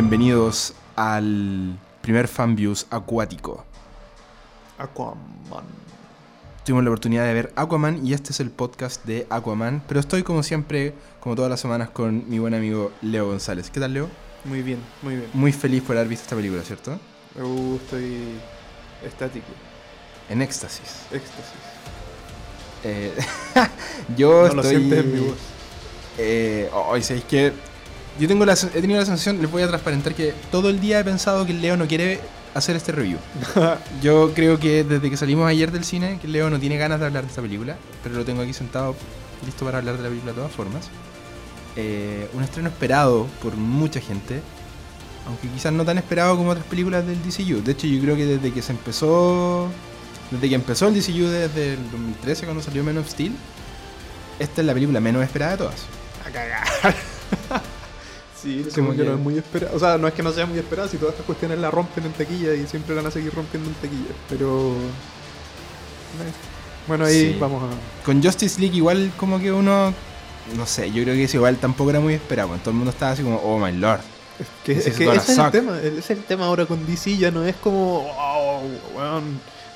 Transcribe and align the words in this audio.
Bienvenidos 0.00 0.74
al 0.94 1.76
primer 2.02 2.28
fanviews 2.28 2.86
acuático. 2.88 3.64
Aquaman. 4.78 5.64
Tuvimos 6.64 6.84
la 6.84 6.90
oportunidad 6.90 7.24
de 7.24 7.34
ver 7.34 7.52
Aquaman 7.56 8.06
y 8.06 8.12
este 8.12 8.30
es 8.30 8.38
el 8.38 8.52
podcast 8.52 9.04
de 9.06 9.26
Aquaman, 9.28 9.82
pero 9.88 9.98
estoy 9.98 10.22
como 10.22 10.44
siempre, 10.44 10.94
como 11.18 11.34
todas 11.34 11.50
las 11.50 11.58
semanas, 11.58 11.90
con 11.90 12.30
mi 12.30 12.38
buen 12.38 12.54
amigo 12.54 12.92
Leo 13.02 13.26
González. 13.26 13.70
¿Qué 13.70 13.80
tal, 13.80 13.92
Leo? 13.92 14.08
Muy 14.44 14.62
bien, 14.62 14.78
muy 15.02 15.16
bien. 15.16 15.30
Muy 15.34 15.50
feliz 15.50 15.82
por 15.82 15.96
haber 15.96 16.06
visto 16.06 16.22
esta 16.22 16.36
película, 16.36 16.62
¿cierto? 16.62 16.96
Uh, 17.34 17.74
estoy 17.74 18.38
estático, 19.04 19.48
En 20.28 20.42
éxtasis. 20.42 21.06
éxtasis. 21.10 21.58
Eh, 22.84 23.16
yo 24.16 24.46
no 24.46 24.54
lo 24.54 24.62
estoy... 24.62 24.76
sientes 24.76 25.04
en 25.04 25.12
mi 25.12 25.26
voz. 25.26 25.38
Eh, 26.18 26.70
hoy 26.72 27.02
¿sabéis 27.02 27.24
que 27.24 27.52
Yo 28.18 28.26
tengo 28.26 28.44
la, 28.44 28.54
he 28.54 28.80
tenido 28.80 28.98
la 28.98 29.06
sensación, 29.06 29.40
les 29.40 29.50
voy 29.50 29.62
a 29.62 29.68
transparentar 29.68 30.14
que 30.14 30.34
todo 30.50 30.70
el 30.70 30.80
día 30.80 30.98
he 30.98 31.04
pensado 31.04 31.46
que 31.46 31.52
Leo 31.52 31.76
no 31.76 31.86
quiere 31.86 32.20
hacer 32.54 32.74
este 32.74 32.92
review. 32.92 33.18
Yo 34.02 34.32
creo 34.34 34.58
que 34.58 34.82
desde 34.82 35.08
que 35.08 35.16
salimos 35.16 35.48
ayer 35.48 35.70
del 35.70 35.84
cine, 35.84 36.18
que 36.20 36.26
Leo 36.26 36.50
no 36.50 36.58
tiene 36.58 36.76
ganas 36.76 36.98
de 36.98 37.06
hablar 37.06 37.22
de 37.22 37.30
esta 37.30 37.42
película, 37.42 37.76
pero 38.02 38.16
lo 38.16 38.24
tengo 38.24 38.42
aquí 38.42 38.52
sentado 38.52 38.96
listo 39.46 39.64
para 39.64 39.78
hablar 39.78 39.96
de 39.96 40.02
la 40.02 40.08
película 40.08 40.32
de 40.32 40.36
todas 40.36 40.52
formas. 40.52 40.88
Eh, 41.76 42.28
un 42.32 42.42
estreno 42.42 42.68
esperado 42.68 43.28
por 43.40 43.54
mucha 43.54 44.00
gente, 44.00 44.40
aunque 45.26 45.48
quizás 45.48 45.72
no 45.72 45.84
tan 45.84 45.98
esperado 45.98 46.36
como 46.36 46.50
otras 46.50 46.66
películas 46.66 47.06
del 47.06 47.22
DCU. 47.22 47.62
De 47.62 47.72
hecho, 47.72 47.86
yo 47.86 48.00
creo 48.00 48.16
que 48.16 48.26
desde 48.26 48.52
que 48.52 48.62
se 48.62 48.72
empezó, 48.72 49.68
desde 50.32 50.48
que 50.48 50.54
empezó 50.56 50.88
el 50.88 50.94
DCU 50.94 51.28
desde 51.28 51.74
el 51.74 51.90
2013 51.92 52.46
cuando 52.46 52.64
salió 52.64 52.82
Man 52.82 52.98
of 52.98 53.08
Steel, 53.08 53.32
esta 54.40 54.60
es 54.60 54.66
la 54.66 54.74
película 54.74 54.98
menos 54.98 55.22
esperada 55.22 55.52
de 55.52 55.58
todas. 55.58 55.86
A 56.26 56.30
cagar. 56.30 56.66
sí, 58.42 58.66
Como 58.74 58.88
como 58.88 58.98
que 58.98 59.04
no 59.04 59.14
es 59.14 59.18
muy 59.20 59.38
esperada. 59.38 59.72
O 59.74 59.78
sea, 59.78 59.98
no 59.98 60.08
es 60.08 60.14
que 60.14 60.22
no 60.22 60.32
sea 60.32 60.46
muy 60.46 60.58
esperada, 60.58 60.88
si 60.88 60.96
todas 60.96 61.12
estas 61.14 61.26
cuestiones 61.26 61.58
la 61.58 61.70
rompen 61.70 62.04
en 62.04 62.12
taquilla 62.12 62.54
y 62.54 62.66
siempre 62.66 62.94
van 62.94 63.06
a 63.06 63.10
seguir 63.10 63.32
rompiendo 63.34 63.68
en 63.68 63.74
taquilla. 63.76 64.14
Pero. 64.28 64.72
eh, 64.72 66.32
Bueno, 66.86 67.04
ahí 67.04 67.32
Sí. 67.32 67.36
vamos 67.38 67.62
a. 67.62 68.04
Con 68.04 68.22
Justice 68.22 68.60
League 68.60 68.76
igual 68.76 69.12
como 69.18 69.38
que 69.38 69.52
uno, 69.52 69.92
no 70.56 70.66
sé, 70.66 70.90
yo 70.90 71.02
creo 71.02 71.14
que 71.14 71.24
eso 71.24 71.36
igual 71.36 71.56
tampoco 71.56 71.90
era 71.90 72.00
muy 72.00 72.14
esperado. 72.14 72.48
Todo 72.58 72.70
el 72.70 72.76
mundo 72.76 72.90
estaba 72.92 73.12
así 73.12 73.22
como, 73.22 73.36
oh 73.36 73.58
my 73.58 73.72
lord. 73.72 74.00
Que, 74.64 74.72
es 74.72 74.84
que 74.96 75.04
gonna 75.04 75.20
ese 75.20 75.32
es 75.32 75.38
el 75.38 75.50
tema. 75.50 75.78
Ese 75.80 75.98
es 75.98 76.10
el 76.10 76.22
tema 76.24 76.46
ahora 76.46 76.64
con 76.64 76.86
DC. 76.86 77.16
Ya 77.18 77.30
no 77.30 77.44
es 77.44 77.56
como. 77.56 78.08
"Oh, 78.18 78.62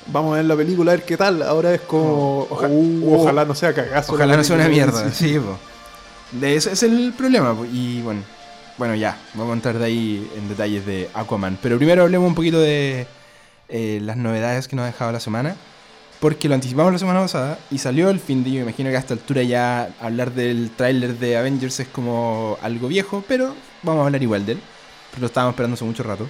vamos 0.07 0.33
a 0.33 0.37
ver 0.37 0.45
la 0.45 0.55
película 0.55 0.91
a 0.93 0.95
ver 0.95 1.05
qué 1.05 1.17
tal. 1.17 1.43
Ahora 1.43 1.73
es 1.73 1.81
como. 1.81 2.47
Oja- 2.49 2.67
"Uh, 2.69 3.15
ojalá 3.21 3.45
no 3.45 3.53
sea 3.55 3.73
cagazo. 3.73 4.13
Ojalá 4.13 4.37
no 4.37 4.43
sea 4.43 4.55
una 4.55 4.65
película". 4.65 4.91
mierda, 4.93 5.11
sí, 5.13 5.37
po. 5.37 5.57
De 6.31 6.55
ese 6.55 6.71
es 6.71 6.81
el 6.83 7.13
problema, 7.15 7.53
po. 7.53 7.65
y 7.65 8.01
bueno, 8.01 8.21
bueno 8.77 8.95
ya, 8.95 9.17
vamos 9.33 9.51
a 9.51 9.55
entrar 9.55 9.77
de 9.77 9.85
ahí 9.85 10.31
en 10.35 10.49
detalles 10.49 10.85
de 10.85 11.09
Aquaman. 11.13 11.57
Pero 11.61 11.77
primero 11.77 12.03
hablemos 12.03 12.27
un 12.27 12.35
poquito 12.35 12.59
de 12.59 13.07
eh, 13.69 13.99
las 14.01 14.17
novedades 14.17 14.67
que 14.67 14.75
nos 14.75 14.83
ha 14.83 14.87
dejado 14.87 15.11
la 15.11 15.19
semana. 15.19 15.55
Porque 16.19 16.47
lo 16.47 16.55
anticipamos 16.55 16.93
la 16.93 16.99
semana 16.99 17.19
pasada 17.19 17.59
y 17.69 17.79
salió 17.79 18.09
el 18.09 18.19
fin 18.19 18.45
de 18.45 18.51
yo 18.51 18.61
imagino 18.61 18.89
que 18.89 18.95
a 18.95 18.99
esta 18.99 19.13
altura 19.13 19.43
ya 19.43 19.93
hablar 19.99 20.31
del 20.31 20.71
tráiler 20.71 21.19
de 21.19 21.35
Avengers 21.35 21.81
es 21.81 21.87
como 21.89 22.57
algo 22.61 22.87
viejo, 22.87 23.25
pero 23.27 23.53
vamos 23.81 24.03
a 24.03 24.05
hablar 24.05 24.23
igual 24.23 24.45
de 24.45 24.53
él. 24.53 24.59
Pero 25.11 25.21
lo 25.21 25.27
estábamos 25.27 25.53
esperando 25.53 25.73
hace 25.73 25.83
mucho 25.83 26.03
rato. 26.03 26.29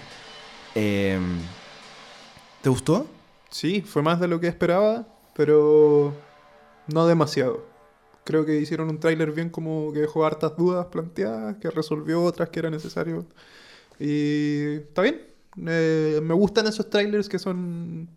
Eh, 0.73 1.19
¿Te 2.63 2.69
gustó? 2.69 3.05
Sí, 3.51 3.81
fue 3.81 4.01
más 4.01 4.19
de 4.19 4.27
lo 4.27 4.39
que 4.39 4.47
esperaba, 4.47 5.05
pero 5.35 6.13
no 6.87 7.05
demasiado. 7.05 7.72
Creo 8.25 8.45
que 8.45 8.57
hicieron 8.59 8.89
un 8.89 8.99
tráiler 8.99 9.31
bien 9.31 9.49
como 9.49 9.91
que 9.93 9.99
dejó 10.01 10.25
hartas 10.25 10.55
dudas 10.57 10.87
planteadas, 10.87 11.57
que 11.57 11.69
resolvió 11.69 12.23
otras 12.23 12.49
que 12.49 12.59
era 12.59 12.69
necesario. 12.69 13.27
Y 13.99 14.75
está 14.89 15.01
bien. 15.03 15.21
Eh, 15.67 16.19
me 16.23 16.33
gustan 16.33 16.67
esos 16.67 16.89
trailers 16.89 17.29
que 17.29 17.39
son 17.39 18.09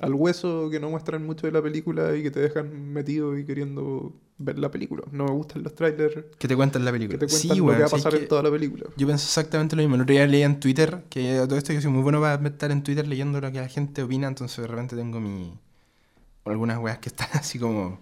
al 0.00 0.14
hueso, 0.14 0.70
que 0.70 0.80
no 0.80 0.90
muestran 0.90 1.24
mucho 1.26 1.46
de 1.46 1.52
la 1.52 1.62
película 1.62 2.16
y 2.16 2.22
que 2.22 2.30
te 2.30 2.40
dejan 2.40 2.92
metido 2.92 3.36
y 3.38 3.44
queriendo 3.44 4.14
ver 4.38 4.58
la 4.58 4.70
película. 4.70 5.02
No 5.12 5.24
me 5.26 5.32
gustan 5.32 5.62
los 5.62 5.74
trailers 5.74 6.24
¿Qué 6.38 6.48
te 6.48 6.56
cuentan 6.56 6.84
la 6.84 6.92
que 6.92 6.96
película? 6.98 7.18
te 7.18 7.26
cuentan 7.28 7.38
Sí, 7.40 7.48
lo 7.58 7.66
que 7.66 7.72
weón, 7.72 7.80
va 7.82 7.84
a 7.84 7.88
¿sabes 7.88 8.04
pasar 8.04 8.14
en 8.14 8.28
toda 8.28 8.42
la 8.42 8.50
película. 8.50 8.84
Yo 8.96 9.06
pienso 9.06 9.24
exactamente 9.26 9.76
lo 9.76 9.82
mismo. 9.82 9.96
El 9.96 10.02
otro 10.02 10.12
día 10.14 10.26
leía 10.26 10.46
en 10.46 10.58
Twitter 10.60 11.04
que 11.10 11.42
todo 11.46 11.56
esto 11.58 11.72
yo 11.72 11.80
soy 11.82 11.90
muy 11.90 12.02
bueno 12.02 12.20
para 12.20 12.42
estar 12.48 12.70
en 12.70 12.82
Twitter 12.82 13.06
leyendo 13.06 13.40
lo 13.40 13.52
que 13.52 13.60
la 13.60 13.68
gente 13.68 14.02
opina, 14.02 14.28
entonces 14.28 14.58
de 14.62 14.66
repente 14.68 14.96
tengo 14.96 15.20
mi. 15.20 15.58
algunas 16.44 16.78
weas 16.78 16.98
que 16.98 17.08
están 17.10 17.28
así 17.34 17.58
como 17.58 17.98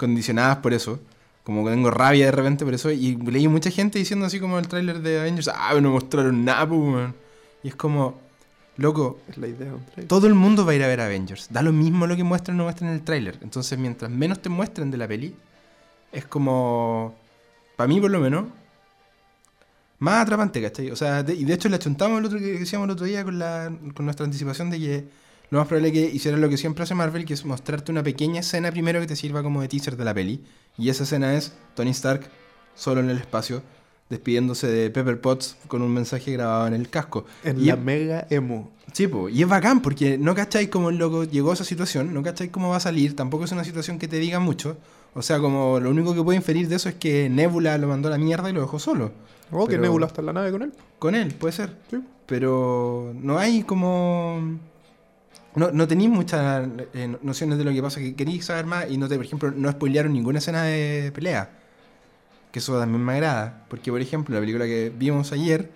condicionadas 0.00 0.56
por 0.58 0.72
eso. 0.74 0.98
Como 1.44 1.64
que 1.64 1.70
tengo 1.70 1.90
rabia 1.90 2.26
de 2.26 2.32
repente 2.32 2.64
por 2.64 2.74
eso. 2.74 2.90
Y 2.90 3.16
leí 3.16 3.46
mucha 3.48 3.70
gente 3.70 3.98
diciendo 3.98 4.26
así 4.26 4.40
como 4.40 4.58
el 4.58 4.66
tráiler 4.68 5.00
de 5.00 5.20
Avengers, 5.20 5.48
ah, 5.54 5.72
no 5.80 5.90
mostraron 5.92 6.44
nada, 6.44 6.68
pues, 6.68 6.80
weón". 6.80 7.14
Y 7.62 7.68
es 7.68 7.76
como, 7.76 8.18
loco, 8.76 9.20
Es 9.28 9.36
la 9.38 9.46
idea 9.48 9.72
todo 10.08 10.26
el 10.26 10.34
mundo 10.34 10.64
va 10.66 10.72
a 10.72 10.74
ir 10.74 10.82
a 10.84 10.88
ver 10.88 11.00
Avengers. 11.00 11.48
Da 11.50 11.62
lo 11.62 11.72
mismo 11.72 12.06
lo 12.06 12.16
que 12.16 12.24
muestran 12.24 12.56
o 12.56 12.58
no 12.58 12.64
muestran 12.64 12.90
en 12.90 12.96
el 12.96 13.02
tráiler. 13.02 13.38
Entonces, 13.42 13.78
mientras 13.78 14.10
menos 14.10 14.40
te 14.42 14.48
muestren 14.48 14.90
de 14.90 14.96
la 14.98 15.06
peli, 15.08 15.34
es 16.12 16.24
como. 16.26 17.14
Para 17.76 17.88
mí, 17.88 18.00
por 18.00 18.10
lo 18.10 18.20
menos. 18.20 18.44
Más 19.98 20.22
atrapante, 20.22 20.62
¿cachai? 20.62 20.90
O 20.90 20.96
sea, 20.96 21.22
de- 21.22 21.34
y 21.34 21.44
de 21.44 21.52
hecho 21.54 21.68
le 21.68 21.76
achuntamos 21.76 22.18
el 22.20 22.24
otro 22.24 22.38
que 22.38 22.58
decíamos 22.58 22.86
el 22.86 22.92
otro 22.92 23.04
día 23.06 23.22
con, 23.22 23.38
la, 23.38 23.70
con 23.94 24.06
nuestra 24.06 24.24
anticipación 24.24 24.70
de 24.70 24.78
que 24.78 25.04
lo 25.50 25.58
más 25.58 25.68
probable 25.68 25.88
es 25.88 25.94
que 25.94 26.14
hicieran 26.16 26.40
lo 26.40 26.48
que 26.48 26.56
siempre 26.56 26.84
hace 26.84 26.94
Marvel, 26.94 27.24
que 27.24 27.34
es 27.34 27.44
mostrarte 27.44 27.90
una 27.92 28.02
pequeña 28.02 28.40
escena 28.40 28.70
primero 28.70 29.00
que 29.00 29.06
te 29.06 29.16
sirva 29.16 29.42
como 29.42 29.60
de 29.62 29.68
teaser 29.68 29.96
de 29.96 30.04
la 30.04 30.14
peli. 30.14 30.44
Y 30.78 30.88
esa 30.88 31.02
escena 31.04 31.34
es 31.34 31.52
Tony 31.74 31.90
Stark 31.90 32.28
solo 32.74 33.00
en 33.00 33.10
el 33.10 33.16
espacio, 33.18 33.62
despidiéndose 34.08 34.66
de 34.68 34.90
Pepper 34.90 35.20
Potts 35.20 35.56
con 35.68 35.82
un 35.82 35.92
mensaje 35.92 36.32
grabado 36.32 36.66
en 36.68 36.74
el 36.74 36.88
casco. 36.88 37.24
En 37.44 37.60
Y 37.60 37.64
la 37.66 37.74
es- 37.74 37.80
mega 37.80 38.26
emo. 38.30 38.70
Sí, 38.92 39.06
po, 39.06 39.28
y 39.28 39.42
es 39.42 39.48
bacán 39.48 39.82
porque 39.82 40.18
no 40.18 40.34
cacháis 40.34 40.68
cómo 40.68 40.90
el 40.90 40.96
loco 40.96 41.22
llegó 41.24 41.50
a 41.52 41.54
esa 41.54 41.64
situación, 41.64 42.12
no 42.12 42.22
cacháis 42.24 42.50
cómo 42.50 42.70
va 42.70 42.76
a 42.76 42.80
salir, 42.80 43.14
tampoco 43.14 43.44
es 43.44 43.52
una 43.52 43.62
situación 43.64 43.98
que 44.00 44.08
te 44.08 44.18
diga 44.18 44.40
mucho. 44.40 44.76
O 45.14 45.22
sea, 45.22 45.38
como 45.40 45.78
lo 45.80 45.90
único 45.90 46.14
que 46.14 46.22
puedo 46.22 46.36
inferir 46.36 46.68
de 46.68 46.76
eso 46.76 46.88
es 46.88 46.94
que 46.96 47.28
Nebula 47.28 47.76
lo 47.78 47.86
mandó 47.88 48.08
a 48.08 48.12
la 48.12 48.18
mierda 48.18 48.50
y 48.50 48.52
lo 48.52 48.60
dejó 48.60 48.78
solo. 48.78 49.12
Oh, 49.52 49.66
que 49.66 49.78
Nebula 49.78 50.06
está 50.06 50.22
en 50.22 50.26
la 50.26 50.32
nave 50.32 50.52
con 50.52 50.62
él. 50.62 50.72
Con 51.00 51.14
él, 51.16 51.34
puede 51.34 51.52
ser. 51.52 51.76
Sí. 51.90 51.98
Pero 52.26 53.12
no 53.20 53.38
hay 53.38 53.62
como... 53.64 54.58
No, 55.56 55.72
no 55.72 55.88
tenéis 55.88 56.10
muchas 56.10 56.68
eh, 56.94 57.16
nociones 57.22 57.58
de 57.58 57.64
lo 57.64 57.72
que 57.72 57.82
pasa, 57.82 58.00
que 58.00 58.14
queréis 58.14 58.44
saber 58.44 58.66
más 58.66 58.88
y 58.90 58.98
no 58.98 59.08
te, 59.08 59.16
por 59.16 59.24
ejemplo, 59.24 59.50
no 59.50 59.70
spoilearon 59.70 60.12
ninguna 60.12 60.38
escena 60.38 60.62
de 60.62 61.10
pelea. 61.14 61.50
Que 62.52 62.60
eso 62.60 62.78
también 62.78 63.04
me 63.04 63.12
agrada. 63.14 63.64
Porque, 63.68 63.90
por 63.90 64.00
ejemplo, 64.00 64.34
la 64.34 64.40
película 64.40 64.64
que 64.66 64.92
vimos 64.96 65.32
ayer, 65.32 65.70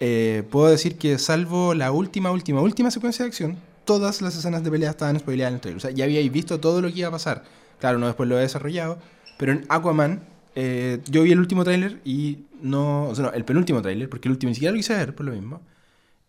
eh, 0.00 0.42
puedo 0.50 0.68
decir 0.68 0.96
que 0.96 1.18
salvo 1.18 1.74
la 1.74 1.92
última, 1.92 2.30
última, 2.30 2.60
última 2.62 2.90
secuencia 2.90 3.24
de 3.24 3.28
acción, 3.28 3.58
todas 3.84 4.22
las 4.22 4.36
escenas 4.36 4.64
de 4.64 4.70
pelea 4.70 4.90
estaban 4.90 5.18
spoileadas 5.18 5.50
en 5.50 5.54
el 5.56 5.60
trailer. 5.60 5.76
O 5.78 5.80
sea, 5.80 5.90
ya 5.90 6.04
habíais 6.04 6.32
visto 6.32 6.60
todo 6.60 6.80
lo 6.80 6.88
que 6.88 7.00
iba 7.00 7.08
a 7.08 7.12
pasar. 7.12 7.44
Claro, 7.78 7.98
no 7.98 8.06
después 8.06 8.28
lo 8.28 8.38
he 8.38 8.42
desarrollado. 8.42 8.98
Pero 9.38 9.52
en 9.52 9.66
Aquaman, 9.68 10.22
eh, 10.54 11.00
yo 11.10 11.22
vi 11.22 11.32
el 11.32 11.40
último 11.40 11.64
tráiler 11.64 12.00
y 12.04 12.46
no... 12.62 13.08
O 13.08 13.14
sea, 13.14 13.26
no, 13.26 13.32
el 13.32 13.44
penúltimo 13.44 13.82
tráiler, 13.82 14.08
porque 14.08 14.28
el 14.28 14.32
último 14.32 14.48
ni 14.48 14.54
siquiera 14.54 14.72
lo 14.72 14.76
quise 14.76 14.94
ver, 14.94 15.14
por 15.14 15.26
lo 15.26 15.32
mismo. 15.32 15.60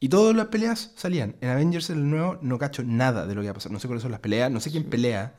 Y 0.03 0.09
todas 0.09 0.35
las 0.35 0.47
peleas 0.47 0.91
salían. 0.95 1.35
En 1.41 1.49
Avengers, 1.49 1.91
el 1.91 2.09
nuevo, 2.09 2.39
no 2.41 2.57
cacho 2.57 2.81
nada 2.83 3.27
de 3.27 3.35
lo 3.35 3.41
que 3.41 3.47
va 3.47 3.51
a 3.51 3.53
pasar. 3.53 3.71
No 3.71 3.79
sé 3.79 3.87
cuáles 3.87 4.01
son 4.01 4.09
las 4.09 4.19
peleas, 4.19 4.49
no 4.49 4.59
sé 4.59 4.71
quién 4.71 4.85
pelea. 4.85 5.35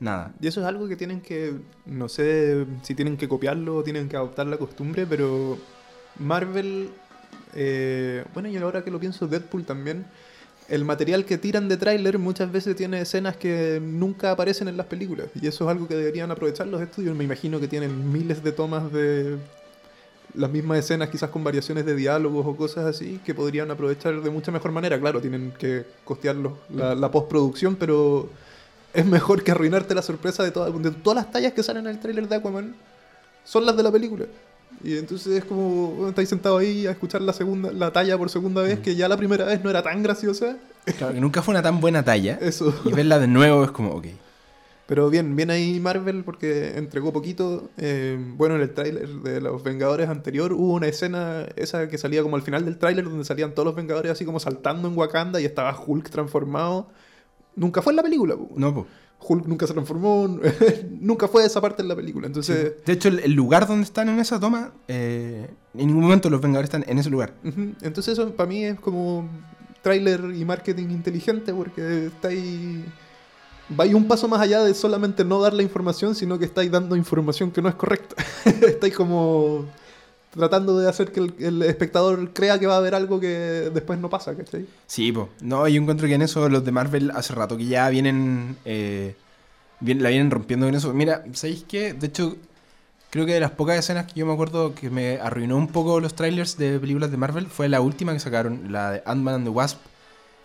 Nada. 0.00 0.32
Y 0.40 0.46
eso 0.46 0.60
es 0.62 0.66
algo 0.66 0.88
que 0.88 0.96
tienen 0.96 1.20
que, 1.20 1.56
no 1.84 2.08
sé 2.08 2.64
si 2.82 2.94
tienen 2.94 3.18
que 3.18 3.28
copiarlo 3.28 3.76
o 3.76 3.82
tienen 3.82 4.08
que 4.08 4.16
adoptar 4.16 4.46
la 4.46 4.56
costumbre, 4.56 5.06
pero 5.06 5.58
Marvel, 6.18 6.88
eh, 7.54 8.24
bueno, 8.32 8.48
y 8.48 8.56
ahora 8.56 8.82
que 8.82 8.90
lo 8.90 8.98
pienso, 8.98 9.26
Deadpool 9.26 9.66
también, 9.66 10.06
el 10.70 10.86
material 10.86 11.26
que 11.26 11.36
tiran 11.36 11.68
de 11.68 11.76
tráiler 11.76 12.18
muchas 12.18 12.50
veces 12.50 12.76
tiene 12.76 13.02
escenas 13.02 13.36
que 13.36 13.78
nunca 13.82 14.30
aparecen 14.30 14.68
en 14.68 14.78
las 14.78 14.86
películas. 14.86 15.26
Y 15.34 15.48
eso 15.48 15.64
es 15.64 15.70
algo 15.70 15.86
que 15.86 15.96
deberían 15.96 16.30
aprovechar 16.30 16.66
los 16.66 16.80
estudios. 16.80 17.14
Me 17.14 17.24
imagino 17.24 17.60
que 17.60 17.68
tienen 17.68 18.10
miles 18.10 18.42
de 18.42 18.52
tomas 18.52 18.90
de 18.90 19.36
las 20.38 20.50
mismas 20.50 20.78
escenas, 20.78 21.08
quizás 21.10 21.30
con 21.30 21.42
variaciones 21.44 21.84
de 21.84 21.94
diálogos 21.94 22.46
o 22.46 22.56
cosas 22.56 22.86
así, 22.86 23.20
que 23.26 23.34
podrían 23.34 23.70
aprovechar 23.70 24.20
de 24.22 24.30
mucha 24.30 24.50
mejor 24.52 24.72
manera. 24.72 24.98
Claro, 24.98 25.20
tienen 25.20 25.52
que 25.58 25.84
costear 26.04 26.36
los- 26.36 26.52
la, 26.74 26.94
la 26.94 27.10
postproducción, 27.10 27.76
pero 27.76 28.28
es 28.94 29.04
mejor 29.04 29.42
que 29.42 29.50
arruinarte 29.50 29.94
la 29.94 30.02
sorpresa 30.02 30.42
de, 30.44 30.50
todas 30.50 30.72
de 30.82 30.90
todas 30.92 31.16
las 31.16 31.30
tallas 31.30 31.52
que 31.52 31.62
salen 31.62 31.86
en 31.86 31.92
el 31.92 32.00
tráiler 32.00 32.26
de 32.28 32.36
Aquaman. 32.36 32.74
Son 33.44 33.66
las 33.66 33.76
de 33.76 33.82
la 33.82 33.90
película. 33.92 34.24
Y 34.84 34.96
entonces 34.96 35.38
es 35.38 35.44
como, 35.44 35.88
bueno, 35.92 36.08
estáis 36.10 36.28
sentado 36.28 36.58
ahí 36.58 36.86
a 36.86 36.92
escuchar 36.92 37.20
la 37.22 37.32
segunda, 37.32 37.72
la 37.72 37.90
talla 37.92 38.16
por 38.16 38.30
segunda 38.30 38.62
vez, 38.62 38.78
que 38.80 38.94
ya 38.94 39.08
la 39.08 39.16
primera 39.16 39.44
vez 39.44 39.62
no 39.64 39.70
era 39.70 39.82
tan 39.82 40.02
graciosa. 40.02 40.56
Claro, 40.98 41.14
que 41.14 41.20
nunca 41.20 41.42
fue 41.42 41.52
una 41.52 41.62
tan 41.62 41.80
buena 41.80 42.04
talla. 42.04 42.38
Eso. 42.40 42.72
Y 42.84 42.92
verla 42.92 43.18
de 43.18 43.26
nuevo 43.26 43.64
es 43.64 43.70
como, 43.72 43.90
ok. 43.92 44.06
Pero 44.88 45.10
bien, 45.10 45.36
bien 45.36 45.50
ahí 45.50 45.80
Marvel 45.80 46.24
porque 46.24 46.78
entregó 46.78 47.12
poquito. 47.12 47.68
Eh, 47.76 48.16
bueno, 48.38 48.54
en 48.54 48.62
el 48.62 48.72
tráiler 48.72 49.06
de 49.06 49.38
los 49.42 49.62
Vengadores 49.62 50.08
anterior 50.08 50.54
hubo 50.54 50.72
una 50.72 50.86
escena, 50.86 51.46
esa 51.56 51.90
que 51.90 51.98
salía 51.98 52.22
como 52.22 52.36
al 52.36 52.42
final 52.42 52.64
del 52.64 52.78
tráiler, 52.78 53.04
donde 53.04 53.26
salían 53.26 53.52
todos 53.52 53.66
los 53.66 53.74
Vengadores 53.74 54.10
así 54.10 54.24
como 54.24 54.40
saltando 54.40 54.88
en 54.88 54.96
Wakanda 54.96 55.42
y 55.42 55.44
estaba 55.44 55.78
Hulk 55.78 56.08
transformado. 56.08 56.88
Nunca 57.54 57.82
fue 57.82 57.92
en 57.92 57.98
la 57.98 58.02
película. 58.02 58.34
po. 58.34 58.48
No, 58.56 58.74
po. 58.74 58.86
Hulk 59.20 59.46
nunca 59.46 59.66
se 59.66 59.74
transformó, 59.74 60.40
nunca 61.00 61.28
fue 61.28 61.44
esa 61.44 61.60
parte 61.60 61.82
en 61.82 61.88
la 61.88 61.94
película. 61.96 62.26
Entonces, 62.26 62.76
De 62.86 62.92
hecho, 62.94 63.08
el, 63.10 63.18
el 63.18 63.32
lugar 63.32 63.68
donde 63.68 63.84
están 63.84 64.08
en 64.08 64.18
esa 64.20 64.40
toma, 64.40 64.72
eh, 64.88 65.50
en 65.74 65.86
ningún 65.86 66.04
momento 66.04 66.30
los 66.30 66.40
Vengadores 66.40 66.68
están 66.68 66.86
en 66.88 66.98
ese 66.98 67.10
lugar. 67.10 67.34
entonces 67.82 68.14
eso 68.14 68.34
para 68.34 68.48
mí 68.48 68.64
es 68.64 68.80
como 68.80 69.28
tráiler 69.82 70.34
y 70.34 70.46
marketing 70.46 70.88
inteligente 70.88 71.52
porque 71.52 72.06
estáis 72.06 72.84
vais 73.68 73.94
un 73.94 74.06
paso 74.08 74.28
más 74.28 74.40
allá 74.40 74.62
de 74.62 74.74
solamente 74.74 75.24
no 75.24 75.40
dar 75.40 75.52
la 75.52 75.62
información, 75.62 76.14
sino 76.14 76.38
que 76.38 76.44
estáis 76.44 76.70
dando 76.70 76.96
información 76.96 77.50
que 77.50 77.62
no 77.62 77.68
es 77.68 77.74
correcta. 77.74 78.16
estáis 78.44 78.94
como 78.94 79.66
tratando 80.30 80.78
de 80.78 80.88
hacer 80.88 81.10
que 81.10 81.20
el, 81.38 81.62
espectador 81.62 82.32
crea 82.32 82.58
que 82.58 82.66
va 82.66 82.74
a 82.74 82.78
haber 82.78 82.94
algo 82.94 83.18
que 83.18 83.70
después 83.72 83.98
no 83.98 84.08
pasa, 84.10 84.36
¿cachai? 84.36 84.66
Sí, 84.86 85.10
pues. 85.12 85.26
No, 85.40 85.66
yo 85.68 85.80
encuentro 85.80 86.06
que 86.06 86.14
en 86.14 86.22
eso 86.22 86.48
los 86.48 86.64
de 86.64 86.72
Marvel 86.72 87.10
hace 87.14 87.34
rato 87.34 87.56
que 87.56 87.66
ya 87.66 87.88
vienen. 87.88 88.56
eh, 88.64 89.14
bien- 89.80 90.02
la 90.02 90.10
vienen 90.10 90.30
rompiendo 90.30 90.66
con 90.66 90.74
eso. 90.74 90.92
Mira, 90.92 91.24
¿sabéis 91.32 91.64
qué? 91.66 91.92
De 91.94 92.08
hecho, 92.08 92.36
creo 93.10 93.26
que 93.26 93.34
de 93.34 93.40
las 93.40 93.52
pocas 93.52 93.78
escenas 93.78 94.06
que 94.06 94.20
yo 94.20 94.26
me 94.26 94.32
acuerdo 94.32 94.74
que 94.74 94.90
me 94.90 95.18
arruinó 95.20 95.56
un 95.56 95.68
poco 95.68 96.00
los 96.00 96.14
trailers 96.14 96.56
de 96.58 96.78
películas 96.78 97.10
de 97.10 97.16
Marvel 97.16 97.46
fue 97.46 97.68
la 97.68 97.80
última 97.80 98.12
que 98.12 98.20
sacaron, 98.20 98.70
la 98.72 98.90
de 98.92 99.02
Ant-Man 99.06 99.34
and 99.36 99.44
the 99.44 99.50
Wasp. 99.50 99.78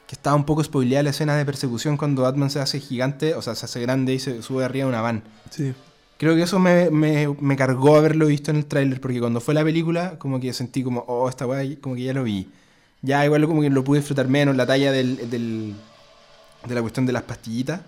Que 0.07 0.15
estaba 0.15 0.35
un 0.35 0.45
poco 0.45 0.63
spoileada 0.63 1.03
la 1.03 1.09
escena 1.11 1.35
de 1.35 1.45
persecución 1.45 1.97
cuando 1.97 2.25
Ant-Man 2.25 2.49
se 2.49 2.59
hace 2.59 2.79
gigante, 2.79 3.35
o 3.35 3.41
sea, 3.41 3.55
se 3.55 3.65
hace 3.65 3.79
grande 3.81 4.13
y 4.13 4.19
se 4.19 4.41
sube 4.41 4.63
arriba 4.65 4.85
de 4.85 4.89
una 4.89 5.01
van. 5.01 5.23
Sí. 5.49 5.73
Creo 6.17 6.35
que 6.35 6.43
eso 6.43 6.59
me, 6.59 6.89
me, 6.89 7.27
me 7.39 7.55
cargó 7.55 7.95
haberlo 7.95 8.27
visto 8.27 8.51
en 8.51 8.57
el 8.57 8.65
tráiler, 8.65 9.01
porque 9.01 9.19
cuando 9.19 9.41
fue 9.41 9.53
la 9.53 9.63
película, 9.63 10.17
como 10.19 10.39
que 10.39 10.53
sentí 10.53 10.83
como, 10.83 11.01
oh, 11.07 11.27
esta 11.29 11.45
weá, 11.47 11.63
como 11.81 11.95
que 11.95 12.03
ya 12.03 12.13
lo 12.13 12.23
vi. 12.23 12.49
Ya 13.01 13.25
igual 13.25 13.45
como 13.47 13.61
que 13.61 13.69
lo 13.69 13.83
pude 13.83 13.99
disfrutar 13.99 14.27
menos, 14.27 14.55
la 14.55 14.65
talla 14.65 14.91
del, 14.91 15.29
del- 15.29 15.73
de 16.65 16.75
la 16.75 16.81
cuestión 16.81 17.05
de 17.05 17.11
las 17.13 17.23
pastillitas, 17.23 17.81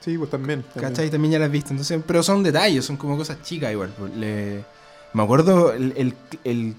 Sí, 0.00 0.16
pues 0.16 0.30
también. 0.30 0.62
también. 0.62 0.90
¿cachai? 0.90 1.10
También 1.10 1.32
ya 1.32 1.38
las 1.40 1.50
viste. 1.50 1.70
Entonces, 1.70 2.00
pero 2.06 2.22
son 2.22 2.42
detalles, 2.42 2.84
son 2.84 2.96
como 2.96 3.16
cosas 3.16 3.42
chicas 3.42 3.72
igual. 3.72 3.92
pues, 3.98 4.14
le- 4.16 4.64
me 5.12 5.22
acuerdo, 5.22 5.72
el, 5.72 5.92
el, 5.96 6.14
el- 6.44 6.74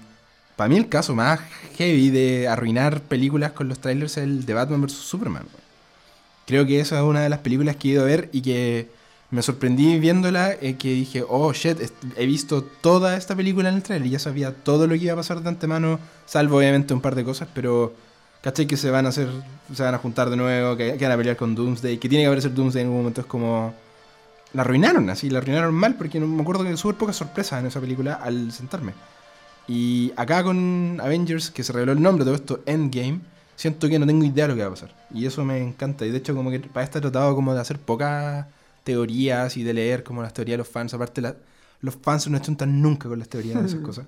para 0.60 0.68
mí 0.68 0.76
el 0.76 0.90
caso 0.90 1.14
más 1.14 1.40
heavy 1.78 2.10
de 2.10 2.46
arruinar 2.46 3.00
películas 3.00 3.52
con 3.52 3.66
los 3.66 3.78
trailers 3.78 4.18
es 4.18 4.24
el 4.24 4.44
de 4.44 4.52
Batman 4.52 4.82
vs. 4.82 4.92
Superman. 4.92 5.44
Creo 6.46 6.66
que 6.66 6.80
esa 6.80 6.98
es 6.98 7.02
una 7.02 7.22
de 7.22 7.30
las 7.30 7.38
películas 7.38 7.76
que 7.76 7.88
he 7.88 7.92
ido 7.92 8.02
a 8.02 8.04
ver 8.04 8.28
y 8.30 8.42
que 8.42 8.90
me 9.30 9.40
sorprendí 9.40 9.98
viéndola, 9.98 10.52
eh, 10.52 10.76
que 10.76 10.92
dije, 10.92 11.24
oh 11.26 11.54
shit, 11.54 11.78
he 12.14 12.26
visto 12.26 12.62
toda 12.62 13.16
esta 13.16 13.34
película 13.34 13.70
en 13.70 13.76
el 13.76 13.82
trailer 13.82 14.06
y 14.06 14.10
ya 14.10 14.18
sabía 14.18 14.54
todo 14.54 14.86
lo 14.86 14.92
que 14.96 15.04
iba 15.04 15.14
a 15.14 15.16
pasar 15.16 15.40
de 15.40 15.48
antemano, 15.48 15.98
salvo 16.26 16.58
obviamente 16.58 16.92
un 16.92 17.00
par 17.00 17.14
de 17.14 17.24
cosas, 17.24 17.48
pero 17.54 17.94
¿cachai? 18.42 18.66
Que 18.66 18.76
se 18.76 18.90
van 18.90 19.06
a 19.06 19.08
hacer, 19.08 19.30
se 19.74 19.82
van 19.82 19.94
a 19.94 19.98
juntar 19.98 20.28
de 20.28 20.36
nuevo, 20.36 20.76
que, 20.76 20.98
que 20.98 21.04
van 21.06 21.12
a 21.12 21.16
pelear 21.16 21.38
con 21.38 21.54
Doomsday, 21.54 21.96
que 21.96 22.10
tiene 22.10 22.24
que 22.24 22.26
aparecer 22.26 22.52
Doomsday 22.52 22.82
en 22.82 22.88
algún 22.88 23.00
momento, 23.00 23.22
es 23.22 23.26
como... 23.26 23.72
La 24.52 24.60
arruinaron 24.60 25.08
así, 25.08 25.30
la 25.30 25.38
arruinaron 25.38 25.72
mal, 25.72 25.94
porque 25.94 26.20
no 26.20 26.26
me 26.26 26.42
acuerdo 26.42 26.64
que 26.64 26.76
súper 26.76 26.98
pocas 26.98 27.16
sorpresas 27.16 27.60
en 27.60 27.66
esa 27.68 27.80
película 27.80 28.12
al 28.12 28.52
sentarme. 28.52 28.92
Y 29.70 30.12
acá 30.16 30.42
con 30.42 30.98
Avengers, 31.00 31.50
que 31.50 31.62
se 31.62 31.72
reveló 31.72 31.92
el 31.92 32.02
nombre 32.02 32.24
de 32.24 32.30
todo 32.30 32.34
esto, 32.36 32.62
Endgame, 32.66 33.20
siento 33.56 33.88
que 33.88 33.98
no 34.00 34.06
tengo 34.06 34.24
idea 34.24 34.46
de 34.46 34.48
lo 34.48 34.56
que 34.56 34.62
va 34.62 34.68
a 34.68 34.70
pasar. 34.70 34.94
Y 35.14 35.26
eso 35.26 35.44
me 35.44 35.58
encanta. 35.62 36.04
Y 36.06 36.10
de 36.10 36.18
hecho, 36.18 36.34
como 36.34 36.50
que 36.50 36.60
para 36.60 36.84
esto 36.84 36.98
he 36.98 37.00
tratado 37.02 37.34
como 37.36 37.54
de 37.54 37.60
hacer 37.60 37.78
pocas 37.78 38.46
teorías 38.84 39.56
y 39.56 39.62
de 39.62 39.74
leer 39.74 40.02
como 40.02 40.22
las 40.22 40.34
teorías 40.34 40.54
de 40.54 40.58
los 40.58 40.68
fans. 40.68 40.94
Aparte, 40.94 41.20
la- 41.20 41.36
los 41.82 41.94
fans 41.96 42.28
no 42.28 42.38
chuntan 42.40 42.82
nunca 42.82 43.08
con 43.08 43.18
las 43.18 43.28
teorías 43.28 43.60
de 43.60 43.66
esas 43.68 43.80
cosas. 43.86 44.06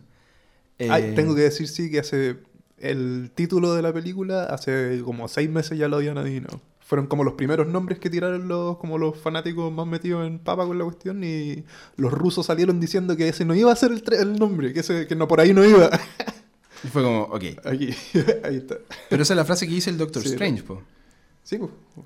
Ay, 0.88 1.04
Eh, 1.04 1.12
tengo 1.14 1.34
que 1.34 1.42
decir, 1.42 1.68
sí, 1.68 1.90
que 1.90 2.00
hace. 2.00 2.38
El 2.78 3.30
título 3.34 3.74
de 3.74 3.82
la 3.82 3.92
película, 3.92 4.46
hace 4.46 5.02
como 5.04 5.28
seis 5.28 5.48
meses 5.48 5.78
ya 5.78 5.86
lo 5.88 5.96
habían 5.98 6.18
adivinado. 6.18 6.60
Fueron 6.92 7.06
como 7.06 7.24
los 7.24 7.32
primeros 7.32 7.66
nombres 7.68 7.98
que 7.98 8.10
tiraron 8.10 8.48
los, 8.48 8.76
como 8.76 8.98
los 8.98 9.18
fanáticos 9.18 9.72
más 9.72 9.86
metidos 9.86 10.26
en 10.26 10.38
papa 10.38 10.66
con 10.66 10.76
la 10.76 10.84
cuestión. 10.84 11.24
Y 11.24 11.64
los 11.96 12.12
rusos 12.12 12.44
salieron 12.44 12.80
diciendo 12.80 13.16
que 13.16 13.30
ese 13.30 13.46
no 13.46 13.54
iba 13.54 13.72
a 13.72 13.76
ser 13.76 13.92
el, 13.92 14.02
el 14.12 14.38
nombre, 14.38 14.74
que, 14.74 14.80
ese, 14.80 15.06
que 15.06 15.16
no 15.16 15.26
por 15.26 15.40
ahí 15.40 15.54
no 15.54 15.64
iba. 15.64 15.88
Y 16.84 16.88
fue 16.88 17.02
como, 17.02 17.22
ok. 17.22 17.44
Aquí, 17.64 17.94
ahí 18.44 18.56
está. 18.56 18.76
Pero 19.08 19.22
esa 19.22 19.32
es 19.32 19.36
la 19.38 19.46
frase 19.46 19.66
que 19.66 19.72
dice 19.72 19.88
el 19.88 19.96
Doctor 19.96 20.22
Sí, 20.22 20.28
Strange, 20.28 20.64
po. 20.64 20.82
Sí, 21.42 21.58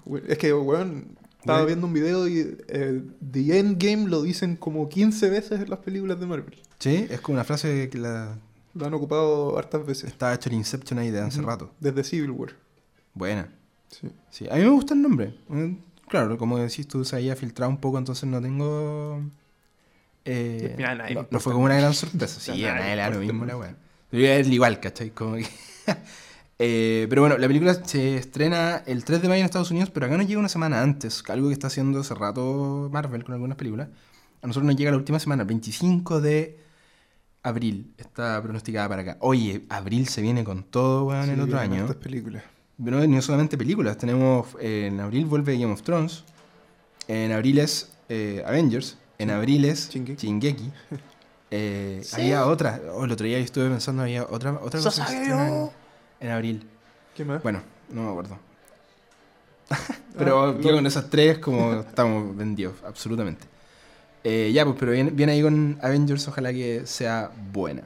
pues, 0.04 0.22
es 0.28 0.38
que, 0.38 0.54
weón, 0.54 1.16
estaba 1.40 1.58
Weón. 1.58 1.66
viendo 1.66 1.86
un 1.88 1.92
video 1.92 2.28
y 2.28 2.56
eh, 2.68 3.02
The 3.32 3.58
Endgame 3.58 4.06
lo 4.06 4.22
dicen 4.22 4.54
como 4.54 4.88
15 4.88 5.30
veces 5.30 5.62
en 5.62 5.68
las 5.68 5.80
películas 5.80 6.20
de 6.20 6.26
Marvel. 6.26 6.54
Sí, 6.78 7.08
es 7.10 7.20
como 7.20 7.34
una 7.34 7.44
frase 7.44 7.88
que 7.90 7.98
la 7.98 8.38
Lo 8.74 8.86
han 8.86 8.94
ocupado 8.94 9.58
hartas 9.58 9.84
veces. 9.84 10.10
estaba 10.12 10.32
hecho 10.32 10.48
el 10.48 10.54
Inception 10.54 11.00
ahí 11.00 11.10
de 11.10 11.22
hace 11.22 11.42
rato. 11.42 11.72
Desde 11.80 12.04
Civil 12.04 12.30
War. 12.30 12.50
Buena. 13.14 13.48
Sí. 13.90 14.08
Sí, 14.30 14.46
a 14.50 14.54
mí 14.56 14.62
me 14.62 14.68
gusta 14.70 14.94
el 14.94 15.02
nombre. 15.02 15.34
Mm, 15.48 15.74
Claro, 16.08 16.38
como 16.38 16.58
decís 16.58 16.86
tú, 16.86 17.04
se 17.04 17.16
había 17.16 17.34
filtrado 17.34 17.68
un 17.70 17.78
poco, 17.78 17.98
entonces 17.98 18.28
no 18.28 18.40
tengo... 18.40 19.20
eh, 20.24 20.74
Ya, 20.78 20.92
a 20.92 20.94
nadie 20.94 21.26
no, 21.30 21.40
fue 21.40 21.52
como 21.52 21.64
una 21.64 21.76
gran 21.76 21.94
sorpresa. 21.94 22.40
Sí, 22.40 22.64
a 22.66 22.74
nadie 22.74 22.96
le 22.96 23.02
da 23.02 23.10
lo 23.10 23.14
le 23.20 23.20
mismo 23.26 23.44
importa. 23.44 23.52
la 23.54 23.58
weá. 23.58 23.76
Debería 24.12 24.36
verla 24.36 24.54
igual, 24.54 24.80
¿cachai? 24.80 25.10
Como 25.10 25.36
que... 25.36 25.46
Eh, 26.58 27.04
pero 27.10 27.20
bueno, 27.20 27.36
la 27.36 27.46
película 27.48 27.74
se 27.84 28.16
estrena 28.16 28.82
el 28.86 29.04
3 29.04 29.20
de 29.20 29.28
mayo 29.28 29.40
en 29.40 29.44
Estados 29.44 29.70
Unidos, 29.70 29.90
pero 29.90 30.06
acá 30.06 30.16
nos 30.16 30.26
llega 30.26 30.40
una 30.40 30.48
semana 30.48 30.80
antes, 30.80 31.22
algo 31.28 31.48
que 31.48 31.52
está 31.52 31.66
haciendo 31.66 32.00
hace 32.00 32.14
rato 32.14 32.88
Marvel 32.90 33.24
con 33.24 33.34
algunas 33.34 33.58
películas. 33.58 33.88
A 34.40 34.46
nosotros 34.46 34.64
nos 34.66 34.74
llega 34.74 34.90
la 34.90 34.96
última 34.96 35.18
semana, 35.18 35.42
el 35.42 35.48
25 35.48 36.22
de 36.22 36.58
abril, 37.42 37.92
está 37.98 38.42
pronosticada 38.42 38.88
para 38.88 39.02
acá. 39.02 39.16
Oye, 39.20 39.66
abril 39.68 40.08
se 40.08 40.22
viene 40.22 40.44
con 40.44 40.62
todo, 40.64 41.04
weón, 41.04 41.28
el 41.28 41.36
Sí, 41.36 41.42
otro 41.42 41.58
año. 41.58 41.86
películas. 42.00 42.42
Pero 42.84 43.06
no 43.06 43.22
solamente 43.22 43.56
películas, 43.56 43.96
tenemos 43.96 44.48
eh, 44.60 44.86
en 44.88 45.00
abril 45.00 45.24
vuelve 45.26 45.58
Game 45.58 45.72
of 45.72 45.82
Thrones, 45.82 46.24
en 47.08 47.32
abril 47.32 47.58
es 47.58 47.92
eh, 48.08 48.42
Avengers, 48.46 48.98
en 49.18 49.30
abril 49.30 49.64
es 49.64 49.88
Shingeki. 49.90 50.26
Shingeki. 50.26 50.70
Eh, 51.52 52.00
Sí. 52.02 52.16
Había 52.22 52.44
otra, 52.46 52.80
oh, 52.92 53.04
el 53.04 53.12
otro 53.12 53.24
día 53.24 53.38
yo 53.38 53.44
estuve 53.44 53.68
pensando, 53.70 54.02
había 54.02 54.24
otra, 54.24 54.58
otra 54.60 54.80
¡Eso 54.80 54.90
cosa 54.90 55.06
en, 55.24 55.70
en 56.18 56.30
abril. 56.32 56.66
¿Qué 57.14 57.24
más? 57.24 57.40
Bueno, 57.40 57.62
no 57.88 58.02
me 58.02 58.10
acuerdo. 58.10 58.36
Pero 60.18 60.42
Ah, 60.42 60.54
yo 60.60 60.70
lo- 60.70 60.76
con 60.78 60.86
esas 60.88 61.08
tres 61.08 61.38
como 61.38 61.72
estamos 61.74 62.36
vendidos, 62.36 62.74
absolutamente. 62.84 63.46
Eh, 64.24 64.50
ya, 64.52 64.64
pues, 64.64 64.76
pero 64.78 64.90
viene, 64.90 65.10
viene 65.10 65.32
ahí 65.32 65.42
con 65.42 65.78
Avengers, 65.82 66.26
ojalá 66.26 66.52
que 66.52 66.82
sea 66.84 67.30
buena. 67.52 67.82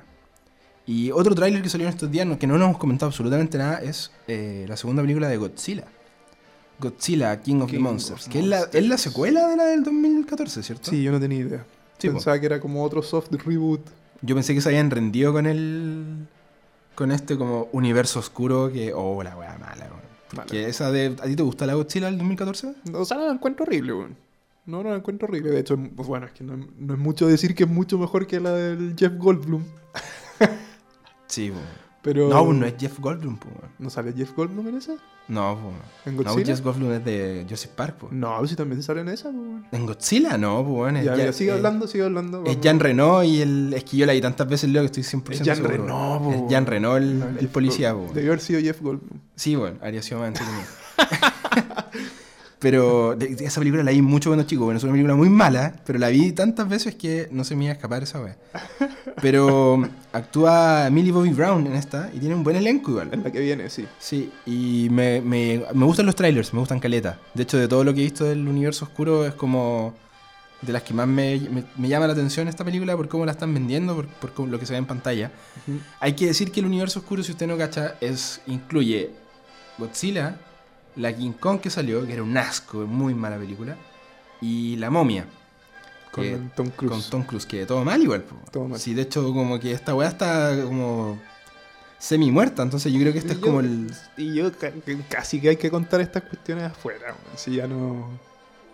Y 0.87 1.11
otro 1.11 1.35
tráiler 1.35 1.63
que 1.63 1.69
salió 1.69 1.87
en 1.87 1.93
estos 1.93 2.11
días, 2.11 2.27
que 2.39 2.47
no 2.47 2.59
nos 2.59 2.69
hemos 2.69 2.79
comentado 2.79 3.09
absolutamente 3.09 3.59
nada, 3.59 3.79
es 3.79 4.11
eh, 4.27 4.65
la 4.69 4.77
segunda 4.77 5.03
película 5.03 5.29
de 5.29 5.37
Godzilla. 5.37 5.85
Godzilla, 6.81 7.41
King 7.41 7.61
of 7.61 7.71
King 7.71 7.77
the 7.77 7.77
of 7.77 7.83
Monsters. 7.83 8.29
Que 8.29 8.41
es 8.41 8.47
la, 8.47 8.63
es 8.73 8.87
la 8.87 8.99
secuela 8.99 9.47
de 9.49 9.57
la 9.57 9.65
del 9.67 9.85
2014, 9.85 10.63
¿cierto? 10.63 10.91
Sí, 10.91 11.03
yo 11.03 11.13
no 11.13 11.21
tenía 11.21 11.39
idea. 11.39 11.67
Sí, 11.99 12.09
po. 12.09 12.15
Pensaba 12.15 12.41
que 12.41 12.47
era 12.47 12.61
como 12.61 12.83
otro 12.83 13.03
soft 13.03 13.31
reboot. 13.33 13.83
Yo 14.23 14.35
pensé 14.35 14.55
que 14.55 14.61
se 14.61 14.69
habían 14.69 14.91
rendido 14.91 15.33
con 15.33 15.47
el. 15.47 16.27
con 16.95 17.13
este 17.13 17.37
como 17.37 17.69
universo 17.73 18.19
oscuro 18.19 18.71
que. 18.73 18.93
Oh, 18.95 19.23
la 19.23 19.37
wea 19.37 19.59
mala, 19.59 19.89
weón. 19.91 20.47
Que 20.47 20.69
esa 20.69 20.91
de. 20.91 21.15
¿A 21.21 21.27
ti 21.27 21.37
te 21.37 21.43
gusta 21.43 21.67
la 21.67 21.75
Godzilla 21.75 22.07
del 22.07 22.19
2014? 22.19 22.75
O 22.95 23.05
sea, 23.05 23.19
no 23.19 23.27
la 23.27 23.33
encuentro 23.33 23.65
horrible, 23.65 23.93
weón. 23.93 24.17
No, 24.67 24.83
no 24.83 24.91
la 24.91 24.97
encuentro 24.97 25.29
horrible. 25.29 25.51
De 25.51 25.61
hecho, 25.61 25.79
pues 25.95 26.09
bueno, 26.09 26.27
es 26.27 26.33
que 26.33 26.45
no, 26.45 26.57
no 26.57 26.95
es 26.95 27.01
mucho 27.01 27.27
decir 27.27 27.55
que 27.55 27.65
es 27.65 27.71
mucho 27.71 27.99
mejor 27.99 28.27
que 28.27 28.41
la 28.41 28.53
del 28.53 28.95
Jeff 28.97 29.13
Goldblum. 29.17 29.65
Sí. 31.31 31.53
Pero. 32.03 32.29
No, 32.31 32.45
pues 32.47 32.57
no 32.59 32.67
es 32.67 32.75
Jeff 32.79 32.99
Goldblum, 32.99 33.39
weón. 33.45 33.73
¿No 33.79 33.91
sale 33.91 34.13
Jeff 34.15 34.33
Goldblum 34.35 34.67
en 34.69 34.77
esa? 34.79 34.95
No, 35.29 35.55
po. 35.61 35.73
¿En 36.11 36.17
No, 36.17 36.23
Godzilla? 36.25 36.47
Jeff 36.47 36.65
Goldblum 36.65 36.93
es 36.93 37.05
de 37.05 37.43
Jurassic 37.45 37.71
Park, 37.73 37.97
po. 37.99 38.09
No, 38.11 38.45
si 38.47 38.57
también 38.57 38.83
sale 38.83 39.03
en 39.03 39.11
esa, 39.11 39.31
pues. 39.31 39.65
¿En 39.73 39.85
Godzilla? 39.87 40.39
No, 40.39 40.61
weón. 40.63 40.97
es 40.97 41.05
Ya, 41.05 41.15
ya- 41.15 41.33
sigue 41.35 41.51
eh, 41.51 41.55
hablando, 41.55 41.87
sigue 41.87 42.05
hablando. 42.05 42.43
Es. 42.47 42.59
Jean 42.61 42.81
Reno 42.81 43.23
y 43.23 43.43
el. 43.43 43.75
Es 43.75 43.85
que 43.85 43.99
yo 43.99 44.07
la 44.07 44.15
vi 44.15 44.21
tantas 44.23 44.49
veces, 44.49 44.71
Leo, 44.71 44.83
que 44.83 44.87
estoy 44.87 45.03
100% 45.03 45.31
Es 45.33 45.43
Jean 45.43 45.57
seguro. 45.57 45.77
Reno, 45.77 46.21
po, 46.25 46.33
Es. 46.33 46.43
Jean 46.51 46.65
Reno 46.67 46.97
el, 46.97 47.19
No, 47.19 47.49
policía, 47.53 47.93
po. 47.95 48.11
Debió 48.15 48.31
haber 48.33 48.41
sido 48.41 48.61
Jeff 48.61 48.81
Goldblum. 48.81 49.21
Sí, 49.37 49.55
bueno, 49.57 49.77
habría 49.83 50.03
sido 50.03 50.21
más 50.21 50.29
entretenido. 50.29 50.65
pero 52.61 53.15
esa 53.19 53.61
película 53.61 53.83
la 53.83 53.91
vi 53.91 54.03
mucho 54.03 54.31
cuando 54.31 54.45
chico. 54.45 54.65
Bueno, 54.65 54.79
es 54.79 54.85
una 54.85 54.93
película 54.93 55.17
muy 55.17 55.29
mala, 55.31 55.75
pero 55.85 55.99
la 55.99 56.09
vi 56.09 56.31
tantas 56.33 56.69
veces 56.69 56.95
que 56.95 57.27
no 57.33 57.43
se 57.43 57.57
me 57.57 57.65
iba 57.65 57.73
a 57.73 57.75
escapar 57.75 58.03
esa 58.05 58.21
wea. 58.21 58.37
Pero 59.21 59.83
actúa 60.13 60.89
Millie 60.91 61.11
Bobby 61.13 61.31
Brown 61.31 61.67
en 61.67 61.75
esta 61.75 62.11
y 62.15 62.19
tiene 62.19 62.35
un 62.35 62.43
buen 62.45 62.57
elenco 62.57 62.91
igual. 62.93 63.09
En 63.13 63.23
la 63.23 63.31
que 63.33 63.41
viene, 63.41 63.69
sí. 63.71 63.87
Sí, 63.99 64.31
y 64.47 64.89
me, 64.91 65.21
me, 65.21 65.63
me 65.75 65.85
gustan 65.85 66.07
los 66.07 66.15
trailers, 66.15 66.53
me 66.53 66.61
gustan 66.61 66.81
caleta. 66.81 67.19
De 67.35 67.43
hecho, 67.43 67.57
de 67.59 67.67
todo 67.69 67.83
lo 67.85 67.95
que 67.95 68.01
he 68.01 68.05
visto 68.05 68.25
del 68.25 68.47
universo 68.47 68.85
oscuro 68.85 69.27
es 69.27 69.35
como 69.35 69.95
de 70.63 70.73
las 70.75 70.83
que 70.83 70.93
más 70.93 71.09
me, 71.09 71.41
me- 71.51 71.65
me 71.79 71.89
llama 71.89 72.07
la 72.07 72.13
atención 72.13 72.47
esta 72.47 72.65
película 72.65 72.95
por 72.95 73.09
cómo 73.09 73.25
la 73.25 73.33
están 73.33 73.55
vendiendo, 73.55 73.97
por, 73.97 74.07
por 74.07 74.35
cómo- 74.35 74.49
lo 74.49 74.59
que 74.59 74.67
se 74.67 74.75
ve 74.75 74.79
en 74.79 74.87
pantalla. 74.87 75.31
Hay 76.01 76.13
que 76.13 76.27
decir 76.27 76.53
que 76.53 76.61
el 76.61 76.67
universo 76.67 76.99
oscuro, 77.01 77.23
si 77.23 77.33
usted 77.33 77.47
no 77.47 77.57
cacha, 77.57 77.95
es, 78.03 78.43
incluye 78.47 79.11
Godzilla, 79.79 80.37
la 80.97 81.15
King 81.15 81.33
Kong 81.33 81.61
que 81.61 81.71
salió, 81.71 82.07
que 82.07 82.13
era 82.13 82.23
un 82.23 82.37
asco, 82.37 82.79
muy 82.87 83.15
mala 83.15 83.39
película, 83.39 83.77
y 84.41 84.77
la 84.77 84.91
momia. 84.91 85.27
Con 86.13 86.25
que- 86.25 86.39
Tom 86.57 86.71
Cruise. 86.71 86.93
Con 86.93 87.11
Tom 87.11 87.23
Cruise, 87.23 87.47
que 87.47 87.67
todo 87.67 87.85
mal 87.85 88.03
igual. 88.03 88.23
po. 88.23 88.37
Todo 88.51 88.69
mal. 88.69 88.81
Sí, 88.81 88.95
de 88.95 89.03
hecho, 89.03 89.23
como 89.33 89.61
que 89.61 89.73
esta 89.73 89.95
weá 89.95 90.09
está 90.09 90.61
como 90.65 91.19
semi 91.99 92.31
muerta, 92.33 92.63
entonces 92.63 92.93
yo 92.93 92.99
creo 92.99 93.13
que 93.13 93.19
este 93.21 93.33
Y 93.33 93.37
es 93.37 93.41
yo- 93.41 93.47
como 93.47 93.61
el... 93.61 93.91
Y 94.17 94.35
yo 94.35 94.51
casi 95.09 95.41
que 95.41 95.51
hay 95.51 95.57
que 95.57 95.71
contar 95.71 96.01
estas 96.01 96.25
cuestiones 96.25 96.65
afuera. 96.65 97.15
Si 97.37 97.55
ya 97.57 97.67
no. 97.69 98.09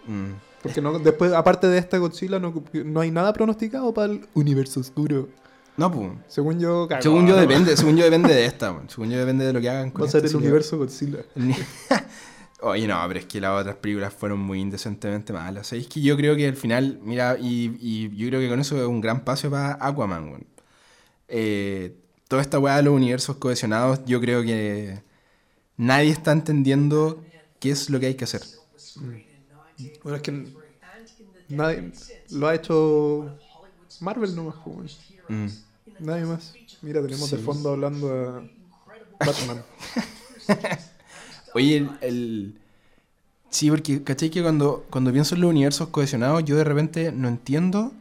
Mm. 0.07 0.31
Porque 0.63 0.81
no, 0.81 0.99
después, 0.99 1.33
aparte 1.33 1.67
de 1.69 1.79
esta 1.79 1.99
Godzilla, 1.99 2.39
no, 2.39 2.53
no 2.73 3.01
hay 3.01 3.11
nada 3.11 3.33
pronosticado 3.33 3.93
para 3.93 4.13
el 4.13 4.27
universo 4.35 4.81
oscuro. 4.81 5.29
No, 5.77 5.91
pues. 5.91 6.11
Según 6.29 6.59
yo, 6.59 6.89
cagó, 6.89 7.03
Según 7.03 7.27
yo 7.27 7.35
¿no? 7.35 7.41
depende, 7.41 7.77
según 7.77 7.97
yo 7.97 8.05
depende 8.05 8.35
de 8.35 8.47
esta, 8.47 8.73
weón. 8.73 8.89
Según 8.89 9.11
yo 9.11 9.19
depende 9.19 9.45
de 9.45 9.53
lo 9.53 9.61
que 9.61 9.69
hagan 9.69 9.91
con 9.91 10.05
Va 10.05 10.09
a 10.09 10.11
ser 10.11 10.25
el 10.25 10.31
sí, 10.31 10.37
universo 10.37 10.79
Godzilla. 10.79 11.19
Oye, 12.63 12.87
no, 12.87 13.03
pero 13.07 13.21
es 13.21 13.27
que 13.27 13.41
las 13.41 13.61
otras 13.61 13.77
películas 13.77 14.15
fueron 14.15 14.39
muy 14.41 14.61
indecentemente 14.61 15.33
malas. 15.33 15.73
Es 15.73 15.87
que 15.89 16.01
yo 16.01 16.17
creo 16.17 16.35
que 16.35 16.49
al 16.49 16.57
final, 16.57 16.99
mira, 17.03 17.37
y, 17.39 17.77
y 17.81 18.17
yo 18.17 18.29
creo 18.29 18.41
que 18.41 18.49
con 18.49 18.61
eso 18.61 18.77
es 18.81 18.87
un 18.87 19.01
gran 19.01 19.25
paso 19.25 19.51
para 19.51 19.77
Aquaman, 19.81 20.29
weón. 20.29 20.47
Eh, 21.29 21.95
toda 22.29 22.43
esta 22.43 22.59
weá 22.59 22.77
de 22.77 22.85
los 22.85 22.95
universos 22.95 23.37
cohesionados, 23.37 24.01
yo 24.07 24.21
creo 24.21 24.43
que 24.43 25.03
nadie 25.77 26.11
está 26.11 26.33
entendiendo 26.33 27.23
qué 27.61 27.71
es 27.71 27.91
lo 27.91 28.01
que 28.01 28.07
hay 28.07 28.15
que 28.15 28.25
hacer. 28.25 28.43
Bueno, 30.03 30.17
es 30.17 30.23
que 30.23 30.47
nadie 31.49 31.93
lo 32.31 32.49
ha 32.49 32.55
hecho 32.55 33.39
Marvel 34.01 34.35
nomás, 34.35 34.57
pues. 34.65 34.99
Mm. 35.29 35.47
Nadie 35.99 36.25
más. 36.25 36.55
Mira, 36.83 37.01
tenemos 37.03 37.31
de 37.31 37.39
fondo 37.39 37.71
hablando 37.71 38.09
a 38.13 39.25
Batman. 39.25 39.63
Oye, 41.55 41.77
el, 41.79 41.91
el- 42.03 42.59
Sí, 43.49 43.71
porque, 43.71 44.03
¿cachai? 44.03 44.29
Que 44.31 44.43
cuando, 44.43 44.85
cuando 44.91 45.13
pienso 45.13 45.35
en 45.35 45.41
los 45.41 45.51
universos 45.51 45.89
cohesionados, 45.89 46.45
yo 46.45 46.57
de 46.57 46.65
repente 46.65 47.13
no 47.13 47.29
entiendo 47.29 47.93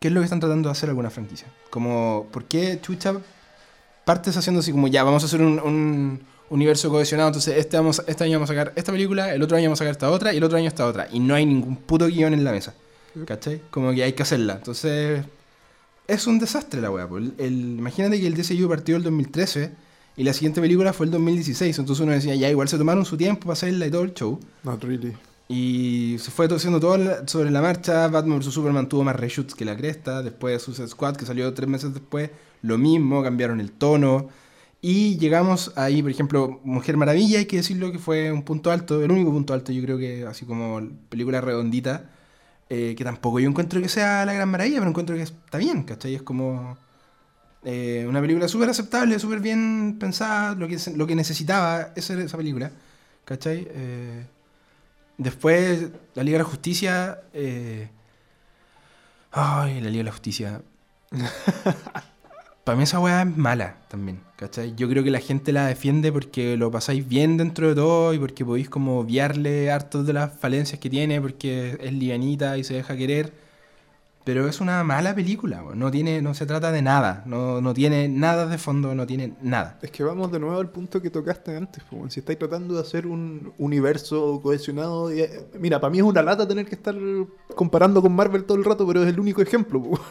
qué 0.00 0.08
es 0.08 0.14
lo 0.14 0.20
que 0.20 0.24
están 0.24 0.40
tratando 0.40 0.68
de 0.68 0.72
hacer 0.72 0.88
alguna 0.88 1.10
franquicia. 1.10 1.48
Como, 1.70 2.26
¿por 2.32 2.44
qué 2.44 2.78
chucha 2.80 3.14
partes 4.06 4.36
haciendo 4.36 4.60
así 4.60 4.70
como, 4.72 4.88
ya, 4.88 5.02
vamos 5.02 5.22
a 5.22 5.26
hacer 5.26 5.42
un, 5.42 5.58
un 5.58 6.20
universo 6.48 6.88
cohesionado, 6.88 7.28
entonces 7.28 7.56
este, 7.58 7.76
vamos, 7.76 8.00
este 8.06 8.24
año 8.24 8.34
vamos 8.38 8.48
a 8.50 8.54
sacar 8.54 8.72
esta 8.76 8.92
película, 8.92 9.34
el 9.34 9.42
otro 9.42 9.56
año 9.56 9.66
vamos 9.66 9.80
a 9.80 9.84
sacar 9.84 9.92
esta 9.92 10.10
otra, 10.10 10.32
y 10.32 10.36
el 10.38 10.44
otro 10.44 10.56
año 10.56 10.68
esta 10.68 10.86
otra. 10.86 11.08
Y 11.12 11.18
no 11.18 11.34
hay 11.34 11.44
ningún 11.44 11.76
puto 11.76 12.06
guion 12.06 12.32
en 12.32 12.44
la 12.44 12.52
mesa. 12.52 12.74
¿Cachai? 13.26 13.60
Como 13.70 13.92
que 13.92 14.04
hay 14.04 14.12
que 14.12 14.22
hacerla. 14.22 14.54
Entonces, 14.54 15.24
es 16.08 16.26
un 16.26 16.38
desastre 16.38 16.80
la 16.80 16.90
weá. 16.90 17.08
El, 17.16 17.34
el- 17.38 17.76
imagínate 17.78 18.20
que 18.20 18.26
el 18.26 18.34
DCU 18.34 18.68
partió 18.68 18.96
el 18.96 19.02
2013 19.02 19.72
y 20.16 20.24
la 20.24 20.32
siguiente 20.32 20.60
película 20.60 20.92
fue 20.92 21.06
el 21.06 21.12
2016. 21.12 21.78
Entonces 21.78 22.02
uno 22.02 22.12
decía, 22.12 22.34
ya, 22.34 22.48
igual 22.50 22.68
se 22.68 22.78
tomaron 22.78 23.04
su 23.04 23.16
tiempo 23.16 23.40
para 23.42 23.52
hacerla 23.54 23.86
y 23.86 23.90
todo 23.90 24.02
el 24.02 24.14
show. 24.14 24.38
Not 24.64 24.82
really. 24.84 25.12
Y 25.48 26.16
se 26.18 26.30
fue 26.30 26.46
haciendo 26.46 26.80
todo 26.80 26.98
sobre 27.26 27.50
la 27.50 27.60
marcha. 27.62 28.08
Batman 28.08 28.40
vs. 28.40 28.52
Superman 28.52 28.88
tuvo 28.88 29.04
más 29.04 29.14
reshoots 29.16 29.54
que 29.54 29.64
la 29.64 29.76
cresta. 29.76 30.22
Después 30.22 30.62
Suicide 30.62 30.88
Squad, 30.88 31.16
que 31.16 31.26
salió 31.26 31.52
tres 31.54 31.68
meses 31.68 31.92
después, 31.94 32.30
lo 32.62 32.78
mismo, 32.78 33.22
cambiaron 33.22 33.60
el 33.60 33.70
tono. 33.70 34.28
Y 34.82 35.18
llegamos 35.18 35.72
ahí, 35.76 36.02
por 36.02 36.10
ejemplo, 36.10 36.60
Mujer 36.64 36.96
Maravilla, 36.96 37.38
hay 37.38 37.46
que 37.46 37.56
decirlo 37.56 37.90
que 37.92 37.98
fue 37.98 38.30
un 38.30 38.42
punto 38.42 38.70
alto, 38.70 39.02
el 39.02 39.10
único 39.10 39.32
punto 39.32 39.52
alto, 39.54 39.72
yo 39.72 39.82
creo 39.82 39.98
que 39.98 40.24
así 40.26 40.44
como 40.44 40.80
película 41.08 41.40
redondita, 41.40 42.10
eh, 42.68 42.94
que 42.96 43.04
tampoco 43.04 43.38
yo 43.40 43.48
encuentro 43.48 43.80
que 43.80 43.88
sea 43.88 44.24
la 44.24 44.32
gran 44.32 44.48
maravilla, 44.48 44.78
pero 44.78 44.90
encuentro 44.90 45.16
que 45.16 45.22
está 45.22 45.58
bien, 45.58 45.84
¿cachai? 45.84 46.14
Es 46.16 46.22
como 46.22 46.76
eh, 47.64 48.06
una 48.08 48.20
película 48.20 48.48
súper 48.48 48.70
aceptable, 48.70 49.18
súper 49.18 49.40
bien 49.40 49.96
pensada, 50.00 50.54
lo 50.54 50.66
que, 50.68 50.78
lo 50.94 51.06
que 51.06 51.14
necesitaba 51.14 51.92
esa, 51.94 52.14
esa 52.14 52.36
película, 52.36 52.72
¿cachai? 53.24 53.68
Eh, 53.70 54.26
después, 55.18 55.88
la 56.14 56.22
Liga 56.22 56.38
de 56.38 56.44
la 56.44 56.48
Justicia... 56.50 57.20
ay, 59.32 59.80
la 59.80 59.90
Liga 59.90 59.98
de 59.98 60.04
la 60.04 60.12
Justicia... 60.12 60.62
Para 62.66 62.78
mí 62.78 62.82
esa 62.82 62.98
weá 62.98 63.22
es 63.22 63.36
mala 63.36 63.76
también, 63.86 64.18
¿cachai? 64.34 64.74
Yo 64.74 64.88
creo 64.88 65.04
que 65.04 65.10
la 65.12 65.20
gente 65.20 65.52
la 65.52 65.68
defiende 65.68 66.10
porque 66.10 66.56
lo 66.56 66.68
pasáis 66.68 67.06
bien 67.06 67.36
dentro 67.36 67.68
de 67.68 67.76
todo 67.76 68.12
y 68.12 68.18
porque 68.18 68.44
podéis 68.44 68.68
como 68.68 68.98
obviarle 68.98 69.70
hartos 69.70 70.04
de 70.04 70.12
las 70.12 70.32
falencias 70.32 70.80
que 70.80 70.90
tiene 70.90 71.20
porque 71.20 71.78
es 71.80 71.92
livianita 71.92 72.58
y 72.58 72.64
se 72.64 72.74
deja 72.74 72.96
querer. 72.96 73.32
Pero 74.24 74.48
es 74.48 74.60
una 74.60 74.82
mala 74.82 75.14
película, 75.14 75.62
no 75.76 75.92
tiene, 75.92 76.20
no 76.20 76.34
se 76.34 76.44
trata 76.44 76.72
de 76.72 76.82
nada, 76.82 77.22
no, 77.26 77.60
no 77.60 77.72
tiene 77.72 78.08
nada 78.08 78.48
de 78.48 78.58
fondo, 78.58 78.96
no 78.96 79.06
tiene 79.06 79.34
nada. 79.42 79.78
Es 79.80 79.92
que 79.92 80.02
vamos 80.02 80.32
de 80.32 80.40
nuevo 80.40 80.58
al 80.58 80.70
punto 80.70 81.00
que 81.00 81.08
tocaste 81.08 81.56
antes. 81.56 81.84
weón. 81.92 82.10
Si 82.10 82.18
estáis 82.18 82.36
tratando 82.36 82.74
de 82.74 82.80
hacer 82.80 83.06
un 83.06 83.52
universo 83.58 84.40
cohesionado. 84.42 85.12
eh, 85.12 85.46
mira, 85.60 85.80
para 85.80 85.92
mí 85.92 85.98
es 85.98 86.04
una 86.04 86.20
lata 86.20 86.48
tener 86.48 86.66
que 86.66 86.74
estar 86.74 86.96
comparando 87.54 88.02
con 88.02 88.12
Marvel 88.12 88.42
todo 88.42 88.58
el 88.58 88.64
rato, 88.64 88.84
pero 88.88 89.04
es 89.04 89.08
el 89.08 89.20
único 89.20 89.40
ejemplo. 89.40 89.84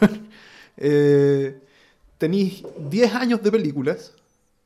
Eh, 0.78 1.58
tenéis 2.18 2.62
10 2.90 3.14
años 3.14 3.42
de 3.42 3.50
películas 3.50 4.12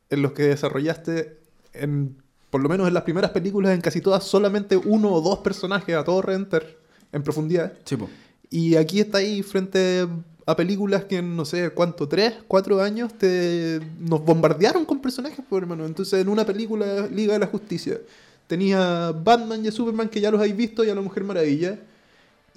en 0.08 0.22
los 0.22 0.32
que 0.32 0.44
desarrollaste, 0.44 1.38
en, 1.72 2.16
por 2.50 2.60
lo 2.60 2.68
menos 2.68 2.88
en 2.88 2.94
las 2.94 3.04
primeras 3.04 3.30
películas, 3.30 3.72
en 3.72 3.80
casi 3.80 4.00
todas, 4.00 4.24
solamente 4.24 4.76
uno 4.76 5.12
o 5.12 5.20
dos 5.20 5.38
personajes 5.38 5.94
a 5.96 6.04
todo 6.04 6.22
reventar 6.22 6.64
en 7.12 7.22
profundidad. 7.22 7.72
Sí, 7.84 7.96
po. 7.96 8.08
Y 8.50 8.74
aquí 8.76 9.00
estáis 9.00 9.46
frente 9.46 10.06
a 10.46 10.56
películas 10.56 11.04
que 11.04 11.18
en 11.18 11.36
no 11.36 11.44
sé 11.44 11.70
cuánto, 11.70 12.08
tres, 12.08 12.34
cuatro 12.48 12.82
años 12.82 13.16
te 13.16 13.80
nos 14.00 14.24
bombardearon 14.24 14.84
con 14.84 15.00
personajes, 15.00 15.44
hermano. 15.52 15.86
Entonces, 15.86 16.20
en 16.20 16.28
una 16.28 16.44
película 16.44 17.06
Liga 17.06 17.34
de 17.34 17.38
la 17.38 17.46
Justicia, 17.46 18.00
tenía 18.48 19.12
Batman 19.12 19.64
y 19.64 19.68
a 19.68 19.72
Superman 19.72 20.08
que 20.08 20.20
ya 20.20 20.30
los 20.30 20.40
habéis 20.40 20.56
visto 20.56 20.84
y 20.84 20.90
a 20.90 20.94
la 20.94 21.00
Mujer 21.00 21.22
Maravilla. 21.22 21.78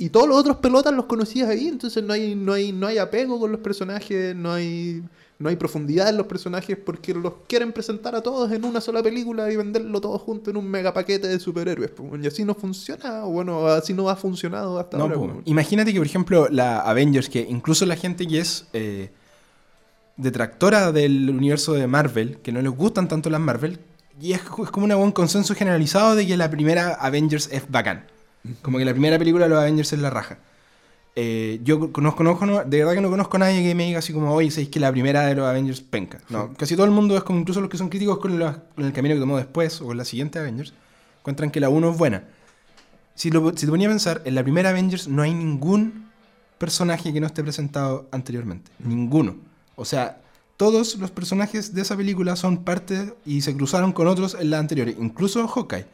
Y 0.04 0.10
todos 0.10 0.28
los 0.28 0.36
otros 0.38 0.58
pelotas 0.58 0.94
los 0.94 1.06
conocías 1.06 1.48
ahí, 1.48 1.70
entonces 1.70 2.04
no 2.04 2.12
hay, 2.12 2.36
no 2.36 2.52
hay, 2.52 2.74
no 2.74 2.88
hay 2.88 2.98
apego 2.98 3.40
con 3.40 3.54
los 3.54 3.62
personajes, 3.62 4.36
no 4.36 4.52
hay, 4.52 5.02
no 5.40 5.48
hay 5.48 5.56
profundidad 5.56 6.10
en 6.10 6.18
los 6.18 6.28
personajes 6.28 6.76
porque 6.78 7.14
los 7.14 7.32
quieren 7.48 7.72
presentar 7.72 8.14
a 8.14 8.22
todos 8.22 8.52
en 8.52 8.66
una 8.66 8.82
sola 8.82 9.02
película 9.02 9.50
y 9.50 9.56
venderlo 9.56 10.02
todo 10.02 10.20
junto 10.20 10.50
en 10.52 10.58
un 10.58 10.70
mega 10.70 10.94
paquete 10.94 11.30
de 11.30 11.40
superhéroes. 11.40 11.92
pues, 11.92 12.22
Y 12.22 12.28
así 12.28 12.44
no 12.44 12.54
funciona, 12.54 13.24
o 13.24 13.30
bueno, 13.30 13.66
así 13.68 13.94
no 13.94 14.10
ha 14.10 14.18
funcionado 14.18 14.78
hasta 14.78 14.98
No, 14.98 15.06
ahora. 15.06 15.16
po. 15.16 15.28
pues. 15.36 15.38
Imagínate 15.46 15.94
que, 15.94 16.00
por 16.00 16.08
ejemplo, 16.08 16.48
la 16.50 16.82
Avengers, 16.82 17.30
que 17.30 17.40
incluso 17.50 17.86
la 17.86 17.96
gente 17.96 18.28
que 18.28 18.40
es 18.40 18.66
eh, 18.74 19.10
detractora 20.18 20.92
del 20.92 21.30
universo 21.30 21.72
de 21.76 21.88
Marvel, 21.88 22.40
que 22.40 22.52
no 22.52 22.62
les 22.62 22.72
gustan 22.74 23.08
tanto 23.08 23.30
las 23.30 23.40
Marvel, 23.40 23.80
y 24.20 24.34
es, 24.34 24.42
es 24.42 24.70
como 24.70 24.86
un 24.86 24.98
buen 24.98 25.12
consenso 25.14 25.56
generalizado 25.56 26.16
de 26.16 26.28
que 26.28 26.36
la 26.36 26.50
primera 26.50 26.90
Avengers 26.96 27.48
es 27.54 27.64
bacán. 27.72 28.08
Como 28.62 28.78
que 28.78 28.86
la 28.86 28.92
primera 28.92 29.18
película 29.18 29.46
de 29.46 29.50
los 29.50 29.60
Avengers 29.60 29.94
es 29.94 30.00
la 30.00 30.10
raja. 30.10 30.38
Eh, 31.16 31.60
yo 31.64 31.92
conozco, 31.92 32.18
conozco- 32.24 32.46
no- 32.48 32.64
de 32.64 32.78
verdad 32.80 32.94
que 32.96 33.02
no 33.02 33.10
conozco 33.10 33.36
a 33.38 33.40
nadie 33.42 33.62
que 33.62 33.76
me 33.76 33.86
diga 33.86 34.00
así 34.00 34.12
como, 34.14 34.34
oye, 34.34 34.50
¿sabéis 34.50 34.70
que 34.70 34.80
la 34.80 34.92
primera 34.92 35.22
de 35.28 35.36
los 35.36 35.46
Avengers 35.48 35.82
penca? 35.82 36.20
No, 36.30 36.54
casi 36.56 36.76
todo 36.76 36.86
el 36.86 36.92
mundo 36.92 37.16
es 37.16 37.24
como, 37.24 37.40
incluso 37.40 37.62
los 37.62 37.70
que 37.70 37.78
son 37.78 37.90
críticos 37.90 38.18
con, 38.18 38.40
la- 38.40 38.64
con 38.76 38.86
el 38.86 38.94
camino 38.94 39.14
que 39.16 39.20
tomó 39.22 39.38
después 39.38 39.80
o 39.82 39.86
con 39.86 39.98
la 39.98 40.06
siguiente 40.06 40.40
Avengers, 40.40 40.74
encuentran 41.20 41.52
que 41.52 41.60
la 41.60 41.70
1 41.70 41.92
es 41.92 41.98
buena. 41.98 42.24
Si, 43.16 43.30
lo, 43.30 43.50
si 43.56 43.66
te 43.66 43.72
ponía 43.72 43.88
a 43.88 43.92
pensar, 43.92 44.22
en 44.26 44.34
la 44.34 44.42
primera 44.44 44.72
Avengers 44.72 45.08
no 45.08 45.22
hay 45.22 45.34
ningún 45.36 46.10
personaje 46.58 47.14
que 47.14 47.20
no 47.20 47.28
esté 47.28 47.44
presentado 47.44 48.08
anteriormente. 48.12 48.72
Ninguno. 48.80 49.36
O 49.76 49.86
sea, 49.86 50.20
todos 50.58 50.96
los 50.98 51.12
personajes 51.12 51.76
de 51.76 51.82
esa 51.84 51.96
película 51.96 52.36
son 52.36 52.64
parte 52.64 53.14
y 53.26 53.42
se 53.42 53.56
cruzaron 53.56 53.92
con 53.94 54.08
otros 54.08 54.36
en 54.40 54.50
la 54.50 54.58
anterior. 54.58 54.90
Incluso 54.90 55.48
Hawkeye, 55.48 55.86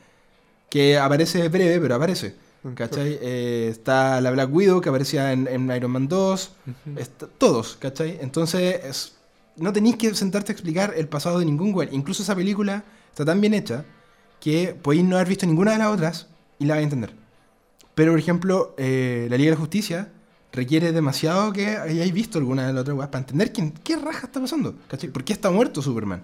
que 0.69 0.97
aparece 0.97 1.47
breve, 1.49 1.79
pero 1.79 1.95
aparece. 1.95 2.35
¿Cachai? 2.75 3.17
Eh, 3.21 3.67
está 3.71 4.19
la 4.19 4.31
Black 4.31 4.53
Widow, 4.53 4.81
que 4.81 4.89
aparecía 4.89 5.31
en, 5.31 5.47
en 5.47 5.71
Iron 5.71 5.91
Man 5.91 6.07
2. 6.09 6.51
está- 6.97 7.27
todos, 7.37 7.77
¿cachai? 7.77 8.17
Entonces, 8.21 8.83
es- 8.83 9.15
no 9.55 9.71
tenéis 9.73 9.95
que 9.97 10.13
sentarte 10.13 10.51
a 10.51 10.53
explicar 10.53 10.93
el 10.97 11.07
pasado 11.07 11.39
de 11.39 11.45
ningún 11.45 11.71
güey. 11.71 11.87
Incluso 11.91 12.21
esa 12.23 12.35
película 12.35 12.83
está 13.11 13.23
tan 13.25 13.39
bien 13.41 13.53
hecha 13.53 13.85
que 14.41 14.75
podéis 14.81 15.03
no 15.05 15.15
haber 15.15 15.27
visto 15.29 15.45
ninguna 15.45 15.71
de 15.73 15.77
las 15.79 15.87
otras 15.89 16.27
y 16.59 16.65
la 16.65 16.75
vais 16.75 16.83
a 16.83 16.85
entender. 16.85 17.13
Pero, 17.95 18.11
por 18.11 18.19
ejemplo, 18.19 18.75
eh, 18.77 19.27
la 19.29 19.37
Liga 19.37 19.51
de 19.51 19.55
la 19.55 19.59
Justicia 19.61 20.11
requiere 20.51 20.91
demasiado 20.91 21.51
que 21.53 21.77
hayáis 21.77 22.11
visto 22.13 22.39
alguna 22.39 22.65
de 22.67 22.73
las 22.73 22.81
otras 22.81 22.97
weas 22.97 23.09
para 23.09 23.19
entender 23.23 23.51
quién, 23.53 23.71
qué 23.71 23.95
raja 23.97 24.27
está 24.27 24.39
pasando. 24.41 24.75
¿Cachai? 24.89 25.09
¿Por 25.09 25.23
qué 25.23 25.33
está 25.33 25.49
muerto 25.51 25.81
Superman? 25.81 26.23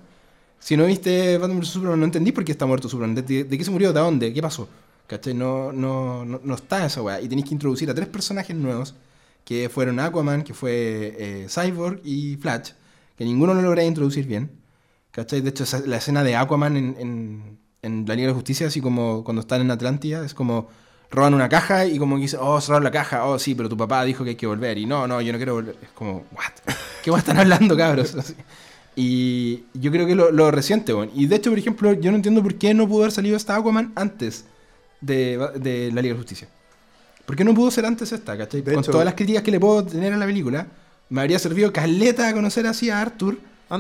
Si 0.60 0.76
no 0.78 0.86
viste 0.86 1.38
Batman 1.38 1.60
vs 1.60 1.68
Superman, 1.70 2.00
no 2.00 2.06
entendí 2.06 2.32
por 2.32 2.44
qué 2.44 2.52
está 2.52 2.66
muerto 2.66 2.90
Superman. 2.90 3.16
¿De, 3.16 3.44
de- 3.44 3.58
qué 3.58 3.64
se 3.64 3.72
murió? 3.72 3.94
¿De 3.94 4.00
dónde? 4.00 4.34
¿Qué 4.34 4.42
pasó? 4.42 4.68
¿Cachai? 5.08 5.34
No, 5.36 5.72
no, 5.72 6.26
no, 6.26 6.42
no 6.44 6.56
está 6.56 6.86
esa 6.86 7.02
wea. 7.02 7.22
Y 7.22 7.28
tenéis 7.30 7.48
que 7.48 7.54
introducir 7.54 7.90
a 7.90 7.94
tres 7.94 8.08
personajes 8.08 8.56
nuevos 8.56 8.96
que 9.44 9.70
fueron 9.70 10.00
Aquaman, 10.00 10.44
que 10.44 10.54
fue 10.56 11.16
eh, 11.20 11.48
Cyborg 11.50 12.02
y 12.04 12.38
Flash, 12.38 12.72
que 13.16 13.26
ninguno 13.26 13.54
lo 13.54 13.62
logré 13.62 13.86
introducir 13.86 14.26
bien. 14.26 14.50
¿Cachai? 15.12 15.42
De 15.42 15.50
hecho, 15.50 15.64
esa- 15.64 15.82
la 15.86 15.98
escena 15.98 16.24
de 16.24 16.36
Aquaman 16.36 16.76
en, 16.78 17.60
la 18.08 18.16
Liga 18.16 18.30
de 18.30 18.34
Justicia, 18.34 18.68
así 18.68 18.82
como 18.82 19.24
cuando 19.24 19.42
están 19.42 19.62
en 19.62 19.70
Atlántida, 19.72 20.26
es 20.26 20.34
como 20.34 20.68
roban 21.12 21.36
una 21.36 21.48
caja 21.50 21.86
y 21.86 22.00
como 22.00 22.16
que 22.16 22.24
dicen, 22.24 22.40
oh, 22.42 22.60
cerraron 22.60 22.84
la 22.84 22.92
caja, 22.92 23.26
oh, 23.26 23.38
sí, 23.40 23.54
pero 23.56 23.70
tu 23.70 23.78
papá 23.78 24.04
dijo 24.04 24.24
que 24.24 24.32
hay 24.32 24.36
que 24.36 24.48
volver. 24.48 24.78
Y 24.80 24.86
no, 24.88 25.08
no, 25.08 25.22
yo 25.22 25.32
no 25.32 25.38
quiero 25.38 25.54
volver. 25.54 25.78
Es 25.84 25.90
como, 25.92 26.26
what? 26.32 26.74
¿Qué 27.04 27.12
va 27.12 27.20
están 27.20 27.38
hablando, 27.38 27.78
cabros? 27.78 28.16
Y 28.96 29.64
yo 29.74 29.92
creo 29.92 30.06
que 30.08 30.16
lo, 30.16 30.32
lo 30.32 30.52
reciente, 30.52 30.94
weón. 30.94 31.10
Y 31.14 31.26
de 31.28 31.36
hecho, 31.36 31.50
por 31.50 31.60
ejemplo, 31.60 31.94
yo 31.94 32.12
no 32.12 32.18
entiendo 32.18 32.42
por 32.42 32.56
qué 32.56 32.74
no 32.74 32.88
pudo 32.88 33.02
haber 33.04 33.12
salido 33.12 33.36
esta 33.36 33.56
Aquaman 33.56 33.92
antes 33.96 34.46
de, 35.02 35.38
de 35.60 35.92
la 35.94 36.02
Liga 36.02 36.14
de 36.14 36.20
Justicia. 36.20 36.48
¿Por 37.26 37.36
qué 37.36 37.44
no 37.44 37.54
pudo 37.54 37.72
ser 37.72 37.86
antes 37.86 38.12
esta, 38.12 38.38
cachai? 38.38 38.62
De 38.62 38.74
Con 38.74 38.84
hecho- 38.84 38.92
todas 38.92 39.06
las 39.06 39.16
críticas 39.16 39.44
que 39.44 39.52
le 39.52 39.60
puedo 39.60 39.84
tener 39.86 40.14
a 40.14 40.18
la 40.18 40.26
película, 40.26 40.68
me 41.10 41.22
habría 41.22 41.40
servido 41.40 41.74
caleta 41.74 42.28
a 42.30 42.34
conocer 42.34 42.66
así 42.68 42.90
a 42.90 43.02
Arthur. 43.02 43.38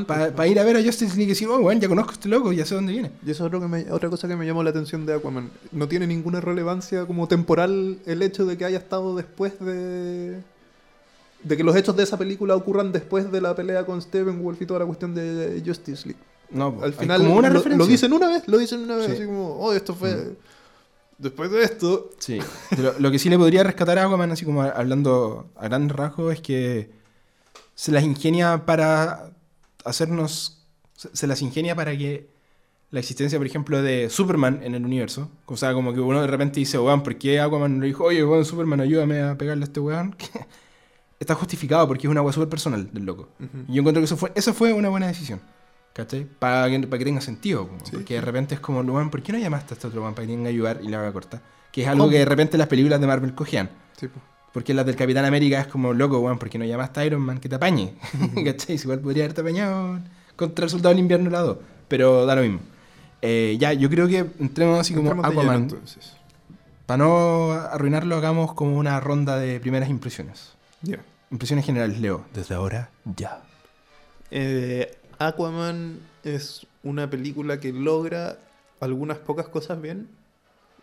Para 0.07 0.47
ir 0.47 0.59
a 0.59 0.63
ver 0.63 0.75
a 0.77 0.79
League 0.79 0.97
y 1.17 1.25
decir, 1.27 1.47
oh, 1.47 1.59
bueno, 1.59 1.79
ya 1.79 1.87
conozco 1.87 2.09
a 2.09 2.13
este 2.15 2.27
loco, 2.27 2.51
ya 2.51 2.65
sé 2.65 2.73
dónde 2.73 2.91
viene. 2.91 3.11
Y 3.23 3.29
eso 3.29 3.43
es 3.43 3.47
otro 3.47 3.61
que 3.61 3.67
me- 3.67 3.91
otra 3.91 4.09
cosa 4.09 4.27
que 4.27 4.35
me 4.35 4.43
llamó 4.45 4.63
la 4.63 4.71
atención 4.71 5.05
de 5.05 5.13
Aquaman. 5.13 5.51
No 5.71 5.87
tiene 5.87 6.07
ninguna 6.07 6.41
relevancia 6.41 7.05
como 7.05 7.27
temporal 7.27 7.99
el 8.07 8.21
hecho 8.23 8.45
de 8.45 8.57
que 8.57 8.65
haya 8.65 8.79
estado 8.79 9.15
después 9.15 9.53
de... 9.59 10.39
De 11.45 11.55
que 11.55 11.63
los 11.63 11.75
hechos 11.75 11.95
de 11.95 12.03
esa 12.03 12.17
película 12.17 12.55
ocurran 12.55 12.91
después 12.91 13.31
de 13.31 13.39
la 13.39 13.55
pelea 13.55 13.85
con 13.85 14.01
Steppenwolf 14.01 14.61
y 14.61 14.65
toda 14.65 14.79
la 14.81 14.85
cuestión 14.85 15.13
de 15.13 15.61
Justice 15.65 16.07
League. 16.07 16.21
No, 16.49 16.77
Al 16.81 16.93
final 16.93 17.21
como 17.21 17.35
una 17.35 17.49
lo, 17.49 17.55
referencia. 17.55 17.77
lo 17.85 17.89
dicen 17.89 18.13
una 18.13 18.27
vez, 18.27 18.43
lo 18.47 18.57
dicen 18.57 18.81
una 18.81 18.95
vez, 18.95 19.05
Sí. 19.05 19.11
así 19.13 19.25
como, 19.25 19.55
oh, 19.59 19.71
esto 19.73 19.93
fue... 19.95 20.13
Mm. 20.15 20.35
Después 21.17 21.49
de 21.51 21.63
esto... 21.63 22.09
Sí. 22.19 22.39
Lo, 22.77 22.99
lo 22.99 23.09
que 23.11 23.19
sí 23.19 23.29
le 23.29 23.37
podría 23.37 23.63
rescatar 23.63 23.97
a 23.99 24.05
Aquaman, 24.05 24.31
así 24.31 24.43
como 24.43 24.63
hablando 24.63 25.47
a 25.55 25.63
gran 25.67 25.87
rasgo, 25.89 26.29
es 26.31 26.41
que 26.41 26.89
se 27.73 27.91
las 27.91 28.03
ingenia 28.03 28.65
para 28.65 29.31
hacernos. 29.85 30.61
Se, 30.97 31.09
se 31.15 31.27
las 31.27 31.41
ingenia 31.41 31.75
para 31.75 31.97
que 31.97 32.27
la 32.91 32.99
existencia, 32.99 33.37
por 33.39 33.47
ejemplo, 33.47 33.81
de 33.81 34.09
Superman 34.09 34.61
en 34.63 34.75
el 34.75 34.83
universo. 34.85 35.29
O 35.45 35.57
sea, 35.57 35.73
como 35.73 35.93
que 35.93 35.99
uno 35.99 36.21
de 36.21 36.27
repente 36.27 36.59
dice, 36.59 36.77
weón, 36.79 37.03
¿por 37.03 37.15
qué 37.17 37.39
Aquaman 37.39 37.75
no 37.75 37.81
le 37.81 37.87
dijo, 37.87 38.03
oye, 38.05 38.23
weón, 38.25 38.45
Superman, 38.45 38.81
ayúdame 38.81 39.21
a 39.21 39.37
pegarle 39.37 39.63
a 39.63 39.67
este 39.67 39.79
weón? 39.79 40.15
Está 41.25 41.35
justificado 41.35 41.87
porque 41.87 42.05
es 42.05 42.11
una 42.11 42.21
weá 42.21 42.31
súper 42.31 42.49
personal 42.49 42.87
del 42.93 43.03
loco. 43.05 43.29
Y 43.67 43.73
yo 43.73 43.79
encuentro 43.79 43.99
que 44.01 44.05
eso 44.05 44.15
fue, 44.15 44.31
eso 44.35 44.53
fue 44.53 44.71
una 44.73 44.89
buena 44.89 45.07
decisión. 45.07 45.41
¿Cachai? 45.93 46.25
Para 46.25 46.69
que, 46.69 46.79
para 46.87 46.99
que 46.99 47.05
tenga 47.05 47.21
sentido. 47.21 47.67
como, 47.67 47.83
Sí. 47.83 47.91
Porque 47.93 48.13
de 48.15 48.21
repente 48.21 48.53
es 48.53 48.59
como, 48.61 48.81
weón, 48.81 49.09
¿por 49.09 49.23
qué 49.23 49.31
no 49.31 49.39
llamaste 49.39 49.73
a 49.73 49.75
este 49.75 49.87
otro 49.87 50.01
weón 50.01 50.13
para 50.13 50.27
que 50.27 50.33
tenga 50.33 50.43
que 50.43 50.49
ayudar 50.49 50.79
y 50.83 50.89
la 50.89 50.99
haga 50.99 51.11
corta? 51.13 51.41
Que 51.71 51.81
es 51.81 51.87
algo 51.87 52.09
que 52.09 52.19
de 52.19 52.25
repente 52.25 52.57
las 52.57 52.67
películas 52.67 53.01
de 53.01 53.07
Marvel 53.07 53.33
cogían. 53.33 53.69
Sí, 53.97 54.07
po. 54.07 54.19
Porque 54.53 54.73
las 54.73 54.85
del 54.85 54.95
Capitán 54.95 55.25
América 55.25 55.59
es 55.61 55.67
como, 55.67 55.93
loco, 55.93 56.19
weón, 56.19 56.37
¿por 56.37 56.49
qué 56.49 56.57
no 56.59 56.65
llamaste 56.65 56.99
a 56.99 57.05
Iron 57.05 57.21
Man 57.21 57.39
que 57.39 57.49
te 57.49 57.55
apañe? 57.55 57.95
¿Cachai? 58.45 58.75
Igual 58.75 58.99
podría 58.99 59.23
haberte 59.23 59.41
apañado 59.41 59.99
contra 60.35 60.65
el 60.65 60.69
Soldado 60.71 60.89
del 60.89 60.99
Invierno 60.99 61.29
la 61.29 61.39
2. 61.39 61.57
Pero 61.87 62.25
da 62.25 62.35
lo 62.35 62.41
mismo. 62.43 62.59
Eh, 63.21 63.57
ya, 63.59 63.73
yo 63.73 63.89
creo 63.89 64.07
que 64.07 64.25
entremos 64.39 64.79
así 64.79 64.93
como 64.93 65.11
Entremos 65.11 65.29
lleno, 65.29 65.41
Aquaman. 65.41 65.63
entonces. 65.63 66.13
Para 66.85 67.03
no 67.03 67.51
arruinarlo, 67.53 68.15
hagamos 68.17 68.53
como 68.53 68.77
una 68.77 68.99
ronda 68.99 69.37
de 69.39 69.59
primeras 69.59 69.89
impresiones. 69.89 70.51
Ya. 70.81 70.99
Impresiones 71.31 71.65
generales, 71.65 71.99
Leo. 71.99 72.25
Desde 72.33 72.55
ahora, 72.55 72.89
ya. 73.03 73.41
Eh, 74.31 74.95
Aquaman 75.19 75.99
es 76.23 76.67
una 76.83 77.09
película 77.09 77.59
que 77.59 77.71
logra 77.71 78.37
algunas 78.79 79.17
pocas 79.17 79.47
cosas 79.47 79.81
bien 79.81 80.09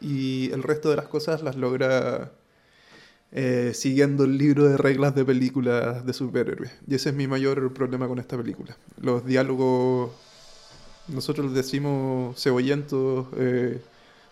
y 0.00 0.50
el 0.52 0.62
resto 0.62 0.90
de 0.90 0.96
las 0.96 1.06
cosas 1.06 1.42
las 1.42 1.56
logra 1.56 2.32
eh, 3.30 3.72
siguiendo 3.74 4.24
el 4.24 4.36
libro 4.36 4.68
de 4.68 4.76
reglas 4.76 5.14
de 5.14 5.24
películas 5.24 6.04
de 6.04 6.12
superhéroes. 6.12 6.72
Y 6.86 6.94
ese 6.94 7.10
es 7.10 7.14
mi 7.14 7.26
mayor 7.26 7.72
problema 7.72 8.06
con 8.08 8.18
esta 8.18 8.36
película. 8.36 8.76
Los 9.00 9.24
diálogos, 9.24 10.10
nosotros 11.08 11.54
decimos 11.54 12.40
cebollentos, 12.42 13.26
eh, 13.36 13.80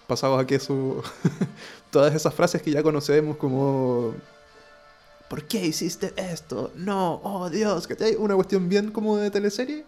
pasados 0.06 0.42
a 0.42 0.46
queso, 0.46 1.02
todas 1.90 2.14
esas 2.14 2.34
frases 2.34 2.62
que 2.62 2.70
ya 2.72 2.82
conocemos 2.82 3.36
como... 3.36 4.14
¿Por 5.30 5.44
qué 5.44 5.64
hiciste 5.64 6.12
esto? 6.16 6.72
No, 6.74 7.20
oh 7.22 7.48
Dios, 7.48 7.86
¿cachai? 7.86 8.16
Una 8.16 8.34
cuestión 8.34 8.68
bien 8.68 8.90
como 8.90 9.16
de 9.16 9.30
teleserie. 9.30 9.84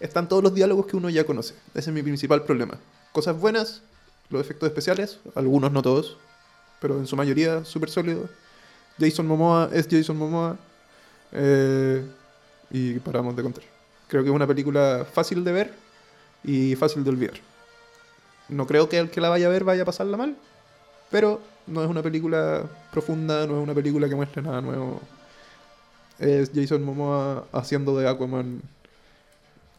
Están 0.00 0.28
todos 0.28 0.42
los 0.42 0.52
diálogos 0.52 0.86
que 0.86 0.96
uno 0.96 1.08
ya 1.08 1.22
conoce. 1.22 1.54
Ese 1.74 1.90
es 1.90 1.94
mi 1.94 2.02
principal 2.02 2.42
problema. 2.42 2.76
Cosas 3.12 3.38
buenas, 3.38 3.82
los 4.30 4.40
efectos 4.40 4.66
especiales, 4.66 5.20
algunos 5.36 5.70
no 5.70 5.80
todos, 5.80 6.16
pero 6.80 6.98
en 6.98 7.06
su 7.06 7.14
mayoría 7.14 7.64
súper 7.64 7.88
sólidos. 7.88 8.28
Jason 8.98 9.28
Momoa 9.28 9.70
es 9.72 9.86
Jason 9.88 10.16
Momoa. 10.16 10.56
eh, 11.30 12.04
y 12.72 12.98
paramos 12.98 13.36
de 13.36 13.44
contar. 13.44 13.62
Creo 14.08 14.24
que 14.24 14.30
es 14.30 14.34
una 14.34 14.48
película 14.48 15.06
fácil 15.12 15.44
de 15.44 15.52
ver 15.52 15.74
y 16.42 16.74
fácil 16.74 17.04
de 17.04 17.10
olvidar. 17.10 17.34
No 18.48 18.66
creo 18.66 18.88
que 18.88 18.98
el 18.98 19.08
que 19.08 19.20
la 19.20 19.28
vaya 19.28 19.46
a 19.46 19.50
ver 19.50 19.62
vaya 19.62 19.82
a 19.82 19.86
pasarla 19.86 20.16
mal, 20.16 20.36
pero 21.14 21.40
no 21.68 21.80
es 21.80 21.88
una 21.88 22.02
película 22.02 22.68
profunda, 22.90 23.46
no 23.46 23.56
es 23.58 23.62
una 23.62 23.72
película 23.72 24.08
que 24.08 24.16
muestre 24.16 24.42
nada 24.42 24.60
nuevo. 24.60 25.00
Es 26.18 26.50
Jason 26.52 26.82
Momoa 26.82 27.46
haciendo 27.52 27.96
de 27.96 28.08
Aquaman 28.08 28.60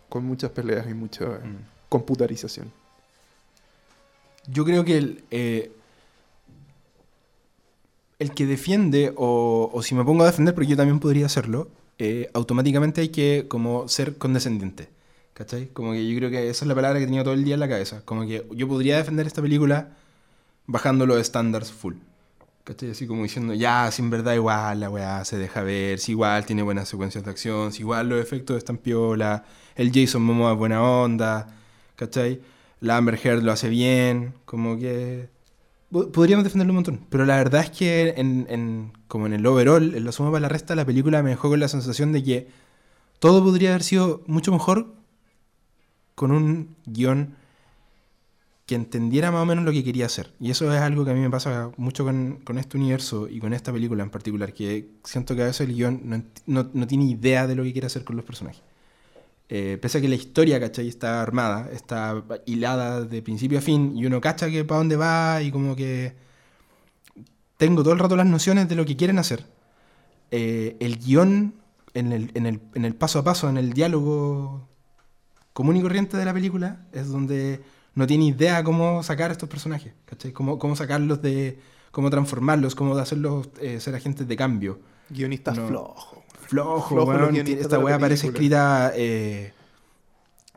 con 0.07 0.23
muchas 0.23 0.51
peleas 0.51 0.89
y 0.89 0.93
mucha 0.93 1.25
Mm. 1.25 1.57
computarización. 1.89 2.71
Yo 4.47 4.63
creo 4.63 4.85
que 4.85 4.97
el, 4.97 5.25
eh, 5.29 5.73
el 8.19 8.31
que 8.31 8.45
defiende, 8.45 9.11
o, 9.17 9.69
o 9.73 9.83
si 9.83 9.93
me 9.93 10.05
pongo 10.05 10.23
a 10.23 10.27
defender, 10.27 10.53
porque 10.55 10.69
yo 10.69 10.77
también 10.77 11.01
podría 11.01 11.25
hacerlo, 11.25 11.67
eh, 11.99 12.29
automáticamente 12.33 13.01
hay 13.01 13.09
que 13.09 13.47
como 13.49 13.89
ser 13.89 14.17
condescendiente. 14.17 14.87
¿Cachai? 15.33 15.67
Como 15.67 15.91
que 15.91 16.07
yo 16.07 16.17
creo 16.17 16.29
que 16.29 16.47
esa 16.49 16.63
es 16.63 16.69
la 16.69 16.75
palabra 16.75 16.97
que 16.97 17.03
he 17.03 17.07
tenido 17.07 17.25
todo 17.25 17.33
el 17.33 17.43
día 17.43 17.55
en 17.55 17.59
la 17.59 17.67
cabeza. 17.67 18.03
Como 18.05 18.25
que 18.25 18.47
yo 18.51 18.69
podría 18.69 18.95
defender 18.95 19.27
esta 19.27 19.41
película 19.41 19.97
bajando 20.67 21.05
los 21.05 21.19
estándares 21.19 21.71
full. 21.71 21.95
¿Cachai? 22.63 22.91
Así 22.91 23.05
como 23.07 23.23
diciendo, 23.23 23.53
ya, 23.53 23.91
sin 23.91 24.09
verdad 24.09 24.33
igual 24.33 24.79
la 24.79 24.89
weá 24.89 25.23
se 25.25 25.37
deja 25.37 25.61
ver, 25.61 25.99
si 25.99 26.13
igual 26.13 26.45
tiene 26.45 26.63
buenas 26.63 26.89
secuencias 26.89 27.23
de 27.23 27.29
acción, 27.31 27.71
si 27.71 27.81
igual 27.81 28.09
los 28.09 28.19
efectos 28.21 28.57
están 28.57 28.77
piola, 28.77 29.45
el 29.75 29.91
Jason 29.93 30.23
Momoa 30.23 30.53
es 30.53 30.57
buena 30.57 30.81
onda, 30.83 31.47
¿cachai? 31.95 32.41
La 32.81 32.97
Amber 32.97 33.19
Heard 33.23 33.43
lo 33.43 33.51
hace 33.51 33.69
bien, 33.69 34.33
como 34.45 34.77
que... 34.79 35.29
po- 35.91 36.11
Podríamos 36.11 36.43
defenderlo 36.43 36.71
un 36.73 36.75
montón, 36.77 37.05
pero 37.09 37.25
la 37.25 37.37
verdad 37.37 37.61
es 37.63 37.69
que 37.71 38.15
en, 38.17 38.47
en- 38.49 38.93
como 39.07 39.27
en 39.27 39.33
el 39.33 39.45
overall, 39.45 39.95
en 39.95 40.05
la 40.05 40.11
suma 40.11 40.31
para 40.31 40.41
la 40.41 40.49
resta, 40.49 40.75
la 40.75 40.85
película 40.85 41.21
me 41.23 41.31
dejó 41.31 41.49
con 41.49 41.59
la 41.59 41.67
sensación 41.67 42.11
de 42.13 42.23
que 42.23 42.47
todo 43.19 43.43
podría 43.43 43.69
haber 43.69 43.83
sido 43.83 44.23
mucho 44.27 44.51
mejor 44.51 44.93
con 46.15 46.31
un 46.31 46.75
guion 46.85 47.35
que 48.65 48.75
entendiera 48.75 49.31
más 49.31 49.43
o 49.43 49.45
menos 49.45 49.63
lo 49.65 49.71
que 49.71 49.83
quería 49.83 50.07
hacer. 50.07 50.33
Y 50.39 50.51
eso 50.51 50.73
es 50.73 50.81
algo 50.81 51.05
que 51.05 51.11
a 51.11 51.13
mí 51.13 51.19
me 51.21 51.29
pasa 51.29 51.71
mucho 51.77 52.03
con, 52.03 52.39
con 52.43 52.57
este 52.57 52.77
universo 52.77 53.27
y 53.29 53.39
con 53.39 53.53
esta 53.53 53.71
película 53.71 54.03
en 54.03 54.09
particular, 54.09 54.53
que 54.53 54.89
siento 55.03 55.35
que 55.35 55.43
a 55.43 55.45
veces 55.45 55.67
el 55.67 55.75
guion 55.75 56.01
no, 56.05 56.23
no- 56.47 56.69
no 56.73 56.87
tiene 56.87 57.05
idea 57.05 57.45
de 57.47 57.55
lo 57.55 57.63
que 57.63 57.71
quiere 57.73 57.87
hacer 57.87 58.03
con 58.03 58.15
los 58.15 58.25
personajes. 58.25 58.61
Eh, 59.49 59.77
pese 59.81 59.99
a 59.99 60.01
que 60.01 60.09
la 60.09 60.15
historia, 60.15 60.59
¿cachai? 60.59 60.87
Está 60.87 61.21
armada, 61.21 61.69
está 61.71 62.23
hilada 62.47 63.01
de 63.05 63.21
principio 63.21 63.59
a 63.59 63.61
fin, 63.61 63.93
y 63.95 64.05
uno 64.05 64.21
cacha 64.21 64.49
que 64.49 64.65
para 64.65 64.79
dónde 64.79 64.95
va 64.97 65.41
y 65.43 65.51
como 65.51 65.75
que 65.75 66.15
tengo 67.57 67.83
todo 67.83 67.93
el 67.93 67.99
rato 67.99 68.15
las 68.15 68.25
nociones 68.27 68.67
de 68.67 68.75
lo 68.75 68.85
que 68.85 68.95
quieren 68.97 69.19
hacer. 69.19 69.45
Eh, 70.31 70.77
el 70.79 70.99
guion, 70.99 71.55
en 71.93 72.11
el, 72.13 72.31
en, 72.35 72.45
el, 72.45 72.61
en 72.75 72.85
el 72.85 72.95
paso 72.95 73.19
a 73.19 73.23
paso, 73.23 73.49
en 73.49 73.57
el 73.57 73.73
diálogo 73.73 74.67
común 75.53 75.77
y 75.77 75.81
corriente 75.81 76.17
de 76.17 76.25
la 76.25 76.33
película, 76.33 76.85
es 76.93 77.09
donde 77.09 77.61
no 77.95 78.05
tiene 78.05 78.25
idea 78.25 78.63
cómo 78.63 79.01
sacar 79.03 79.29
a 79.29 79.33
estos 79.33 79.49
personajes, 79.49 79.93
¿cachai? 80.05 80.31
Cómo, 80.31 80.59
cómo 80.59 80.75
sacarlos 80.75 81.21
de... 81.21 81.57
cómo 81.91 82.09
transformarlos, 82.09 82.75
cómo 82.75 82.97
hacerlos 82.97 83.47
eh, 83.61 83.79
ser 83.79 83.95
agentes 83.95 84.27
de 84.27 84.35
cambio. 84.35 84.79
Guionistas 85.09 85.57
No. 85.57 85.67
Flojo, 85.67 86.23
Flojo 86.47 87.05
weón. 87.05 87.35
Esta 87.37 87.79
weá 87.79 87.97
parece 87.97 88.27
escrita 88.27 88.91
eh, 88.95 89.53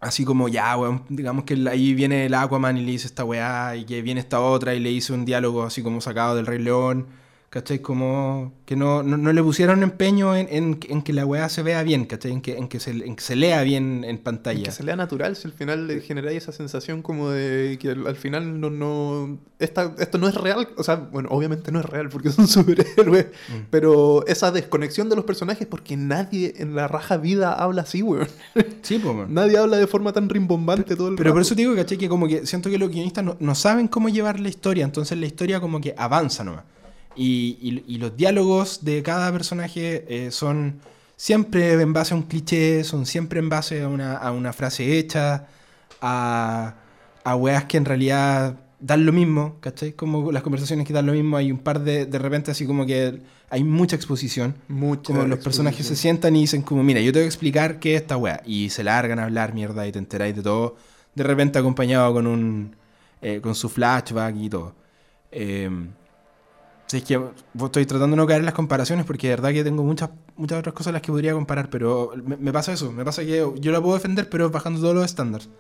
así 0.00 0.24
como 0.24 0.48
ya, 0.48 0.76
weón. 0.76 1.04
Digamos 1.08 1.44
que 1.44 1.54
ahí 1.68 1.94
viene 1.94 2.26
el 2.26 2.34
Aquaman 2.34 2.76
y 2.76 2.84
le 2.84 2.90
dice 2.90 3.06
esta 3.06 3.24
weá, 3.24 3.76
y 3.76 3.84
que 3.84 4.02
viene 4.02 4.20
esta 4.20 4.40
otra 4.40 4.74
y 4.74 4.80
le 4.80 4.90
hizo 4.90 5.14
un 5.14 5.24
diálogo 5.24 5.62
así 5.62 5.82
como 5.82 6.00
sacado 6.00 6.34
del 6.34 6.46
Rey 6.46 6.58
León. 6.58 7.06
¿Cachai? 7.50 7.78
Como 7.78 8.52
que 8.66 8.76
no, 8.76 9.02
no, 9.02 9.16
no 9.16 9.32
le 9.32 9.42
pusieron 9.42 9.82
empeño 9.82 10.36
en, 10.36 10.48
en- 10.50 10.78
en 10.86 11.00
que 11.00 11.14
la 11.14 11.24
weá 11.24 11.48
se 11.48 11.62
vea 11.62 11.82
bien, 11.82 12.04
¿cachai? 12.04 12.32
En 12.32 12.42
que, 12.42 12.58
en 12.58 12.68
que, 12.68 12.78
se, 12.78 12.90
en 12.90 13.16
que 13.16 13.22
se 13.22 13.36
lea 13.36 13.62
bien 13.62 14.04
en 14.04 14.18
pantalla. 14.18 14.64
Que 14.64 14.70
se 14.70 14.82
lea 14.84 14.96
natural, 14.96 15.34
si 15.34 15.48
al 15.48 15.54
final 15.54 15.86
le 15.86 16.02
generáis 16.02 16.42
esa 16.42 16.52
sensación 16.52 17.00
como 17.00 17.30
de 17.30 17.78
que 17.80 17.92
al, 17.92 18.06
al 18.06 18.16
final 18.16 18.60
no, 18.60 18.68
no 18.68 19.38
esta, 19.58 19.94
esto 19.98 20.18
no 20.18 20.28
es 20.28 20.34
real, 20.34 20.68
o 20.76 20.82
sea, 20.84 20.96
bueno, 20.96 21.30
obviamente 21.32 21.72
no 21.72 21.80
es 21.80 21.86
real 21.86 22.10
porque 22.10 22.28
son 22.32 22.46
superhéroes, 22.46 23.28
Mm. 23.48 23.62
pero 23.70 24.26
esa 24.26 24.50
desconexión 24.52 25.08
de 25.08 25.16
los 25.16 25.24
personajes 25.24 25.66
porque 25.66 25.96
nadie 25.96 26.52
en 26.58 26.76
la 26.76 26.86
raja 26.86 27.16
vida 27.16 27.54
habla 27.54 27.80
así, 27.82 28.02
weón. 28.02 28.28
Sí. 28.82 29.02
Nadie 29.28 29.56
habla 29.56 29.78
de 29.78 29.86
forma 29.86 30.12
tan 30.12 30.28
rimbombante 30.28 30.96
todo 30.96 31.08
el 31.08 31.14
Pero 31.16 31.32
por 31.32 31.40
eso 31.40 31.54
te 31.54 31.62
digo, 31.62 31.74
¿cachai? 31.74 31.96
Que 31.96 32.10
como 32.10 32.28
que 32.28 32.44
siento 32.46 32.68
que 32.68 32.76
los 32.76 32.90
guionistas 32.90 33.24
no, 33.24 33.36
no 33.40 33.54
saben 33.54 33.88
cómo 33.88 34.10
llevar 34.10 34.38
la 34.38 34.50
historia, 34.50 34.84
entonces 34.84 35.16
la 35.16 35.24
historia 35.24 35.60
como 35.60 35.80
que 35.80 35.94
avanza 35.96 36.44
nomás. 36.44 36.64
Y, 37.18 37.58
y- 37.60 37.84
y 37.94 37.98
los 37.98 38.16
diálogos 38.16 38.84
de 38.84 39.02
cada 39.02 39.32
personaje 39.32 40.04
eh, 40.08 40.30
son 40.30 40.80
siempre 41.16 41.72
en 41.72 41.92
base 41.92 42.14
a 42.14 42.16
un 42.16 42.22
cliché, 42.24 42.84
son 42.84 43.04
siempre 43.06 43.40
en 43.40 43.48
base 43.48 43.82
a 43.82 43.88
una, 43.88 44.16
a 44.16 44.30
una 44.32 44.52
frase 44.52 44.98
hecha, 44.98 45.46
a, 46.00 46.74
a 47.24 47.36
weas 47.36 47.64
que 47.64 47.76
en 47.76 47.84
realidad 47.84 48.56
dan 48.80 49.04
lo 49.04 49.12
mismo, 49.12 49.56
¿cachai? 49.60 49.92
Como 49.94 50.30
las 50.30 50.42
conversaciones 50.44 50.86
que 50.86 50.92
dan 50.92 51.06
lo 51.06 51.12
mismo, 51.12 51.36
hay 51.36 51.50
un 51.50 51.58
par 51.58 51.80
de, 51.82 52.06
de 52.06 52.18
repente 52.20 52.52
así 52.52 52.64
como 52.66 52.86
que 52.86 53.20
hay 53.50 53.64
mucha 53.64 53.96
exposición. 53.96 54.54
Mucha 54.68 55.02
Como 55.12 55.26
los 55.26 55.40
personajes 55.40 55.84
se 55.86 55.96
sientan 55.96 56.36
y 56.36 56.42
dicen 56.42 56.62
como, 56.62 56.84
mira, 56.84 57.00
yo 57.00 57.12
te 57.12 57.18
voy 57.18 57.24
a 57.24 57.26
explicar 57.26 57.80
qué 57.80 57.96
es 57.96 58.02
esta 58.02 58.16
weá. 58.16 58.40
Y 58.46 58.70
se 58.70 58.84
largan 58.84 59.18
a 59.18 59.24
hablar 59.24 59.54
mierda 59.54 59.86
y 59.88 59.92
te 59.92 59.98
enteráis 59.98 60.36
de 60.36 60.42
todo. 60.42 60.76
De 61.16 61.24
repente 61.24 61.58
acompañado 61.58 62.12
con 62.12 62.26
un... 62.28 62.76
eh, 63.22 63.40
con 63.42 63.54
su 63.56 63.68
flashback 63.68 64.36
y 64.36 64.48
todo. 64.48 64.74
Eh, 65.32 65.68
Sí, 66.88 66.96
es 66.96 67.04
que 67.04 67.20
estoy 67.66 67.84
tratando 67.84 68.16
de 68.16 68.16
no 68.16 68.26
caer 68.26 68.40
en 68.40 68.46
las 68.46 68.54
comparaciones 68.54 69.04
porque 69.04 69.28
de 69.28 69.34
verdad 69.34 69.52
que 69.52 69.62
tengo 69.62 69.84
muchas, 69.84 70.08
muchas 70.36 70.58
otras 70.58 70.74
cosas 70.74 70.94
las 70.94 71.02
que 71.02 71.12
podría 71.12 71.34
comparar, 71.34 71.68
pero 71.68 72.12
me, 72.24 72.38
me 72.38 72.50
pasa 72.50 72.72
eso, 72.72 72.90
me 72.92 73.04
pasa 73.04 73.22
que 73.26 73.46
yo 73.60 73.72
la 73.72 73.80
puedo 73.82 73.94
defender, 73.94 74.30
pero 74.30 74.48
bajando 74.48 74.80
todos 74.80 74.94
los 74.94 75.04
estándares. 75.04 75.50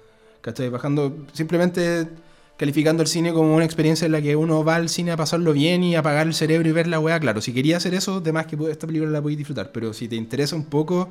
¿Cachai? 0.40 0.70
Bajando, 0.70 1.26
simplemente 1.34 2.08
calificando 2.56 3.02
el 3.02 3.08
cine 3.08 3.32
como 3.34 3.54
una 3.54 3.64
experiencia 3.64 4.06
en 4.06 4.12
la 4.12 4.22
que 4.22 4.36
uno 4.36 4.64
va 4.64 4.76
al 4.76 4.88
cine 4.88 5.12
a 5.12 5.16
pasarlo 5.18 5.52
bien 5.52 5.84
y 5.84 5.96
apagar 5.96 6.26
el 6.26 6.34
cerebro 6.34 6.68
y 6.68 6.72
ver 6.72 6.86
la 6.86 6.98
weá. 6.98 7.20
Claro, 7.20 7.42
si 7.42 7.52
quería 7.52 7.76
hacer 7.76 7.92
eso, 7.94 8.20
de 8.20 8.32
más 8.32 8.46
que 8.46 8.56
esta 8.70 8.86
película 8.86 9.10
la 9.10 9.20
podéis 9.20 9.38
disfrutar, 9.38 9.70
pero 9.70 9.92
si 9.92 10.08
te 10.08 10.16
interesa 10.16 10.56
un 10.56 10.64
poco 10.64 11.10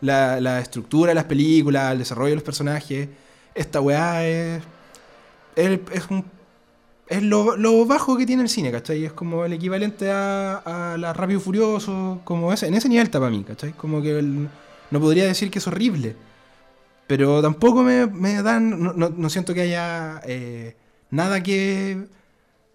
la, 0.00 0.40
la 0.40 0.60
estructura 0.60 1.10
de 1.10 1.14
las 1.16 1.24
películas, 1.24 1.92
el 1.92 1.98
desarrollo 1.98 2.30
de 2.30 2.36
los 2.36 2.44
personajes, 2.44 3.08
esta 3.54 3.80
weá 3.80 4.26
es, 4.26 4.62
es, 5.56 5.80
es 5.92 6.06
un 6.10 6.24
es 7.08 7.22
lo, 7.22 7.56
lo, 7.56 7.86
bajo 7.86 8.16
que 8.16 8.26
tiene 8.26 8.42
el 8.42 8.48
cine, 8.48 8.70
¿cachai? 8.70 9.04
Es 9.04 9.12
como 9.12 9.44
el 9.44 9.52
equivalente 9.54 10.10
a, 10.10 10.92
a 10.92 10.98
la 10.98 11.12
Rápido 11.12 11.40
Furioso, 11.40 12.20
como 12.24 12.52
ese, 12.52 12.66
en 12.66 12.74
ese 12.74 12.88
nivel 12.88 13.06
está 13.06 13.18
para 13.18 13.30
mí, 13.30 13.44
¿cachai? 13.44 13.72
Como 13.72 14.02
que 14.02 14.18
el, 14.18 14.48
no 14.90 15.00
podría 15.00 15.24
decir 15.26 15.50
que 15.50 15.58
es 15.58 15.66
horrible, 15.66 16.16
pero 17.06 17.40
tampoco 17.40 17.82
me, 17.82 18.06
me 18.06 18.42
dan, 18.42 18.82
no, 18.82 18.92
no, 18.92 19.08
no, 19.08 19.30
siento 19.30 19.54
que 19.54 19.62
haya 19.62 20.20
eh, 20.26 20.76
nada 21.10 21.42
que 21.42 22.06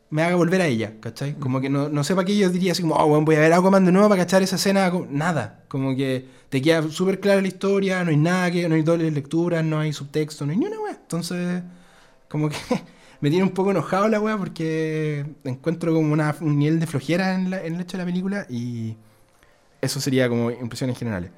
me 0.09 0.23
haga 0.23 0.35
volver 0.35 0.61
a 0.61 0.67
ella, 0.67 0.93
¿cachai? 0.99 1.35
Como 1.35 1.61
que 1.61 1.69
no, 1.69 1.89
no 1.89 2.03
sé 2.03 2.15
para 2.15 2.25
qué 2.25 2.35
yo 2.35 2.49
diría 2.49 2.71
así 2.71 2.81
como, 2.81 2.95
oh, 2.95 3.07
bueno, 3.07 3.25
voy 3.25 3.35
a 3.35 3.39
ver 3.39 3.53
Aquaman 3.53 3.85
de 3.85 3.91
nuevo 3.91 4.09
para 4.09 4.23
cachar 4.23 4.41
esa 4.41 4.55
escena, 4.55 4.91
nada, 5.09 5.63
como 5.67 5.95
que 5.95 6.25
te 6.49 6.61
queda 6.61 6.81
súper 6.89 7.19
clara 7.19 7.41
la 7.41 7.47
historia, 7.47 8.03
no 8.03 8.09
hay 8.09 8.17
nada 8.17 8.49
que, 8.49 8.67
no 8.67 8.75
hay 8.75 8.81
dobles 8.81 9.13
lecturas, 9.13 9.63
no 9.63 9.79
hay 9.79 9.93
subtexto, 9.93 10.45
no 10.45 10.51
hay 10.51 10.57
ni 10.57 10.65
una 10.65 10.79
weá, 10.79 10.93
entonces, 10.93 11.61
como 12.27 12.49
que... 12.49 12.57
me 13.23 13.29
tiene 13.29 13.45
un 13.45 13.51
poco 13.51 13.71
enojado 13.71 14.09
la 14.09 14.19
weá 14.19 14.37
porque 14.37 15.25
encuentro 15.45 15.93
como 15.93 16.11
una, 16.11 16.35
un 16.41 16.59
nivel 16.59 16.81
de 16.81 16.87
flojera 16.87 17.35
en, 17.35 17.51
la, 17.51 17.63
en, 17.63 17.75
el 17.75 17.81
hecho 17.81 17.95
de 17.95 18.03
la 18.03 18.05
película 18.05 18.45
y 18.49 18.97
eso 19.79 20.01
sería 20.01 20.27
como 20.27 20.51
impresiones 20.51 20.99
generales. 20.99 21.31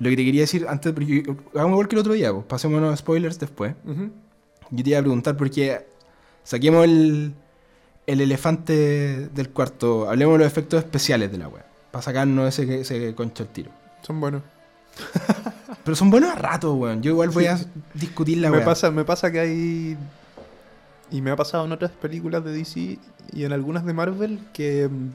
Lo 0.00 0.10
que 0.10 0.16
te 0.16 0.24
quería 0.24 0.40
decir 0.40 0.66
antes, 0.68 0.92
porque 0.92 1.22
hagamos 1.54 1.74
igual 1.74 1.86
que 1.86 1.94
el 1.94 2.00
otro 2.00 2.14
día, 2.14 2.32
pues, 2.32 2.44
pasémonos 2.46 2.92
a 2.92 2.96
spoilers 2.96 3.38
después. 3.38 3.76
Uh 3.84 3.90
-huh. 3.90 4.10
Yo 4.70 4.82
te 4.82 4.90
iba 4.90 4.98
a 4.98 5.02
preguntar 5.02 5.36
porque 5.36 5.86
saquemos 6.42 6.84
el, 6.84 7.34
el 8.08 8.20
elefante 8.20 9.28
del 9.28 9.50
cuarto, 9.50 10.10
hablemos 10.10 10.34
de 10.34 10.38
los 10.38 10.46
efectos 10.48 10.82
especiales 10.82 11.30
de 11.30 11.38
la 11.38 11.46
weá, 11.46 11.64
para 11.92 12.02
sacarnos 12.02 12.48
ese, 12.58 12.80
ese 12.80 13.14
concho 13.14 13.44
al 13.44 13.50
tiro. 13.50 13.70
Son 14.02 14.18
buenos. 14.18 14.42
Pero 15.84 15.94
son 15.94 16.10
buenos 16.10 16.30
a 16.30 16.34
rato, 16.34 16.74
weón. 16.74 17.00
Yo 17.00 17.12
igual 17.12 17.28
voy 17.28 17.44
sí. 17.44 17.50
a 17.50 17.60
discutir 17.94 18.38
la 18.38 18.50
me 18.50 18.56
weá. 18.56 18.66
Pasa, 18.66 18.90
me 18.90 19.04
pasa 19.04 19.30
que 19.30 19.38
hay 19.38 19.96
y 21.10 21.22
me 21.22 21.30
ha 21.30 21.36
pasado 21.36 21.64
en 21.64 21.72
otras 21.72 21.90
películas 21.92 22.44
de 22.44 22.52
DC 22.52 22.98
y 23.32 23.44
en 23.44 23.52
algunas 23.52 23.84
de 23.84 23.92
Marvel 23.92 24.40
que 24.52 24.88
mm, 24.88 25.10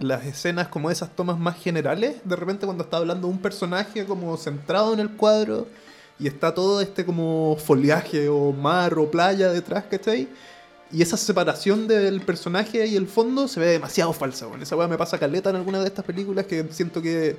las 0.00 0.24
escenas 0.24 0.68
como 0.68 0.90
esas 0.90 1.14
tomas 1.14 1.38
más 1.38 1.56
generales, 1.56 2.16
de 2.24 2.36
repente 2.36 2.66
cuando 2.66 2.84
está 2.84 2.96
hablando 2.96 3.28
un 3.28 3.38
personaje 3.38 4.04
como 4.04 4.36
centrado 4.36 4.92
en 4.92 5.00
el 5.00 5.10
cuadro 5.10 5.66
y 6.18 6.26
está 6.26 6.54
todo 6.54 6.80
este 6.80 7.04
como 7.04 7.56
foliaje 7.56 8.28
o 8.28 8.52
mar 8.52 8.98
o 8.98 9.10
playa 9.10 9.50
detrás, 9.50 9.84
¿cachai? 9.90 10.28
Y 10.92 11.02
esa 11.02 11.16
separación 11.16 11.88
del 11.88 12.20
personaje 12.20 12.86
y 12.86 12.96
el 12.96 13.08
fondo 13.08 13.48
se 13.48 13.58
ve 13.58 13.66
demasiado 13.66 14.12
falsa. 14.12 14.46
Bueno, 14.46 14.62
esa 14.62 14.76
weá 14.76 14.86
me 14.86 14.98
pasa 14.98 15.18
caleta 15.18 15.50
en 15.50 15.56
algunas 15.56 15.82
de 15.82 15.88
estas 15.88 16.04
películas 16.04 16.46
que 16.46 16.64
siento 16.70 17.02
que 17.02 17.36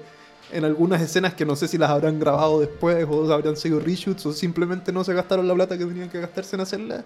en 0.52 0.66
algunas 0.66 1.02
escenas 1.02 1.34
que 1.34 1.46
no 1.46 1.56
sé 1.56 1.68
si 1.68 1.78
las 1.78 1.90
habrán 1.90 2.20
grabado 2.20 2.60
después 2.60 3.06
o 3.10 3.32
habrán 3.32 3.58
sido 3.58 3.80
reshoots 3.80 4.26
o 4.26 4.34
simplemente 4.34 4.92
no 4.92 5.04
se 5.04 5.14
gastaron 5.14 5.48
la 5.48 5.54
plata 5.54 5.78
que 5.78 5.86
tenían 5.86 6.10
que 6.10 6.20
gastarse 6.20 6.56
en 6.56 6.62
hacerlas. 6.62 7.06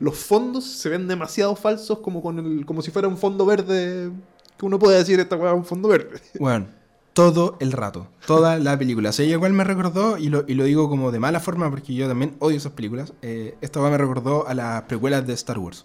Los 0.00 0.16
fondos 0.16 0.64
se 0.64 0.88
ven 0.88 1.06
demasiado 1.06 1.54
falsos 1.54 1.98
como 1.98 2.22
con 2.22 2.38
el, 2.38 2.66
como 2.66 2.82
si 2.82 2.90
fuera 2.90 3.08
un 3.08 3.16
fondo 3.16 3.46
verde 3.46 4.10
que 4.58 4.66
uno 4.66 4.78
puede 4.78 4.98
decir 4.98 5.20
esta 5.20 5.36
weá 5.36 5.52
es 5.52 5.56
un 5.56 5.64
fondo 5.64 5.88
verde. 5.88 6.20
Bueno, 6.38 6.66
todo 7.12 7.56
el 7.60 7.72
rato, 7.72 8.08
toda 8.26 8.58
la 8.58 8.78
película. 8.78 9.10
O 9.10 9.22
igual 9.22 9.52
me 9.52 9.64
recordó, 9.64 10.18
y 10.18 10.28
lo, 10.28 10.44
y 10.48 10.54
lo, 10.54 10.64
digo 10.64 10.88
como 10.88 11.12
de 11.12 11.20
mala 11.20 11.40
forma 11.40 11.70
porque 11.70 11.94
yo 11.94 12.08
también 12.08 12.36
odio 12.38 12.56
esas 12.56 12.72
películas, 12.72 13.12
eh, 13.22 13.56
esta 13.60 13.80
weá 13.80 13.90
me 13.90 13.98
recordó 13.98 14.46
a 14.48 14.54
las 14.54 14.82
precuelas 14.82 15.26
de 15.26 15.34
Star 15.34 15.58
Wars. 15.58 15.84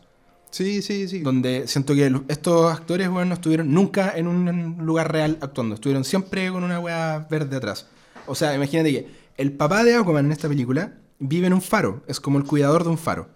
Sí, 0.52 0.82
sí, 0.82 1.08
sí. 1.08 1.20
Donde 1.20 1.68
siento 1.68 1.94
que 1.94 2.12
estos 2.28 2.72
actores, 2.72 3.10
weón, 3.10 3.30
no 3.30 3.36
estuvieron 3.36 3.72
nunca 3.74 4.14
en 4.16 4.28
un 4.28 4.78
lugar 4.86 5.12
real 5.12 5.38
actuando. 5.42 5.76
Estuvieron 5.76 6.04
siempre 6.04 6.50
con 6.52 6.64
una 6.64 6.80
weá 6.80 7.28
verde 7.30 7.58
atrás. 7.58 7.88
O 8.26 8.36
sea, 8.36 8.56
imagínate 8.56 8.92
que 8.92 9.08
el 9.38 9.52
papá 9.54 9.84
de 9.84 9.96
Aquaman 9.96 10.26
en 10.26 10.32
esta 10.32 10.48
película 10.48 10.94
vive 11.20 11.48
en 11.48 11.54
un 11.54 11.62
faro. 11.62 12.04
Es 12.08 12.20
como 12.20 12.38
el 12.38 12.46
cuidador 12.46 12.84
de 12.84 12.90
un 12.90 12.98
faro. 12.98 13.30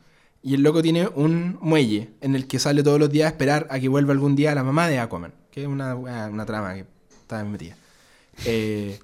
Y 0.43 0.55
el 0.55 0.63
loco 0.63 0.81
tiene 0.81 1.07
un 1.07 1.59
muelle 1.61 2.09
en 2.21 2.35
el 2.35 2.47
que 2.47 2.57
sale 2.57 2.81
todos 2.81 2.99
los 2.99 3.11
días 3.11 3.27
a 3.27 3.29
esperar 3.29 3.67
a 3.69 3.79
que 3.79 3.87
vuelva 3.87 4.13
algún 4.13 4.35
día 4.35 4.55
la 4.55 4.63
mamá 4.63 4.87
de 4.87 4.99
Aquaman. 4.99 5.33
Que 5.51 5.61
es 5.61 5.67
una, 5.67 5.95
una 5.95 6.45
trama 6.45 6.73
que 6.73 6.85
está 7.21 7.43
metida. 7.43 7.75
Eh, 8.45 8.99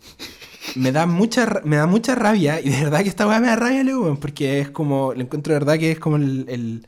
me 0.75 0.91
da 0.91 1.05
mucha 1.05 1.61
me 1.63 1.75
da 1.75 1.85
mucha 1.85 2.15
rabia. 2.15 2.59
Y 2.61 2.69
de 2.69 2.83
verdad 2.85 3.03
que 3.03 3.09
esta 3.09 3.27
weá 3.27 3.39
me 3.39 3.47
da 3.47 3.57
rabia, 3.57 3.83
weón. 3.83 4.17
Porque 4.17 4.59
es 4.61 4.69
como. 4.69 5.13
Le 5.13 5.23
encuentro 5.23 5.53
de 5.53 5.59
verdad 5.59 5.77
que 5.77 5.91
es 5.91 5.99
como 5.99 6.15
el 6.15 6.87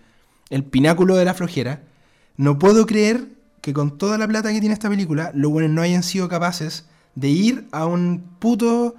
el 0.50 0.64
pináculo 0.64 1.16
de 1.16 1.26
la 1.26 1.34
flojera, 1.34 1.84
no 2.38 2.58
puedo 2.58 2.86
creer 2.86 3.28
que 3.62 3.74
con 3.74 3.98
toda 3.98 4.18
la 4.18 4.28
plata 4.28 4.52
que 4.52 4.60
tiene 4.60 4.74
esta 4.74 4.90
película, 4.90 5.32
los 5.34 5.52
buenos 5.52 5.72
no 5.72 5.82
hayan 5.82 6.04
sido 6.04 6.30
capaces 6.30 6.86
de 7.16 7.30
ir 7.30 7.68
a 7.72 7.86
un 7.86 8.24
puto. 8.40 8.96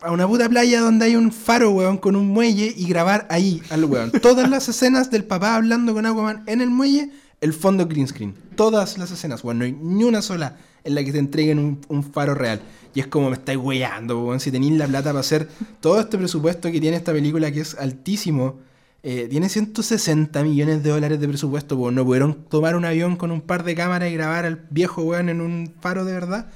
a 0.00 0.10
una 0.10 0.26
puta 0.26 0.48
playa 0.48 0.80
donde 0.80 1.04
hay 1.04 1.16
un 1.16 1.30
faro, 1.30 1.70
weón, 1.70 1.98
con 1.98 2.16
un 2.16 2.28
muelle 2.28 2.72
y 2.76 2.86
grabar 2.86 3.26
ahí 3.30 3.62
al 3.70 3.84
weón. 3.84 4.10
Todas 4.22 4.48
las 4.48 4.68
escenas 4.68 5.10
del 5.10 5.24
papá 5.24 5.56
hablando 5.56 5.94
con 5.94 6.06
Aquaman 6.06 6.42
en 6.46 6.60
el 6.60 6.70
muelle, 6.70 7.10
el 7.40 7.52
fondo 7.52 7.86
green 7.86 8.08
screen. 8.08 8.34
Todas 8.56 8.98
las 8.98 9.10
escenas, 9.10 9.44
weón. 9.44 9.58
No 9.58 9.64
hay 9.64 9.72
ni 9.72 10.04
una 10.04 10.22
sola 10.22 10.56
en 10.84 10.94
la 10.94 11.04
que 11.04 11.12
te 11.12 11.18
entreguen 11.18 11.58
un, 11.58 11.80
un 11.88 12.02
faro 12.02 12.34
real. 12.34 12.60
Y 12.94 13.00
es 13.00 13.06
como 13.06 13.30
me 13.30 13.36
estáis 13.36 13.58
weyando, 13.58 14.24
weón. 14.24 14.40
Si 14.40 14.50
tenéis 14.50 14.72
la 14.72 14.86
plata 14.86 15.10
para 15.10 15.20
hacer 15.20 15.48
todo 15.80 16.00
este 16.00 16.18
presupuesto 16.18 16.72
que 16.72 16.80
tiene 16.80 16.96
esta 16.96 17.12
película, 17.12 17.52
que 17.52 17.60
es 17.60 17.74
altísimo. 17.74 18.56
Eh, 19.04 19.26
tiene 19.28 19.48
160 19.48 20.44
millones 20.44 20.84
de 20.84 20.90
dólares 20.90 21.18
de 21.18 21.26
presupuesto, 21.26 21.76
pues 21.76 21.92
no 21.92 22.04
pudieron 22.04 22.44
tomar 22.48 22.76
un 22.76 22.84
avión 22.84 23.16
con 23.16 23.32
un 23.32 23.40
par 23.40 23.64
de 23.64 23.74
cámaras 23.74 24.08
y 24.10 24.14
grabar 24.14 24.44
al 24.44 24.64
viejo 24.70 25.02
weón 25.02 25.28
en 25.28 25.40
un 25.40 25.74
faro 25.80 26.04
de 26.04 26.12
verdad. 26.12 26.50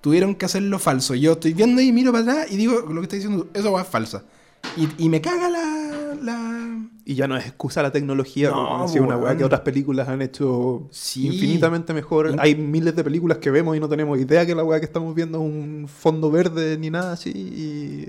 Tuvieron 0.00 0.34
que 0.34 0.46
hacerlo 0.46 0.80
falso. 0.80 1.14
Yo 1.14 1.32
estoy 1.32 1.52
viendo 1.52 1.80
y 1.80 1.92
miro 1.92 2.10
para 2.10 2.24
atrás 2.24 2.50
y 2.50 2.56
digo 2.56 2.80
lo 2.80 3.00
que 3.00 3.02
está 3.02 3.16
diciendo, 3.16 3.48
eso 3.54 3.78
es 3.78 3.86
falsa. 3.86 4.24
Y, 4.76 5.04
y, 5.04 5.08
me 5.08 5.20
caga 5.20 5.48
la, 5.48 6.14
la, 6.20 6.88
Y 7.04 7.14
ya 7.14 7.28
no 7.28 7.36
es 7.36 7.46
excusa 7.46 7.82
la 7.82 7.90
tecnología, 7.90 8.50
no, 8.50 8.84
es 8.84 8.94
una 8.94 9.16
weá 9.16 9.36
que 9.36 9.44
otras 9.44 9.60
películas 9.60 10.08
han 10.08 10.22
hecho 10.22 10.88
sí. 10.90 11.26
infinitamente 11.26 11.92
mejor. 11.92 12.34
Hay 12.38 12.54
miles 12.54 12.96
de 12.96 13.04
películas 13.04 13.38
que 13.38 13.50
vemos 13.50 13.76
y 13.76 13.80
no 13.80 13.88
tenemos 13.88 14.18
idea 14.18 14.46
que 14.46 14.54
la 14.54 14.64
weá 14.64 14.80
que 14.80 14.86
estamos 14.86 15.14
viendo 15.14 15.38
es 15.38 15.44
un 15.44 15.88
fondo 15.88 16.30
verde 16.30 16.78
ni 16.78 16.90
nada 16.90 17.12
así. 17.12 17.30
Y 17.30 18.08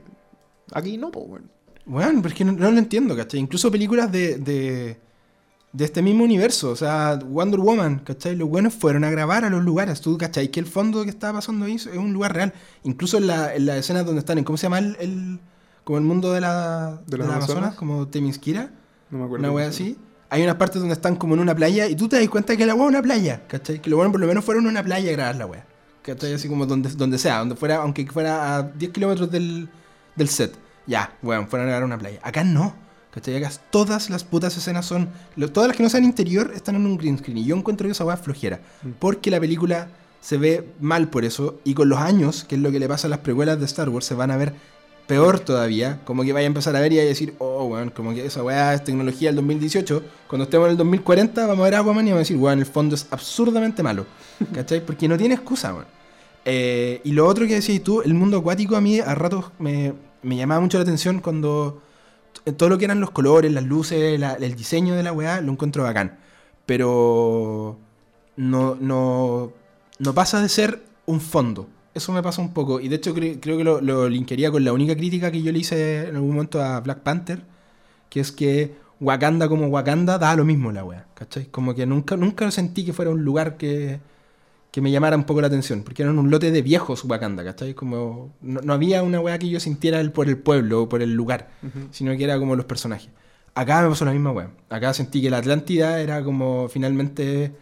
aquí 0.74 0.98
no, 0.98 1.12
pues 1.12 1.28
bueno. 1.28 1.48
Bueno, 1.86 2.22
pero 2.22 2.30
es 2.30 2.38
que 2.38 2.46
no, 2.46 2.54
no, 2.54 2.72
lo 2.72 2.78
entiendo, 2.78 3.16
¿cachai? 3.16 3.40
Incluso 3.40 3.70
películas 3.72 4.12
de, 4.12 4.38
de, 4.38 5.00
de, 5.74 5.86
este 5.86 6.02
mismo 6.02 6.24
universo, 6.24 6.72
o 6.72 6.76
sea, 6.76 7.20
Wonder 7.26 7.60
Woman, 7.60 8.00
¿cachai? 8.00 8.36
Los 8.36 8.48
buenos 8.50 8.74
fueron 8.74 9.04
a 9.04 9.10
grabar 9.10 9.44
a 9.44 9.50
los 9.50 9.64
lugares, 9.64 10.00
tú, 10.00 10.18
¿cachai? 10.18 10.50
Que 10.50 10.60
el 10.62 10.66
fondo 10.66 11.04
que 11.04 11.10
estaba 11.10 11.40
pasando 11.40 11.66
ahí 11.66 11.76
es 11.76 11.88
un 11.88 12.14
lugar 12.14 12.34
real. 12.34 12.54
Incluso 12.84 13.18
en 13.18 13.28
la, 13.28 13.54
en 13.54 13.66
la 13.66 13.78
escena 13.78 14.04
donde 14.04 14.20
están, 14.20 14.38
en 14.38 14.44
¿cómo 14.46 14.58
se 14.58 14.64
llama 14.64 14.80
el, 14.80 14.96
el 15.00 15.40
como 15.84 15.98
el 15.98 16.06
mundo 16.06 16.32
de 16.32 16.40
la, 16.42 17.02
de, 17.06 17.18
de 17.18 17.18
la 17.18 17.26
Amazonas? 17.26 17.50
Amazonas? 17.50 17.76
Como 17.76 18.08
Temisquira, 18.08 18.72
No 19.10 19.18
me 19.20 19.26
acuerdo. 19.26 19.44
una 19.46 19.52
wea 19.54 19.68
así. 19.68 19.98
Hay 20.30 20.42
unas 20.42 20.56
partes 20.56 20.80
donde 20.80 20.94
están 20.94 21.16
como 21.18 21.36
en 21.36 21.42
una 21.42 21.54
playa 21.54 21.88
y 21.88 21.96
tú 21.96 22.08
te 22.08 22.18
das 22.18 22.28
cuenta 22.30 22.56
que 22.56 22.66
la 22.66 22.74
wea 22.76 22.86
es 22.86 22.90
una 22.90 23.02
playa, 23.02 23.46
¿cachai? 23.48 23.82
Que 23.82 23.90
los 23.90 23.98
buenos 23.98 24.12
por 24.14 24.22
lo 24.22 24.28
menos 24.28 24.44
fueron 24.46 24.66
a 24.66 24.70
una 24.70 24.84
playa 24.84 25.10
a 25.10 25.14
grabar 25.14 25.36
la 25.36 25.46
wea. 25.46 25.68
¿Cachai? 26.02 26.34
Así 26.34 26.48
como 26.48 26.66
donde, 26.66 26.90
donde 26.90 27.18
sea, 27.18 27.40
donde 27.40 27.56
fuera, 27.56 27.76
aunque 27.78 28.06
fuera 28.08 28.56
a 28.58 28.64
10 28.64 28.92
kilómetros 28.92 29.30
del, 29.30 29.70
del 30.16 30.28
set. 30.30 30.63
Ya, 30.86 31.16
weón, 31.22 31.48
fueron 31.48 31.68
a 31.68 31.72
grabar 31.72 31.86
una 31.86 31.98
playa. 31.98 32.20
Acá 32.24 32.44
no. 32.44 32.76
¿Cachai? 33.12 33.36
Acá 33.38 33.52
todas 33.70 34.10
las 34.10 34.24
putas 34.24 34.58
escenas 34.58 34.86
son. 34.86 35.10
Lo, 35.36 35.52
todas 35.52 35.68
las 35.68 35.78
que 35.78 35.84
no 35.84 35.90
sean 35.90 36.04
interior 36.04 36.52
están 36.56 36.76
en 36.76 36.86
un 36.86 36.98
green 36.98 37.18
screen. 37.18 37.38
Y 37.38 37.46
yo 37.46 37.56
encuentro 37.56 37.88
que 37.88 37.92
esa 37.92 38.06
weá 38.06 38.18
flojera. 38.18 38.60
Mm. 38.82 38.90
Porque 39.00 39.30
la 39.30 39.40
película 39.40 39.88
se 40.20 40.38
ve 40.38 40.70
mal 40.80 41.10
por 41.10 41.24
eso. 41.24 41.60
Y 41.64 41.74
con 41.74 41.90
los 41.90 42.00
años, 42.00 42.44
que 42.44 42.56
es 42.56 42.62
lo 42.62 42.72
que 42.72 42.80
le 42.80 42.88
pasa 42.88 43.08
a 43.08 43.10
las 43.10 43.20
precuelas 43.20 43.60
de 43.60 43.66
Star 43.66 43.90
Wars, 43.90 44.06
se 44.06 44.16
van 44.16 44.32
a 44.32 44.38
ver 44.38 44.54
peor 45.06 45.40
todavía. 45.40 46.02
Como 46.06 46.24
que 46.24 46.34
vaya 46.34 46.46
a 46.46 46.48
empezar 46.48 46.76
a 46.76 46.80
ver 46.80 46.92
y 46.94 47.00
a 47.00 47.06
decir, 47.06 47.36
oh, 47.38 47.66
weón, 47.66 47.92
como 47.92 48.14
que 48.14 48.26
esa 48.26 48.44
weá 48.44 48.74
es 48.74 48.84
tecnología 48.84 49.30
del 49.30 49.36
2018. 49.38 50.04
Cuando 50.28 50.46
estemos 50.46 50.66
en 50.66 50.72
el 50.72 50.78
2040, 50.78 51.46
vamos 51.46 51.62
a 51.62 51.64
ver 51.66 51.76
Aquaman 51.76 52.08
y 52.08 52.12
vamos 52.12 52.18
a 52.18 52.24
decir, 52.24 52.38
weón, 52.38 52.60
el 52.60 52.66
fondo 52.66 52.96
es 52.96 53.08
absurdamente 53.12 53.84
malo. 53.84 54.06
¿Cachai? 54.54 54.84
Porque 54.84 55.08
no 55.08 55.18
tiene 55.18 55.36
excusa, 55.36 55.74
weón. 55.74 55.86
Eh, 56.46 57.00
y 57.04 57.12
lo 57.12 57.28
otro 57.28 57.48
que 57.48 57.56
decías 57.56 57.82
tú, 57.84 58.02
el 58.02 58.14
mundo 58.16 58.38
acuático 58.38 58.76
a 58.76 58.82
mí 58.82 59.00
a 59.00 59.16
ratos 59.16 59.46
me, 59.60 59.94
me 60.24 60.36
llamaba 60.36 60.62
mucho 60.62 60.78
la 60.78 60.84
atención 60.84 61.20
cuando 61.20 61.82
todo 62.58 62.70
lo 62.70 62.78
que 62.78 62.86
eran 62.86 63.00
los 63.00 63.12
colores, 63.12 63.52
las 63.52 63.64
luces, 63.64 64.22
el 64.22 64.56
diseño 64.56 64.96
de 64.96 65.04
la 65.04 65.14
weá, 65.14 65.42
lo 65.42 65.52
encuentro 65.52 65.84
bacán. 65.84 66.18
Pero 66.66 67.78
no, 68.38 68.76
no, 68.76 69.54
no 70.00 70.14
pasa 70.14 70.42
de 70.42 70.50
ser 70.50 70.84
un 71.06 71.22
fondo. 71.22 71.68
Eso 71.94 72.12
me 72.12 72.24
pasa 72.24 72.42
un 72.42 72.54
poco. 72.54 72.80
Y 72.80 72.88
de 72.88 72.96
hecho 72.96 73.14
cre 73.14 73.40
creo 73.40 73.58
que 73.58 73.64
lo, 73.64 73.82
lo 73.82 74.10
linkearía 74.10 74.52
con 74.52 74.64
la 74.64 74.74
única 74.74 74.96
crítica 74.96 75.32
que 75.32 75.42
yo 75.42 75.52
le 75.52 75.60
hice 75.60 76.08
en 76.08 76.16
algún 76.16 76.32
momento 76.32 76.62
a 76.62 76.80
Black 76.80 77.00
Panther, 77.02 77.44
que 78.10 78.20
es 78.20 78.32
que 78.32 78.76
Wakanda 79.00 79.48
como 79.50 79.68
Wakanda, 79.68 80.18
da 80.18 80.36
lo 80.36 80.46
mismo 80.46 80.72
la 80.72 80.84
weá, 80.84 81.06
¿cachai? 81.14 81.46
Como 81.48 81.76
que 81.76 81.86
nunca, 81.86 82.16
nunca 82.18 82.50
sentí 82.52 82.86
que 82.86 82.94
fuera 82.94 83.12
un 83.12 83.24
lugar 83.24 83.58
que, 83.58 84.00
que 84.74 84.82
me 84.82 84.90
llamara 84.90 85.16
un 85.16 85.24
poco 85.26 85.40
la 85.40 85.48
atención, 85.48 85.84
porque 85.84 86.02
eran 86.02 86.18
un 86.18 86.32
lote 86.32 86.50
de 86.50 86.62
viejos 86.64 87.06
Wakanda, 87.06 87.44
¿cachai? 87.44 87.76
Como 87.76 88.34
no, 88.42 88.60
no 88.62 88.74
había 88.74 89.04
una 89.04 89.20
weá 89.22 89.38
que 89.38 89.48
yo 89.48 89.60
sintiera 89.60 90.00
el- 90.02 90.12
por 90.12 90.28
el 90.28 90.38
pueblo 90.40 90.82
o 90.82 90.90
por 90.90 91.04
el 91.04 91.14
lugar, 91.14 91.52
Ujú. 91.62 91.90
sino 91.92 92.18
que 92.18 92.24
era 92.24 92.40
como 92.40 92.56
los 92.56 92.66
personajes. 92.66 93.10
Acá 93.54 93.84
me 93.84 93.90
pasó 93.90 94.04
la 94.04 94.12
misma 94.14 94.32
weá. 94.32 94.50
Acá 94.72 94.92
sentí 94.96 95.22
que 95.22 95.30
la 95.30 95.38
Atlántida 95.38 96.00
era 96.02 96.24
como 96.24 96.68
finalmente 96.70 97.54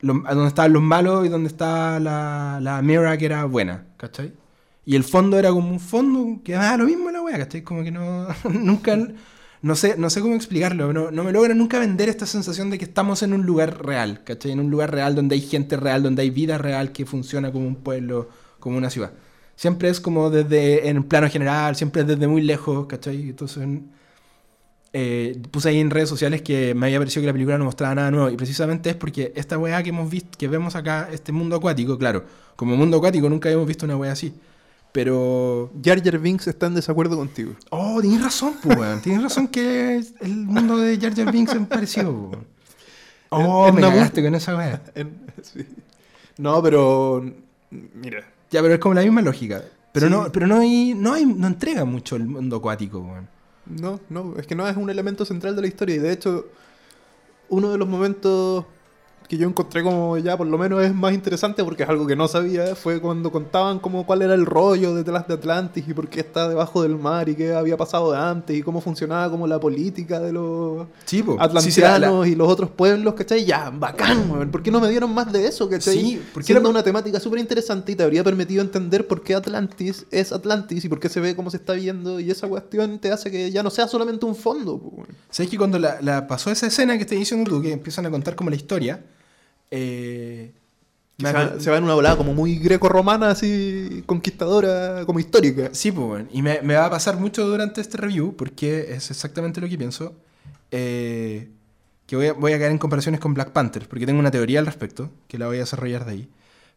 lo- 0.00 0.14
donde 0.14 0.48
estaban 0.48 0.72
los 0.72 0.82
malos 0.82 1.26
y 1.26 1.28
donde 1.28 1.48
estaba 1.48 2.00
la, 2.00 2.58
la 2.62 2.80
Mera 2.80 3.18
que 3.18 3.26
era 3.26 3.44
buena, 3.44 3.84
¿cachai? 3.98 4.32
Y 4.86 4.96
el 4.96 5.04
fondo 5.04 5.38
era 5.38 5.50
como 5.50 5.68
un 5.68 5.80
fondo 5.80 6.40
que 6.42 6.52
daba 6.52 6.78
lo 6.78 6.84
mismo 6.86 7.10
la 7.10 7.20
weá, 7.20 7.36
¿cachai? 7.36 7.60
Como 7.62 7.82
que 7.84 7.90
no, 7.90 8.28
nunca, 8.50 8.96
no 9.66 9.74
sé, 9.74 9.96
no 9.98 10.10
sé 10.10 10.20
cómo 10.20 10.36
explicarlo, 10.36 10.92
no, 10.92 11.10
no 11.10 11.24
me 11.24 11.32
logra 11.32 11.52
nunca 11.52 11.80
vender 11.80 12.08
esta 12.08 12.24
sensación 12.24 12.70
de 12.70 12.78
que 12.78 12.84
estamos 12.84 13.24
en 13.24 13.32
un 13.32 13.44
lugar 13.44 13.84
real, 13.84 14.22
¿cachai? 14.22 14.52
En 14.52 14.60
un 14.60 14.70
lugar 14.70 14.92
real 14.92 15.16
donde 15.16 15.34
hay 15.34 15.40
gente 15.40 15.76
real, 15.76 16.04
donde 16.04 16.22
hay 16.22 16.30
vida 16.30 16.56
real 16.56 16.92
que 16.92 17.04
funciona 17.04 17.50
como 17.50 17.66
un 17.66 17.74
pueblo, 17.74 18.28
como 18.60 18.78
una 18.78 18.90
ciudad. 18.90 19.10
Siempre 19.56 19.88
es 19.88 19.98
como 19.98 20.30
desde, 20.30 20.88
en 20.88 21.02
plano 21.02 21.28
general, 21.28 21.74
siempre 21.74 22.02
es 22.02 22.08
desde 22.08 22.28
muy 22.28 22.42
lejos, 22.42 22.86
¿cachai? 22.86 23.30
Entonces, 23.30 23.66
eh, 24.92 25.42
puse 25.50 25.70
ahí 25.70 25.80
en 25.80 25.90
redes 25.90 26.08
sociales 26.10 26.42
que 26.42 26.72
me 26.76 26.86
había 26.86 26.98
parecido 27.00 27.22
que 27.22 27.26
la 27.26 27.32
película 27.32 27.58
no 27.58 27.64
mostraba 27.64 27.96
nada 27.96 28.12
nuevo 28.12 28.30
y 28.30 28.36
precisamente 28.36 28.90
es 28.90 28.96
porque 28.96 29.32
esta 29.34 29.58
weá 29.58 29.82
que 29.82 29.88
hemos 29.88 30.08
visto, 30.08 30.38
que 30.38 30.46
vemos 30.46 30.76
acá, 30.76 31.08
este 31.12 31.32
mundo 31.32 31.56
acuático, 31.56 31.98
claro, 31.98 32.24
como 32.54 32.76
mundo 32.76 32.98
acuático 32.98 33.28
nunca 33.28 33.48
habíamos 33.48 33.66
visto 33.66 33.84
una 33.84 33.96
weá 33.96 34.12
así, 34.12 34.32
pero... 34.96 35.70
Jar 35.84 36.02
Jar 36.02 36.18
Binks 36.18 36.46
está 36.46 36.68
en 36.68 36.74
desacuerdo 36.74 37.18
contigo. 37.18 37.52
Oh, 37.68 38.00
tienes 38.00 38.22
razón, 38.22 38.54
pues, 38.62 38.78
weón, 38.78 39.02
tienes 39.02 39.22
razón 39.22 39.46
que 39.48 40.02
el 40.22 40.36
mundo 40.36 40.78
de 40.78 40.98
Jar 40.98 41.14
Jar 41.14 41.30
Binks 41.30 41.52
es 41.52 41.66
parecido. 41.66 42.30
Oh, 43.28 43.68
En- 43.68 43.74
me 43.74 43.82
cagaste 43.82 44.22
con 44.22 44.34
esa 44.34 44.56
weá. 44.56 44.80
Sí. 45.42 45.66
No, 46.38 46.62
pero. 46.62 47.22
Mira. 47.70 48.24
Ya, 48.50 48.62
pero 48.62 48.72
es 48.74 48.80
como 48.80 48.94
la 48.94 49.02
misma 49.02 49.20
lógica. 49.20 49.62
Pero 49.92 50.06
Sí. 50.06 50.12
no, 50.14 50.32
pero 50.32 50.46
no 50.46 50.60
hay, 50.60 50.94
no 50.94 51.12
hay, 51.12 51.26
no 51.26 51.46
entrega 51.46 51.84
mucho 51.84 52.16
el 52.16 52.24
mundo 52.24 52.56
acuático, 52.56 53.00
weón. 53.00 53.28
No, 53.66 54.00
no, 54.08 54.34
es 54.38 54.46
que 54.46 54.54
no 54.54 54.66
es 54.66 54.76
un 54.78 54.88
elemento 54.88 55.26
central 55.26 55.54
de 55.56 55.60
la 55.62 55.68
historia. 55.68 55.96
Y 55.96 55.98
de 55.98 56.10
hecho, 56.12 56.46
uno 57.50 57.70
de 57.70 57.76
los 57.76 57.86
momentos 57.86 58.64
que 59.28 59.36
yo 59.36 59.48
encontré 59.48 59.82
como 59.82 60.16
ya 60.18 60.36
por 60.36 60.46
lo 60.46 60.56
menos 60.58 60.82
es 60.84 60.94
más 60.94 61.12
interesante 61.12 61.64
porque 61.64 61.82
es 61.82 61.88
algo 61.88 62.06
que 62.06 62.14
no 62.16 62.28
sabía, 62.28 62.74
fue 62.76 63.00
cuando 63.00 63.32
contaban 63.32 63.78
como 63.80 64.06
cuál 64.06 64.22
era 64.22 64.34
el 64.34 64.46
rollo 64.46 64.94
detrás 64.94 65.26
de 65.26 65.34
Atlantis 65.34 65.84
y 65.88 65.94
por 65.94 66.08
qué 66.08 66.20
está 66.20 66.48
debajo 66.48 66.82
del 66.82 66.96
mar 66.96 67.28
y 67.28 67.34
qué 67.34 67.52
había 67.54 67.76
pasado 67.76 68.12
de 68.12 68.18
antes 68.18 68.56
y 68.56 68.62
cómo 68.62 68.80
funcionaba 68.80 69.30
como 69.30 69.46
la 69.46 69.58
política 69.58 70.20
de 70.20 70.32
los 70.32 70.86
Sí, 71.04 71.20
atlantianos 71.20 71.64
Sí, 71.64 71.72
sí, 71.72 71.80
la- 71.80 71.98
la- 71.98 72.28
y 72.28 72.34
los 72.34 72.48
otros 72.48 72.70
pueblos, 72.70 73.14
¿cachai? 73.14 73.44
Ya, 73.44 73.70
bacán, 73.70 74.30
weón. 74.30 74.50
¿Por 74.50 74.62
qué 74.62 74.70
no 74.70 74.80
me 74.80 74.88
dieron 74.88 75.12
más 75.12 75.32
de 75.32 75.46
eso, 75.46 75.68
cachai? 75.68 75.94
Sí, 75.94 76.22
porque 76.32 76.46
Siendo 76.46 76.60
era- 76.60 76.70
una 76.70 76.82
temática 76.82 77.18
súper 77.20 77.40
interesante 77.40 77.92
y 77.92 77.96
te 77.96 78.02
habría 78.04 78.22
permitido 78.22 78.62
entender 78.62 79.06
por 79.06 79.22
qué 79.22 79.34
Atlantis 79.34 80.06
es 80.10 80.32
Atlantis 80.32 80.84
y 80.84 80.88
por 80.88 81.00
qué 81.00 81.08
se 81.08 81.20
ve 81.20 81.34
cómo 81.34 81.50
se 81.50 81.56
está 81.56 81.72
viendo 81.72 82.20
y 82.20 82.30
esa 82.30 82.48
cuestión 82.48 82.98
te 82.98 83.10
hace 83.10 83.30
que 83.30 83.50
ya 83.50 83.62
no 83.62 83.70
sea 83.70 83.88
solamente 83.88 84.24
un 84.26 84.36
fondo. 84.36 84.80
¿Sabes 85.30 85.50
que 85.50 85.58
cuando 85.58 85.78
la, 85.78 85.98
la 86.00 86.26
pasó 86.26 86.50
esa 86.50 86.66
escena 86.66 86.94
que 86.96 87.02
estás 87.02 87.18
diciendo 87.18 87.50
tú, 87.50 87.60
que 87.60 87.72
empiezan 87.72 88.06
a 88.06 88.10
contar 88.10 88.36
como 88.36 88.50
la 88.50 88.56
historia, 88.56 89.04
eh, 89.70 90.52
se, 91.18 91.32
va, 91.32 91.60
se 91.60 91.70
va 91.70 91.78
en 91.78 91.84
una 91.84 91.94
volada 91.94 92.16
como 92.16 92.34
muy 92.34 92.58
greco-romana, 92.58 93.30
así 93.30 94.02
conquistadora, 94.06 95.04
como 95.06 95.18
histórica. 95.18 95.70
Sí, 95.72 95.92
pues, 95.92 96.06
bueno, 96.06 96.28
y 96.32 96.42
me, 96.42 96.60
me 96.62 96.74
va 96.74 96.86
a 96.86 96.90
pasar 96.90 97.18
mucho 97.18 97.46
durante 97.46 97.80
este 97.80 97.96
review, 97.96 98.36
porque 98.36 98.94
es 98.94 99.10
exactamente 99.10 99.60
lo 99.60 99.68
que 99.68 99.78
pienso, 99.78 100.14
eh, 100.70 101.48
que 102.06 102.16
voy 102.16 102.26
a, 102.26 102.32
voy 102.34 102.52
a 102.52 102.58
caer 102.58 102.70
en 102.70 102.78
comparaciones 102.78 103.20
con 103.20 103.34
Black 103.34 103.50
Panther, 103.50 103.88
porque 103.88 104.06
tengo 104.06 104.20
una 104.20 104.30
teoría 104.30 104.60
al 104.60 104.66
respecto, 104.66 105.10
que 105.28 105.38
la 105.38 105.46
voy 105.46 105.56
a 105.56 105.60
desarrollar 105.60 106.04
de 106.04 106.12
ahí. 106.12 106.28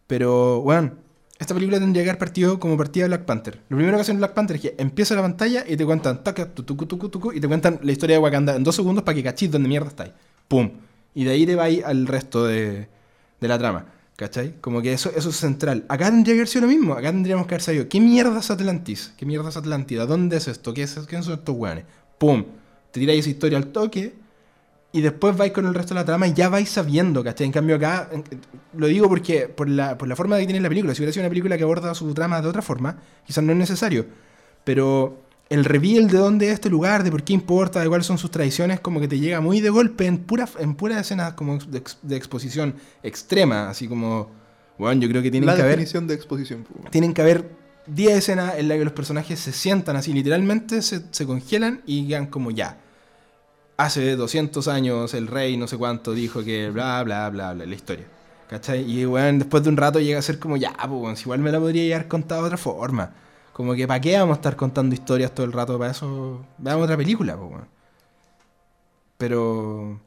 Pero, 0.08 0.62
bueno, 0.62 0.94
esta 1.38 1.54
película 1.54 1.80
tendría 1.80 2.04
que 2.04 2.10
haber 2.10 2.20
partido 2.20 2.60
como 2.60 2.78
partida 2.78 3.04
de 3.04 3.10
Black 3.10 3.26
Panther. 3.26 3.62
Lo 3.70 3.78
primero 3.78 3.98
que 3.98 4.02
hacen 4.02 4.16
en 4.16 4.20
Black 4.20 4.34
Panther 4.34 4.56
es 4.56 4.62
que 4.62 4.76
empieza 4.78 5.16
la 5.16 5.22
pantalla 5.22 5.64
y 5.68 5.78
te 5.78 5.86
cuentan, 5.86 6.24
taca, 6.24 6.54
tu, 6.54 6.64
tucu, 6.64 6.86
tucu, 6.86 7.10
tucu, 7.10 7.32
y 7.32 7.40
te 7.40 7.48
cuentan 7.48 7.80
la 7.84 7.92
historia 7.92 8.16
de 8.16 8.22
Wakanda 8.22 8.56
en 8.56 8.64
dos 8.64 8.76
segundos 8.76 9.04
para 9.04 9.16
que 9.16 9.24
cachis 9.24 9.52
dónde 9.52 9.70
mierda 9.70 9.90
estáis. 9.90 10.12
¡Pum! 10.48 10.72
Y 11.20 11.26
de 11.26 11.32
ahí 11.32 11.46
te 11.46 11.56
vais 11.56 11.84
al 11.84 12.08
resto 12.08 12.46
de, 12.46 12.88
de 13.42 13.48
la 13.50 13.58
trama. 13.60 13.88
¿Cachai? 14.16 14.56
Como 14.62 14.82
que 14.82 14.94
eso, 14.94 15.12
eso 15.14 15.32
es 15.32 15.36
central. 15.36 15.84
Acá 15.90 16.06
tendría 16.06 16.34
que 16.34 16.40
haber 16.40 16.48
sido 16.48 16.62
lo 16.62 16.72
mismo. 16.72 16.94
Acá 16.94 17.12
tendríamos 17.12 17.46
que 17.46 17.56
haber 17.56 17.62
sabido. 17.62 17.90
¿Qué 17.90 18.00
mierda 18.00 18.40
es 18.40 18.50
Atlantis? 18.50 19.14
¿Qué 19.18 19.26
mierda 19.26 19.50
es 19.50 19.58
Atlántida? 19.58 20.06
¿Dónde 20.06 20.38
es 20.38 20.48
esto? 20.48 20.74
¿Qué, 20.74 20.84
es, 20.84 20.94
¿Quiénes 21.08 21.26
son 21.26 21.34
estos 21.34 21.54
weones? 21.58 21.84
¡Pum! 22.18 22.46
Te 22.92 23.02
tiráis 23.02 23.20
esa 23.20 23.32
historia 23.32 23.58
al 23.58 23.68
toque. 23.68 24.14
Y 24.94 25.02
después 25.02 25.36
vais 25.36 25.52
con 25.52 25.66
el 25.66 25.74
resto 25.74 25.94
de 25.94 26.00
la 26.00 26.06
trama 26.06 26.26
y 26.26 26.34
ya 26.34 26.48
vais 26.48 26.70
sabiendo, 26.70 27.22
¿cachai? 27.22 27.48
En 27.48 27.52
cambio 27.52 27.76
acá, 27.76 28.10
lo 28.78 28.88
digo 28.88 29.10
porque 29.10 29.50
por 29.50 29.68
la, 29.68 29.98
por 29.98 30.08
la 30.08 30.16
forma 30.16 30.38
que 30.40 30.46
tiene 30.46 30.62
la 30.62 30.70
película. 30.70 30.96
Si 30.96 31.02
hubiera 31.02 31.12
sido 31.12 31.24
una 31.24 31.30
película 31.30 31.58
que 31.58 31.64
aborda 31.64 31.94
su 31.96 32.14
trama 32.14 32.42
de 32.42 32.48
otra 32.48 32.62
forma, 32.62 32.98
quizás 33.26 33.44
no 33.44 33.52
es 33.52 33.58
necesario. 33.58 34.06
Pero 34.64 35.22
el 35.50 35.66
reveal 35.66 36.08
de 36.10 36.18
dónde 36.18 36.48
es 36.48 36.54
este 36.54 36.70
lugar, 36.70 37.04
de 37.04 37.12
por 37.12 37.24
qué 37.24 37.34
importa, 37.34 37.80
de 37.82 37.88
cuáles 37.88 38.06
son 38.06 38.18
sus 38.18 38.30
tradiciones, 38.32 38.80
como 38.80 39.00
que 39.00 39.08
te 39.08 39.20
llega 39.20 39.42
muy 39.42 39.62
de 39.62 39.70
golpe 39.70 40.06
en 40.06 40.20
pura, 40.20 40.48
en 40.60 40.76
pura 40.76 41.00
escenas 41.00 41.34
como 41.34 41.58
de, 41.58 41.80
ex- 41.80 41.98
de 42.04 42.16
exposición 42.16 42.76
extrema, 43.04 43.70
así 43.70 43.88
como, 43.88 44.30
bueno, 44.78 45.02
yo 45.02 45.10
creo 45.10 45.22
que 45.24 45.32
tienen 45.32 45.48
la 45.48 45.56
que 45.56 45.62
haber, 45.62 45.72
definición 45.78 46.08
de 46.08 46.14
exposición. 46.14 46.64
po, 46.64 46.76
weón. 46.78 46.92
tienen 46.92 47.14
que 47.14 47.22
haber 47.24 47.50
10 47.88 48.18
escenas 48.18 48.56
en 48.58 48.68
las 48.68 48.78
que 48.78 48.84
los 48.84 48.94
personajes 48.94 49.40
se 49.40 49.52
sientan 49.52 49.96
así, 49.96 50.14
literalmente 50.14 50.82
se, 50.84 51.02
se 51.10 51.26
congelan 51.26 51.82
y 51.88 52.08
quedan 52.08 52.28
como 52.28 52.52
ya. 52.52 52.78
Hace 53.78 54.16
200 54.18 54.68
años 54.68 55.14
el 55.14 55.28
rey 55.28 55.56
no 55.56 55.66
sé 55.66 55.78
cuánto 55.78 56.14
dijo 56.14 56.44
que 56.44 56.70
bla, 56.70 57.02
bla, 57.04 57.30
bla, 57.30 57.54
bla, 57.54 57.66
la 57.66 57.76
historia. 57.76 58.06
¿Cachai? 58.50 58.82
Y 58.92 59.06
bueno, 59.06 59.40
después 59.40 59.64
de 59.64 59.70
un 59.70 59.78
rato 59.78 60.00
llega 60.00 60.20
a 60.20 60.22
ser 60.24 60.38
como 60.40 60.58
ya, 60.58 60.74
pues 60.88 61.22
igual 61.22 61.40
me 61.40 61.52
la 61.52 61.60
podría 61.60 61.96
haber 61.96 62.08
contado 62.08 62.42
de 62.42 62.48
otra 62.48 62.58
forma. 62.58 63.14
Como 63.60 63.76
que 63.76 63.86
¿para 63.86 64.00
qué 64.00 64.18
vamos 64.18 64.36
a 64.36 64.40
estar 64.40 64.56
contando 64.56 64.96
historias 64.96 65.36
todo 65.36 65.46
el 65.46 65.52
rato? 65.52 65.78
Para 65.78 65.92
eso 65.92 66.46
veamos 66.60 66.86
otra 66.86 66.96
película, 66.96 67.36
pues 67.36 67.50
bueno. 67.50 67.68
Pero 69.18 70.00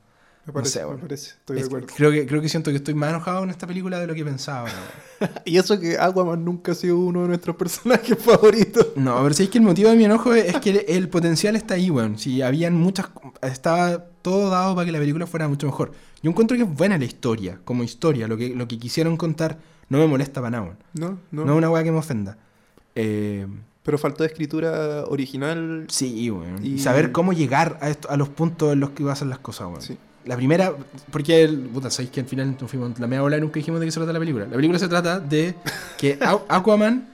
Me 0.47 0.55
parece, 0.55 0.81
sé, 0.81 0.87
me 0.87 0.97
parece, 0.97 1.31
estoy 1.33 1.59
de 1.59 1.67
acuerdo. 1.67 1.87
creo, 1.95 2.11
que, 2.11 2.27
creo 2.27 2.41
que 2.41 2.49
siento 2.49 2.71
que 2.71 2.79
estoy 2.79 2.95
más 2.95 3.11
enojado 3.11 3.45
en 3.45 3.51
esta 3.51 3.67
película 3.67 4.01
de 4.01 4.07
lo 4.07 4.15
que 4.15 4.25
pensaba. 4.25 4.71
Y 5.45 5.59
eso 5.59 5.79
que 5.79 5.99
Aquaman 5.99 6.43
nunca 6.43 6.73
ha 6.73 6.75
sido 6.75 6.97
uno 6.97 7.21
de 7.21 7.29
nuestros 7.29 7.55
personajes 7.57 8.17
favoritos. 8.25 8.87
No, 8.97 9.23
pero 9.23 9.35
si 9.35 9.43
es 9.43 9.51
que 9.51 9.59
el 9.59 9.65
motivo 9.65 9.91
de 9.91 9.97
mi 9.97 10.07
enojo 10.07 10.33
es 10.33 10.59
que 10.61 10.71
el, 10.71 10.85
el 10.89 11.09
potencial 11.11 11.55
está 11.55 11.75
ahí, 11.75 11.91
weón. 11.91 12.19
Si 12.19 12.41
habían 12.41 12.75
muchas. 12.75 13.11
Estaba 13.43 14.03
todo 14.23 14.49
dado 14.49 14.75
para 14.75 14.87
que 14.87 14.93
la 14.93 14.99
película 14.99 15.27
fuera 15.27 15.47
mucho 15.47 15.67
mejor. 15.67 15.93
Yo 16.23 16.31
encuentro 16.31 16.57
que 16.57 16.63
es 16.63 16.75
buena 16.75 16.97
la 16.97 17.05
historia, 17.05 17.61
como 17.67 17.83
historia. 17.85 18.27
Lo 18.29 18.39
que, 18.39 18.49
lo 18.57 18.67
que 18.67 18.79
quisieron 18.79 19.19
contar 19.19 19.59
no 19.91 19.99
me 19.99 20.07
molesta 20.07 20.41
para 20.41 20.53
nada, 20.53 20.63
weón. 20.63 20.79
No, 20.95 21.19
no. 21.31 21.45
No 21.45 21.53
es 21.53 21.59
una 21.59 21.69
weá 21.69 21.85
que 21.85 21.93
me 21.93 21.99
ofenda. 21.99 22.39
Eh, 22.95 23.47
Pero 23.83 23.99
faltó 23.99 24.25
escritura 24.25 25.05
original. 25.07 25.87
sí, 25.89 26.31
weón. 26.31 26.65
Y 26.65 26.79
saber 26.79 27.13
cómo 27.13 27.33
llegar 27.33 27.79
a, 27.81 27.89
esto, 27.91 28.11
a 28.11 28.17
los 28.17 28.29
puntos 28.29 28.73
en 28.73 28.81
los 28.81 28.91
que 28.91 29.05
pasan 29.05 29.31
las 29.31 29.39
cosas, 29.39 29.69
weón. 29.69 29.83
Sí. 29.83 29.97
La 30.25 30.37
primera, 30.37 30.73
porque, 31.11 31.43
el, 31.43 31.59
puta, 31.63 31.91
sabéis 31.91 32.13
que 32.13 32.21
al 32.21 32.27
final 32.27 32.57
nos 32.61 32.71
fuimos 32.71 32.97
la 33.01 33.09
media 33.09 33.23
bola 33.23 33.39
y 33.39 33.41
nunca 33.41 33.55
dijimos 33.55 33.81
de 33.81 33.87
qué 33.87 33.93
se 33.93 33.99
trata 33.99 34.13
la 34.13 34.21
película. 34.21 34.45
La 34.47 34.55
película 34.55 34.79
se 34.79 34.87
trata 34.89 35.19
de 35.19 35.57
que 35.99 36.17
Aqu- 36.21 36.43
Aquaman 36.49 37.09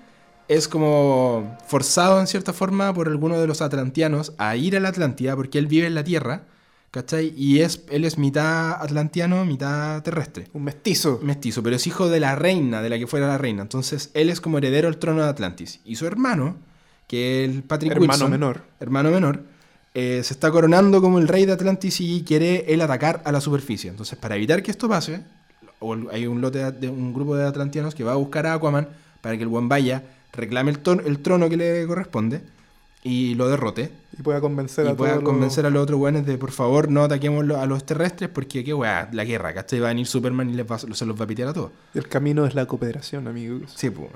es 0.46 0.68
como 0.68 1.56
forzado 1.66 2.20
en 2.20 2.26
cierta 2.26 2.52
forma 2.52 2.92
por 2.92 3.08
alguno 3.08 3.40
de 3.40 3.46
los 3.46 3.62
atlantianos 3.62 4.34
a 4.38 4.56
ir 4.56 4.76
a 4.76 4.80
la 4.80 4.88
Atlántida 4.90 5.36
porque 5.36 5.58
él 5.58 5.66
vive 5.68 5.86
en 5.86 5.94
la 5.94 6.04
Tierra, 6.04 6.42
¿cachai? 6.90 7.33
Y 7.37 7.61
es, 7.61 7.85
él 7.90 8.05
es 8.05 8.18
mitad 8.18 8.72
atlantiano, 8.83 9.44
mitad 9.44 10.03
terrestre. 10.03 10.48
Un 10.53 10.64
mestizo. 10.64 11.20
Mestizo, 11.22 11.62
pero 11.62 11.77
es 11.77 11.87
hijo 11.87 12.09
de 12.09 12.20
la 12.20 12.35
reina, 12.37 12.83
de 12.83 12.90
la 12.90 12.98
que 12.98 13.07
fuera 13.07 13.27
la 13.27 13.38
reina. 13.38 13.62
Entonces 13.62 14.11
él 14.14 14.31
es 14.31 14.40
como 14.40 14.59
heredero 14.59 14.88
al 14.88 14.98
trono 14.98 15.22
de 15.22 15.29
Atlantis. 15.29 15.81
Y 15.85 15.96
su 15.96 16.07
hermano, 16.07 16.57
que 17.07 17.44
es 17.44 17.51
el 17.51 17.62
Patrick 17.62 17.92
Hermano 17.92 18.12
Wilson, 18.12 18.31
menor. 18.31 18.62
hermano 18.81 19.11
menor, 19.11 19.42
eh, 19.94 20.22
se 20.22 20.35
está 20.35 20.51
coronando 20.51 21.01
como 21.01 21.18
el 21.18 21.29
rey 21.29 21.46
de 21.46 21.53
Atlantis 21.53 22.01
y 22.01 22.22
quiere 22.22 22.72
él 22.72 22.81
atacar 22.81 23.22
a 23.24 23.33
la 23.33 23.40
superficie. 23.40 23.90
Entonces, 23.90 24.18
para 24.18 24.37
evitar 24.37 24.62
que 24.62 24.70
esto 24.70 24.88
pase, 24.88 25.22
hay 26.11 26.27
un 26.27 26.40
lote 26.40 26.72
de, 26.72 26.88
un 26.88 27.14
grupo 27.14 27.37
de 27.37 27.46
atlantianos 27.46 27.94
que 27.94 28.05
va 28.05 28.12
a 28.12 28.16
buscar 28.16 28.46
a 28.46 28.55
Aquaman 28.55 28.88
para 29.20 29.37
que 29.37 29.42
el 29.42 29.48
buen 29.48 29.68
vaya, 29.68 30.03
reclame 30.33 30.70
el, 30.70 30.81
el 31.07 31.18
trono 31.20 31.48
que 31.48 31.57
le 31.57 31.87
corresponde 31.87 32.42
y 33.02 33.34
lo 33.34 33.48
derrote. 33.48 33.90
Y 34.18 34.22
pueda 34.22 34.40
convencer 34.40 34.87
Y 34.87 34.88
a 34.90 34.94
pueda 34.96 35.12
todos 35.12 35.22
los- 35.24 35.32
convencer 35.32 35.66
a 35.66 35.70
los 35.70 35.82
otros 35.82 35.98
buenos 35.98 36.26
de 36.26 36.37
por 36.38 36.50
favor 36.50 36.90
no 36.90 37.04
ataquemos 37.04 37.48
a 37.56 37.66
los 37.66 37.84
terrestres 37.84 38.28
porque 38.30 38.64
qué 38.64 38.74
weá, 38.74 39.08
la 39.12 39.24
guerra, 39.24 39.54
¿cachai? 39.54 39.80
Va 39.80 39.87
a 39.87 39.90
venir 39.90 40.06
Superman 40.06 40.50
y 40.50 40.54
les 40.54 40.66
va- 40.70 40.78
se 40.78 41.06
los 41.06 41.18
va 41.20 41.24
a 41.24 41.26
pitear 41.28 41.48
a 41.48 41.52
todos. 41.52 41.70
El 41.94 42.08
camino 42.08 42.44
es 42.46 42.54
la 42.54 42.66
cooperación, 42.66 43.28
amigos. 43.28 43.72
Sí, 43.74 43.90
pues. 43.90 44.08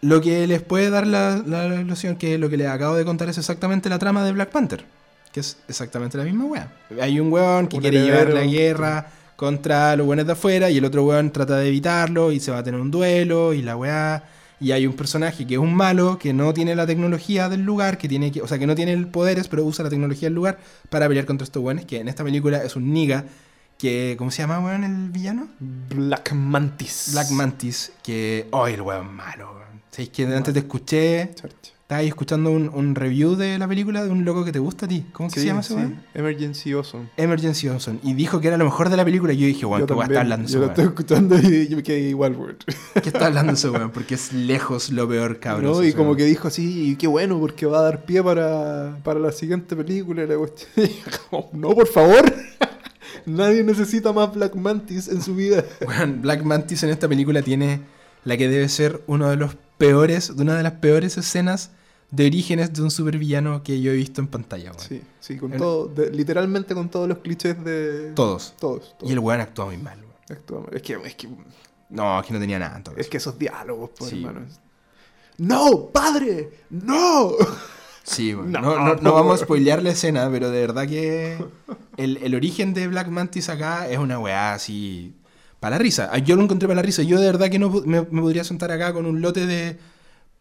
Lo 0.00 0.20
que 0.20 0.46
les 0.46 0.60
puede 0.62 0.90
dar 0.90 1.06
la, 1.06 1.42
la 1.46 1.66
ilusión 1.80 2.16
que 2.16 2.36
lo 2.38 2.48
que 2.50 2.56
les 2.56 2.68
acabo 2.68 2.94
de 2.94 3.04
contar 3.04 3.28
es 3.28 3.38
exactamente 3.38 3.88
la 3.88 3.98
trama 3.98 4.24
de 4.24 4.32
Black 4.32 4.50
Panther. 4.50 4.84
Que 5.32 5.40
es 5.40 5.56
exactamente 5.68 6.16
la 6.18 6.24
misma 6.24 6.44
weá. 6.44 6.72
Hay 7.00 7.18
un 7.20 7.32
weón 7.32 7.66
que 7.68 7.76
Un 7.76 7.82
quiere 7.82 8.02
llevar 8.04 8.28
la 8.32 8.44
guerra 8.44 9.08
contra 9.36 9.96
los 9.96 10.06
buenos 10.06 10.26
de 10.26 10.32
afuera 10.32 10.70
y 10.70 10.78
el 10.78 10.84
otro 10.84 11.04
weón 11.04 11.30
trata 11.32 11.56
de 11.56 11.68
evitarlo 11.68 12.30
y 12.32 12.38
se 12.38 12.50
va 12.52 12.58
a 12.58 12.62
tener 12.62 12.80
un 12.80 12.90
duelo 12.90 13.52
y 13.52 13.62
la 13.62 13.76
weá. 13.76 14.22
Y 14.60 14.72
hay 14.72 14.86
un 14.86 14.94
personaje 14.94 15.46
que 15.46 15.54
es 15.54 15.60
un 15.60 15.74
malo, 15.74 16.18
que 16.18 16.32
no 16.32 16.54
tiene 16.54 16.74
la 16.74 16.86
tecnología 16.86 17.48
del 17.48 17.62
lugar, 17.62 17.98
que 17.98 18.08
tiene 18.08 18.30
que, 18.32 18.40
o 18.40 18.48
sea, 18.48 18.58
que 18.58 18.66
no 18.66 18.74
tiene 18.74 18.92
el 18.92 19.08
poderes, 19.08 19.48
pero 19.48 19.64
usa 19.64 19.82
la 19.82 19.90
tecnología 19.90 20.26
del 20.26 20.34
lugar 20.34 20.58
para 20.90 21.08
pelear 21.08 21.26
contra 21.26 21.44
estos 21.44 21.62
buenos, 21.62 21.84
que 21.84 22.00
en 22.00 22.08
esta 22.08 22.24
película 22.24 22.62
es 22.62 22.76
un 22.76 22.92
niga 22.92 23.24
que, 23.78 24.14
¿cómo 24.16 24.30
se 24.30 24.42
llama, 24.42 24.60
weón, 24.60 24.84
el 24.84 25.10
villano? 25.10 25.48
Black 25.60 26.32
Mantis. 26.32 27.10
Black 27.12 27.30
Mantis, 27.30 27.92
que, 28.02 28.46
oh, 28.52 28.66
el 28.66 28.80
weón 28.80 29.12
malo, 29.12 29.52
weón. 29.54 29.82
¿Sabéis 29.90 30.10
que 30.10 30.24
antes 30.24 30.54
te 30.54 30.60
escuché, 30.60 31.30
Charcha. 31.34 31.73
Ahí 31.96 32.08
escuchando 32.08 32.50
un, 32.50 32.70
un 32.72 32.94
review 32.94 33.36
de 33.36 33.58
la 33.58 33.66
película 33.66 34.04
de 34.04 34.10
un 34.10 34.24
loco 34.24 34.44
que 34.44 34.52
te 34.52 34.58
gusta 34.58 34.86
a 34.86 34.88
ti? 34.88 35.06
¿Cómo 35.12 35.28
que 35.30 35.40
se 35.40 35.46
llama 35.46 35.60
ese 35.60 35.70
sí. 35.70 35.74
weón? 35.74 36.02
Emergency 36.14 36.72
Awesome. 36.72 37.08
Emergency 37.16 37.68
Johnson. 37.68 38.00
Y 38.02 38.14
dijo 38.14 38.40
que 38.40 38.48
era 38.48 38.56
lo 38.56 38.64
mejor 38.64 38.88
de 38.88 38.96
la 38.96 39.04
película. 39.04 39.32
Y 39.32 39.38
yo 39.38 39.46
dije, 39.46 39.66
weón, 39.66 39.86
¿qué 39.86 39.92
weón 39.92 40.10
está 40.10 40.20
hablando 40.20 40.46
ese 40.46 40.54
Yo 40.54 40.60
lo 40.60 40.66
estoy 40.66 40.84
escuchando 40.84 41.38
y 41.38 41.68
yo 41.68 41.76
me 41.76 41.82
quedé 41.82 42.00
igual, 42.00 42.36
weón. 42.36 42.56
¿Qué 43.02 43.08
está 43.08 43.26
hablando 43.26 43.52
ese 43.52 43.70
weón? 43.70 43.90
Porque 43.90 44.14
es 44.14 44.32
lejos 44.32 44.90
lo 44.90 45.08
peor, 45.08 45.38
cabrón. 45.40 45.72
No, 45.72 45.84
y 45.84 45.92
como 45.92 46.16
que 46.16 46.24
dijo 46.24 46.48
así, 46.48 46.90
y 46.90 46.96
qué 46.96 47.06
bueno, 47.06 47.38
porque 47.38 47.66
va 47.66 47.78
a 47.78 47.82
dar 47.82 48.04
pie 48.04 48.22
para, 48.22 48.98
para 49.02 49.20
la 49.20 49.32
siguiente 49.32 49.76
película. 49.76 50.24
y 50.24 50.26
la 50.26 50.36
como, 51.30 51.50
no, 51.52 51.74
por 51.74 51.86
favor. 51.86 52.24
Nadie 53.26 53.62
necesita 53.62 54.12
más 54.12 54.34
Black 54.34 54.54
Mantis 54.54 55.08
en 55.08 55.22
su 55.22 55.34
vida. 55.34 55.64
Weón, 55.86 56.22
Black 56.22 56.42
Mantis 56.42 56.82
en 56.82 56.90
esta 56.90 57.08
película 57.08 57.42
tiene 57.42 57.80
la 58.24 58.36
que 58.36 58.48
debe 58.48 58.68
ser 58.68 59.02
uno 59.06 59.30
de 59.30 59.36
los 59.36 59.56
peores, 59.78 60.36
de 60.36 60.42
una 60.42 60.56
de 60.56 60.62
las 60.62 60.72
peores 60.74 61.16
escenas 61.16 61.70
de 62.14 62.26
orígenes 62.26 62.72
de 62.72 62.82
un 62.82 62.90
supervillano 62.90 63.62
que 63.62 63.80
yo 63.80 63.92
he 63.92 63.96
visto 63.96 64.20
en 64.20 64.28
pantalla, 64.28 64.70
weón. 64.72 64.80
Sí, 64.88 65.02
sí, 65.20 65.36
con 65.36 65.52
El- 65.52 65.58
todo, 65.58 65.86
de- 65.86 66.10
literalmente 66.10 66.74
con 66.74 66.88
todos 66.88 67.08
los 67.08 67.18
clichés 67.18 67.62
de... 67.64 68.12
Todos. 68.14 68.54
Todos. 68.58 68.94
todos. 68.98 69.10
Y 69.10 69.12
el 69.12 69.18
weón 69.18 69.40
actúa 69.40 69.66
muy 69.66 69.76
mal, 69.78 69.98
weón. 69.98 70.14
Actúa- 70.40 70.68
Es 70.74 70.82
que, 70.82 70.94
es 71.04 71.14
que, 71.14 71.28
No, 71.90 72.20
es 72.20 72.26
que 72.26 72.32
no 72.32 72.40
tenía 72.40 72.58
nada 72.58 72.76
en 72.76 72.82
todo 72.84 72.96
es 72.96 73.08
que 73.08 73.16
esos 73.18 73.38
diálogos, 73.38 73.90
pues, 73.96 74.10
Sí. 74.10 74.16
hermano. 74.24 74.46
¡No, 75.38 75.88
padre! 75.92 76.50
¡No! 76.70 77.32
Sí, 78.06 78.34
weón. 78.34 78.52
No, 78.52 78.60
No, 78.60 78.96
no, 78.96 79.12
vamos 79.14 79.40
a 79.40 79.44
spoilear 79.44 79.82
la 79.82 79.88
escena, 79.92 80.28
pero 80.30 80.50
de 80.50 80.60
verdad 80.60 80.86
que 80.86 81.38
el, 81.96 82.18
el 82.18 82.34
origen 82.34 82.74
de 82.74 82.86
Black 82.86 83.08
Mantis 83.08 83.48
acá 83.48 83.88
es 83.88 83.96
una 83.96 84.18
weá 84.18 84.52
así. 84.52 85.14
Para 85.58 85.76
la 85.76 85.78
risa. 85.82 86.14
Yo 86.18 86.36
lo 86.36 86.42
encontré 86.42 86.68
para 86.68 86.76
la 86.76 86.82
risa. 86.82 87.02
Yo 87.02 87.18
de 87.18 87.24
verdad 87.24 87.48
que 87.48 87.58
no 87.58 87.70
me 87.86 88.02
podría 88.02 88.44
sentar 88.44 88.70
acá 88.72 88.92
con 88.92 89.06
un 89.06 89.22
lote 89.22 89.46
de 89.46 89.78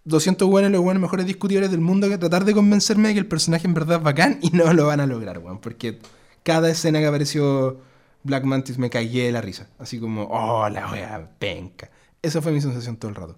200 0.06 0.48
buenos, 0.50 0.72
los 0.72 0.82
buenos 0.82 1.02
mejores 1.02 1.26
discutidores 1.26 1.72
del 1.72 1.80
mundo, 1.82 2.10
que 2.10 2.18
tratar 2.18 2.44
de 2.46 2.54
convencerme 2.54 3.10
de 3.10 3.14
que 3.16 3.20
el 3.22 3.26
personaje 3.28 3.68
en 3.68 3.74
verdad 3.74 3.98
es 3.98 4.04
bacán 4.04 4.40
y 4.42 4.50
no 4.52 4.74
lo 4.74 4.88
van 4.88 5.00
a 5.00 5.08
lograr, 5.08 5.40
weón. 5.40 5.60
Porque 5.60 6.00
cada 6.44 6.70
escena 6.70 7.00
que 7.00 7.06
apareció 7.08 7.80
Black 8.24 8.44
Mantis 8.44 8.78
me 8.78 8.90
cagué 8.90 9.24
de 9.26 9.32
la 9.32 9.42
risa. 9.42 9.70
Así 9.80 10.00
como, 10.00 10.24
oh, 10.24 10.68
la 10.70 10.92
weá, 10.92 11.30
penca. 11.40 11.90
Esa 12.22 12.42
fue 12.42 12.52
mi 12.52 12.62
sensación 12.62 12.98
todo 12.98 13.10
el 13.10 13.16
rato. 13.16 13.38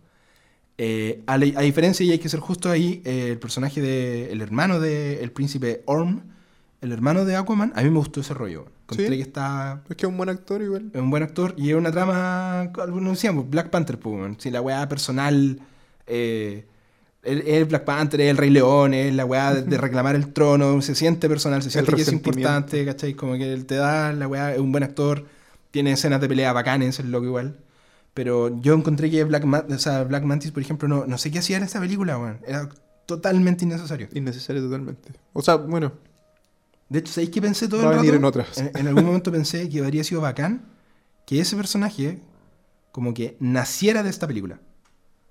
Eh, 0.78 1.24
a, 1.28 1.38
la- 1.38 1.60
a 1.60 1.64
diferencia, 1.64 2.06
y 2.06 2.12
hay 2.12 2.20
que 2.20 2.30
ser 2.30 2.40
justo 2.42 2.70
ahí, 2.70 3.02
eh, 3.06 3.30
el 3.32 3.40
personaje 3.40 3.80
de. 3.82 4.32
El 4.32 4.42
hermano 4.42 4.80
del 4.80 5.32
príncipe 5.32 5.84
Orm, 5.86 6.24
el 6.82 6.92
hermano 6.92 7.24
de 7.26 7.36
Aquaman, 7.38 7.72
a 7.76 7.82
mí 7.84 7.90
me 7.90 7.98
gustó 8.00 8.20
ese 8.22 8.34
rollo. 8.34 8.66
Encontré 8.84 9.08
Sí. 9.10 9.16
que 9.16 9.22
está. 9.22 9.84
Es 9.90 9.96
que 9.96 10.06
es 10.06 10.10
un 10.12 10.18
buen 10.18 10.30
actor 10.30 10.62
igual. 10.62 10.92
Es 10.94 11.02
un 11.02 11.10
buen 11.10 11.24
actor 11.24 11.54
y 11.58 11.70
es 11.70 11.76
una 11.76 11.92
trama. 11.92 12.62
Algunos 12.62 13.14
decíamos, 13.14 13.50
Black 13.50 13.70
Panther, 13.70 13.98
pues. 14.00 14.36
Si 14.40 14.50
la 14.52 14.62
weá 14.62 14.88
personal. 14.90 15.60
Eh, 16.08 16.66
el, 17.24 17.42
el 17.48 17.66
Black 17.66 17.84
Panther, 17.86 18.22
el 18.22 18.38
Rey 18.38 18.50
León, 18.52 18.94
es 18.94 19.14
la 19.14 19.26
weá 19.26 19.54
de, 19.54 19.64
de 19.64 19.78
reclamar 19.78 20.16
el 20.16 20.32
trono, 20.34 20.82
se 20.82 20.94
siente 20.96 21.28
personal, 21.28 21.64
se 21.64 21.72
siente 21.72 21.94
que 21.94 22.02
es 22.04 22.12
importante, 22.12 22.86
¿cachai? 22.86 23.14
Como 23.16 23.34
que 23.36 23.52
él 23.54 23.66
te 23.66 23.76
da 23.76 24.14
la 24.14 24.28
weá, 24.28 24.54
es 24.54 24.60
un 24.60 24.72
buen 24.72 24.84
actor, 24.84 25.26
tiene 25.72 25.92
escenas 25.94 26.22
de 26.22 26.28
pelea 26.30 26.54
bacanes, 26.54 27.00
es 27.00 27.06
loco 27.06 27.26
igual. 27.26 27.58
Pero 28.14 28.62
yo 28.62 28.74
encontré 28.76 29.10
que 29.12 29.24
Black, 29.26 29.44
Ma- 29.46 29.66
o 29.70 29.78
sea, 29.80 30.04
Black 30.04 30.24
Mantis, 30.24 30.52
por 30.52 30.62
ejemplo, 30.62 30.88
no, 30.88 31.06
no 31.06 31.18
sé 31.18 31.32
qué 31.32 31.40
hacía 31.40 31.58
en 31.58 31.64
esta 31.64 31.80
película, 31.80 32.18
weón. 32.18 32.40
Era 32.48 32.70
totalmente 33.08 33.66
innecesario. 33.66 34.08
Innecesario 34.14 34.62
totalmente. 34.64 35.12
O 35.34 35.42
sea, 35.42 35.56
bueno, 35.56 35.94
De 36.90 37.00
hecho, 37.00 37.14
¿sabéis 37.14 37.32
qué 37.32 37.42
pensé 37.42 37.68
todo 37.68 37.84
Va 37.84 37.90
a 37.90 37.94
el 37.94 37.98
venir 37.98 38.12
rato? 38.12 38.20
en 38.20 38.26
otras. 38.26 38.58
En, 38.58 38.72
en 38.76 38.88
algún 38.88 39.06
momento 39.06 39.32
pensé 39.32 39.68
que 39.70 39.80
habría 39.80 40.04
sido 40.04 40.22
bacán 40.22 40.66
que 41.26 41.40
ese 41.42 41.56
personaje 41.56 42.20
como 42.92 43.14
que 43.14 43.38
naciera 43.40 44.04
de 44.04 44.10
esta 44.10 44.28
película. 44.28 44.60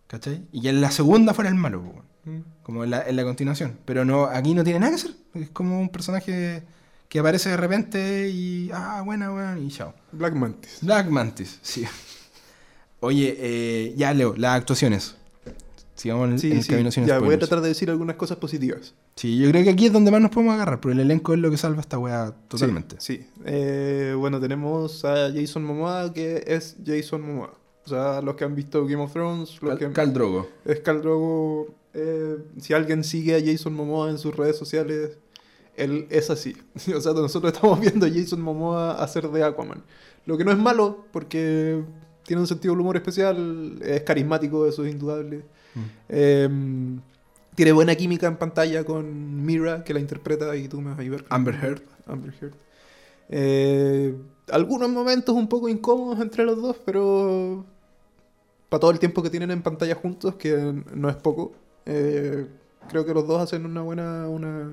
¿Cachai? 0.07 0.43
Y 0.53 0.61
que 0.63 0.69
en 0.69 0.81
la 0.81 0.91
segunda 0.91 1.35
fuera 1.35 1.51
el 1.51 1.57
malo, 1.57 1.81
weón. 2.25 2.45
como 2.63 2.85
en 2.85 2.91
la, 2.91 3.03
en 3.09 3.17
la 3.17 3.25
continuación. 3.25 3.79
Pero 3.85 4.05
no, 4.05 4.25
aquí 4.27 4.55
no 4.55 4.65
tiene 4.65 4.81
nada 4.81 4.91
que 4.93 4.97
hacer. 4.97 5.13
Es 5.35 5.51
como 5.51 5.81
un 5.81 5.89
personaje 5.89 6.63
que 7.09 7.19
aparece 7.19 7.51
de 7.51 7.57
repente 7.57 8.29
y... 8.31 8.71
Ah, 8.73 9.03
buena, 9.05 9.33
weón, 9.33 9.65
y 9.67 9.69
chao. 9.71 9.95
Black 10.13 10.35
Mantis. 10.35 10.79
Black 10.83 11.09
Mantis, 11.09 11.59
sí. 11.63 11.85
Oye, 13.01 13.37
eh, 13.39 13.95
ya 13.97 14.15
Leo, 14.15 14.35
las 14.37 14.57
actuaciones. 14.57 15.17
Sigamos 15.95 16.29
en, 16.29 16.39
Sí, 16.39 16.51
en 16.51 16.57
el 16.57 16.63
sí. 16.65 16.71
camino 16.71 16.91
sin 16.91 17.07
Ya, 17.07 17.19
voy 17.19 17.35
a 17.35 17.39
tratar 17.39 17.61
de 17.61 17.69
decir 17.69 17.89
algunas 17.89 18.17
cosas 18.17 18.37
positivas. 18.39 18.95
Sí, 19.15 19.39
yo 19.39 19.49
creo 19.51 19.63
que 19.63 19.71
aquí 19.71 19.87
es 19.87 19.93
donde 19.93 20.11
más 20.11 20.21
nos 20.21 20.31
podemos 20.33 20.55
agarrar, 20.55 20.81
porque 20.81 20.95
el 20.95 21.01
elenco 21.01 21.35
es 21.35 21.39
lo 21.39 21.51
que 21.51 21.57
salva 21.57 21.81
esta 21.83 21.99
weá 21.99 22.35
totalmente. 22.49 22.97
Sí. 22.99 23.19
sí. 23.19 23.27
Eh, 23.45 24.15
bueno, 24.19 24.41
tenemos 24.41 25.05
a 25.05 25.31
Jason 25.33 25.63
Momoa, 25.65 26.13
que 26.13 26.43
es 26.47 26.77
Jason 26.85 27.23
Momoa. 27.23 27.55
O 27.85 27.89
sea, 27.89 28.23
los 28.23 28.35
que 28.35 28.45
han 28.45 28.55
visto 28.55 28.87
Game 28.87 29.03
of 29.03 29.13
Thrones, 29.13 29.61
los 29.63 29.79
Cal, 29.79 29.79
que... 29.79 29.93
Khal 29.93 30.13
Drogo. 30.13 30.49
Es 30.65 30.81
Khal 30.81 31.03
Drogo. 31.03 31.75
eh, 31.93 32.39
si 32.59 32.73
alguien 32.73 33.05
sigue 33.05 33.37
a 33.37 33.41
Jason 33.45 33.75
Momoa 33.75 34.11
en 34.11 34.19
sus 34.19 34.35
redes 34.35 34.57
sociales, 34.57 35.19
él 35.77 36.07
es 36.11 36.31
así. 36.31 36.57
O 36.97 37.01
sea, 37.01 37.13
nosotros 37.13 37.53
estamos 37.53 37.81
viendo 37.81 38.07
a 38.07 38.11
Jason 38.11 38.41
Momoa 38.41 38.93
hacer 39.03 39.29
de 39.29 39.45
Aquaman. 39.45 39.83
Lo 40.27 40.39
que 40.39 40.45
no 40.45 40.53
es 40.53 40.59
malo, 40.59 41.05
porque 41.13 41.83
tiene 42.25 42.41
un 42.41 42.49
sentido 42.49 42.73
del 42.73 42.81
humor 42.81 42.97
especial, 42.97 43.79
es 43.83 44.03
carismático, 44.03 44.67
eso 44.67 44.85
es 44.85 44.93
indudable. 44.93 45.45
Mm. 45.75 45.81
Eh, 46.09 46.49
tiene 47.55 47.73
buena 47.73 47.95
química 47.95 48.27
en 48.27 48.37
pantalla 48.37 48.85
con 48.85 49.45
Mira, 49.45 49.85
que 49.85 49.95
la 49.95 50.01
interpreta 50.01 50.57
y 50.57 50.69
tú 50.69 50.81
me 50.81 50.91
vas 50.91 50.99
a 50.99 51.03
ayudar. 51.03 51.25
Amber 51.29 51.55
Heard. 51.55 51.83
Amber 52.07 52.35
Heard. 52.41 52.55
Eh, 53.29 54.15
algunos 54.51 54.91
momentos 54.91 55.35
un 55.35 55.49
poco 55.49 55.69
incómodos 55.69 56.21
entre 56.21 56.45
los 56.45 56.61
dos, 56.61 56.77
pero 56.85 57.65
para 58.75 58.81
todo 58.81 58.91
el 58.91 58.99
tiempo 58.99 59.23
que 59.23 59.31
tienen 59.31 59.53
en 59.53 59.63
pantalla 59.63 59.95
juntos, 59.95 60.35
que 60.35 60.83
no 60.95 61.09
es 61.09 61.15
poco, 61.15 61.53
eh, 61.87 62.45
creo 62.89 63.07
que 63.07 63.15
los 63.15 63.25
dos 63.25 63.41
hacen 63.41 63.65
una 63.67 63.83
buena, 63.83 64.29
una 64.29 64.71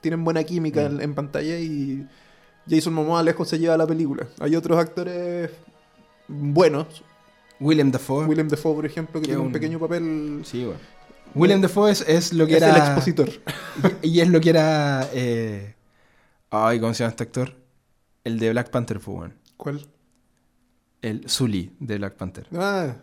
tienen 0.00 0.22
buena 0.24 0.44
química 0.44 0.88
Mm. 0.88 0.94
en, 0.94 1.00
en 1.02 1.14
pantalla 1.16 1.58
y 1.58 2.06
Jason 2.68 2.94
Momoa 2.94 3.24
lejos 3.24 3.48
se 3.48 3.58
lleva 3.58 3.76
la 3.76 3.88
película. 3.88 4.28
Hay 4.38 4.54
otros 4.54 4.78
actores 4.78 5.50
buenos, 6.28 7.02
William 7.58 7.90
Dafoe. 7.90 8.26
William 8.26 8.46
Dafoe 8.48 8.74
por 8.76 8.86
ejemplo, 8.86 9.20
que 9.20 9.26
tiene 9.26 9.40
un 9.40 9.46
un- 9.48 9.52
pequeño 9.52 9.80
papel. 9.80 10.42
Sí, 10.44 10.64
weón. 10.64 10.78
William 11.34 11.60
Dafoe 11.60 11.90
es, 11.90 12.02
es 12.08 12.32
lo 12.32 12.46
que 12.46 12.56
es 12.56 12.62
era. 12.62 12.70
el 12.70 12.76
expositor. 12.76 13.28
Y, 14.02 14.08
y 14.18 14.20
es 14.20 14.28
lo 14.28 14.40
que 14.40 14.50
era. 14.50 15.08
eh, 15.12 15.74
Ay, 16.50 16.78
¿cómo 16.80 16.94
se 16.94 17.02
llama 17.02 17.10
este 17.10 17.24
actor? 17.24 17.52
El 18.22 18.38
de 18.38 18.50
Black 18.50 18.70
Panther, 18.70 19.00
fue, 19.00 19.14
weón. 19.14 19.34
¿Cuál? 19.56 19.86
El 21.02 21.28
Sully 21.28 21.74
de 21.80 21.98
Black 21.98 22.14
Panther. 22.14 22.46
Ah, 22.54 22.94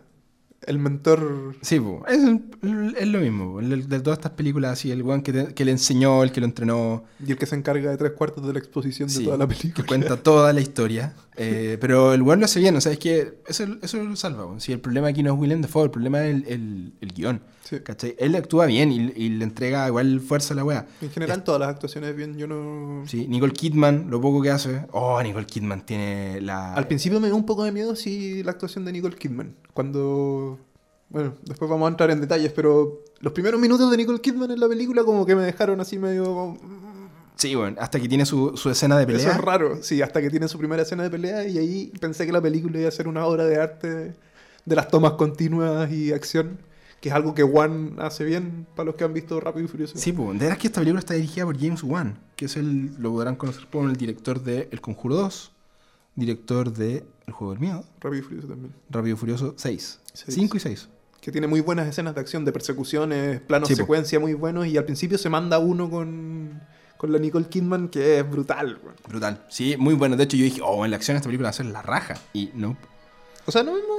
el 0.66 0.78
mentor. 0.78 1.54
Sí, 1.62 1.78
po, 1.80 2.04
es, 2.08 2.18
es 2.98 3.06
lo 3.08 3.20
mismo. 3.20 3.60
de, 3.60 3.76
de 3.76 4.00
todas 4.00 4.18
estas 4.18 4.32
películas, 4.32 4.72
así, 4.72 4.90
el 4.90 5.02
weón 5.02 5.22
que, 5.22 5.32
te- 5.32 5.54
que 5.54 5.64
le 5.64 5.70
enseñó, 5.70 6.22
el 6.22 6.32
que 6.32 6.40
lo 6.40 6.46
entrenó, 6.46 7.04
Y 7.24 7.30
el 7.32 7.38
que 7.38 7.46
se 7.46 7.54
encarga 7.56 7.90
de 7.90 7.96
tres 7.96 8.12
cuartos 8.12 8.46
de 8.46 8.52
la 8.52 8.58
exposición 8.58 9.08
Sí, 9.08 9.20
de 9.20 9.24
toda 9.26 9.36
la 9.38 9.46
que 9.48 9.54
película. 9.54 9.86
cuenta 9.86 10.16
toda 10.22 10.52
la 10.52 10.60
historia. 10.60 11.14
Eh, 11.40 11.78
pero 11.80 12.14
el 12.14 12.22
weón 12.22 12.40
lo 12.40 12.46
hace 12.46 12.58
bien, 12.58 12.74
o 12.74 12.80
sea, 12.80 12.90
es 12.90 12.98
que 12.98 13.38
eso, 13.46 13.64
eso 13.80 14.02
lo 14.02 14.16
salva. 14.16 14.58
Si 14.58 14.72
el 14.72 14.80
problema 14.80 15.06
aquí 15.06 15.22
no 15.22 15.32
es 15.32 15.38
William 15.38 15.60
Dafoe, 15.62 15.84
el 15.84 15.90
problema 15.92 16.24
es 16.24 16.34
el, 16.34 16.44
el, 16.48 16.92
el 17.00 17.12
guion. 17.14 17.40
Sí. 17.68 17.80
¿cachai? 17.80 18.14
Él 18.18 18.34
actúa 18.34 18.66
bien 18.66 18.90
y, 18.90 19.12
y 19.14 19.28
le 19.30 19.44
entrega 19.44 19.86
igual 19.88 20.20
fuerza 20.20 20.54
a 20.54 20.56
la 20.56 20.64
weá. 20.64 20.86
En 21.02 21.10
general, 21.10 21.44
todas 21.44 21.60
las 21.60 21.68
actuaciones 21.68 22.16
bien. 22.16 22.38
Yo 22.38 22.46
no. 22.46 23.02
Sí, 23.06 23.26
Nicole 23.28 23.52
Kidman, 23.52 24.06
lo 24.08 24.20
poco 24.20 24.40
que 24.40 24.50
hace. 24.50 24.86
Oh, 24.92 25.22
Nicole 25.22 25.46
Kidman 25.46 25.84
tiene 25.84 26.40
la. 26.40 26.72
Al 26.74 26.86
principio 26.86 27.20
me 27.20 27.26
dio 27.28 27.36
un 27.36 27.44
poco 27.44 27.64
de 27.64 27.72
miedo 27.72 27.94
sí 27.96 28.42
la 28.42 28.52
actuación 28.52 28.84
de 28.84 28.92
Nicole 28.92 29.16
Kidman. 29.16 29.54
Cuando. 29.74 30.58
Bueno, 31.10 31.34
después 31.44 31.70
vamos 31.70 31.86
a 31.86 31.90
entrar 31.90 32.10
en 32.10 32.20
detalles, 32.20 32.52
pero 32.52 33.02
los 33.20 33.32
primeros 33.32 33.60
minutos 33.60 33.90
de 33.90 33.96
Nicole 33.96 34.20
Kidman 34.20 34.50
en 34.50 34.60
la 34.60 34.68
película 34.68 35.04
como 35.04 35.24
que 35.26 35.34
me 35.34 35.42
dejaron 35.42 35.80
así 35.80 35.98
medio... 35.98 36.56
Sí, 37.36 37.54
bueno, 37.54 37.76
hasta 37.80 37.98
que 38.00 38.08
tiene 38.08 38.26
su, 38.26 38.56
su 38.56 38.68
escena 38.68 38.98
de 38.98 39.04
Eso 39.04 39.12
pelea. 39.12 39.32
es 39.32 39.40
raro, 39.40 39.82
sí, 39.82 40.02
hasta 40.02 40.20
que 40.20 40.28
tiene 40.28 40.48
su 40.48 40.58
primera 40.58 40.82
escena 40.82 41.04
de 41.04 41.10
pelea 41.10 41.46
y 41.46 41.56
ahí 41.56 41.92
pensé 42.00 42.26
que 42.26 42.32
la 42.32 42.42
película 42.42 42.78
iba 42.80 42.88
a 42.88 42.92
ser 42.92 43.08
una 43.08 43.24
obra 43.26 43.44
de 43.44 43.58
arte 43.60 43.88
de 44.64 44.76
las 44.76 44.88
tomas 44.88 45.12
continuas 45.12 45.90
y 45.90 46.12
acción, 46.12 46.58
que 47.00 47.08
es 47.10 47.14
algo 47.14 47.34
que 47.34 47.42
One 47.44 47.92
hace 47.98 48.24
bien 48.24 48.66
para 48.74 48.86
los 48.86 48.94
que 48.96 49.04
han 49.04 49.12
visto 49.14 49.38
Rápido 49.40 49.64
y 49.66 49.68
Furioso. 49.68 49.96
Sí, 49.96 50.12
pues, 50.12 50.38
de 50.38 50.44
veras 50.46 50.58
que 50.58 50.66
esta 50.66 50.80
película 50.80 50.98
está 51.00 51.14
dirigida 51.14 51.44
por 51.44 51.58
James 51.58 51.82
Wan, 51.82 52.18
que 52.36 52.46
es 52.46 52.56
el, 52.56 52.94
lo 52.98 53.12
podrán 53.12 53.36
conocer 53.36 53.66
por 53.68 53.88
el 53.88 53.96
director 53.96 54.42
de 54.42 54.68
El 54.72 54.80
Conjuro 54.80 55.14
2, 55.16 55.52
director 56.16 56.72
de 56.72 57.04
El 57.26 57.32
Juego 57.32 57.52
del 57.52 57.60
Miedo, 57.60 57.84
Rápido 58.00 58.20
y 58.20 58.24
Furioso 58.24 58.48
también. 58.48 58.74
Rápido 58.90 59.14
y 59.14 59.18
Furioso 59.18 59.54
6, 59.56 60.00
Seis. 60.12 60.34
5 60.34 60.56
y 60.56 60.60
6. 60.60 60.88
Que 61.20 61.32
tiene 61.32 61.46
muy 61.46 61.60
buenas 61.60 61.86
escenas 61.88 62.14
de 62.14 62.20
acción, 62.20 62.44
de 62.44 62.52
persecuciones, 62.52 63.40
planos 63.40 63.68
Sí, 63.68 63.74
po. 63.74 63.82
secuencia 63.82 64.18
muy 64.20 64.34
buenos 64.34 64.66
y 64.66 64.76
al 64.76 64.84
principio 64.84 65.18
se 65.18 65.28
manda 65.28 65.58
uno 65.58 65.90
con, 65.90 66.60
con 66.96 67.12
la 67.12 67.18
Nicole 67.18 67.46
Kidman 67.48 67.88
que 67.88 68.18
es 68.20 68.28
brutal. 68.30 68.78
weón. 68.82 68.94
Brutal. 69.08 69.44
Sí, 69.48 69.76
muy 69.76 69.94
bueno. 69.94 70.16
De 70.16 70.24
hecho, 70.24 70.36
yo 70.36 70.44
dije, 70.44 70.60
oh, 70.64 70.84
en 70.84 70.90
la 70.92 70.96
acción 70.96 71.16
esta 71.16 71.26
película 71.26 71.46
va 71.48 71.50
a 71.50 71.54
ser 71.54 71.66
la 71.66 71.82
raja. 71.82 72.14
Y 72.32 72.50
no. 72.54 72.76
O 73.46 73.50
sea, 73.52 73.62
no, 73.62 73.72
no- 73.72 73.97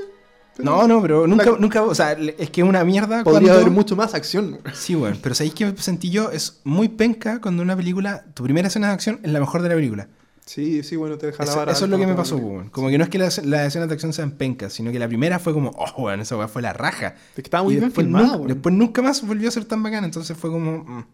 No, 0.63 0.87
no, 0.87 1.01
pero 1.01 1.25
nunca, 1.27 1.51
La- 1.51 1.57
nunca, 1.57 1.83
o 1.83 1.95
sea, 1.95 2.11
es 2.13 2.49
que 2.49 2.61
es 2.61 2.67
una 2.67 2.83
mierda 2.83 3.23
podría 3.23 3.49
cuando- 3.49 3.53
haber 3.61 3.71
mucho 3.71 3.95
más 3.95 4.13
acción. 4.13 4.59
Sí, 4.73 4.95
bueno, 4.95 5.17
pero 5.21 5.33
¿sabéis 5.35 5.53
qué 5.53 5.73
sentí 5.77 6.09
yo? 6.09 6.31
Es 6.31 6.61
muy 6.63 6.87
penca 6.89 7.39
cuando 7.41 7.63
una 7.63 7.75
película, 7.75 8.25
tu 8.33 8.43
primera 8.43 8.67
escena 8.67 8.87
de 8.87 8.93
acción 8.93 9.19
es 9.23 9.31
la 9.31 9.39
mejor 9.39 9.61
de 9.61 9.69
la 9.69 9.75
película. 9.75 10.07
Sí, 10.45 10.81
sí, 10.81 10.95
bueno, 10.95 11.17
te 11.19 11.27
deja 11.27 11.43
la 11.43 11.49
Eso, 11.51 11.59
vara 11.59 11.71
eso 11.73 11.85
es 11.85 11.91
lo 11.91 11.97
que 11.99 12.07
me 12.07 12.15
pasó, 12.15 12.35
weón. 12.37 12.69
Como 12.69 12.89
que 12.89 12.97
no 12.97 13.03
es 13.03 13.09
que 13.11 13.19
las, 13.19 13.45
las 13.45 13.67
escenas 13.67 13.87
de 13.87 13.93
acción 13.93 14.13
sean 14.13 14.31
pencas, 14.31 14.73
sino 14.73 14.91
que 14.91 14.97
la 14.97 15.07
primera 15.07 15.37
fue 15.37 15.53
como, 15.53 15.69
oh, 15.77 16.01
weón, 16.03 16.21
esa 16.21 16.35
weá 16.37 16.47
fue 16.47 16.63
la 16.63 16.73
raja. 16.73 17.13
Es 17.29 17.35
que 17.35 17.41
estaba 17.41 17.63
muy 17.63 17.73
Y 17.73 17.77
bien 17.77 17.89
después, 17.89 18.05
filmada, 18.05 18.35
weón. 18.35 18.47
después 18.47 18.73
nunca 18.73 19.01
más 19.03 19.21
volvió 19.25 19.47
a 19.47 19.51
ser 19.51 19.65
tan 19.65 19.83
bacana, 19.83 20.05
entonces 20.07 20.35
fue 20.35 20.49
como, 20.49 20.79
mm. 20.83 21.05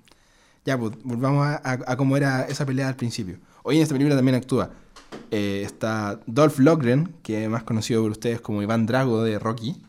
ya, 0.65 0.77
pues, 0.79 0.93
volvamos 1.03 1.45
a, 1.45 1.55
a- 1.57 1.79
a 1.85 1.97
cómo 1.97 2.15
era 2.15 2.43
esa 2.43 2.65
pelea 2.65 2.87
al 2.87 2.95
principio. 2.95 3.37
Hoy 3.63 3.75
en 3.75 3.83
esta 3.83 3.93
película 3.93 4.15
también 4.15 4.35
actúa. 4.35 4.69
Eh, 5.31 5.63
está 5.65 6.19
Dolph 6.27 6.59
Lundgren, 6.59 7.15
que 7.23 7.43
es 7.43 7.49
más 7.49 7.63
conocido 7.63 8.01
por 8.01 8.11
ustedes 8.11 8.41
como 8.41 8.61
Iván 8.61 8.85
Drago 8.85 9.23
de 9.23 9.39
Rocky, 9.39 9.81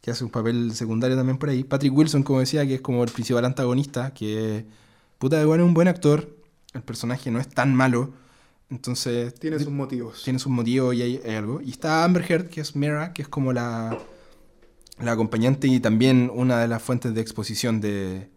que 0.00 0.10
hace 0.10 0.24
un 0.24 0.30
papel 0.30 0.72
secundario 0.74 1.16
también 1.16 1.38
por 1.38 1.48
ahí. 1.48 1.64
Patrick 1.64 1.92
Wilson, 1.96 2.22
como 2.22 2.40
decía, 2.40 2.66
que 2.66 2.74
es 2.76 2.80
como 2.80 3.02
el 3.04 3.10
principal 3.10 3.44
antagonista, 3.44 4.12
que 4.12 4.66
puta 5.18 5.38
de 5.38 5.44
bueno 5.46 5.64
es 5.64 5.68
un 5.68 5.74
buen 5.74 5.88
actor. 5.88 6.36
El 6.74 6.82
personaje 6.82 7.30
no 7.30 7.38
es 7.40 7.48
tan 7.48 7.74
malo. 7.74 8.12
Entonces, 8.70 9.34
Tiene 9.34 9.58
sus 9.58 9.70
motivos. 9.70 10.22
tiene 10.24 10.38
sus 10.38 10.50
motivos 10.50 10.94
y 10.94 11.02
hay, 11.02 11.20
hay 11.24 11.34
algo. 11.36 11.60
Y 11.60 11.70
está 11.70 12.04
Amber 12.04 12.24
Heard, 12.30 12.48
que 12.48 12.60
es 12.60 12.74
Mira, 12.74 13.12
que 13.12 13.22
es 13.22 13.28
como 13.28 13.52
la, 13.52 13.96
la 14.98 15.12
acompañante 15.12 15.68
y 15.68 15.80
también 15.80 16.30
una 16.34 16.58
de 16.58 16.68
las 16.68 16.82
fuentes 16.82 17.14
de 17.14 17.20
exposición 17.20 17.80
de, 17.80 18.28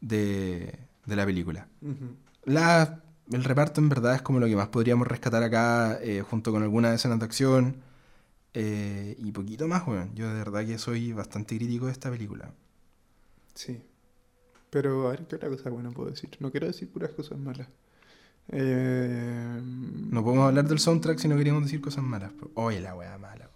de, 0.00 0.78
de 1.06 1.16
la 1.16 1.24
película. 1.24 1.68
Ujú. 1.80 2.16
La, 2.44 3.00
el 3.32 3.44
reparto 3.44 3.80
en 3.80 3.88
verdad 3.88 4.14
es 4.14 4.22
como 4.22 4.40
lo 4.40 4.46
que 4.46 4.56
más 4.56 4.68
podríamos 4.68 5.06
rescatar 5.08 5.42
acá, 5.42 5.98
eh, 6.02 6.22
junto 6.22 6.52
con 6.52 6.62
algunas 6.62 6.94
escenas 6.94 7.18
de 7.18 7.24
acción 7.24 7.82
eh, 8.54 9.16
y 9.18 9.32
poquito 9.32 9.68
más, 9.68 9.86
weón. 9.88 10.14
Yo 10.14 10.28
de 10.28 10.34
verdad 10.34 10.66
que 10.66 10.78
soy 10.78 11.12
bastante 11.12 11.56
crítico 11.56 11.86
de 11.86 11.92
esta 11.92 12.10
película. 12.10 12.52
Sí. 13.54 13.82
Pero, 14.70 15.08
a 15.08 15.12
ver, 15.12 15.26
¿qué 15.28 15.36
otra 15.36 15.48
cosa 15.50 15.70
buena 15.70 15.90
puedo 15.92 16.10
decir? 16.10 16.30
No 16.40 16.50
quiero 16.50 16.66
decir 16.68 16.90
puras 16.92 17.12
cosas 17.12 17.38
malas. 17.38 17.68
Eh, 18.48 19.60
No 19.62 20.24
podemos 20.24 20.46
hablar 20.48 20.66
del 20.68 20.78
soundtrack 20.78 21.18
si 21.18 21.28
no 21.28 21.36
queríamos 21.36 21.64
decir 21.64 21.80
cosas 21.80 22.04
malas. 22.04 22.32
Oye, 22.54 22.80
la 22.80 22.94
weá 22.96 23.18
mala. 23.18 23.50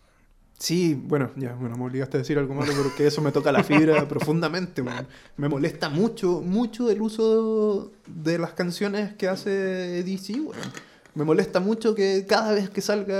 Sí, 0.60 0.94
bueno, 0.94 1.30
ya, 1.36 1.54
bueno, 1.54 1.74
me 1.78 1.86
obligaste 1.86 2.18
a 2.18 2.20
decir 2.20 2.38
algo 2.38 2.52
malo 2.52 2.70
porque 2.82 3.06
eso 3.06 3.22
me 3.22 3.32
toca 3.32 3.50
la 3.50 3.64
fibra 3.64 4.06
profundamente, 4.08 4.82
weón. 4.82 5.06
Me 5.38 5.48
molesta 5.48 5.88
mucho, 5.88 6.42
mucho 6.42 6.90
el 6.90 7.00
uso 7.00 7.90
de 8.06 8.38
las 8.38 8.52
canciones 8.52 9.14
que 9.14 9.26
hace 9.26 9.50
DC, 10.02 10.34
weón. 10.34 10.58
Me 11.14 11.24
molesta 11.24 11.60
mucho 11.60 11.94
que 11.94 12.26
cada 12.28 12.52
vez 12.52 12.68
que 12.68 12.82
salga... 12.82 13.16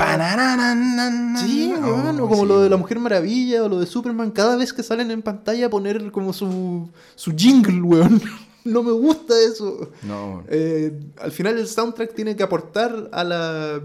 Sí, 1.38 1.72
weón, 1.72 2.20
Oh, 2.20 2.24
o 2.26 2.28
como 2.28 2.42
sí, 2.42 2.48
lo 2.48 2.60
de 2.60 2.68
la. 2.68 2.76
Mujer 2.76 2.98
Maravilla 2.98 3.64
o 3.64 3.70
lo 3.70 3.80
de 3.80 3.86
Superman, 3.86 4.32
cada 4.32 4.56
vez 4.56 4.74
que 4.74 4.82
salen 4.82 5.10
en 5.10 5.22
pantalla 5.22 5.70
poner 5.70 6.12
como 6.12 6.34
su, 6.34 6.90
su 7.14 7.34
jingle, 7.34 7.80
weón. 7.80 8.20
No 8.62 8.82
me 8.82 8.92
gusta 8.92 9.32
eso. 9.40 9.90
No. 10.02 10.44
Eh, 10.48 10.92
al 11.18 11.32
final 11.32 11.58
el 11.58 11.66
soundtrack 11.66 12.12
tiene 12.14 12.36
que 12.36 12.42
aportar 12.42 13.08
a 13.10 13.24
la 13.24 13.80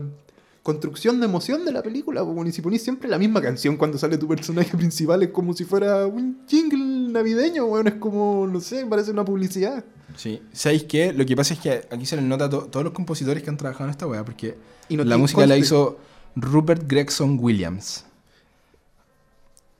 construcción 0.65 1.19
de 1.19 1.27
emoción 1.27 1.63
de 1.63 1.71
la 1.71 1.83
película. 1.83 2.21
Como 2.21 2.43
si 2.51 2.59
ponís 2.63 2.81
siempre 2.81 3.07
la 3.07 3.19
misma 3.19 3.39
canción 3.39 3.77
cuando 3.77 3.99
sale 3.99 4.17
tu 4.17 4.27
personaje 4.27 4.75
principal, 4.77 5.21
es 5.21 5.29
como 5.29 5.53
si 5.53 5.63
fuera 5.63 6.07
un 6.07 6.39
jingle 6.47 7.11
navideño, 7.11 7.65
weón. 7.65 7.85
Es 7.87 7.93
como, 7.95 8.47
no 8.51 8.59
sé, 8.59 8.83
parece 8.87 9.11
una 9.11 9.23
publicidad. 9.23 9.85
Sí, 10.17 10.41
¿sabéis 10.51 10.85
qué? 10.85 11.13
Lo 11.13 11.23
que 11.25 11.35
pasa 11.35 11.53
es 11.53 11.59
que 11.59 11.83
aquí 11.91 12.05
se 12.07 12.15
les 12.15 12.25
nota 12.25 12.45
a 12.45 12.49
to- 12.49 12.65
todos 12.71 12.83
los 12.83 12.93
compositores 12.93 13.43
que 13.43 13.49
han 13.51 13.57
trabajado 13.57 13.85
en 13.85 13.91
esta 13.91 14.07
weá, 14.07 14.25
porque 14.25 14.57
Y 14.89 14.97
no 14.97 15.03
la 15.03 15.17
música 15.17 15.45
la 15.45 15.55
hizo 15.57 15.99
Rupert 16.35 16.83
Gregson 16.87 17.37
Williams. 17.39 18.05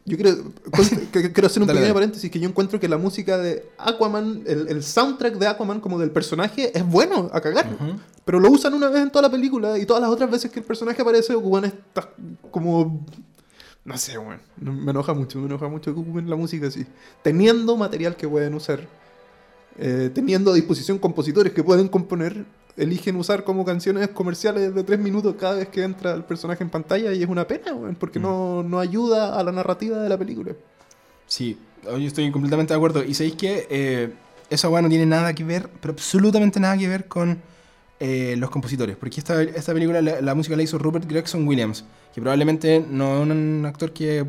Yo 0.07 0.17
quiero, 0.17 0.37
quiero 1.11 1.47
hacer 1.47 1.61
un 1.63 1.67
Dale, 1.67 1.79
pequeño 1.79 1.81
dale. 1.81 1.93
paréntesis 1.93 2.29
que 2.29 2.39
yo 2.39 2.47
encuentro 2.47 2.79
que 2.79 2.87
la 2.87 2.97
música 2.99 3.39
de 3.39 3.67
Aquaman, 3.79 4.43
el, 4.45 4.67
el 4.67 4.83
soundtrack 4.83 5.35
de 5.39 5.47
Aquaman 5.47 5.79
como 5.79 5.97
del 5.97 6.11
personaje 6.11 6.71
es 6.77 6.85
bueno 6.87 7.29
a 7.33 7.41
cagar. 7.41 7.67
Pero 8.23 8.39
lo 8.39 8.51
usan 8.51 8.73
una 8.75 8.89
vez 8.89 9.01
en 9.01 9.09
toda 9.09 9.23
la 9.23 9.31
película 9.31 9.77
y 9.79 9.85
todas 9.87 10.01
las 10.01 10.11
otras 10.11 10.29
veces 10.29 10.51
que 10.51 10.59
el 10.59 10.65
personaje 10.65 11.01
aparece 11.01 11.33
ocupan 11.33 11.65
estas 11.65 12.07
como... 12.51 13.03
No 13.83 13.97
sé, 13.97 14.17
weón. 14.17 14.41
No- 14.57 14.73
Me 14.73 14.91
enoja 14.91 15.13
mucho, 15.15 15.39
me 15.39 15.45
enoja 15.47 15.67
mucho 15.67 15.93
que 15.93 15.99
ocupen 15.99 16.29
la 16.29 16.35
música 16.35 16.67
así. 16.67 16.85
Teniendo 17.23 17.75
material 17.75 18.15
que 18.15 18.27
pueden 18.27 18.53
usar, 18.55 18.87
eh, 19.77 20.09
teniendo 20.13 20.51
a 20.51 20.53
disposición 20.55 20.97
compositores 20.99 21.51
que 21.53 21.63
pueden 21.63 21.87
componer, 21.87 22.45
eligen 22.77 23.15
usar 23.15 23.43
como 23.43 23.63
canciones 23.63 24.09
comerciales 24.09 24.75
de 24.75 24.83
tres 24.83 24.99
minutos 24.99 25.35
cada 25.39 25.55
vez 25.55 25.69
que 25.69 25.83
entra 25.83 26.13
el 26.13 26.23
personaje 26.23 26.63
en 26.63 26.69
pantalla 26.69 27.13
y 27.13 27.23
es 27.23 27.29
una 27.29 27.47
pena, 27.47 27.73
porque 27.99 28.19
Mm. 28.19 28.21
no, 28.23 28.63
no 28.63 28.79
ayuda 28.79 29.39
a 29.39 29.43
la 29.43 29.51
narrativa 29.51 29.97
de 29.97 30.09
la 30.09 30.17
película. 30.17 30.53
Sí, 31.27 31.57
yo 31.83 31.97
estoy 31.97 32.31
completamente 32.31 32.73
de 32.73 32.77
acuerdo. 32.77 33.03
Y 33.03 33.13
sabéis 33.13 33.35
que 33.35 33.67
eh, 33.69 34.13
esa 34.49 34.69
weá 34.69 34.81
no 34.81 34.89
tiene 34.89 35.05
nada 35.05 35.33
que 35.33 35.43
ver, 35.43 35.69
pero 35.81 35.93
absolutamente 35.93 36.59
nada 36.59 36.77
que 36.77 36.87
ver 36.87 37.07
con 37.07 37.39
eh, 37.99 38.35
los 38.37 38.49
compositores. 38.49 38.95
Porque 38.97 39.19
esta, 39.19 39.41
esta 39.41 39.73
película, 39.73 40.01
la, 40.01 40.21
la 40.21 40.35
música 40.35 40.55
la 40.55 40.63
hizo 40.63 40.77
Rupert 40.77 41.07
Gregson 41.07 41.47
Williams, 41.47 41.85
que 42.13 42.21
probablemente 42.21 42.83
no 42.89 43.15
es 43.15 43.21
un 43.21 43.65
actor 43.65 43.91
que. 43.93 44.25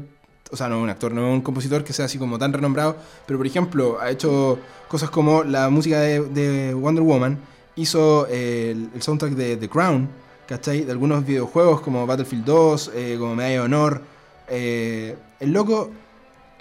O 0.52 0.56
sea, 0.56 0.68
no 0.68 0.76
es 0.76 0.82
un 0.84 0.90
actor, 0.90 1.12
no 1.12 1.26
es 1.26 1.34
un 1.34 1.40
compositor 1.40 1.82
que 1.82 1.92
sea 1.92 2.04
así 2.04 2.18
como 2.18 2.38
tan 2.38 2.52
renombrado. 2.52 2.96
Pero 3.26 3.38
por 3.38 3.46
ejemplo, 3.48 3.98
ha 4.00 4.10
hecho 4.10 4.60
cosas 4.86 5.10
como 5.10 5.42
la 5.42 5.68
música 5.70 5.98
de, 5.98 6.20
de 6.20 6.72
Wonder 6.72 7.02
Woman, 7.02 7.38
hizo 7.76 8.26
eh, 8.28 8.70
el, 8.72 8.90
el 8.94 9.02
soundtrack 9.02 9.32
de 9.34 9.56
The 9.56 9.68
Crown, 9.68 10.08
¿cachai? 10.48 10.84
De 10.84 10.92
algunos 10.92 11.24
videojuegos 11.24 11.80
como 11.80 12.06
Battlefield 12.06 12.44
2, 12.44 12.90
eh, 12.94 13.16
como 13.18 13.34
Medalla 13.36 13.54
de 13.54 13.60
Honor. 13.60 14.02
Eh, 14.48 15.16
el 15.40 15.52
loco 15.52 15.90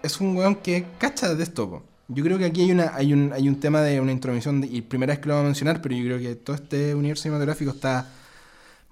es 0.03 0.19
un 0.19 0.35
weón 0.35 0.55
que 0.55 0.85
cacha 0.97 1.33
de 1.33 1.43
esto. 1.43 1.69
po. 1.69 1.83
Yo 2.07 2.23
creo 2.23 2.37
que 2.37 2.45
aquí 2.45 2.61
hay, 2.61 2.71
una, 2.71 2.91
hay, 2.95 3.13
un, 3.13 3.31
hay 3.33 3.47
un 3.49 3.59
tema 3.59 3.81
de 3.81 3.99
una 3.99 4.11
intromisión, 4.11 4.61
de- 4.61 4.67
y 4.67 4.81
primera 4.81 5.13
vez 5.13 5.19
que 5.19 5.27
lo 5.27 5.33
vamos 5.35 5.45
a 5.45 5.49
mencionar, 5.49 5.81
pero 5.81 5.95
yo 5.95 6.03
creo 6.03 6.19
que 6.19 6.35
todo 6.35 6.55
este 6.55 6.93
universo 6.93 7.23
cinematográfico 7.23 7.71
está 7.71 8.09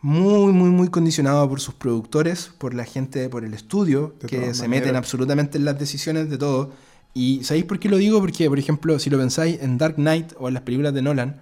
muy, 0.02 0.52
muy, 0.52 0.70
muy 0.70 0.90
condicionado 0.90 1.48
por 1.48 1.60
sus 1.62 1.76
productores, 1.76 2.52
por 2.58 2.74
la 2.74 2.84
gente, 2.86 3.30
por 3.30 3.46
el 3.46 3.54
estudio, 3.54 4.16
De 4.22 4.28
que 4.28 4.36
se 4.38 4.64
maneras. 4.64 4.70
meten 4.70 4.96
absolutamente 4.96 5.58
en 5.58 5.66
las 5.66 5.78
decisiones 5.80 6.30
de 6.30 6.38
todo. 6.38 6.72
Y 7.14 7.44
¿sabéis 7.44 7.66
por 7.66 7.80
qué 7.80 7.88
lo 7.90 7.98
digo? 7.98 8.20
Porque, 8.20 8.50
por 8.50 8.58
ejemplo, 8.60 8.98
si 9.00 9.10
lo 9.10 9.18
pensáis 9.20 9.62
en 9.62 9.78
Dark 9.78 9.96
Knight 9.96 10.34
o 10.40 10.48
en 10.48 10.56
las 10.56 10.64
películas 10.64 10.94
de 10.94 11.02
Nolan, 11.04 11.42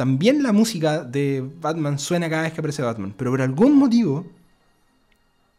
también 0.00 0.42
la 0.42 0.52
música 0.54 1.04
de 1.04 1.46
Batman 1.60 1.98
suena 1.98 2.30
cada 2.30 2.44
vez 2.44 2.54
que 2.54 2.60
aparece 2.62 2.80
Batman, 2.80 3.12
pero 3.18 3.30
por 3.32 3.42
algún 3.42 3.76
motivo 3.76 4.24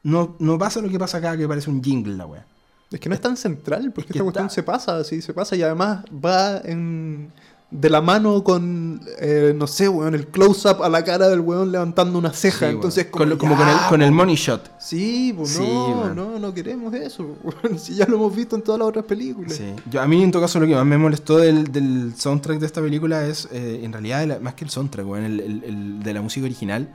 no, 0.01 0.35
no 0.39 0.57
pasa 0.57 0.81
lo 0.81 0.89
que 0.89 0.97
pasa 0.97 1.19
acá, 1.19 1.37
que 1.37 1.47
parece 1.47 1.69
un 1.69 1.83
jingle 1.83 2.15
la 2.15 2.25
wea. 2.25 2.43
Es 2.89 2.99
que 2.99 3.07
no 3.07 3.13
es 3.13 3.21
tan 3.21 3.37
central, 3.37 3.91
porque 3.93 4.07
Es 4.09 4.13
que 4.13 4.17
esta 4.17 4.23
cuestión 4.23 4.45
está- 4.47 4.55
se 4.55 4.63
pasa, 4.63 4.97
así 4.97 5.21
se 5.21 5.31
pasa 5.35 5.55
y 5.55 5.61
además 5.61 6.03
va 6.11 6.57
en, 6.63 7.31
de 7.72 7.89
la 7.89 8.01
mano 8.01 8.43
con, 8.43 8.99
eh, 9.19 9.53
no 9.55 9.65
sé, 9.65 9.88
weón, 9.88 10.13
el 10.13 10.28
close-up 10.28 10.84
a 10.84 10.89
la 10.89 11.03
cara 11.05 11.30
del 11.30 11.39
weón 11.39 11.72
levantando 11.72 12.19
una 12.19 12.34
ceja. 12.34 12.67
Sí, 12.67 12.74
Entonces. 12.76 13.05
Con 13.05 13.38
como, 13.38 13.55
con, 13.55 13.67
el, 13.69 13.78
con 13.88 14.01
el 14.01 14.09
po. 14.09 14.15
money 14.15 14.36
shot. 14.36 14.69
Sí, 14.78 15.34
pues 15.38 15.51
Sí, 15.51 15.63
no, 15.63 16.13
no, 16.13 16.38
no 16.38 16.53
queremos 16.53 16.93
eso. 16.93 17.38
weón, 17.43 17.80
si 17.80 17.95
ya 17.95 18.05
lo 18.07 18.17
hemos 18.17 18.36
visto 18.36 18.57
en 18.57 18.61
todas 18.61 18.78
las 18.80 18.89
otras 18.89 19.05
películas. 19.05 19.53
Sí. 19.55 19.63
Yo, 19.89 20.01
a 20.01 20.07
mí, 20.07 20.22
en 20.22 20.32
todo 20.32 20.41
caso, 20.41 20.59
lo 20.59 20.67
que 20.67 20.76
más 20.76 20.86
me 20.86 20.97
molestó 20.97 21.38
del, 21.38 21.72
del 21.72 22.13
soundtrack 22.17 22.59
de 22.59 22.65
esta 22.65 22.82
película 22.82 23.26
es, 23.26 23.47
eh, 23.53 23.80
en 23.84 23.93
realidad, 23.93 24.26
la- 24.28 24.39
más 24.39 24.53
que 24.55 24.65
el 24.65 24.69
soundtrack, 24.69 25.07
weón, 25.07 25.24
el, 25.24 25.39
el- 25.39 25.63
el 25.63 26.03
de 26.03 26.13
la 26.13 26.22
música 26.22 26.45
original, 26.45 26.93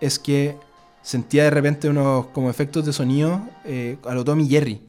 es 0.00 0.20
que 0.20 0.56
sentía 1.02 1.42
de 1.42 1.50
repente 1.50 1.88
unos 1.88 2.26
como 2.26 2.48
efectos 2.48 2.86
de 2.86 2.92
sonido 2.92 3.40
eh, 3.64 3.96
a 4.06 4.14
lo 4.14 4.24
Tommy 4.24 4.48
Jerry. 4.48 4.80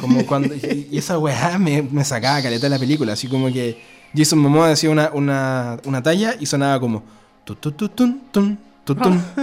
Como 0.00 0.26
cuando, 0.26 0.54
y, 0.54 0.88
y 0.92 0.98
esa 0.98 1.18
weá 1.18 1.58
me, 1.58 1.80
me 1.82 2.04
sacaba 2.04 2.42
caleta 2.42 2.66
de 2.66 2.70
la 2.70 2.78
película, 2.78 3.14
así 3.14 3.26
como 3.26 3.50
que 3.50 3.80
Jason 4.14 4.38
Momoa 4.38 4.68
decía 4.68 4.90
una, 4.90 5.10
una, 5.12 5.78
una 5.84 6.02
talla 6.02 6.34
y 6.38 6.46
sonaba 6.46 6.78
como 6.80 7.02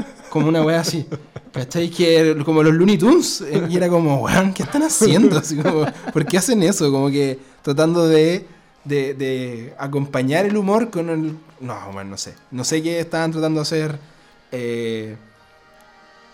como 0.30 0.48
una 0.48 0.62
weá 0.62 0.82
así. 0.82 1.06
¿Cachai? 1.54 1.90
Que 1.90 2.38
como 2.46 2.62
los 2.62 2.74
Looney 2.74 2.98
Tunes. 2.98 3.42
eh, 3.42 3.68
Y 3.70 3.78
era 3.78 3.90
como, 3.90 4.18
weón, 4.22 4.54
¿qué 4.54 4.64
están 4.64 4.84
haciendo? 4.84 5.38
Así 5.40 5.56
como, 5.58 5.86
¿Por 6.14 6.26
qué 6.26 6.38
hacen 6.38 6.62
eso? 6.64 6.92
Como 6.92 7.10
que 7.10 7.40
tratando 7.64 8.08
de, 8.08 8.46
de, 8.84 9.14
de 9.16 9.74
acompañar 9.80 10.46
el 10.46 10.56
humor 10.58 10.90
con 10.92 11.10
el. 11.10 11.36
No, 11.60 11.76
bueno, 11.92 12.12
no 12.12 12.18
sé. 12.18 12.36
No 12.52 12.64
sé 12.64 12.82
qué 12.84 13.00
estaban 13.00 13.32
tratando 13.32 13.60
de 13.60 13.62
hacer. 13.64 14.00
eh, 14.52 15.16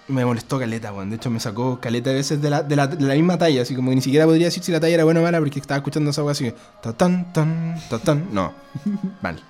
me 0.07 0.25
molestó 0.25 0.59
caleta, 0.59 0.93
weón. 0.93 1.09
De 1.09 1.15
hecho, 1.15 1.29
me 1.29 1.39
sacó 1.39 1.79
caleta 1.79 2.09
de 2.11 2.17
veces 2.17 2.41
de 2.41 2.49
la, 2.49 2.63
de, 2.63 2.75
la, 2.75 2.87
de 2.87 3.05
la 3.05 3.13
misma 3.15 3.37
talla. 3.37 3.61
Así 3.61 3.75
como 3.75 3.89
que 3.89 3.95
ni 3.95 4.01
siquiera 4.01 4.25
podría 4.25 4.47
decir 4.47 4.63
si 4.63 4.71
la 4.71 4.79
talla 4.79 4.95
era 4.95 5.03
buena 5.03 5.19
o 5.19 5.23
mala 5.23 5.39
porque 5.39 5.59
estaba 5.59 5.77
escuchando 5.77 6.11
esa 6.11 6.23
weá 6.23 6.31
así. 6.33 6.53
Ta 6.81 6.93
tan, 6.93 7.31
tan, 7.33 7.79
ta 7.89 7.99
tan. 7.99 8.33
No. 8.33 8.53
Mal. 9.21 9.41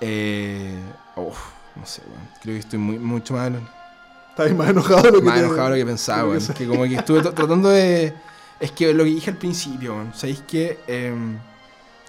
Eh, 0.00 0.74
no 1.16 1.86
sé, 1.86 2.02
weón. 2.06 2.28
Creo 2.42 2.54
que 2.54 2.60
estoy 2.60 2.78
muy, 2.78 2.98
mucho 2.98 3.34
más, 3.34 3.50
Estás 4.30 4.54
más 4.54 4.70
enojado 4.70 5.02
de 5.02 5.10
lo 5.10 5.18
que 5.18 5.24
más 5.24 5.38
enojado 5.38 5.64
de 5.64 5.70
lo 5.70 5.76
que 5.76 5.86
pensaba, 5.86 6.22
que 6.22 6.28
weón. 6.28 6.54
Que 6.54 6.66
como 6.66 6.84
que 6.84 6.94
estuve 6.94 7.22
tratando 7.22 7.68
de. 7.70 8.14
Es 8.60 8.72
que 8.72 8.92
lo 8.92 9.04
que 9.04 9.10
dije 9.10 9.30
al 9.30 9.36
principio, 9.36 9.94
weón. 9.94 10.12
¿Sabéis 10.14 10.42
que 10.46 10.78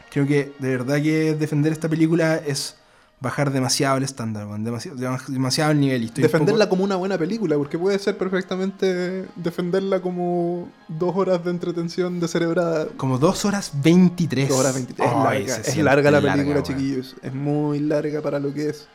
Creo 0.09 0.25
que 0.25 0.53
de 0.57 0.69
verdad 0.69 1.01
que 1.01 1.35
defender 1.35 1.71
esta 1.71 1.87
película 1.87 2.37
es 2.37 2.75
bajar 3.21 3.51
demasiado 3.51 3.97
el 3.97 4.03
estándar, 4.03 4.47
weón, 4.47 4.63
demasiado, 4.63 4.97
demasiado 5.27 5.71
el 5.71 5.79
nivel. 5.81 6.03
Y 6.03 6.05
estoy 6.05 6.21
defenderla 6.23 6.65
poco- 6.65 6.69
como 6.69 6.83
una 6.85 6.95
buena 6.95 7.17
película, 7.17 7.57
porque 7.57 7.77
puede 7.77 7.99
ser 7.99 8.17
perfectamente 8.17 9.25
defenderla 9.35 10.01
como 10.01 10.69
dos 10.87 11.15
horas 11.17 11.43
de 11.43 11.51
entretención 11.51 12.19
descerebrada. 12.21 12.87
Como 12.97 13.17
2 13.17 13.43
horas 13.45 13.71
23. 13.83 14.47
Dos 14.49 14.59
horas 14.59 14.73
23. 14.73 15.09
Es 15.09 15.13
larga, 15.15 15.55
es 15.57 15.77
larga 15.77 16.11
la 16.11 16.21
película, 16.21 16.63
chiquillos. 16.63 17.15
Es 17.21 17.33
muy 17.33 17.79
larga 17.79 18.21
para 18.21 18.39
lo 18.39 18.53
que 18.53 18.69
es. 18.69 18.87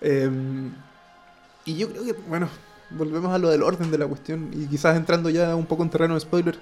Eh, 0.00 0.28
y 1.64 1.76
yo 1.76 1.88
creo 1.90 2.04
que, 2.04 2.12
bueno, 2.28 2.48
volvemos 2.90 3.32
a 3.32 3.38
lo 3.38 3.48
del 3.50 3.62
orden 3.62 3.90
de 3.90 3.98
la 3.98 4.06
cuestión. 4.06 4.50
Y 4.52 4.66
quizás 4.66 4.96
entrando 4.96 5.30
ya 5.30 5.54
un 5.54 5.66
poco 5.66 5.82
en 5.84 5.90
terreno 5.90 6.14
de 6.14 6.20
spoilers. 6.20 6.58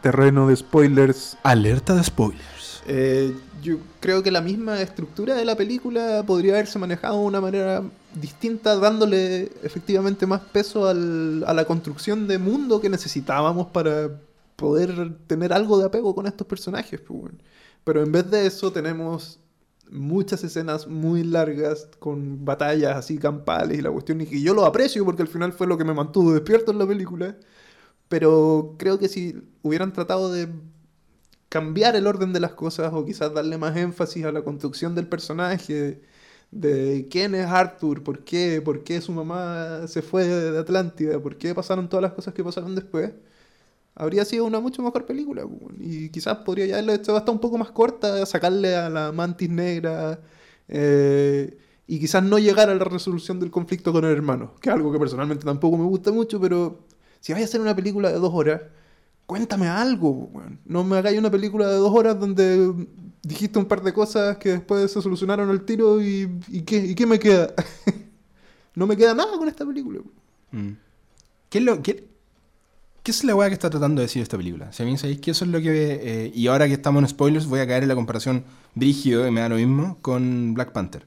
Terreno 0.00 0.46
de 0.48 0.56
spoilers. 0.56 1.36
Alerta 1.42 1.94
de 1.94 2.04
spoilers. 2.04 2.59
Eh, 2.92 3.32
yo 3.62 3.76
creo 4.00 4.20
que 4.24 4.32
la 4.32 4.40
misma 4.40 4.80
estructura 4.82 5.36
de 5.36 5.44
la 5.44 5.54
película 5.56 6.24
podría 6.26 6.54
haberse 6.54 6.76
manejado 6.80 7.20
de 7.20 7.24
una 7.26 7.40
manera 7.40 7.84
distinta, 8.20 8.74
dándole 8.76 9.52
efectivamente 9.62 10.26
más 10.26 10.40
peso 10.40 10.88
al- 10.88 11.44
a 11.46 11.54
la 11.54 11.64
construcción 11.66 12.26
de 12.26 12.38
mundo 12.38 12.80
que 12.80 12.88
necesitábamos 12.88 13.68
para 13.68 14.18
poder 14.56 15.14
tener 15.28 15.52
algo 15.52 15.78
de 15.78 15.84
apego 15.86 16.14
con 16.16 16.26
estos 16.26 16.46
personajes. 16.48 17.00
pues. 17.00 17.32
Pero 17.84 18.02
en 18.02 18.10
vez 18.10 18.28
de 18.30 18.46
eso 18.46 18.72
tenemos 18.72 19.38
muchas 19.90 20.42
escenas 20.44 20.86
muy 20.88 21.22
largas 21.22 21.88
con 22.00 22.44
batallas 22.44 22.96
así 22.96 23.18
campales 23.18 23.78
y 23.78 23.82
la 23.82 23.90
cuestión 23.92 24.20
y 24.20 24.26
que 24.26 24.40
yo 24.42 24.52
lo 24.54 24.64
aprecio 24.66 25.04
porque 25.04 25.22
al 25.22 25.28
final 25.28 25.52
fue 25.52 25.66
lo 25.68 25.78
que 25.78 25.84
me 25.84 25.94
mantuvo 25.94 26.32
despierto 26.32 26.72
en 26.72 26.78
la 26.78 26.86
película. 26.88 27.36
Pero 28.08 28.74
creo 28.78 28.98
que 28.98 29.08
si 29.08 29.36
hubieran 29.62 29.92
tratado 29.92 30.32
de 30.32 30.48
cambiar 31.50 31.96
el 31.96 32.06
orden 32.08 32.32
de 32.34 32.40
las 32.40 32.52
cosas 32.54 32.92
o 32.94 33.04
quizás 33.06 33.34
darle 33.34 33.58
más 33.58 33.76
énfasis 33.76 34.24
a 34.26 34.32
la 34.32 34.42
construcción 34.44 34.94
del 34.96 35.08
personaje, 35.08 36.02
de 36.52 37.08
quién 37.10 37.34
es 37.34 37.46
Arthur, 37.46 38.02
por 38.04 38.24
qué, 38.24 38.62
por 38.62 38.84
qué 38.84 39.00
su 39.02 39.12
mamá 39.12 39.86
se 39.88 40.02
fue 40.02 40.26
de 40.26 40.58
Atlántida, 40.58 41.20
por 41.20 41.36
qué 41.38 41.54
pasaron 41.54 41.88
todas 41.88 42.02
las 42.02 42.12
cosas 42.14 42.34
que 42.34 42.44
pasaron 42.44 42.74
después, 42.74 43.12
habría 43.94 44.24
sido 44.24 44.44
una 44.46 44.60
mucho 44.60 44.82
mejor 44.82 45.06
película. 45.06 45.42
po. 45.42 45.70
Y 45.78 46.10
quizás 46.10 46.38
podría 46.38 46.66
ya 46.66 46.74
haberlo 46.74 46.92
hecho 46.94 47.16
hasta 47.16 47.32
un 47.32 47.40
poco 47.40 47.58
más 47.58 47.70
corta, 47.70 48.24
sacarle 48.26 48.76
a 48.76 48.88
la 48.90 49.12
mantis 49.12 49.50
negra. 49.50 50.20
eh, 50.68 51.56
y 51.86 51.98
quizás 51.98 52.22
no 52.22 52.38
llegar 52.38 52.70
a 52.70 52.74
la 52.74 52.84
resolución 52.84 53.40
del 53.40 53.50
conflicto 53.50 53.92
con 53.92 54.04
el 54.04 54.12
hermano, 54.12 54.54
que 54.60 54.68
es 54.70 54.74
algo 54.76 54.92
que 54.92 54.98
personalmente 54.98 55.44
tampoco 55.44 55.76
me 55.76 55.84
gusta 55.84 56.12
mucho, 56.12 56.40
pero 56.40 56.86
si 57.20 57.32
vais 57.32 57.44
a 57.44 57.46
hacer 57.46 57.60
una 57.60 57.74
película 57.74 58.10
de 58.12 58.18
dos 58.20 58.30
horas, 58.32 58.62
cuéntame 59.30 59.68
algo, 59.68 60.10
weón. 60.10 60.58
No 60.64 60.82
me 60.82 60.96
hagáis 60.98 61.16
una 61.16 61.30
película 61.30 61.68
de 61.68 61.74
dos 61.76 61.92
horas 61.94 62.18
donde 62.18 62.74
dijiste 63.22 63.60
un 63.60 63.64
par 63.66 63.80
de 63.80 63.92
cosas 63.92 64.38
que 64.38 64.48
después 64.48 64.90
se 64.90 65.00
solucionaron 65.00 65.48
al 65.50 65.62
tiro 65.62 66.02
y, 66.02 66.28
y 66.48 66.62
¿qué, 66.62 66.78
¿y 66.84 66.96
qué 66.96 67.06
me 67.06 67.20
queda? 67.20 67.54
no 68.74 68.88
me 68.88 68.96
queda 68.96 69.14
nada 69.14 69.38
con 69.38 69.46
esta 69.46 69.64
película. 69.64 70.00
Mm. 70.50 70.70
¿Qué 71.48 71.58
es 71.58 71.64
lo 71.64 71.80
es 73.12 73.22
la 73.22 73.36
weá 73.36 73.46
que 73.46 73.54
está 73.54 73.70
tratando 73.70 74.00
de 74.00 74.06
decir 74.06 74.20
esta 74.20 74.36
película? 74.36 74.72
Si 74.72 74.82
a 74.82 74.86
mí 74.86 74.98
sabéis 74.98 75.20
que 75.20 75.30
eso 75.30 75.44
es 75.44 75.50
lo 75.52 75.60
que... 75.60 76.00
eh, 76.02 76.32
y 76.34 76.48
ahora 76.48 76.66
que 76.66 76.74
estamos 76.74 77.00
en 77.00 77.08
spoilers 77.08 77.46
voy 77.46 77.60
a 77.60 77.68
caer 77.68 77.84
en 77.84 77.88
la 77.88 77.94
comparación 77.94 78.42
brígido, 78.74 79.28
y 79.28 79.30
me 79.30 79.42
da 79.42 79.48
lo 79.48 79.54
mismo, 79.56 79.96
con 80.02 80.54
Black 80.54 80.72
Panther. 80.72 81.06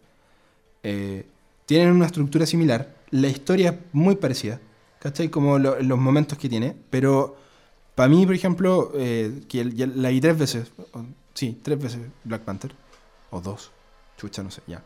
Eh, 0.84 1.26
tienen 1.66 1.90
una 1.92 2.06
estructura 2.06 2.46
similar, 2.46 2.96
la 3.12 3.28
historia 3.28 3.72
es 3.72 3.76
muy 3.92 4.16
parecida, 4.16 4.62
¿cachai? 5.00 5.28
Como 5.30 5.60
lo- 5.60 5.82
los 5.82 6.00
momentos 6.00 6.38
que 6.38 6.48
tiene, 6.48 6.74
pero 6.90 7.43
para 7.96 8.10
mí, 8.10 8.26
por 8.26 8.36
ejemplo, 8.36 8.92
eh, 8.96 9.42
que 9.48 9.64
la 9.66 10.10
vi 10.10 10.22
tres 10.22 10.38
veces, 10.38 10.72
sí, 11.34 11.58
tres 11.62 11.80
veces 11.82 12.02
Black 12.24 12.42
Panther, 12.44 12.74
o 13.32 13.42
dos, 13.42 13.72
chucha, 14.18 14.44
no 14.44 14.52
sé, 14.52 14.62
ya. 14.68 14.84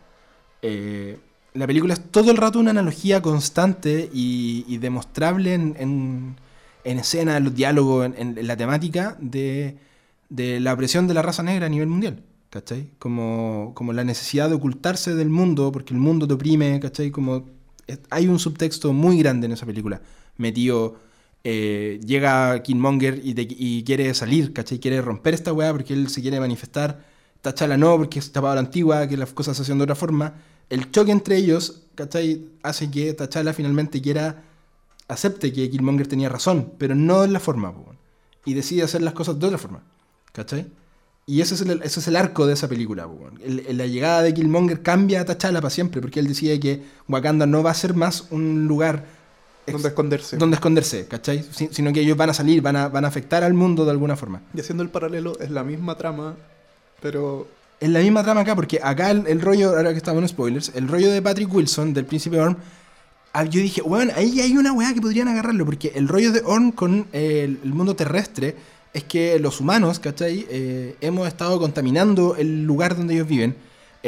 Eh, 0.61 1.17
la 1.53 1.67
película 1.67 1.93
es 1.93 2.03
todo 2.11 2.31
el 2.31 2.37
rato 2.37 2.59
una 2.59 2.71
analogía 2.71 3.21
constante 3.21 4.09
y, 4.13 4.65
y 4.67 4.77
demostrable 4.77 5.53
en, 5.53 5.75
en, 5.79 6.35
en 6.83 6.99
escena, 6.99 7.37
en 7.37 7.45
los 7.45 7.55
diálogos, 7.55 8.05
en, 8.05 8.37
en- 8.37 8.47
la 8.47 8.57
temática 8.57 9.17
de, 9.19 9.77
de 10.29 10.59
la 10.59 10.73
opresión 10.73 11.07
de 11.07 11.13
la 11.13 11.21
raza 11.21 11.43
negra 11.43 11.65
a 11.67 11.69
nivel 11.69 11.87
mundial. 11.87 12.23
¿Cachai? 12.49 12.87
Como, 12.97 13.73
como 13.75 13.91
la 13.91 14.05
necesidad 14.05 14.47
de 14.49 14.55
ocultarse 14.55 15.13
del 15.15 15.27
mundo 15.29 15.69
porque 15.71 15.93
el 15.93 15.99
mundo 15.99 16.25
te 16.27 16.33
oprime, 16.35 16.79
¿cachai? 16.79 17.11
Como 17.11 17.45
es- 17.87 17.99
hay 18.09 18.27
un 18.27 18.39
subtexto 18.39 18.93
muy 18.93 19.17
grande 19.19 19.47
en 19.47 19.51
esa 19.53 19.65
película. 19.65 20.01
Metido, 20.37 20.95
eh, 21.43 21.99
llega 22.05 22.61
Killmonger 22.63 23.21
y, 23.23 23.33
y 23.37 23.83
quiere 23.83 24.13
salir, 24.13 24.53
¿cachai? 24.53 24.79
Quiere 24.79 25.01
romper 25.01 25.33
esta 25.33 25.53
weá 25.53 25.71
porque 25.71 25.93
él 25.93 26.09
se 26.09 26.21
quiere 26.21 26.39
manifestar. 26.39 27.05
Tachala 27.41 27.77
no, 27.77 27.95
porque 27.97 28.19
es 28.19 28.31
tapado 28.31 28.55
la 28.55 28.61
antigua, 28.61 29.07
que 29.07 29.15
las 29.15 29.31
cosas 29.31 29.55
se 29.55 29.63
hacen 29.63 29.77
de 29.77 29.83
otra 29.83 29.95
forma. 29.95 30.35
El 30.69 30.91
choque 30.91 31.11
entre 31.11 31.37
ellos, 31.37 31.83
¿cachai? 31.95 32.49
Hace 32.63 32.91
que 32.91 33.13
Tachala 33.13 33.53
finalmente 33.53 34.01
quiera, 34.01 34.43
acepte 35.07 35.53
que 35.53 35.69
Killmonger 35.69 36.07
tenía 36.07 36.27
razón, 36.29 36.73
pero 36.77 36.95
no 36.95 37.23
en 37.23 37.31
la 37.31 37.39
forma, 37.39 37.73
y 38.43 38.53
decide 38.53 38.83
hacer 38.83 39.01
las 39.01 39.13
cosas 39.13 39.39
de 39.39 39.45
otra 39.45 39.57
forma, 39.57 39.83
¿cachai? 40.33 40.67
Y 41.25 41.41
ese 41.41 41.55
es 41.55 42.07
el, 42.07 42.15
arco 42.15 42.45
de 42.47 42.53
esa 42.53 42.67
película. 42.69 43.07
El- 43.43 43.77
la 43.77 43.85
llegada 43.85 44.21
de 44.21 44.33
Killmonger 44.33 44.81
cambia 44.81 45.21
a 45.21 45.25
T'Challa 45.25 45.59
para 45.61 45.69
siempre, 45.69 46.01
porque 46.01 46.19
él 46.21 46.27
decide 46.27 46.59
que 46.59 46.83
Wakanda 47.07 47.45
no 47.45 47.63
va 47.63 47.71
a 47.71 47.73
ser 47.73 47.93
más 47.93 48.27
un 48.31 48.65
lugar 48.65 49.05
Donde 49.73 49.89
esconderse. 49.89 50.37
donde 50.37 50.55
esconderse, 50.55 51.07
¿cachai? 51.07 51.43
Si- 51.51 51.69
sino 51.71 51.91
que 51.93 51.99
ellos 52.01 52.15
van 52.17 52.29
a 52.29 52.33
salir, 52.33 52.61
van 52.61 52.75
a, 52.75 52.87
van 52.87 53.05
a 53.05 53.07
afectar 53.09 53.43
al 53.43 53.53
mundo 53.53 53.85
de 53.85 53.91
alguna 53.91 54.15
forma. 54.15 54.41
Y 54.53 54.59
haciendo 54.59 54.83
el 54.83 54.89
paralelo, 54.89 55.37
es 55.39 55.49
la 55.51 55.63
misma 55.63 55.97
trama, 55.97 56.35
pero 57.01 57.47
Es 57.79 57.89
la 57.89 57.99
misma 57.99 58.23
trama 58.23 58.41
acá, 58.41 58.55
porque 58.55 58.79
acá 58.81 59.11
el, 59.11 59.27
el 59.27 59.39
rollo, 59.41 59.75
ahora 59.75 59.91
que 59.91 59.97
estamos 59.97 60.21
en 60.23 60.27
spoilers, 60.29 60.71
el 60.73 60.87
rollo 60.87 61.11
de 61.11 61.21
Patrick 61.21 61.53
Wilson, 61.53 61.93
del 61.93 62.05
príncipe 62.05 62.39
Orm, 62.39 62.55
ah, 63.33 63.43
yo 63.43 63.61
dije, 63.61 63.81
bueno, 63.83 64.11
ahí 64.15 64.41
hay 64.41 64.57
una 64.57 64.73
weá 64.73 64.93
que 64.95 65.01
podrían 65.01 65.27
agarrarlo, 65.27 65.63
porque 65.65 65.91
el 65.93 66.07
rollo 66.07 66.31
de 66.31 66.41
Orm 66.43 66.71
con 66.71 67.05
eh, 67.13 67.43
el, 67.43 67.59
el 67.63 67.73
mundo 67.73 67.95
terrestre 67.95 68.55
es 68.93 69.03
que 69.03 69.37
los 69.39 69.59
humanos, 69.61 69.99
¿cachai? 69.99 70.47
Eh, 70.49 70.95
hemos 71.01 71.27
estado 71.27 71.59
contaminando 71.59 72.35
el 72.35 72.63
lugar 72.65 72.97
donde 72.97 73.13
ellos 73.13 73.27
viven. 73.27 73.55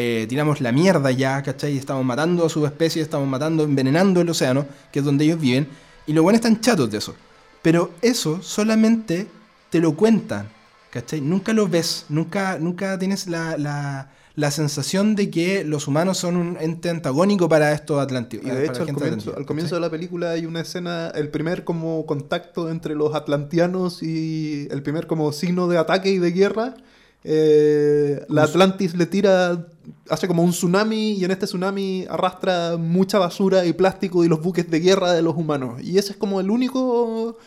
Eh, 0.02 0.28
tiramos 0.30 0.62
la 0.62 0.72
mierda 0.72 1.12
ya, 1.12 1.44
¿cachai? 1.44 1.78
Estamos 1.78 2.06
matando 2.06 2.46
a 2.46 2.50
subespecies, 2.50 3.04
estamos 3.04 3.28
matando, 3.28 3.66
envenenando 3.66 4.22
el 4.22 4.30
océano, 4.30 4.66
que 4.94 5.00
es 5.00 5.06
donde 5.06 5.26
ellos 5.26 5.42
viven, 5.42 5.68
y 6.08 6.14
los 6.14 6.24
buenos 6.24 6.40
están 6.40 6.62
chatos 6.62 6.90
de 6.90 7.00
eso. 7.00 7.16
Pero 7.62 7.92
eso 8.02 8.42
solamente 8.42 9.28
te 9.70 9.82
lo 9.82 9.98
cuentan, 9.98 10.48
¿cachai? 10.90 11.20
Nunca 11.20 11.52
lo 11.52 11.68
ves, 11.68 12.06
nunca, 12.08 12.58
nunca 12.60 12.98
tienes 12.98 13.28
la, 13.28 13.58
la, 13.58 14.10
la 14.36 14.52
sensación 14.52 15.18
de 15.18 15.30
que 15.30 15.66
los 15.66 15.86
humanos 15.90 16.18
son 16.18 16.38
un 16.38 16.58
ente 16.62 16.90
antagónico 16.90 17.50
para 17.50 17.74
estos 17.74 18.00
atlánticos. 18.02 18.48
Y 18.48 18.52
de 18.52 18.68
hecho, 18.68 18.84
al 18.84 18.94
comienzo, 18.94 19.36
al 19.36 19.46
comienzo 19.46 19.76
de 19.76 19.82
la 19.82 19.90
película 19.90 20.32
hay 20.32 20.46
una 20.46 20.62
escena, 20.62 21.10
el 21.10 21.28
primer 21.28 21.66
como 21.66 22.06
contacto 22.06 22.70
entre 22.70 22.96
los 22.96 23.16
atlantianos 23.16 24.02
y 24.02 24.70
el 24.72 24.82
primer 24.82 25.08
como 25.08 25.34
signo 25.34 25.68
de 25.68 25.78
ataque 25.78 26.10
y 26.10 26.20
de 26.20 26.32
guerra. 26.32 26.76
Eh, 27.24 28.26
la 28.30 28.44
Atlantis 28.44 28.96
le 28.96 29.06
tira, 29.06 29.68
hace 30.10 30.28
como 30.28 30.44
un 30.44 30.52
tsunami 30.52 31.14
y 31.14 31.26
en 31.26 31.32
este 31.32 31.46
tsunami 31.46 32.06
arrastra 32.10 32.78
mucha 32.78 33.20
basura 33.20 33.66
y 33.66 33.74
plástico 33.74 34.24
y 34.24 34.28
los 34.28 34.42
buques 34.42 34.70
de 34.70 34.80
guerra 34.80 35.12
de 35.14 35.22
los 35.22 35.36
humanos. 35.36 35.82
Y 35.84 35.98
ese 35.98 36.12
es 36.14 36.18
como 36.18 36.40
el 36.40 36.50
único 36.50 37.38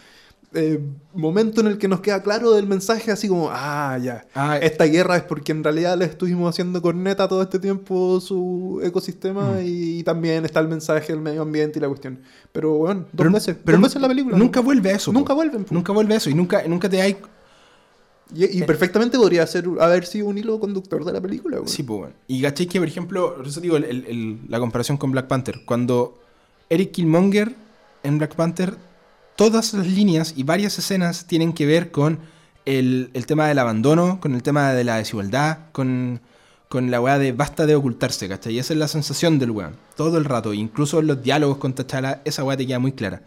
eh, 0.54 0.78
momento 1.14 1.62
en 1.62 1.68
el 1.68 1.78
que 1.78 1.88
nos 1.88 2.00
queda 2.00 2.22
claro 2.22 2.52
del 2.52 2.66
mensaje, 2.66 3.10
así 3.10 3.26
como, 3.26 3.48
ah, 3.50 3.98
ya. 4.02 4.26
Ah, 4.34 4.58
Esta 4.58 4.84
guerra 4.84 5.16
es 5.16 5.22
porque 5.22 5.52
en 5.52 5.64
realidad 5.64 5.96
le 5.96 6.04
estuvimos 6.04 6.50
haciendo 6.50 6.82
corneta 6.82 7.26
todo 7.26 7.40
este 7.40 7.58
tiempo 7.58 8.20
su 8.20 8.80
ecosistema 8.84 9.52
Mm. 9.52 9.64
y 9.64 10.02
también 10.02 10.44
está 10.44 10.60
el 10.60 10.68
mensaje 10.68 11.14
del 11.14 11.22
medio 11.22 11.40
ambiente 11.40 11.78
y 11.78 11.82
la 11.82 11.88
cuestión. 11.88 12.20
Pero 12.52 12.74
bueno, 12.74 13.00
dos 13.00 13.08
pero, 13.16 13.30
veces, 13.32 13.56
pero 13.64 13.78
dos 13.78 13.84
veces 13.84 14.02
la 14.02 14.08
película. 14.08 14.36
Nunca 14.36 14.60
¿no? 14.60 14.64
vuelve 14.64 14.90
a 14.90 14.96
eso. 14.96 15.10
Nunca 15.10 15.28
po. 15.32 15.36
vuelven. 15.36 15.64
po. 15.64 15.74
Nunca 15.74 15.92
vuelve 15.92 16.12
a 16.14 16.16
eso. 16.18 16.28
Y 16.28 16.34
nunca, 16.34 16.62
nunca 16.68 16.90
te 16.90 17.00
hay. 17.00 17.16
Y, 18.34 18.58
y 18.58 18.62
perfectamente 18.62 19.18
podría 19.18 19.46
ser, 19.46 19.64
haber 19.80 20.06
sido 20.06 20.26
un 20.26 20.38
hilo 20.38 20.58
conductor 20.60 21.04
de 21.04 21.12
la 21.12 21.20
película. 21.20 21.58
güey. 21.58 21.68
Sí, 21.70 21.82
pues 21.82 21.98
bueno. 22.00 22.14
Y 22.28 22.40
caché 22.42 22.66
que, 22.66 22.78
por 22.78 22.88
ejemplo, 22.88 23.36
por 23.36 23.46
eso 23.46 23.60
digo 23.60 23.76
el- 23.76 23.84
el- 23.84 24.06
el- 24.06 24.38
la 24.48 24.58
comparación 24.58 24.96
con 24.96 25.10
Black 25.12 25.26
Panther. 25.26 25.60
Cuando 25.64 26.18
Eric 26.70 26.92
Killmonger 26.92 27.54
en 28.02 28.18
Black 28.18 28.34
Panther, 28.34 28.76
todas 29.36 29.74
las 29.74 29.86
líneas 29.86 30.34
y 30.36 30.42
varias 30.44 30.78
escenas 30.78 31.26
tienen 31.26 31.52
que 31.52 31.66
ver 31.66 31.90
con 31.90 32.18
el, 32.64 33.10
el 33.14 33.26
tema 33.26 33.48
del 33.48 33.58
abandono, 33.58 34.20
con 34.20 34.34
el 34.34 34.42
tema 34.42 34.72
de 34.72 34.84
la 34.84 34.96
desigualdad, 34.96 35.58
con, 35.72 36.20
con 36.68 36.90
la 36.90 37.00
weá 37.00 37.18
de 37.18 37.32
basta 37.32 37.66
de 37.66 37.74
ocultarse, 37.74 38.28
¿cachai? 38.28 38.54
Y 38.54 38.58
esa 38.58 38.72
es 38.72 38.78
la 38.78 38.88
sensación 38.88 39.38
del 39.38 39.50
weón. 39.50 39.74
Todo 39.96 40.16
el 40.16 40.24
rato, 40.24 40.54
incluso 40.54 41.00
en 41.00 41.08
los 41.08 41.22
diálogos 41.22 41.58
con 41.58 41.74
T'Challa, 41.74 42.22
esa 42.24 42.44
weá 42.44 42.56
te 42.56 42.66
queda 42.66 42.78
muy 42.78 42.92
clara. 42.92 43.22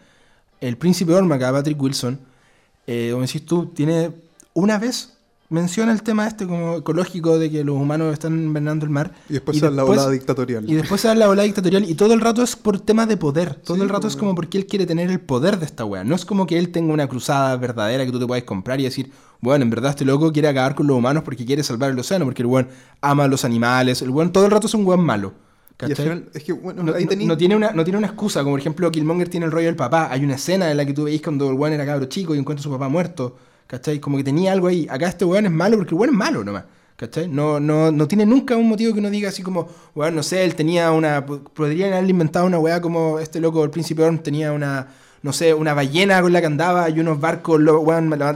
El 0.60 0.76
príncipe 0.78 1.12
Ormaca, 1.12 1.52
Patrick 1.52 1.80
Wilson, 1.80 2.18
eh, 2.86 3.10
como 3.12 3.22
decís 3.26 3.44
tú, 3.44 3.66
tiene 3.66 4.10
una 4.56 4.78
vez 4.78 5.12
menciona 5.48 5.92
el 5.92 6.02
tema 6.02 6.26
este 6.26 6.44
como 6.44 6.78
ecológico 6.78 7.38
de 7.38 7.48
que 7.48 7.62
los 7.62 7.76
humanos 7.76 8.12
están 8.12 8.32
envenenando 8.32 8.84
el 8.84 8.90
mar. 8.90 9.12
Y 9.28 9.34
después 9.34 9.56
Y 9.56 9.60
sale 9.60 9.76
la 9.76 9.84
volada 9.84 10.10
dictatorial. 10.10 10.68
Y 10.68 10.74
después 10.74 11.00
se 11.00 11.06
da 11.06 11.14
la 11.14 11.28
ola 11.28 11.44
dictatorial 11.44 11.88
y 11.88 11.94
todo 11.94 12.14
el 12.14 12.20
rato 12.20 12.42
es 12.42 12.56
por 12.56 12.80
temas 12.80 13.06
de 13.06 13.16
poder. 13.16 13.54
Todo 13.54 13.76
Sí, 13.76 13.82
el 13.82 13.88
rato 13.88 14.02
pues, 14.02 14.14
es 14.14 14.18
como 14.18 14.34
porque 14.34 14.58
él 14.58 14.66
quiere 14.66 14.86
tener 14.86 15.08
el 15.08 15.20
poder 15.20 15.60
de 15.60 15.66
esta 15.66 15.84
wea. 15.84 16.02
No 16.02 16.16
es 16.16 16.24
como 16.24 16.46
que 16.48 16.58
él 16.58 16.70
tenga 16.72 16.92
una 16.92 17.06
cruzada 17.06 17.56
verdadera 17.58 18.04
que 18.04 18.10
tú 18.10 18.18
te 18.18 18.26
puedes 18.26 18.42
comprar 18.42 18.80
y 18.80 18.84
decir, 18.84 19.12
bueno, 19.40 19.62
en 19.62 19.70
verdad 19.70 19.90
este 19.90 20.04
loco 20.04 20.32
quiere 20.32 20.48
acabar 20.48 20.74
con 20.74 20.88
los 20.88 20.96
humanos 20.96 21.22
porque 21.22 21.44
quiere 21.46 21.62
salvar 21.62 21.90
el 21.92 21.98
océano, 22.00 22.24
porque 22.24 22.42
el 22.42 22.46
weón 22.46 22.66
ama 23.00 23.24
a 23.24 23.28
los 23.28 23.44
animales. 23.44 24.02
El 24.02 24.10
weón 24.10 24.32
todo 24.32 24.46
el 24.46 24.50
rato 24.50 24.66
es 24.66 24.74
un 24.74 24.84
weón 24.84 25.04
malo. 25.04 25.32
Y 25.80 25.84
al 25.84 25.94
final, 25.94 26.28
es 26.34 26.42
que, 26.42 26.54
bueno, 26.54 26.82
No, 26.82 26.94
ahí 26.94 27.04
no- 27.04 27.10
tení- 27.12 27.26
no 27.26 27.36
tiene 27.36 27.54
una, 27.54 27.70
no 27.70 27.84
tiene 27.84 27.98
una 27.98 28.06
excusa, 28.08 28.40
como 28.40 28.54
por 28.54 28.60
ejemplo 28.60 28.90
Killmonger 28.90 29.28
tiene 29.28 29.44
el 29.46 29.52
rollo 29.52 29.66
del 29.66 29.76
papá. 29.76 30.08
Hay 30.10 30.24
una 30.24 30.34
escena 30.36 30.70
en 30.72 30.76
la 30.78 30.86
que 30.86 30.94
tú 30.94 31.04
veis 31.04 31.20
cuando 31.22 31.48
el 31.50 31.54
weón 31.54 31.74
era 31.74 31.84
cabro 31.86 32.06
chico 32.06 32.34
y 32.34 32.38
encuentra 32.38 32.62
a 32.62 32.64
su 32.64 32.70
papá 32.70 32.88
muerto. 32.88 33.36
¿Cachai? 33.66 33.98
Como 34.00 34.16
que 34.16 34.24
tenía 34.24 34.52
algo 34.52 34.68
ahí. 34.68 34.86
Acá 34.90 35.08
este 35.08 35.24
weón 35.24 35.46
es 35.46 35.52
malo 35.52 35.76
porque 35.76 35.94
el 35.94 36.00
weón 36.00 36.10
es 36.14 36.16
malo 36.18 36.44
nomás. 36.44 36.64
¿Cachai? 36.96 37.28
No, 37.28 37.60
no, 37.60 37.90
no 37.92 38.08
tiene 38.08 38.24
nunca 38.24 38.56
un 38.56 38.68
motivo 38.68 38.92
que 38.94 39.00
uno 39.00 39.10
diga 39.10 39.28
así 39.28 39.42
como, 39.42 39.68
weón, 39.94 40.14
no 40.14 40.22
sé, 40.22 40.44
él 40.44 40.54
tenía 40.54 40.92
una. 40.92 41.26
Podrían 41.26 41.92
haberle 41.92 42.10
inventado 42.10 42.46
una 42.46 42.58
weá 42.58 42.80
como 42.80 43.18
este 43.18 43.40
loco, 43.40 43.62
el 43.64 43.70
príncipe 43.70 44.02
Orm, 44.02 44.18
tenía 44.18 44.52
una. 44.52 44.86
No 45.22 45.32
sé, 45.32 45.52
una 45.52 45.74
ballena 45.74 46.22
con 46.22 46.32
la 46.32 46.40
que 46.40 46.46
andaba 46.46 46.88
y 46.88 47.00
unos 47.00 47.18
barcos, 47.20 47.58
lo- 47.60 47.82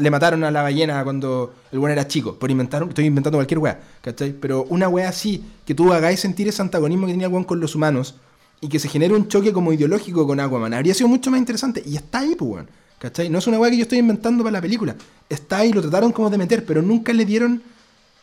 le 0.01 0.11
mataron 0.11 0.43
a 0.43 0.51
la 0.51 0.63
ballena 0.63 1.05
cuando 1.05 1.55
el 1.71 1.79
weón 1.79 1.93
era 1.93 2.09
chico. 2.09 2.35
Por 2.35 2.51
inventar, 2.51 2.83
estoy 2.83 3.05
inventando 3.07 3.39
cualquier 3.39 3.59
weá, 3.59 3.79
¿cachai? 4.03 4.33
Pero 4.33 4.65
una 4.65 4.89
weá 4.89 5.09
así, 5.09 5.45
que 5.65 5.75
tú 5.75 5.93
hagáis 5.93 6.19
sentir 6.19 6.49
ese 6.49 6.61
antagonismo 6.63 7.07
que 7.07 7.13
tenía 7.13 7.29
el 7.29 7.33
weón 7.33 7.45
con 7.45 7.61
los 7.61 7.77
humanos 7.77 8.17
y 8.61 8.69
que 8.69 8.81
se 8.81 8.89
genere 8.89 9.15
un 9.15 9.29
choque 9.29 9.53
como 9.53 9.73
ideológico 9.73 10.27
con 10.27 10.41
Aquaman, 10.41 10.75
habría 10.75 10.93
sido 10.95 11.07
mucho 11.09 11.31
más 11.31 11.39
interesante. 11.39 11.81
Y 11.87 11.95
está 11.97 12.21
ahí, 12.21 12.35
pues, 12.37 12.51
weón. 12.51 12.69
¿Cachai? 13.01 13.29
No 13.31 13.39
es 13.39 13.47
una 13.47 13.59
weá 13.59 13.71
que 13.71 13.79
yo 13.79 13.83
estoy 13.83 13.99
inventando 13.99 14.45
para 14.45 14.53
la 14.53 14.61
película. 14.61 14.95
Está 15.29 15.59
ahí, 15.59 15.73
lo 15.73 15.81
trataron 15.81 16.13
como 16.13 16.31
de 16.31 16.39
meter, 16.39 16.65
pero 16.65 16.83
nunca 16.83 17.13
le 17.13 17.25
dieron 17.25 17.63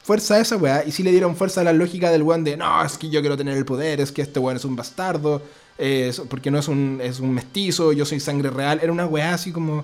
fuerza 0.04 0.36
a 0.36 0.40
esa 0.40 0.56
weá. 0.56 0.86
Y 0.86 0.92
sí 0.92 1.04
le 1.04 1.12
dieron 1.12 1.36
fuerza 1.36 1.62
a 1.62 1.64
la 1.64 1.74
lógica 1.74 2.12
del 2.12 2.24
weón 2.24 2.44
de, 2.44 2.56
no, 2.56 2.84
es 2.86 2.98
que 2.98 3.10
yo 3.10 3.20
quiero 3.22 3.36
tener 3.36 3.58
el 3.58 3.66
poder, 3.66 4.00
es 4.00 4.12
que 4.12 4.22
este 4.22 4.40
weón 4.40 4.56
es 4.58 4.66
un 4.66 4.76
bastardo, 4.76 5.42
es- 5.78 6.22
porque 6.30 6.52
no 6.52 6.60
es 6.60 6.68
un, 6.68 7.00
es 7.04 7.20
un 7.20 7.34
mestizo, 7.34 7.92
yo 7.92 8.06
soy 8.06 8.20
sangre 8.20 8.50
real. 8.52 8.80
Era 8.82 8.92
una 8.92 9.08
weá 9.08 9.34
así 9.34 9.52
como... 9.52 9.84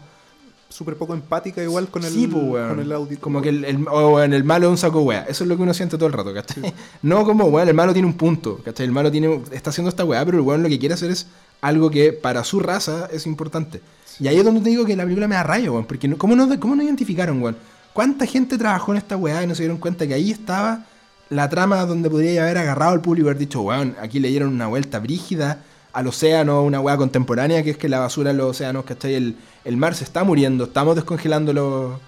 súper 0.70 0.96
poco 0.96 1.14
empática 1.14 1.62
igual 1.62 1.88
con 1.88 2.04
el, 2.04 2.12
sí, 2.14 2.26
pues, 2.28 2.68
con 2.68 2.80
el 2.80 2.91
audio. 2.91 3.20
Como 3.20 3.41
que 3.41 3.50
el, 3.50 3.66
el, 3.66 3.88
o, 3.88 4.10
weón, 4.16 4.34
el 4.34 4.44
malo 4.44 4.68
es 4.68 4.72
un 4.72 4.78
saco 4.78 5.02
weá. 5.02 5.24
Eso 5.28 5.44
es 5.44 5.48
lo 5.48 5.56
que 5.58 5.64
uno 5.64 5.74
siente 5.74 5.98
todo 5.98 6.08
el 6.08 6.14
rato, 6.14 6.34
¿cachai? 6.34 6.74
No 7.02 7.26
como, 7.26 7.46
weón, 7.46 7.68
el 7.68 7.74
malo 7.76 7.94
tiene 7.94 8.08
un 8.08 8.16
punto, 8.16 8.60
¿cachai? 8.64 8.86
El 8.86 8.91
malo 8.91 9.12
tiene, 9.12 9.41
está 9.52 9.70
haciendo 9.72 9.89
esta 9.89 10.04
weá, 10.06 10.24
pero 10.26 10.38
el 10.38 10.44
weón 10.44 10.62
lo 10.64 10.70
que 10.70 10.78
quiere 10.80 10.94
hacer 10.96 11.10
es 11.12 11.26
algo 11.62 11.89
que 11.89 12.12
para 12.14 12.44
su 12.44 12.60
raza 12.60 13.08
es 13.12 13.26
importante. 13.28 13.82
Y 14.20 14.28
ahí 14.28 14.38
es 14.38 14.43
donde 14.43 14.61
te 14.61 14.70
digo 14.70 14.86
que 14.86 14.95
la 14.95 15.03
película 15.03 15.28
me 15.28 15.36
da 15.36 15.43
rayo, 15.43 15.74
weón. 15.74 15.86
Porque 15.86 16.07
no- 16.07 16.18
¿cómo, 16.18 16.36
no, 16.36 16.59
¿cómo 16.59 16.76
no 16.76 16.84
identificaron, 16.84 17.41
weón? 17.41 17.57
¿Cuánta 17.93 18.26
gente 18.26 18.57
trabajó 18.57 18.91
en 18.91 18.97
esta 18.97 19.18
weá 19.18 19.43
y 19.43 19.47
no 19.47 19.55
se 19.55 19.64
dieron 19.64 19.78
cuenta 19.78 20.07
que 20.07 20.14
ahí 20.14 20.32
estaba 20.32 20.86
la 21.30 21.49
trama 21.49 21.86
donde 21.86 22.09
podría 22.09 22.43
haber 22.43 22.57
agarrado 22.59 22.91
al 22.91 23.01
público 23.01 23.28
y 23.28 23.30
haber 23.30 23.39
dicho, 23.39 23.61
weón, 23.61 23.95
aquí 24.01 24.20
le 24.20 24.30
dieron 24.30 24.49
una 24.53 24.68
vuelta 24.68 24.99
brígida 24.99 25.64
al 25.93 26.07
océano, 26.07 26.64
una 26.64 26.80
weá 26.80 26.97
contemporánea, 26.97 27.64
que 27.64 27.72
es 27.72 27.78
que 27.78 27.88
la 27.89 27.99
basura 27.99 28.32
en 28.32 28.38
los 28.38 28.47
océanos, 28.51 28.84
¿cachai? 28.86 29.14
El, 29.16 29.36
el 29.64 29.78
mar 29.78 29.93
se 29.95 30.03
está 30.03 30.24
muriendo, 30.24 30.64
estamos 30.66 30.95
descongelando 30.95 31.53
los, 31.53 31.99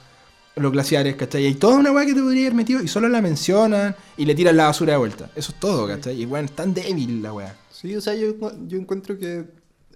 los 0.55 0.71
glaciares, 0.71 1.15
¿cachai? 1.15 1.45
Y 1.47 1.53
toda 1.55 1.77
una 1.77 1.91
weá 1.91 2.05
que 2.05 2.13
te 2.15 2.21
podría 2.21 2.47
haber 2.47 2.55
metido 2.55 2.81
y 2.81 2.87
solo 2.87 3.07
la 3.09 3.21
mencionan 3.21 3.95
y 4.17 4.25
le 4.25 4.33
tiran 4.33 4.57
la 4.57 4.65
basura 4.65 4.93
de 4.93 4.97
vuelta. 4.97 5.29
Eso 5.35 5.51
es 5.51 5.59
todo, 5.59 5.87
¿cachai? 5.87 6.19
Y 6.21 6.25
weón, 6.25 6.45
es 6.45 6.51
tan 6.51 6.73
débil 6.73 7.21
la 7.21 7.31
weá. 7.33 7.55
Sí, 7.71 7.95
o 7.95 8.01
sea, 8.01 8.15
yo, 8.15 8.33
yo 8.67 8.77
encuentro 8.79 9.17
que 9.19 9.45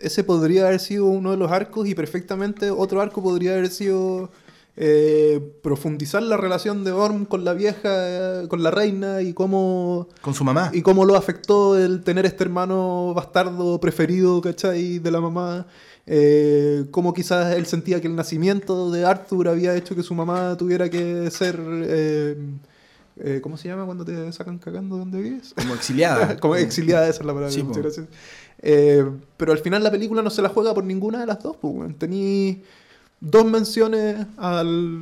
ese 0.02 0.24
podría 0.24 0.68
haber 0.68 0.80
sido 0.80 1.06
uno 1.06 1.32
de 1.32 1.38
los 1.38 1.52
arcos 1.52 1.88
y 1.88 1.96
perfectamente 1.96 2.72
otro 2.72 3.02
arco 3.02 3.22
podría 3.22 3.54
haber 3.54 3.70
sido 3.70 4.30
eh, 4.78 5.42
profundizar 5.62 6.24
la 6.24 6.38
relación 6.38 6.84
de 6.84 6.92
Orm 6.92 7.26
con 7.26 7.44
la 7.44 7.54
vieja, 7.54 7.80
eh, 8.44 8.48
con 8.48 8.64
la 8.64 8.72
reina 8.72 9.22
y 9.22 9.34
cómo, 9.34 10.08
Con 10.22 10.34
su 10.34 10.44
mamá. 10.44 10.72
y 10.74 10.82
cómo 10.82 11.04
lo 11.06 11.16
afectó 11.16 11.78
el 11.78 12.02
tener 12.04 12.26
este 12.26 12.44
hermano 12.46 13.14
bastardo 13.14 13.80
preferido, 13.80 14.40
¿cachai? 14.42 15.00
De 15.00 15.12
la 15.12 15.20
mamá. 15.20 15.68
Eh, 16.12 16.86
cómo 16.92 17.14
quizás 17.14 17.56
él 17.56 17.66
sentía 17.66 18.02
que 18.02 18.08
el 18.08 18.16
nacimiento 18.16 18.90
de 18.90 19.06
Arthur 19.06 19.50
había 19.50 19.76
hecho 19.76 19.96
que 19.96 20.02
su 20.04 20.16
mamá 20.16 20.56
tuviera 20.58 20.90
que 20.90 21.30
ser... 21.30 21.60
eh, 21.84 22.38
eh, 23.22 23.42
¿Cómo 23.44 23.58
se 23.58 23.68
llama 23.68 23.86
cuando 23.86 24.06
te 24.06 24.32
sacan 24.32 24.60
cagando 24.60 24.96
de 24.96 25.00
donde 25.02 25.22
vives? 25.22 25.54
Como 25.54 25.74
exiliada. 25.76 26.38
Como 26.40 26.56
exiliada, 26.56 27.04
esa 27.10 27.20
es 27.20 27.26
la 27.26 27.34
palabra. 27.34 27.52
Sí, 27.52 27.62
muchas 27.64 27.84
gracias. 27.84 28.08
Eh, 28.62 29.06
pero 29.38 29.52
al 29.52 29.60
final 29.60 29.84
la 29.84 29.92
película 29.92 30.22
no 30.22 30.30
se 30.30 30.42
la 30.42 30.50
juega 30.50 30.74
por 30.74 30.84
ninguna 30.84 31.20
de 31.20 31.26
las 31.26 31.42
dos. 31.42 31.56
Pues. 31.58 31.98
Tení 31.98 32.62
dos 33.20 33.46
menciones 33.46 34.26
al, 34.38 35.00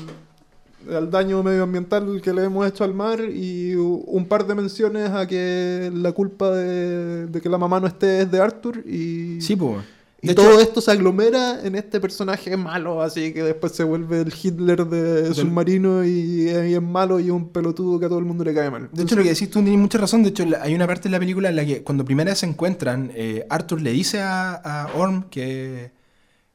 al 0.92 1.10
daño 1.12 1.44
medioambiental 1.44 2.22
que 2.22 2.34
le 2.34 2.44
hemos 2.46 2.68
hecho 2.68 2.84
al 2.84 2.94
mar 2.94 3.20
y 3.22 3.76
un 3.76 4.26
par 4.28 4.46
de 4.46 4.56
menciones 4.56 5.10
a 5.10 5.28
que 5.28 5.92
la 5.94 6.12
culpa 6.12 6.52
de, 6.52 7.28
de 7.28 7.42
que 7.42 7.50
la 7.50 7.58
mamá 7.58 7.80
no 7.80 7.88
esté 7.88 8.22
es 8.22 8.32
de 8.32 8.40
Arthur 8.40 8.84
y, 8.88 9.42
Sí, 9.42 9.56
pues. 9.56 9.97
Y 10.22 10.30
De 10.30 10.36
todo 10.36 10.54
hecho, 10.54 10.62
esto 10.62 10.82
se 10.82 10.92
aglomera 10.92 11.60
en 11.64 11.76
este 11.76 12.00
personaje 12.00 12.58
malo, 12.58 13.04
así 13.04 13.34
que 13.34 13.44
después 13.44 13.74
se 13.74 13.84
vuelve 13.84 14.22
el 14.22 14.34
Hitler 14.34 14.88
de 14.88 15.34
submarino 15.36 16.04
y, 16.04 16.50
y 16.50 16.74
es 16.74 16.82
malo 16.82 17.20
y 17.20 17.30
un 17.30 17.50
pelotudo 17.50 18.00
que 18.00 18.08
a 18.08 18.10
todo 18.10 18.18
el 18.18 18.26
mundo 18.26 18.44
le 18.44 18.54
cae 18.54 18.72
mal. 18.72 18.90
De 18.92 19.04
hecho, 19.04 19.16
lo 19.16 19.22
que 19.22 19.30
decís 19.30 19.52
tú 19.52 19.62
tienes 19.62 19.80
mucha 19.80 20.00
razón. 20.00 20.24
De 20.24 20.30
hecho, 20.30 20.44
hay 20.60 20.74
una 20.74 20.88
parte 20.88 21.04
de 21.04 21.12
la 21.12 21.20
película 21.20 21.50
en 21.50 21.56
la 21.56 21.66
que 21.66 21.84
cuando 21.84 22.04
primera 22.04 22.32
vez 22.32 22.40
se 22.40 22.48
encuentran, 22.48 23.12
eh, 23.14 23.46
Arthur 23.48 23.80
le 23.80 23.92
dice 23.92 24.20
a, 24.22 24.54
a 24.56 24.94
Orm 24.96 25.30
que, 25.30 25.92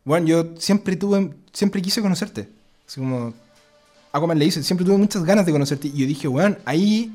bueno, 0.05 0.27
yo 0.27 0.55
siempre 0.59 0.97
tuve, 0.97 1.33
siempre 1.53 1.81
quise 1.81 2.03
conocerte. 2.03 2.49
Así 2.85 3.01
como, 3.01 3.33
Aquaman 4.13 4.39
le 4.39 4.45
dice, 4.45 4.63
siempre 4.65 4.85
tuve 4.85 4.99
muchas 4.99 5.23
ganas 5.25 5.47
de 5.47 5.53
conocerte. 5.53 5.87
Y 5.87 5.99
yo 5.99 6.07
dije, 6.07 6.27
weón, 6.27 6.59
ahí, 6.65 7.13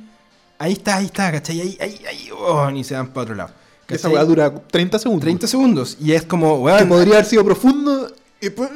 ahí 0.57 0.71
está, 0.71 0.95
ahí 0.95 1.05
está, 1.05 1.29
¿cachai? 1.31 1.59
Ahí, 1.59 1.77
ahí, 1.81 2.01
ahí, 2.07 2.29
oh, 2.31 2.69
y 2.71 2.83
se 2.85 2.95
van 2.95 3.07
para 3.09 3.23
otro 3.23 3.35
lado. 3.35 3.66
Que 3.87 3.95
esa 3.95 4.09
¿cachai? 4.09 4.15
weá 4.15 4.25
dura 4.25 4.53
30 4.53 4.99
segundos. 4.99 5.21
30 5.21 5.47
segundos. 5.47 5.97
Y 5.99 6.11
es 6.11 6.23
como, 6.23 6.57
que 6.57 6.61
weón, 6.63 6.87
podría 6.89 7.13
haber 7.15 7.25
sido 7.25 7.43
profundo 7.43 8.11
y 8.41 8.49
pues 8.51 8.69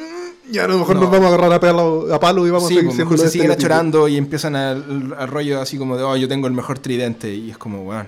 ya 0.49 0.64
a 0.66 0.68
lo 0.68 0.80
mejor 0.80 0.95
No. 0.95 1.01
nos 1.03 1.12
vamos 1.12 1.26
a 1.26 1.28
agarrar 1.36 1.53
a 1.53 1.59
palo, 1.59 2.07
a 2.14 2.20
palo 2.20 2.47
y 2.47 2.49
vamos 2.49 2.68
sí, 2.70 2.74
a 2.76 2.78
seguir 2.78 2.86
pues, 2.88 2.95
siendo 2.95 3.18
se 3.18 3.24
los 3.24 3.32
siguen 3.32 3.51
achorando 3.51 4.07
y 4.07 4.18
empiezan 4.18 4.55
al, 4.55 5.14
al 5.18 5.28
rollo 5.28 5.62
así 5.62 5.78
como 5.78 5.95
de, 5.97 6.03
oh, 6.03 6.16
yo 6.18 6.28
tengo 6.28 6.47
el 6.47 6.53
mejor 6.53 6.80
tridente. 6.80 7.34
Y 7.34 7.51
es 7.51 7.57
como, 7.57 7.84
weón, 7.84 8.07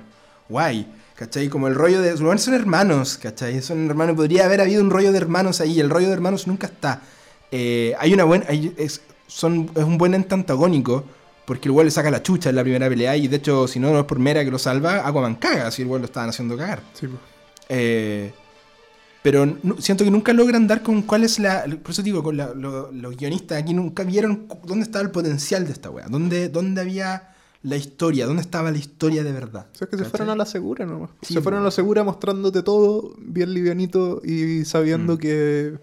guay. 0.49 0.87
¿Cachai? 1.15 1.47
Como 1.47 1.67
el 1.67 1.75
rollo 1.75 2.01
de. 2.01 2.15
Weón, 2.15 2.39
son 2.39 2.55
hermanos, 2.55 3.17
¿cachai? 3.21 3.61
Son 3.61 3.85
hermanos. 3.87 4.15
Podría 4.15 4.45
haber 4.45 4.61
habido 4.61 4.81
un 4.81 4.89
rollo 4.89 5.11
de 5.11 5.17
hermanos 5.19 5.61
ahí. 5.61 5.79
El 5.79 5.89
rollo 5.91 6.07
de 6.07 6.13
hermanos 6.13 6.47
nunca 6.47 6.65
está. 6.67 7.01
Eh, 7.51 7.93
hay 7.99 8.13
una 8.15 8.23
buena. 8.23 8.45
hay- 8.49 8.73
es, 8.77 9.01
son, 9.27 9.69
es 9.75 9.83
un 9.83 9.97
buen 9.99 10.15
ente 10.15 10.33
antagónico. 10.33 11.03
Porque 11.45 11.67
el 11.67 11.71
weón 11.73 11.85
le 11.85 11.91
saca 11.91 12.09
la 12.09 12.23
chucha 12.23 12.49
en 12.49 12.55
la 12.55 12.63
primera 12.63 12.87
pelea. 12.87 13.15
Y 13.17 13.27
de 13.27 13.37
hecho, 13.37 13.67
si 13.67 13.79
no, 13.79 13.91
no 13.91 13.99
es 13.99 14.05
por 14.05 14.19
Mera 14.19 14.43
que 14.45 14.51
lo 14.51 14.59
salva, 14.59 15.05
Aquaman 15.07 15.35
caga. 15.35 15.69
Si 15.71 15.81
el 15.81 15.87
weón 15.87 16.01
lo 16.01 16.05
estaban 16.05 16.29
haciendo 16.29 16.55
cagar. 16.57 16.81
Sí, 16.93 17.07
pues. 17.07 17.19
Eh, 17.69 18.31
pero 19.21 19.45
siento 19.79 20.03
que 20.03 20.11
nunca 20.11 20.33
logran 20.33 20.67
dar 20.67 20.83
con 20.83 21.01
cuál 21.03 21.23
es 21.23 21.39
la. 21.39 21.63
Por 21.81 21.91
eso 21.91 22.01
digo, 22.01 22.21
con 22.23 22.35
la- 22.37 22.53
lo- 22.53 22.91
los 22.91 23.15
guionistas 23.15 23.61
aquí 23.61 23.73
nunca 23.73 24.03
vieron 24.03 24.47
dónde 24.65 24.83
estaba 24.83 25.03
el 25.03 25.11
potencial 25.11 25.65
de 25.65 25.71
esta 25.71 25.89
wea. 25.89 26.07
Dónde, 26.09 26.49
dónde 26.49 26.81
había 26.81 27.29
la 27.61 27.77
historia, 27.77 28.25
dónde 28.25 28.41
estaba 28.41 28.69
la 28.71 28.77
historia 28.77 29.23
de 29.23 29.31
verdad. 29.31 29.67
O 29.73 29.77
sea, 29.77 29.87
que 29.87 29.97
se 29.97 30.03
fueron 30.03 30.29
a 30.29 30.35
la 30.35 30.45
segura 30.45 30.85
nomás. 30.85 31.11
Sí, 31.21 31.33
se 31.35 31.41
fueron 31.41 31.61
a 31.61 31.63
la 31.63 31.71
segura 31.71 32.03
mostrándote 32.03 32.63
todo 32.63 33.15
bien 33.17 33.53
livianito 33.53 34.21
y 34.25 34.65
sabiendo 34.65 35.15
Mm. 35.15 35.17
que 35.17 35.73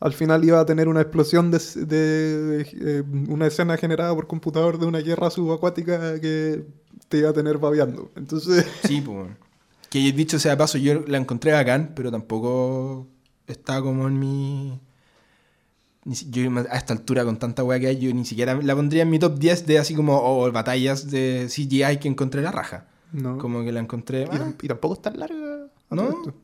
al 0.00 0.12
final 0.12 0.44
iba 0.44 0.60
a 0.60 0.66
tener 0.66 0.88
una 0.88 1.00
explosión 1.00 1.50
de, 1.50 1.58
de- 1.74 2.38
de, 2.46 2.66
eh, 2.80 3.02
una 3.28 3.46
escena 3.46 3.76
generada 3.76 4.14
por 4.14 4.26
computador 4.26 4.78
de 4.78 4.86
una 4.86 4.98
guerra 5.00 5.30
subacuática 5.30 6.20
que 6.20 6.64
te 7.08 7.18
iba 7.18 7.30
a 7.30 7.32
tener 7.32 7.58
babeando. 7.58 8.10
Entonces, 8.16 8.66
Sí, 8.84 9.00
pues. 9.00 9.28
Que 9.90 10.12
dicho 10.12 10.38
sea 10.38 10.52
de 10.52 10.56
paso, 10.58 10.76
yo 10.78 11.00
la 11.06 11.16
encontré 11.18 11.52
bacán, 11.52 11.92
pero 11.96 12.10
tampoco 12.10 13.06
está 13.46 13.80
como 13.80 14.06
en 14.06 14.18
mi. 14.18 14.80
Yo 16.30 16.42
a 16.70 16.76
esta 16.76 16.94
altura 16.94 17.24
con 17.24 17.38
tanta 17.38 17.64
weá 17.64 17.78
que 17.80 17.86
hay, 17.88 17.98
yo 17.98 18.12
ni 18.14 18.24
siquiera 18.24 18.54
la 18.54 18.74
pondría 18.74 19.02
en 19.02 19.10
mi 19.10 19.18
top 19.18 19.38
10 19.38 19.66
de 19.66 19.78
así 19.78 19.94
como 19.94 20.16
oh, 20.18 20.50
batallas 20.52 21.10
de 21.10 21.46
CGI 21.50 21.98
que 22.00 22.08
encontré 22.08 22.40
la 22.40 22.50
raja. 22.50 22.86
no. 23.12 23.36
Como 23.38 23.62
que 23.64 23.72
la 23.72 23.80
encontré. 23.80 24.22
Y, 24.22 24.28
ah, 24.36 24.54
y 24.62 24.68
tampoco 24.68 24.94
es 24.94 25.02
tan 25.02 25.18
larga. 25.18 25.66
a 25.90 25.94
¿No? 25.94 26.02
todo 26.04 26.18
esto. 26.18 26.34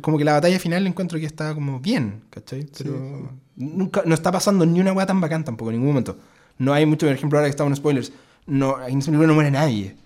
Como 0.00 0.18
que 0.18 0.24
la 0.24 0.32
batalla 0.34 0.58
final 0.58 0.86
encuentro 0.86 1.18
que 1.18 1.26
está 1.26 1.54
como 1.54 1.80
bien, 1.80 2.22
¿cachai? 2.30 2.62
Sí, 2.62 2.84
Pero 2.84 2.94
sí. 2.96 3.34
nunca, 3.56 4.02
no 4.04 4.14
está 4.14 4.30
pasando 4.32 4.64
ni 4.66 4.80
una 4.80 4.92
weá 4.92 5.06
tan 5.06 5.20
bacán 5.20 5.44
tampoco, 5.44 5.70
en 5.70 5.76
ningún 5.76 5.88
momento. 5.88 6.18
No 6.58 6.72
hay 6.72 6.86
mucho, 6.86 7.06
por 7.06 7.14
ejemplo, 7.14 7.38
ahora 7.38 7.46
que 7.48 7.50
estamos 7.50 7.70
en 7.72 7.76
spoilers, 7.76 8.12
no, 8.46 8.84
en 8.86 8.98
ese 8.98 9.06
película 9.10 9.28
no 9.28 9.34
muere 9.34 9.50
nadie. 9.50 9.96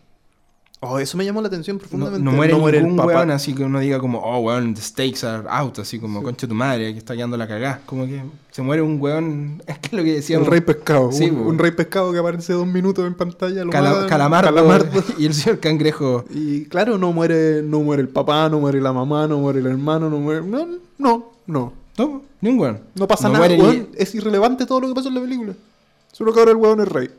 Oh, 0.81 1.01
eso 1.01 1.17
me 1.19 1.25
llamó 1.25 1.41
la 1.43 1.49
atención 1.49 1.77
No, 1.77 1.81
profundamente. 1.81 2.25
no 2.25 2.31
muere 2.61 2.79
el 2.79 2.85
ningún 2.85 2.99
papá. 2.99 3.09
weón 3.17 3.31
así 3.33 3.53
que 3.53 3.65
uno 3.65 3.81
diga 3.81 3.99
como, 3.99 4.21
oh 4.21 4.39
weón, 4.39 4.75
the 4.75 4.81
stakes 4.81 5.25
are 5.27 5.43
out, 5.51 5.77
así 5.81 5.99
como, 5.99 6.23
concha 6.23 6.47
tu 6.47 6.55
madre, 6.55 6.93
que 6.93 6.99
está 6.99 7.17
quedando 7.17 7.37
la 7.37 7.49
cagá. 7.49 7.81
Como 7.85 8.07
que 8.07 8.23
se 8.53 8.63
muere 8.63 8.81
un 8.83 9.01
weón, 9.01 9.61
es 9.67 9.77
que 9.81 9.87
es 9.89 9.93
lo 9.95 10.03
que 10.05 10.11
El 10.11 10.17
decíamos. 10.17 10.47
rey 10.49 10.61
pescado. 10.61 11.11
Sí, 11.11 11.25
un, 11.31 11.39
un 11.41 11.59
rey 11.59 11.73
pescado 11.73 12.13
que 12.13 12.19
aparece 12.19 12.53
dos 12.53 12.67
minutos 12.67 13.05
en 13.07 13.15
pantalla. 13.15 13.65
Lo 13.65 13.71
Cala- 13.73 13.91
matan, 13.91 14.09
calamardo, 14.09 14.55
calamardo. 14.55 15.03
y 15.19 15.27
el 15.27 15.35
señor 15.35 15.59
cangrejo. 15.59 16.25
Y 16.31 16.67
claro, 16.67 16.97
no 16.97 17.11
muere, 17.13 17.61
no 17.63 17.81
muere 17.81 18.03
el 18.03 18.09
papá, 18.09 18.49
no 18.49 18.61
muere 18.61 18.81
la 18.81 18.93
mamá, 18.93 19.27
no 19.27 19.39
muere 19.39 19.59
el 19.59 19.67
hermano, 19.67 20.09
no 20.09 20.19
muere. 20.21 20.43
No, 20.47 20.65
no, 20.99 21.33
no. 21.47 21.73
No, 21.99 22.23
ni 22.41 22.51
un 22.51 22.61
weón. 22.61 22.79
No 22.95 23.09
pasa 23.09 23.25
No 23.27 23.33
nada, 23.35 23.41
muere 23.49 23.57
ni- 23.57 23.63
weón. 23.65 23.89
Es 23.97 24.15
irrelevante 24.15 24.65
todo 24.65 24.81
lo 24.83 24.87
que 24.87 24.95
pasó 24.95 25.09
en 25.09 25.17
la 25.17 25.21
película. 25.23 25.55
Solo 26.13 26.33
que 26.33 26.39
ahora 26.39 26.53
el 26.53 26.57
weón 26.57 26.81
es 26.81 26.87
rey. 26.89 27.11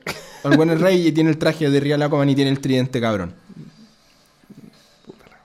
El 0.46 0.52
weón 0.52 0.70
es 0.70 0.80
rey 0.80 1.08
y 1.08 1.12
tiene 1.12 1.30
el 1.32 1.38
traje 1.38 1.70
de 1.70 1.80
Real 1.82 2.02
Aquaman 2.02 2.30
y 2.30 2.36
tiene 2.36 2.50
el 2.52 2.62
tridente 2.62 3.02
cabrón. 3.02 3.34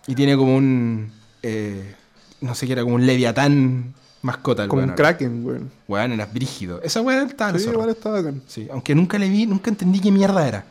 Y 0.07 0.15
tiene 0.15 0.37
como 0.37 0.57
un. 0.57 1.11
eh, 1.43 1.95
no 2.41 2.55
sé 2.55 2.67
qué 2.67 2.73
era, 2.75 2.83
como 2.83 2.97
un 2.97 3.07
leviatán 3.07 3.95
mascota. 4.23 4.63
El 4.65 4.69
Como 4.69 4.81
weón 4.81 4.91
un 4.91 4.97
kraken, 4.97 5.45
weón. 5.47 5.71
Weón, 5.89 6.13
era 6.13 6.27
brígido. 6.27 6.81
Esa 6.83 7.01
weón 7.01 7.29
estaba 7.29 7.59
Sí, 7.59 7.69
igual 7.69 7.91
está 7.91 8.11
bacán. 8.11 8.43
Sí, 8.47 8.69
aunque 8.71 8.95
nunca 8.95 9.19
le 9.19 9.29
vi, 9.29 9.47
nunca 9.47 9.71
entendí 9.71 10.01
qué 10.01 10.11
mierda 10.11 10.47
era. 10.47 10.65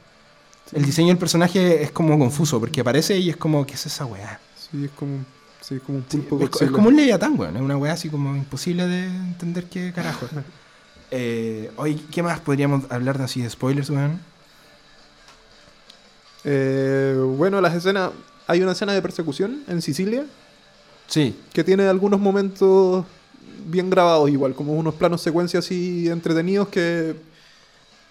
El 0.71 0.86
diseño 0.86 1.09
del 1.09 1.17
personaje 1.17 1.84
es 1.84 1.91
como 1.91 2.17
confuso, 2.17 2.59
porque 2.59 2.81
aparece 2.81 3.17
y 3.17 3.29
es 3.29 3.38
como, 3.38 3.65
¿qué 3.65 3.73
es 3.73 3.86
esa 3.86 4.05
weá? 4.05 4.39
Sí. 4.55 4.69
Sí, 4.71 4.86
es 4.86 4.91
como, 4.91 5.17
sí, 5.61 5.75
es 5.75 5.81
como 5.81 5.99
un 5.99 6.05
Sí, 6.09 6.17
pulpo 6.17 6.45
es, 6.45 6.61
es 6.63 6.71
como 6.71 6.88
un 6.88 6.95
Leviatán, 6.95 7.39
weón. 7.39 7.55
Es 7.55 7.61
una 7.61 7.77
weá 7.77 7.93
así 7.93 8.09
como 8.09 8.36
imposible 8.36 8.88
de 8.88 9.05
entender 9.05 9.65
qué 9.65 9.91
carajo. 9.93 10.27
eh, 11.11 11.69
oye, 11.77 11.99
¿qué 12.11 12.23
más 12.23 12.39
podríamos 12.39 12.89
hablar 12.91 13.17
de 13.19 13.25
así 13.25 13.41
de 13.41 13.49
spoilers, 13.49 13.89
weón? 13.91 14.19
Eh, 16.43 17.15
bueno, 17.38 17.61
las 17.61 17.73
escenas... 17.75 18.11
Hay 18.47 18.61
una 18.61 18.73
escena 18.73 18.93
de 18.93 19.01
persecución 19.01 19.63
en 19.67 19.81
Sicilia 19.81 20.25
Sí. 21.07 21.35
que 21.53 21.63
tiene 21.63 21.87
algunos 21.87 22.19
momentos 22.19 23.05
bien 23.65 23.89
grabados 23.89 24.29
igual, 24.29 24.55
como 24.55 24.73
unos 24.73 24.95
planos 24.95 25.21
secuencias 25.21 25.65
así 25.65 26.09
entretenidos 26.09 26.67
que... 26.69 27.15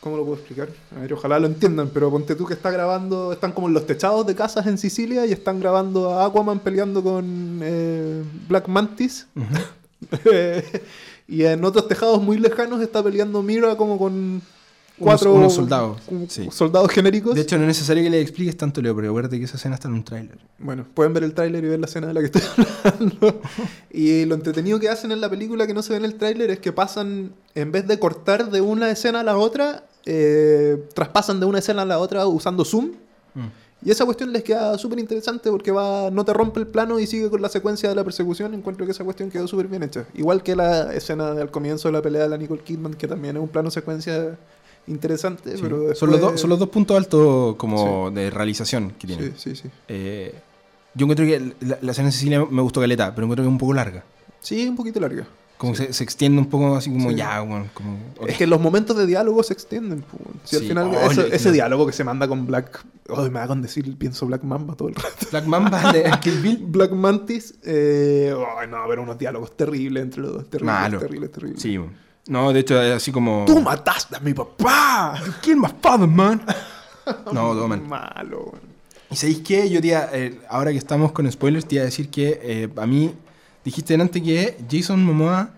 ¿Cómo 0.01 0.16
lo 0.16 0.24
puedo 0.24 0.37
explicar? 0.37 0.68
A 0.97 1.01
ver, 1.01 1.12
ojalá 1.12 1.39
lo 1.39 1.47
entiendan, 1.47 1.89
pero 1.95 2.11
ponte 2.11 2.35
tú 2.35 2.45
que 2.45 2.55
está 2.55 2.72
grabando, 2.72 3.33
están 3.33 3.53
como 3.53 3.68
en 3.68 3.74
los 3.74 3.87
techados 3.87 4.26
de 4.26 4.35
casas 4.35 4.66
en 4.66 4.76
Sicilia 4.76 5.24
y 5.26 5.33
están 5.33 5.61
grabando 5.61 6.11
a 6.11 6.26
Aquaman 6.26 6.59
peleando 6.59 7.05
con 7.05 7.61
eh, 7.62 8.24
Black 8.49 8.66
Mantis. 8.66 9.28
y 11.28 11.45
en 11.45 11.64
otros 11.64 11.87
tejados 11.87 12.20
muy 12.20 12.37
lejanos 12.39 12.83
está 12.83 13.01
peleando 13.01 13.43
Mira 13.43 13.76
como 13.76 13.97
con 13.97 14.43
cuatro 15.03 15.35
unos 15.35 15.55
soldados, 15.55 16.01
sí. 16.29 16.49
soldados 16.51 16.91
genéricos. 16.91 17.35
De 17.35 17.43
hecho, 17.43 17.57
no 17.57 17.63
es 17.65 17.69
necesario 17.69 18.03
que 18.03 18.11
le 18.11 18.21
expliques 18.21 18.57
tanto, 18.57 18.81
Leo, 18.81 18.95
porque 18.95 19.09
acuérdate 19.09 19.39
que 19.39 19.45
esa 19.45 19.57
escena 19.57 19.75
está 19.75 19.89
en 19.89 19.95
un 19.95 20.05
tráiler. 20.05 20.39
Bueno, 20.59 20.87
pueden 20.95 21.13
ver 21.13 21.25
el 21.25 21.35
tráiler 21.35 21.65
y 21.65 21.69
ver 21.69 21.81
la 21.81 21.87
escena 21.87 22.07
de 22.07 22.15
la 22.15 22.21
que 22.21 22.27
estoy 22.27 22.43
hablando. 22.85 23.41
y 23.91 24.25
lo 24.25 24.35
entretenido 24.35 24.79
que 24.81 24.89
hacen 24.89 25.13
en 25.13 25.21
la 25.21 25.29
película 25.29 25.67
que 25.67 25.75
no 25.75 25.83
se 25.83 25.91
ve 25.93 25.99
en 25.99 26.05
el 26.05 26.15
tráiler 26.15 26.51
es 26.51 26.59
que 26.61 26.73
pasan, 26.73 27.33
en 27.55 27.73
vez 27.73 27.87
de 27.87 27.99
cortar 27.99 28.51
de 28.51 28.61
una 28.61 28.91
escena 28.91 29.21
a 29.21 29.25
la 29.25 29.37
otra, 29.37 29.85
eh, 30.07 30.89
traspasan 30.95 31.41
de 31.41 31.47
una 31.47 31.59
escena 31.59 31.83
a 31.83 31.87
la 31.87 31.99
otra 31.99 32.27
usando 32.27 32.65
zoom. 32.65 32.93
Mm. 33.35 33.63
Y 33.85 33.91
esa 33.91 34.05
cuestión 34.05 34.33
les 34.33 34.45
queda 34.45 34.79
súper 34.79 35.01
interesante 35.01 35.51
porque 35.51 35.73
va, 35.73 36.09
no 36.11 36.25
te 36.25 36.33
rompe 36.33 36.61
el 36.61 36.69
plano 36.69 37.01
y 37.01 37.07
sigue 37.07 37.29
con 37.29 37.43
la 37.43 37.49
secuencia 37.49 37.89
de 37.89 37.97
la 37.97 38.05
persecución. 38.05 38.55
Encuentro 38.55 38.87
que 38.87 38.93
esa 38.93 39.03
cuestión 39.03 39.29
quedó 39.29 39.49
súper 39.49 39.67
bien 39.67 39.83
hecha. 39.83 40.07
Igual 40.15 40.45
que 40.45 40.55
la 40.55 40.93
escena 40.95 41.33
al 41.33 41.51
comienzo 41.51 41.89
de 41.89 41.93
la 41.93 42.03
pelea 42.03 42.23
de 42.23 42.29
la 42.29 42.37
Nicole 42.37 42.63
Kidman, 42.63 42.95
que 42.95 43.09
también 43.09 43.37
es 43.37 43.43
un 43.43 43.49
plano 43.49 43.73
secuencia 43.73 44.39
interesante. 44.87 45.57
Sí. 45.57 45.62
Pero 45.62 45.95
son, 45.95 46.11
los 46.11 46.18
después- 46.18 46.20
dos- 46.33 46.41
son 46.41 46.51
los 46.51 46.59
dos 46.59 46.68
puntos 46.68 46.97
altos 46.97 47.57
como 47.57 48.11
de 48.11 48.30
realización 48.30 48.93
que 48.99 49.07
tiene. 49.07 49.22
Sí, 49.28 49.33
sí, 49.37 49.57
sí. 49.57 49.68
Eh, 49.89 50.35
yo 50.95 51.05
encuentro 51.05 51.24
que 51.24 51.55
la, 51.61 51.78
la 51.80 51.93
escena 51.93 52.09
en 52.09 52.12
Sicilia 52.12 52.45
me 52.51 52.62
gustó 52.62 52.80
caleta, 52.80 53.14
pero 53.14 53.24
encuentro 53.26 53.43
que 53.45 53.49
es 53.49 53.53
un 53.53 53.59
poco 53.59 53.72
larga. 53.74 54.05
Sí, 54.41 54.66
un 54.68 54.76
poquito 54.76 55.01
larga. 55.01 55.26
Como 55.57 55.76
se, 55.76 55.93
se 55.93 56.03
extiende 56.03 56.41
un 56.41 56.47
poco 56.49 56.74
así 56.74 56.91
como 56.91 57.11
Sí. 57.11 57.16
ya, 57.16 57.41
bueno, 57.41 57.66
como... 57.72 57.95
ok. 58.18 58.28
Es 58.28 58.37
que 58.37 58.49
los 58.49 58.61
momentos 58.61 58.97
de 58.97 59.07
diálogo 59.07 59.45
se 59.45 59.53
extienden. 59.53 60.05
Si 60.43 60.57
al 60.57 60.62
Sí. 60.62 60.68
final 60.68 60.91
Oh, 60.93 61.09
ese, 61.11 61.28
le- 61.28 61.37
ese 61.37 61.53
diálogo 61.53 61.87
que 61.87 61.93
se 61.93 62.03
manda 62.03 62.26
con 62.26 62.47
Black... 62.49 62.85
Oh, 63.09 63.22
me 63.30 63.39
hagan 63.39 63.62
decir, 63.62 63.97
pienso 63.97 64.26
Black 64.26 64.43
Mamba 64.43 64.74
todo 64.74 64.89
el 64.89 64.97
rato. 64.97 65.09
Black 65.30 65.45
Mamba 65.47 65.93
de 65.93 66.11
Kill 66.20 66.41
Bill. 66.41 66.59
Black 66.66 66.91
Mantis. 66.91 67.55
Eh, 67.64 68.35
oh, 68.37 68.66
no, 68.66 68.78
pero 68.89 69.03
unos 69.03 69.16
diálogos 69.18 69.57
terribles 69.57 70.03
entre 70.03 70.22
los 70.22 70.33
dos. 70.33 70.51
Terribles, 70.51 70.74
Malo. 70.74 70.99
terribles, 70.99 71.30
terribles. 71.30 71.62
Sí, 71.62 71.76
bueno. 71.76 71.93
No, 72.29 72.53
de 72.53 72.61
hecho, 72.61 72.81
es 72.81 72.95
así 72.97 73.11
como... 73.12 73.45
¡Tú 73.47 73.61
mataste 73.61 74.16
a 74.16 74.20
mi 74.20 74.33
papá! 74.35 75.20
¿Quién 75.43 75.59
más 75.59 75.75
father, 75.81 76.09
man? 76.09 76.43
no, 77.27 77.33
todo 77.33 77.68
mal. 77.68 77.81
Malo. 77.83 78.39
weón. 78.53 78.73
¿Y 79.11 79.16
sabéis 79.16 79.39
qué? 79.41 79.68
Yo 79.68 79.81
iba- 79.83 80.09
eh, 80.12 80.41
ahora 80.49 80.70
que 80.70 80.79
estamos 80.79 81.12
con 81.12 81.31
spoilers, 81.31 81.66
te 81.66 81.75
iba 81.77 81.83
a 81.83 81.87
decir 81.87 82.09
que 82.09 82.41
eh, 82.43 82.68
a 82.77 82.87
mí 82.87 83.14
dijiste 83.64 83.95
antes 83.95 84.23
que 84.23 84.57
Jason 84.70 85.05
Momoa 85.05 85.51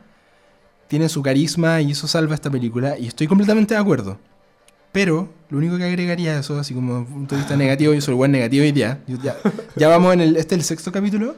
tiene 0.88 1.08
su 1.08 1.22
carisma 1.22 1.80
y 1.80 1.92
eso 1.92 2.06
salva 2.08 2.34
esta 2.34 2.50
película, 2.50 2.98
y 2.98 3.06
estoy 3.06 3.26
completamente 3.26 3.74
de 3.74 3.80
acuerdo. 3.80 4.18
Pero 4.92 5.28
lo 5.50 5.58
único 5.58 5.76
que 5.76 5.84
agregaría 5.84 6.36
a 6.36 6.40
eso, 6.40 6.58
así 6.58 6.72
como 6.74 7.04
punto 7.04 7.34
de 7.34 7.40
vista 7.40 7.56
negativo, 7.56 7.92
yo 7.94 8.00
soy 8.00 8.14
buen 8.14 8.30
negativo 8.32 8.64
día. 8.72 9.00
yo 9.08 9.16
ya, 9.22 9.36
ya 9.76 9.88
vamos 9.88 10.14
en 10.14 10.20
el. 10.20 10.36
Este 10.36 10.54
es 10.54 10.60
el 10.60 10.64
sexto 10.64 10.92
capítulo. 10.92 11.34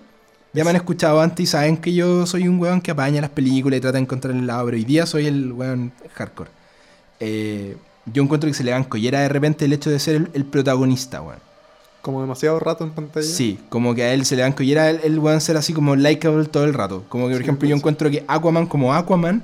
Ya 0.57 0.65
me 0.65 0.71
han 0.71 0.77
escuchado 0.77 1.21
antes 1.21 1.45
y 1.45 1.47
saben 1.47 1.77
que 1.77 1.93
yo 1.93 2.27
soy 2.27 2.49
un 2.49 2.59
weón 2.59 2.81
que 2.81 2.91
apaña 2.91 3.21
las 3.21 3.31
películas 3.31 3.79
y 3.79 3.81
trata 3.81 3.99
de 3.99 4.03
encontrar 4.03 4.35
el 4.35 4.47
lado, 4.47 4.65
pero 4.67 4.77
hoy 4.77 4.85
día 4.85 5.07
soy 5.07 5.27
el 5.27 5.53
weón 5.53 5.93
hardcore. 6.15 6.51
Eh, 7.21 7.77
yo 8.07 8.23
encuentro 8.23 8.49
que 8.49 8.55
se 8.55 8.65
le 8.65 8.71
dan 8.71 8.85
collera 8.85 9.21
de 9.21 9.29
repente 9.29 9.65
el 9.67 9.73
hecho 9.73 9.91
de 9.91 9.99
ser 9.99 10.17
el, 10.17 10.31
el 10.35 10.45
protagonista, 10.45 11.21
weón. 11.23 11.41
Como 12.03 12.21
demasiado 12.21 12.59
rato 12.61 12.85
en 12.85 12.91
pantalla. 12.93 13.27
Sí, 13.27 13.59
como 13.69 13.95
que 13.95 14.05
a 14.05 14.15
él 14.15 14.25
se 14.25 14.37
le 14.37 14.43
dan 14.43 14.53
collera 14.53 14.91
el, 14.91 15.01
el 15.03 15.19
weón 15.19 15.41
ser 15.41 15.57
así 15.57 15.73
como 15.73 15.97
likeable 15.97 16.47
todo 16.47 16.65
el 16.65 16.73
rato. 16.75 17.05
Como 17.09 17.27
que, 17.29 17.35
por 17.35 17.43
Sí, 17.43 17.43
ejemplo, 17.43 17.69
yo 17.69 17.75
pues. 17.75 17.81
encuentro 17.81 18.11
que 18.11 18.25
Aquaman 18.29 18.67
como 18.67 18.95
Aquaman 18.95 19.43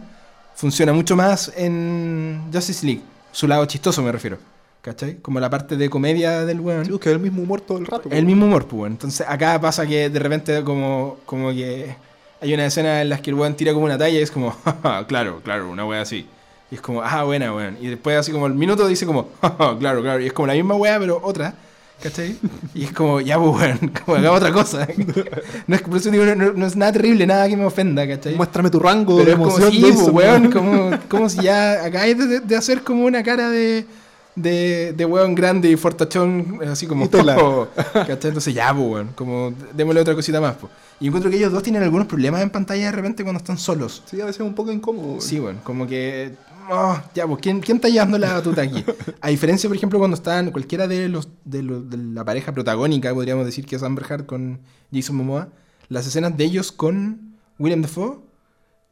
funciona 0.55 0.93
mucho 0.93 1.17
más 1.17 1.53
en 1.57 2.43
Justice 2.53 2.87
League. 2.87 3.03
Su 3.33 3.49
lado 3.49 3.67
chistoso 3.67 4.03
me 4.03 4.13
refiero. 4.13 4.39
¿Cachai? 4.83 5.17
Como 5.23 5.39
la 5.39 5.49
parte 5.49 5.77
de 5.77 5.89
comedia 5.89 6.45
del 6.45 6.61
weón. 6.61 6.85
Sí, 6.85 6.99
que 6.99 7.09
es 7.09 7.15
el 7.15 7.21
mismo 7.21 7.43
humor 7.43 7.61
todo 7.61 7.79
el 7.79 7.87
rato. 7.87 8.09
El 8.11 8.27
mismo 8.27 8.47
humor, 8.47 8.67
pues, 8.67 8.81
weón. 8.81 8.93
Entonces 8.93 9.25
acá 9.29 9.61
pasa 9.61 9.87
que 9.87 10.11
de 10.11 10.19
repente 10.19 10.63
como, 10.65 11.19
como 11.25 11.51
que 11.51 11.95
hay 12.41 12.53
una 12.53 12.67
escena 12.67 13.01
en 13.01 13.09
la 13.09 13.19
que 13.19 13.31
el 13.31 13.37
weón 13.37 13.55
tira 13.55 13.73
como 13.73 13.85
una 13.85 13.97
talla 13.97 14.19
y 14.19 14.23
es 14.23 14.31
como, 14.33 14.51
"Ja, 14.83 15.07
claro, 15.07 15.41
claro, 15.45 15.71
una 15.71 15.87
wea 15.87 16.01
así. 16.03 16.27
Y 16.71 16.75
es 16.77 16.81
como, 16.81 17.01
ah, 17.03 17.23
buena, 17.23 17.55
weón. 17.55 17.77
Y 17.81 17.87
después 17.89 18.17
así 18.19 18.33
como 18.33 18.47
el 18.49 18.55
minuto 18.55 18.89
dice 18.89 19.07
como, 19.07 19.29
"Ja, 19.41 19.77
claro, 19.79 20.03
claro. 20.03 20.21
Y 20.21 20.27
es 20.27 20.33
como 20.33 20.49
la 20.49 20.55
misma 20.55 20.75
wea, 20.75 20.99
pero 20.99 21.21
otra. 21.23 21.55
¿Cachai? 22.03 22.37
Y 22.75 22.83
es 22.83 22.91
como, 22.93 23.21
ya, 23.21 23.39
pues, 23.39 23.55
weón, 23.63 23.93
como 24.05 24.17
hagamos 24.17 24.41
otra 24.41 24.53
cosa. 24.53 24.89
No 25.69 25.77
es, 25.77 25.83
por 25.83 25.97
eso 25.99 26.11
digo, 26.11 26.25
no, 26.25 26.35
no- 26.55 26.67
es 26.67 26.75
nada 26.75 26.91
terrible, 26.91 27.25
nada 27.25 27.49
que 27.49 27.57
me 27.57 27.65
ofenda, 27.65 28.05
¿cachai? 28.09 28.35
Muéstrame 28.35 28.69
tu 28.71 28.81
rango 28.81 29.19
Pero 29.19 29.27
de 29.27 29.31
es 29.33 29.37
como 29.39 29.49
emoción. 29.51 29.71
si, 29.71 29.81
de 29.83 29.89
eso, 29.91 30.11
weón, 30.11 30.41
weón. 30.49 30.53
como, 30.53 30.91
como 31.09 31.29
si 31.29 31.41
ya 31.43 31.85
acabáis 31.85 32.19
de, 32.19 32.41
de 32.41 32.57
hacer 32.57 32.83
como 32.83 33.05
una 33.05 33.23
cara 33.23 33.49
de, 33.51 33.87
de, 34.35 34.93
de 34.97 35.05
weón 35.05 35.35
grande 35.35 35.71
y 35.71 35.77
fortachón, 35.77 36.61
así 36.67 36.87
como... 36.87 37.09
¿cachai? 37.11 38.29
Entonces 38.29 38.55
ya, 38.55 38.73
pues, 38.75 38.87
weón, 38.89 39.09
como 39.15 39.53
démosle 39.75 40.01
otra 40.01 40.15
cosita 40.15 40.41
más, 40.41 40.57
pues. 40.57 40.73
Y 41.01 41.09
encuentro 41.09 41.31
que 41.31 41.37
ellos 41.37 41.53
dos 41.53 41.63
tienen 41.63 41.83
algunos 41.83 42.07
problemas 42.07 42.43
en 42.43 42.51
pantalla 42.51 42.87
de 42.87 42.93
repente 42.93 43.23
cuando 43.25 43.39
están 43.39 43.59
solos. 43.59 44.03
Sí, 44.07 44.21
a 44.21 44.25
veces 44.27 44.41
es 44.41 44.47
un 44.47 44.55
poco 44.55 44.73
incómodo. 44.73 45.09
weón. 45.09 45.21
Sí, 45.21 45.39
bueno, 45.39 45.61
como 45.65 45.87
que... 45.87 46.35
oh, 46.71 46.97
ya, 47.15 47.27
pues, 47.27 47.41
¿quién, 47.43 47.61
¿quién 47.61 47.77
está 47.77 47.89
llevando 47.89 48.17
la 48.19 48.35
batuta 48.35 48.63
aquí? 48.63 48.85
A 49.21 49.29
diferencia, 49.29 49.69
por 49.69 49.77
ejemplo, 49.77 49.99
cuando 49.99 50.17
están 50.17 50.51
cualquiera 50.51 50.87
de 50.89 51.09
los 51.09 51.29
de, 51.45 51.63
los- 51.63 51.91
de 51.91 51.97
la 51.99 52.25
pareja 52.25 52.53
protagónica, 52.53 53.13
podríamos 53.13 53.45
decir 53.45 53.67
que 53.67 53.77
es 53.77 53.83
Amber 53.83 54.07
Heard 54.09 54.27
con 54.27 54.61
Jason 54.93 55.17
Momoa, 55.17 55.49
las 55.89 56.07
escenas 56.07 56.37
de 56.37 56.45
ellos 56.45 56.73
con 56.73 57.37
William 57.59 57.83
Dafoe, 57.83 58.19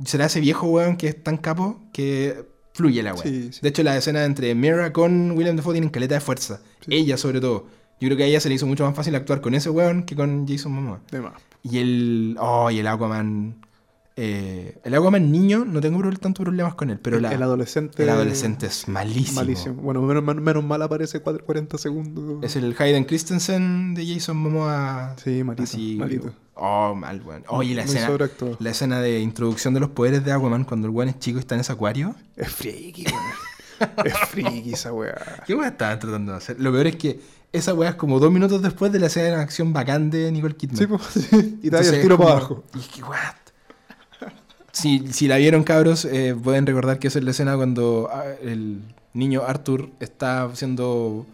será 0.05 0.26
ese 0.26 0.41
viejo 0.41 0.66
weón 0.66 0.97
que 0.97 1.09
es 1.09 1.22
tan 1.22 1.36
capo 1.36 1.80
que 1.93 2.45
fluye 2.81 3.03
la 3.03 3.14
weá. 3.14 3.22
Sí, 3.22 3.53
sí. 3.53 3.61
De 3.62 3.68
hecho, 3.68 3.83
las 3.83 3.97
escenas 3.97 4.26
entre 4.26 4.55
Mira 4.55 4.93
con 4.93 5.33
William 5.33 5.57
Dafoe 5.57 5.74
tienen 5.74 5.91
caleta 5.91 6.14
de 6.14 6.20
fuerza. 6.20 6.61
Sí. 6.81 6.95
Ella, 6.95 7.16
sobre 7.16 7.41
todo. 7.41 7.66
Yo 8.01 8.09
creo 8.09 8.16
que 8.16 8.24
a 8.24 8.26
ella 8.26 8.41
se 8.41 8.49
le 8.49 8.55
hizo 8.55 8.66
mucho 8.66 8.85
más 8.85 8.97
fácil 8.97 9.14
actuar 9.14 9.41
con 9.43 9.55
ese 9.55 9.68
weón 9.68 10.05
que 10.05 10.16
con 10.16 10.49
Jason 10.49 10.72
Momoa. 10.72 11.01
De 11.11 11.20
más. 11.20 11.35
Y 11.62 11.78
el. 11.78 12.37
Oh, 12.41 12.70
y 12.70 12.78
el 12.78 12.87
Aquaman. 12.87 13.57
Eh, 14.23 14.79
el 14.85 14.95
Aquaman 14.95 15.33
niño, 15.33 15.64
no 15.64 15.81
tengo 15.81 16.03
tanto 16.18 16.43
problemas 16.43 16.75
con 16.75 16.91
él, 16.91 16.99
pero 17.01 17.16
el, 17.16 17.23
la- 17.23 17.33
el 17.33 17.43
adolescente. 17.43 18.03
el 18.03 18.11
adolescente 18.11 18.66
es 18.66 18.87
malísimo. 18.87 19.41
Malísimo. 19.41 19.75
Bueno, 19.83 20.03
menos, 20.03 20.23
mal- 20.23 20.41
menos 20.41 20.62
mal 20.62 20.83
aparece 20.83 21.21
cuatro- 21.21 21.45
40 21.45 21.79
segundos. 21.79 22.39
Es 22.45 22.55
el 22.57 22.75
Hayden 22.79 23.05
Christensen 23.05 23.95
de 23.95 24.07
Jason 24.14 24.37
Momoa. 24.37 25.16
Sí, 25.23 25.43
malito. 25.43 25.62
así, 25.62 25.97
malito. 25.99 26.35
Oh, 26.55 26.95
mal, 26.95 27.23
weón. 27.25 27.45
Oye, 27.49 27.75
la 27.75 27.85
Muy 27.87 27.95
escena, 27.97 28.18
la 28.59 28.71
escena 28.71 29.01
de 29.01 29.21
introducción 29.21 29.73
de 29.73 29.81
los 29.81 29.89
poderes 29.91 30.23
de 30.25 30.33
Aquaman 30.33 30.64
cuando 30.64 30.87
el 30.89 30.93
weón 30.95 31.09
es 31.09 31.18
chico 31.18 31.39
y 31.39 31.41
está 31.41 31.55
en 31.55 31.62
ese 31.62 31.73
acuario. 31.73 32.14
Es 32.37 32.51
friki, 32.53 33.07
weón. 33.07 33.97
es 34.05 34.18
friki 34.29 34.75
esa 34.75 34.93
weá. 34.93 35.43
¿Qué 35.47 35.55
weón 35.55 35.68
estaban 35.73 35.99
tratando 35.99 36.33
de 36.33 36.39
hacer? 36.39 36.61
Lo 36.61 36.71
peor 36.71 36.87
es 36.89 36.97
que 36.97 37.21
esa 37.53 37.73
weá 37.75 37.91
es 37.91 37.95
como 37.97 38.21
dos 38.21 38.31
minutos 38.31 38.61
después 38.61 38.93
de 38.93 38.99
la 39.01 39.07
escena 39.07 39.39
de 39.39 39.43
acción 39.43 39.73
bacán 39.73 40.11
de 40.11 40.31
Nicole 40.31 40.55
Kidman. 40.55 40.77
Sí, 40.77 40.87
pues, 40.87 41.03
sí. 41.31 41.59
Y 41.62 41.71
te 41.71 41.79
el 41.79 42.03
tiro 42.03 42.16
como- 42.16 42.29
para 42.29 42.39
abajo. 42.41 42.64
Y 42.75 42.79
es 42.81 42.89
que, 42.89 43.03
what? 43.03 43.16
Si, 44.73 45.07
si 45.12 45.27
la 45.29 45.37
vieron, 45.37 45.64
cabros, 45.64 46.05
eh, 46.05 46.35
pueden 46.41 46.66
recordar 46.66 46.99
que 46.99 47.09
esa 47.09 47.18
es 47.18 47.25
la 47.25 47.33
escena 47.33 47.57
cuando 47.57 48.09
ah, 48.12 48.25
el 48.43 48.81
niño 49.14 49.43
Arthur 49.47 49.91
está 50.01 50.49
siendo 50.55 51.27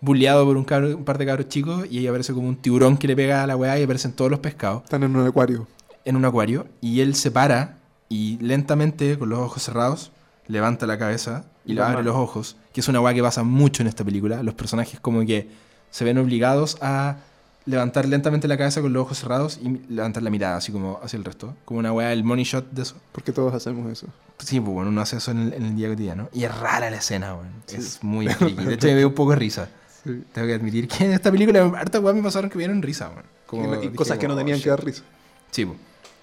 bulleado 0.00 0.44
por 0.44 0.56
un, 0.56 0.64
cabro- 0.64 0.96
un 0.96 1.04
par 1.04 1.16
de 1.18 1.26
cabros 1.26 1.48
chicos 1.48 1.86
y 1.90 1.98
ahí 1.98 2.06
aparece 2.06 2.32
como 2.34 2.48
un 2.48 2.56
tiburón 2.56 2.96
que 2.98 3.06
le 3.08 3.16
pega 3.16 3.42
a 3.42 3.46
la 3.46 3.56
weá 3.56 3.78
y 3.78 3.84
aparecen 3.84 4.12
todos 4.12 4.30
los 4.30 4.40
pescados 4.40 4.82
Están 4.84 5.02
en 5.04 5.14
un 5.16 5.26
acuario. 5.26 5.66
en 6.04 6.16
un 6.16 6.24
acuario 6.24 6.66
y 6.80 7.00
él 7.00 7.14
se 7.14 7.30
para 7.30 7.78
y 8.08 8.36
lentamente, 8.40 9.18
con 9.18 9.30
los 9.30 9.38
ojos 9.38 9.62
cerrados, 9.62 10.10
levanta 10.48 10.86
la 10.86 10.98
cabeza 10.98 11.44
y 11.64 11.72
le 11.74 11.80
abre 11.82 12.02
los 12.02 12.16
ojos, 12.16 12.56
que 12.74 12.80
es 12.80 12.88
una 12.88 13.00
weá 13.00 13.14
que 13.14 13.22
pasa 13.22 13.42
mucho 13.44 13.82
en 13.82 13.86
esta 13.88 14.04
película. 14.04 14.42
Los 14.42 14.52
personajes 14.54 15.00
como 15.00 15.24
que 15.24 15.48
se 15.90 16.04
ven 16.04 16.18
obligados 16.18 16.76
a 16.82 17.16
levantar 17.64 18.06
lentamente 18.06 18.48
la 18.48 18.56
cabeza 18.58 18.80
con 18.80 18.92
los 18.92 19.02
ojos 19.02 19.18
cerrados 19.18 19.58
y 19.62 19.68
levantar 19.92 20.22
la 20.22 20.30
mirada, 20.30 20.56
así 20.56 20.72
como 20.72 20.98
hacia 21.02 21.16
el 21.16 21.24
resto. 21.24 21.54
Como 21.64 21.80
una 21.80 21.92
weá, 21.92 22.12
el 22.12 22.24
money 22.24 22.44
shot 22.44 22.70
de 22.70 22.82
eso. 22.82 22.96
Porque 23.12 23.32
todos 23.32 23.54
hacemos 23.54 23.90
eso. 23.90 24.06
Sí, 24.38 24.60
pues 24.60 24.72
bueno, 24.72 24.90
uno 24.90 25.00
hace 25.00 25.16
eso 25.18 25.30
en 25.30 25.38
el, 25.38 25.52
en 25.54 25.62
el 25.66 25.76
día 25.76 25.88
cotidiano. 25.88 26.28
Y 26.32 26.44
es 26.44 26.58
rara 26.58 26.90
la 26.90 26.96
escena, 26.96 27.34
weón. 27.34 27.52
Sí. 27.66 27.76
Es 27.76 28.02
muy 28.02 28.28
friki. 28.34 28.64
De 28.64 28.74
hecho, 28.74 28.86
me 28.88 28.96
dio 28.96 29.08
un 29.08 29.14
poco 29.14 29.30
de 29.30 29.36
risa. 29.36 29.68
Sí. 30.02 30.24
Tengo 30.32 30.48
que 30.48 30.54
admitir 30.54 30.88
que 30.88 31.04
en 31.04 31.12
esta 31.12 31.30
película 31.30 31.62
harta 31.76 32.00
weá 32.00 32.12
me 32.12 32.22
pasaron 32.22 32.50
que 32.50 32.56
me 32.58 32.64
dieron 32.64 32.82
risa, 32.82 33.08
weón. 33.10 33.24
Como 33.46 33.74
y 33.74 33.78
dije, 33.78 33.94
cosas 33.94 34.18
que 34.18 34.26
no 34.26 34.34
oh, 34.34 34.36
tenían 34.36 34.56
shit. 34.56 34.64
que 34.64 34.70
dar 34.70 34.84
risa. 34.84 35.02
Sí, 35.50 35.64
pues. 35.64 35.78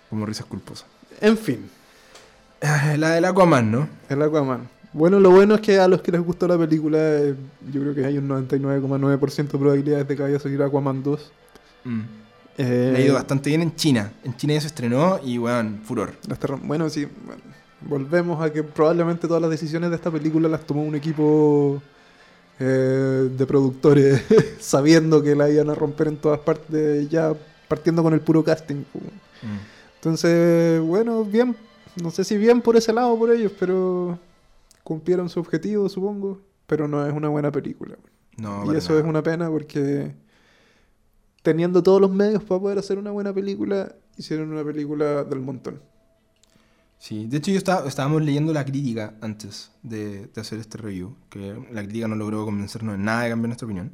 Como 0.10 0.26
risas 0.26 0.46
culposas. 0.48 0.88
En 1.22 1.38
fin, 1.38 1.70
Ah, 2.62 2.96
La 2.98 3.12
del 3.12 3.24
Aquaman, 3.24 3.72
¿no? 3.72 3.88
el 4.10 4.22
Aquaman. 4.22 4.68
Bueno, 4.92 5.20
lo 5.20 5.30
bueno 5.30 5.56
es 5.56 5.62
que 5.62 5.80
a 5.80 5.88
los 5.88 6.02
que 6.02 6.12
les 6.12 6.22
gustó 6.22 6.48
la 6.48 6.58
película, 6.58 6.98
eh, 7.00 7.36
yo 7.72 7.82
creo 7.82 7.94
que 7.94 8.06
hay 8.06 8.18
un 8.18 8.28
99,9% 8.28 9.52
de 9.52 9.60
probabilidades 9.60 10.08
de 10.08 10.16
que 10.16 10.24
vaya 10.24 10.38
a 10.38 10.40
salir 10.40 10.62
Aquaman 10.64 11.04
2. 11.04 11.32
Mm. 11.84 12.00
Eh, 12.58 12.94
ha 12.96 13.00
ido 13.00 13.14
bastante 13.14 13.50
bien 13.50 13.62
en 13.62 13.76
China. 13.76 14.12
En 14.24 14.36
China 14.36 14.56
ya 14.56 14.62
se 14.62 14.68
estrenó 14.68 15.20
y, 15.24 15.38
weón, 15.38 15.82
furor. 15.84 16.14
Bueno, 16.64 16.90
sí. 16.90 17.08
bueno, 17.26 17.42
volvemos 17.82 18.42
a 18.44 18.52
que 18.52 18.64
probablemente 18.64 19.28
todas 19.28 19.42
las 19.42 19.52
decisiones 19.52 19.92
de 19.92 19.96
esta 19.96 20.12
película 20.12 20.50
las 20.50 20.66
tomó 20.66 20.84
un 20.84 20.96
equipo 20.96 21.82
eh, 22.60 23.30
de 23.32 23.46
productores 23.46 24.24
sabiendo 24.60 25.22
que 25.22 25.36
la 25.36 25.50
iban 25.50 25.70
a 25.70 25.76
romper 25.76 26.08
en 26.08 26.18
todas 26.18 26.40
partes, 26.40 27.08
ya 27.10 27.34
partiendo 27.68 28.02
con 28.02 28.14
el 28.14 28.22
puro 28.22 28.44
casting. 28.44 28.84
pues. 28.92 29.06
Entonces, 29.96 30.82
bueno, 30.82 31.24
bien. 31.24 31.56
No 32.02 32.12
sé 32.12 32.24
si 32.24 32.38
bien 32.38 32.62
por 32.62 32.76
ese 32.78 32.94
lado 32.94 33.18
por 33.18 33.32
ellos, 33.32 33.52
pero 33.60 34.18
cumplieron 34.90 35.30
su 35.30 35.40
objetivo, 35.40 35.88
supongo. 35.88 36.42
Pero 36.66 36.88
no 36.88 37.06
es 37.06 37.14
una 37.14 37.30
buena 37.30 37.52
película. 37.52 37.96
No, 38.38 38.66
y 38.66 38.76
eso 38.76 38.90
nada. 38.90 39.02
es 39.02 39.08
una 39.08 39.22
pena 39.22 39.50
porque 39.50 40.16
teniendo 41.44 41.84
todos 41.84 42.02
los 42.02 42.12
medios 42.12 42.44
para 42.44 42.60
poder 42.60 42.80
hacer 42.80 42.98
una 42.98 43.12
buena 43.12 43.32
película, 43.32 43.96
hicieron 44.18 44.52
una 44.52 44.64
película 44.64 45.24
del 45.24 45.42
montón. 45.42 45.82
Sí, 46.98 47.28
de 47.28 47.38
hecho 47.38 47.52
yo 47.52 47.58
estaba, 47.58 47.88
estábamos 47.88 48.24
leyendo 48.24 48.52
la 48.52 48.66
crítica 48.66 49.14
antes 49.22 49.72
de, 49.84 50.28
de 50.28 50.42
hacer 50.42 50.60
este 50.60 50.78
review, 50.80 51.16
que 51.30 51.56
la 51.72 51.84
crítica 51.84 52.08
no 52.08 52.16
logró 52.16 52.44
convencernos 52.46 52.96
en 52.96 53.04
nada 53.04 53.24
de 53.24 53.30
cambiar 53.30 53.50
nuestra 53.50 53.66
opinión. 53.68 53.92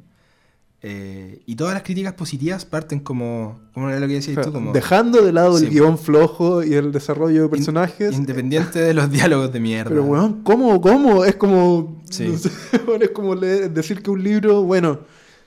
Eh, 0.82 1.40
y 1.46 1.56
todas 1.56 1.74
las 1.74 1.82
críticas 1.82 2.12
positivas 2.12 2.64
parten 2.64 3.00
como, 3.00 3.58
como 3.72 3.88
era 3.88 3.98
lo 3.98 4.06
que 4.06 4.14
decías 4.14 4.36
O 4.36 4.42
sea, 4.42 4.44
tú, 4.44 4.52
como 4.52 4.72
Dejando 4.72 5.22
de 5.22 5.32
lado 5.32 5.58
Sí. 5.58 5.64
el 5.64 5.70
guion 5.70 5.98
flojo 5.98 6.62
y 6.62 6.74
el 6.74 6.92
desarrollo 6.92 7.44
de 7.44 7.48
personajes. 7.48 8.14
independiente 8.14 8.78
de 8.80 8.94
los 8.94 9.10
diálogos 9.10 9.52
de 9.52 9.58
mierda. 9.60 9.88
Pero, 9.90 10.04
weón, 10.04 10.42
¿cómo? 10.42 10.80
¿Cómo? 10.80 11.24
Es 11.24 11.34
como. 11.36 12.02
Sí. 12.10 12.28
no 12.28 12.38
sé, 12.38 12.50
weón, 12.86 13.02
es 13.02 13.10
como 13.10 13.34
leer- 13.34 13.70
decir 13.70 14.02
que 14.02 14.10
un 14.10 14.22
libro, 14.22 14.62
bueno, 14.62 15.00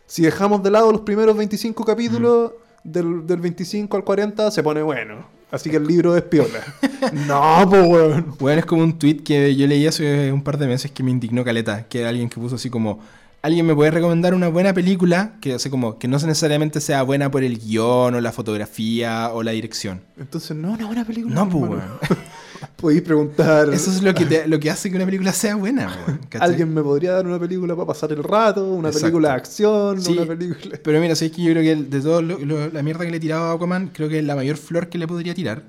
si 0.08 0.24
dejamos 0.24 0.64
de 0.64 0.72
lado 0.72 0.92
los 0.92 1.02
primeros 1.02 1.38
25 1.38 1.86
capítulos, 1.86 2.52
del, 2.84 3.28
del 3.28 3.40
25 3.40 3.96
al 3.98 4.04
40 4.04 4.50
se 4.52 4.64
pone 4.64 4.82
bueno. 4.82 5.26
Así 5.52 5.70
que 5.70 5.78
el 5.78 5.86
libro 5.88 6.16
es 6.16 6.24
piola. 6.24 6.60
no, 7.28 7.68
pues, 7.70 7.88
weón. 7.88 8.34
Weón, 8.40 8.60
es 8.60 8.66
como 8.66 8.84
un 8.84 8.98
tweet 9.00 9.18
que 9.24 9.56
yo 9.56 9.68
leí 9.68 9.86
hace 9.88 10.32
un 10.34 10.44
par 10.44 10.58
de 10.58 10.68
meses 10.68 10.92
que 10.92 11.02
me 11.04 11.12
indignó 11.12 11.44
caleta, 11.44 11.88
que 11.88 12.02
era 12.02 12.10
alguien 12.10 12.30
que 12.30 12.40
puso 12.40 12.56
así 12.56 12.70
como, 12.70 13.00
¿alguien 13.42 13.66
me 13.66 13.76
puede 13.76 13.92
recomendar 13.92 14.34
una 14.34 14.48
buena 14.50 14.74
película? 14.74 15.34
Que 15.42 15.54
hace 15.54 15.70
como, 15.70 15.98
que 16.00 16.08
no 16.08 16.18
necesariamente 16.18 16.80
sea 16.82 17.04
buena 17.04 17.30
por 17.32 17.44
el 17.44 17.58
guion 17.60 18.16
o 18.16 18.22
la 18.22 18.32
fotografía 18.32 19.30
o 19.34 19.44
la 19.44 19.52
dirección. 19.52 20.02
Entonces, 20.18 20.56
no, 20.56 20.72
una 20.74 20.86
buena 20.86 21.06
película. 21.06 21.36
No, 21.36 21.50
pues. 21.50 21.82
Podéis 22.76 23.02
preguntar. 23.02 23.70
Eso 23.74 23.90
es 23.92 24.02
lo 24.02 24.14
que, 24.14 24.26
te- 24.26 24.48
lo 24.48 24.60
que 24.60 24.70
hace 24.70 24.90
que 24.90 24.96
una 24.98 25.06
película 25.06 25.32
sea 25.34 25.56
buena. 25.56 25.94
¿Alguien 26.40 26.74
me 26.74 26.82
podría 26.82 27.14
dar 27.14 27.26
una 27.28 27.40
película 27.40 27.74
para 27.76 27.88
pasar 27.88 28.12
el 28.12 28.24
rato? 28.24 28.66
¿Una 28.74 28.90
Exacto. 28.90 29.06
película 29.08 29.30
de 29.30 29.36
acción? 29.36 30.02
Sí. 30.02 30.14
¿Una 30.14 30.26
película.? 30.26 30.78
Pero 30.84 31.00
mira, 31.00 31.16
sabes 31.16 31.32
que 31.34 31.42
yo 31.44 31.52
creo 31.52 31.64
que 31.64 31.76
de 31.84 32.22
lo- 32.46 32.70
la 32.70 32.84
mierda 32.84 33.06
que 33.06 33.12
le 33.12 33.18
he 33.18 33.20
tirado 33.22 33.44
a 33.46 33.54
Aquaman, 33.54 33.92
creo 33.94 34.10
que 34.10 34.22
la 34.22 34.36
mayor 34.36 34.58
flor 34.58 34.90
que 34.90 34.98
le 34.98 35.08
podría 35.08 35.34
tirar 35.34 35.64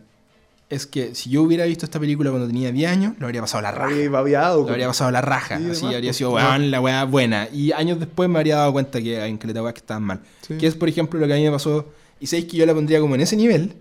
es 0.70 0.86
que 0.86 1.16
si 1.16 1.30
yo 1.30 1.42
hubiera 1.42 1.64
visto 1.64 1.84
esta 1.84 1.98
película 1.98 2.30
cuando 2.30 2.46
tenía 2.46 2.70
10 2.70 2.90
años, 2.90 3.14
lo 3.18 3.26
habría 3.26 3.40
pasado 3.40 3.60
la 3.60 3.72
raja. 3.72 4.08
Babeado. 4.08 4.62
Lo 4.62 4.70
habría 4.70 4.86
pasado 4.86 5.10
la 5.10 5.20
raja, 5.20 5.58
Sí, 5.58 5.68
así 5.68 5.84
habría 5.86 6.00
pues, 6.10 6.16
sido, 6.16 6.30
weón, 6.30 6.70
la 6.70 6.80
weá 6.80 7.04
buena. 7.04 7.48
Y 7.52 7.72
años 7.72 7.98
después 7.98 8.30
me 8.30 8.38
habría 8.38 8.56
dado 8.56 8.72
cuenta 8.72 9.02
que 9.02 9.22
en 9.24 9.36
caleta 9.36 9.62
weas 9.64 9.74
que 9.74 9.80
estaban 9.80 10.04
mal. 10.04 10.20
Sí. 10.42 10.56
Que 10.58 10.68
es, 10.68 10.76
por 10.76 10.88
ejemplo, 10.88 11.18
lo 11.18 11.26
que 11.26 11.32
a 11.32 11.36
mí 11.36 11.42
me 11.42 11.50
pasó, 11.50 11.86
y 12.20 12.28
sabéis 12.28 12.46
que 12.46 12.56
yo 12.56 12.66
la 12.66 12.74
pondría 12.74 13.00
como 13.00 13.16
en 13.16 13.20
ese 13.20 13.36
nivel, 13.36 13.74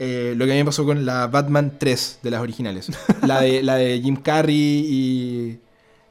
eh, 0.00 0.34
lo 0.36 0.44
que 0.44 0.50
a 0.50 0.54
mí 0.54 0.60
me 0.60 0.64
pasó 0.64 0.84
con 0.84 1.06
la 1.06 1.28
Batman 1.28 1.74
3 1.78 2.18
de 2.24 2.30
las 2.32 2.40
originales. 2.40 2.90
la, 3.22 3.40
de, 3.40 3.62
la 3.62 3.76
de 3.76 4.00
Jim 4.02 4.16
Carrey 4.16 4.56
y, 4.56 5.60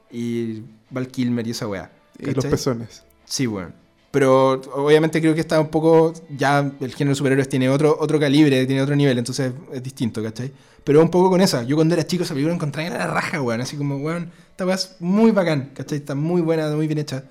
y 0.09 0.63
Val 0.89 1.09
Kilmer 1.09 1.45
y 1.45 1.51
esa 1.51 1.67
weá. 1.67 1.91
Y 2.17 2.31
los 2.31 2.45
pezones. 2.45 3.03
Sí, 3.25 3.45
weón. 3.45 3.73
Pero 4.13 4.61
obviamente 4.75 5.19
creo 5.21 5.33
que 5.33 5.41
está 5.41 5.59
un 5.59 5.69
poco. 5.69 6.13
Ya 6.37 6.59
el 6.59 6.93
género 6.93 7.13
de 7.13 7.15
superhéroes 7.15 7.49
tiene 7.49 7.67
otro, 7.67 7.97
otro 7.99 8.19
calibre, 8.19 8.63
tiene 8.67 8.83
otro 8.83 8.95
nivel, 8.95 9.17
entonces 9.17 9.51
es 9.71 9.81
distinto, 9.81 10.21
¿cachai? 10.21 10.51
Pero 10.83 11.01
un 11.01 11.09
poco 11.09 11.31
con 11.31 11.41
esa. 11.41 11.63
Yo 11.63 11.75
cuando 11.75 11.95
era 11.95 12.05
chico 12.05 12.23
esa 12.23 12.35
película 12.35 12.53
encontraba 12.53 12.87
en 12.87 12.93
la 12.93 13.07
raja, 13.07 13.41
weón. 13.41 13.61
Así 13.61 13.75
como, 13.75 13.97
weón, 13.97 14.29
esta 14.51 14.67
weá 14.67 14.75
es 14.75 14.97
muy 14.99 15.31
bacán, 15.31 15.71
¿cachai? 15.73 15.97
Está 15.97 16.13
muy 16.13 16.41
buena, 16.41 16.69
muy 16.75 16.85
bien 16.85 16.99
hecha. 16.99 17.23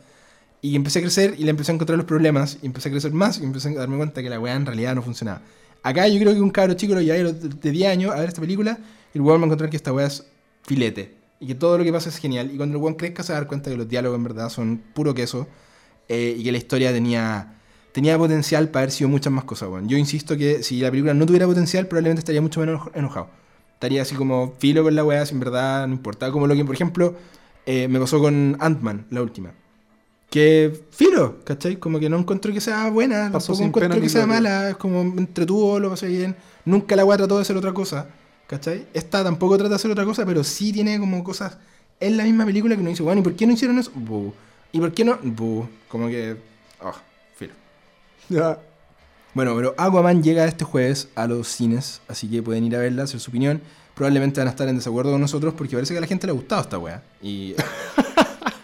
Y 0.61 0.75
empecé 0.75 0.99
a 0.99 1.03
crecer 1.03 1.37
y 1.39 1.45
le 1.45 1.51
empecé 1.51 1.71
a 1.71 1.77
encontrar 1.77 1.97
los 1.97 2.07
problemas, 2.07 2.59
y 2.61 2.67
empecé 2.67 2.89
a 2.89 2.93
crecer 2.93 3.13
más, 3.13 3.39
y 3.39 3.45
empecé 3.45 3.69
a 3.69 3.75
darme 3.75 3.97
cuenta 3.97 4.21
que 4.21 4.29
la 4.29 4.41
weá 4.41 4.57
en 4.57 4.67
realidad 4.67 4.97
no 4.97 5.03
funcionaba. 5.03 5.41
Acá 5.85 6.09
yo 6.09 6.19
creo 6.19 6.35
que 6.35 6.41
un 6.41 6.51
cabro 6.51 6.75
chico 6.75 6.95
lo 6.95 7.01
llevé 7.01 7.33
de 7.33 7.71
10 7.71 7.93
años 7.93 8.13
a 8.13 8.19
ver 8.19 8.29
esta 8.29 8.41
película, 8.41 8.77
y 9.15 9.19
el 9.19 9.23
weón 9.23 9.41
va 9.41 9.45
a 9.45 9.47
encontrar 9.47 9.71
que 9.71 9.77
esta 9.77 9.93
weá 9.93 10.09
es 10.09 10.27
filete. 10.65 11.15
Y 11.39 11.47
que 11.47 11.55
todo 11.55 11.79
lo 11.79 11.85
que 11.85 11.93
pasa 11.93 12.09
es 12.09 12.19
genial. 12.19 12.51
Y 12.53 12.57
cuando 12.57 12.77
el 12.77 12.83
weón 12.83 12.97
crezca 12.97 13.23
se 13.23 13.33
va 13.33 13.39
a 13.39 13.41
dar 13.43 13.49
cuenta 13.49 13.71
que 13.71 13.77
los 13.77 13.89
diálogos 13.89 14.19
en 14.19 14.25
verdad 14.25 14.49
son 14.49 14.83
puro 14.95 15.15
queso 15.15 15.47
eh, 16.13 16.35
y 16.39 16.45
que 16.45 16.53
la 16.53 16.59
historia 16.59 16.93
tenía, 16.93 17.55
tenía 17.93 18.17
potencial 18.19 18.69
para 18.69 18.83
haber 18.85 18.93
sido 18.93 19.09
muchas 19.09 19.33
más 19.33 19.45
cosas, 19.45 19.69
weón. 19.71 19.89
Yo 19.89 19.97
insisto 19.97 20.37
que 20.37 20.63
si 20.63 20.81
la 20.81 20.91
película 20.91 21.15
no 21.15 21.25
tuviera 21.27 21.47
potencial, 21.47 21.87
probablemente 21.87 22.21
estaría 22.21 22.43
mucho 22.43 22.61
menos 22.61 22.81
eno- 22.83 22.93
enojado. 22.95 23.29
Estaría 23.75 24.03
así 24.03 24.15
como 24.15 24.55
filo 24.59 24.83
con 24.85 24.95
la 24.95 25.05
weá, 25.05 25.25
si 25.27 25.33
en 25.35 25.41
verdad 25.41 25.87
no 25.89 25.95
importaba. 25.95 26.31
Como 26.33 26.47
lo 26.47 26.55
que, 26.55 26.65
por 26.65 26.75
ejemplo, 26.75 27.17
eh, 27.67 27.89
me 27.89 27.99
pasó 27.99 28.21
con 28.21 28.57
Ant-Man, 28.61 29.07
la 29.11 29.23
última. 29.23 29.51
Que 30.31 30.73
filo, 30.91 31.41
¿cachai? 31.45 31.77
Como 31.77 31.99
que 32.01 32.09
no 32.09 32.17
encuentro 32.19 32.53
que 32.53 32.61
sea 32.61 32.89
buena, 32.91 33.29
Pasó 33.33 33.49
tampoco 33.49 33.55
sin 33.57 33.67
encuentro 33.67 34.01
que 34.01 34.09
sea 34.09 34.27
mala, 34.27 34.71
es 34.71 34.77
como 34.77 35.05
me 35.05 35.21
entretuvo, 35.21 35.79
lo 35.79 35.91
pasé 35.91 36.07
bien. 36.09 36.35
Nunca 36.65 36.97
la 36.97 37.05
weá 37.05 37.19
trató 37.19 37.37
de 37.37 37.43
hacer 37.43 37.57
otra 37.57 37.73
cosa, 37.75 38.07
¿cachai? 38.47 38.87
Esta 38.95 39.23
tampoco 39.23 39.57
trata 39.59 39.71
de 39.71 39.75
hacer 39.77 39.91
otra 39.91 40.05
cosa, 40.07 40.25
pero 40.25 40.43
sí 40.43 40.73
tiene 40.73 40.99
como 40.99 41.23
cosas 41.23 41.59
en 42.01 42.17
la 42.17 42.25
misma 42.25 42.47
película 42.47 42.75
que 42.75 42.81
uno 42.81 42.91
dice, 42.91 43.03
bueno, 43.03 43.21
¿y 43.21 43.25
por 43.25 43.35
qué 43.35 43.47
no 43.47 43.53
hicieron 43.53 43.79
eso? 43.79 43.91
Bu. 43.95 44.33
¿Y 44.73 44.81
por 44.81 44.93
qué 44.93 45.05
no? 45.05 45.19
Como 45.89 46.09
que. 46.09 46.37
Oh, 46.81 46.95
filo. 47.37 47.53
Bueno, 49.35 49.55
pero 49.57 49.75
Aquaman 49.79 50.23
llega 50.23 50.45
este 50.45 50.65
jueves 50.65 51.09
a 51.15 51.27
los 51.27 51.49
cines, 51.49 52.03
así 52.09 52.29
que 52.29 52.43
pueden 52.43 52.65
ir 52.65 52.77
a 52.77 52.81
verla, 52.81 53.05
hacer 53.05 53.21
su 53.21 53.31
opinión. 53.31 53.63
Probablemente 53.95 54.41
van 54.41 54.49
a 54.49 54.51
estar 54.51 54.69
en 54.69 54.77
desacuerdo 54.77 55.13
con 55.13 55.21
nosotros 55.21 55.55
porque 55.55 55.75
parece 55.75 55.95
que 55.95 55.99
a 55.99 56.01
la 56.01 56.07
gente 56.07 56.27
le 56.27 56.33
ha 56.33 56.35
gustado 56.35 56.63
esta 56.63 56.79
wea. 56.79 57.03
Y 57.23 57.55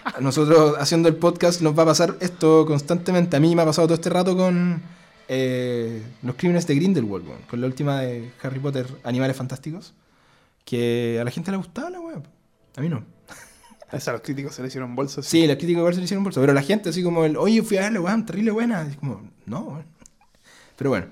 a 0.04 0.20
nosotros 0.20 0.76
haciendo 0.78 1.09
el 1.09 1.16
podcast 1.16 1.61
nos 1.61 1.78
va 1.78 1.84
a 1.84 1.86
pasar 1.86 2.16
esto 2.20 2.66
constantemente. 2.66 3.36
A 3.36 3.40
mí 3.40 3.54
me 3.54 3.62
ha 3.62 3.64
pasado 3.66 3.88
todo 3.88 3.94
este 3.94 4.11
rato 4.11 4.36
con 4.36 4.82
eh, 5.28 6.02
los 6.22 6.34
crímenes 6.36 6.66
de 6.66 6.74
Grindelwald, 6.74 7.26
weón, 7.26 7.42
con 7.48 7.61
la 7.61 7.66
última 7.66 8.00
de 8.00 8.30
Harry 8.42 8.61
Potter, 8.61 8.86
Animales 9.04 9.36
Fantásticos. 9.36 9.94
Que 10.64 11.18
a 11.20 11.24
la 11.24 11.30
gente 11.30 11.50
le 11.50 11.56
ha 11.56 11.59
gustado 11.59 11.88
la 11.88 12.00
wea. 12.00 12.22
A 12.76 12.80
mí 12.80 12.88
no. 12.90 13.18
Esa 13.91 14.12
los 14.12 14.20
críticos 14.20 14.55
se 14.55 14.62
le 14.62 14.68
hicieron 14.68 14.95
bolsas. 14.95 15.24
Sí, 15.24 15.47
la 15.47 15.57
crítica 15.57 15.78
igual 15.78 15.95
se 15.95 16.01
le 16.01 16.05
hicieron 16.05 16.24
bolsa, 16.24 16.41
pero 16.41 16.53
la 16.53 16.62
gente 16.62 16.91
así 16.91 17.03
como 17.03 17.24
el, 17.24 17.36
oye, 17.36 17.62
fui 17.62 17.78
a 17.78 17.82
verla, 17.82 18.01
weón, 18.01 18.26
terrible 18.26 18.51
buena. 18.51 18.82
Es 18.82 18.97
como, 18.97 19.30
no, 19.47 19.61
weón. 19.61 19.86
Pero 20.76 20.91
bueno, 20.91 21.07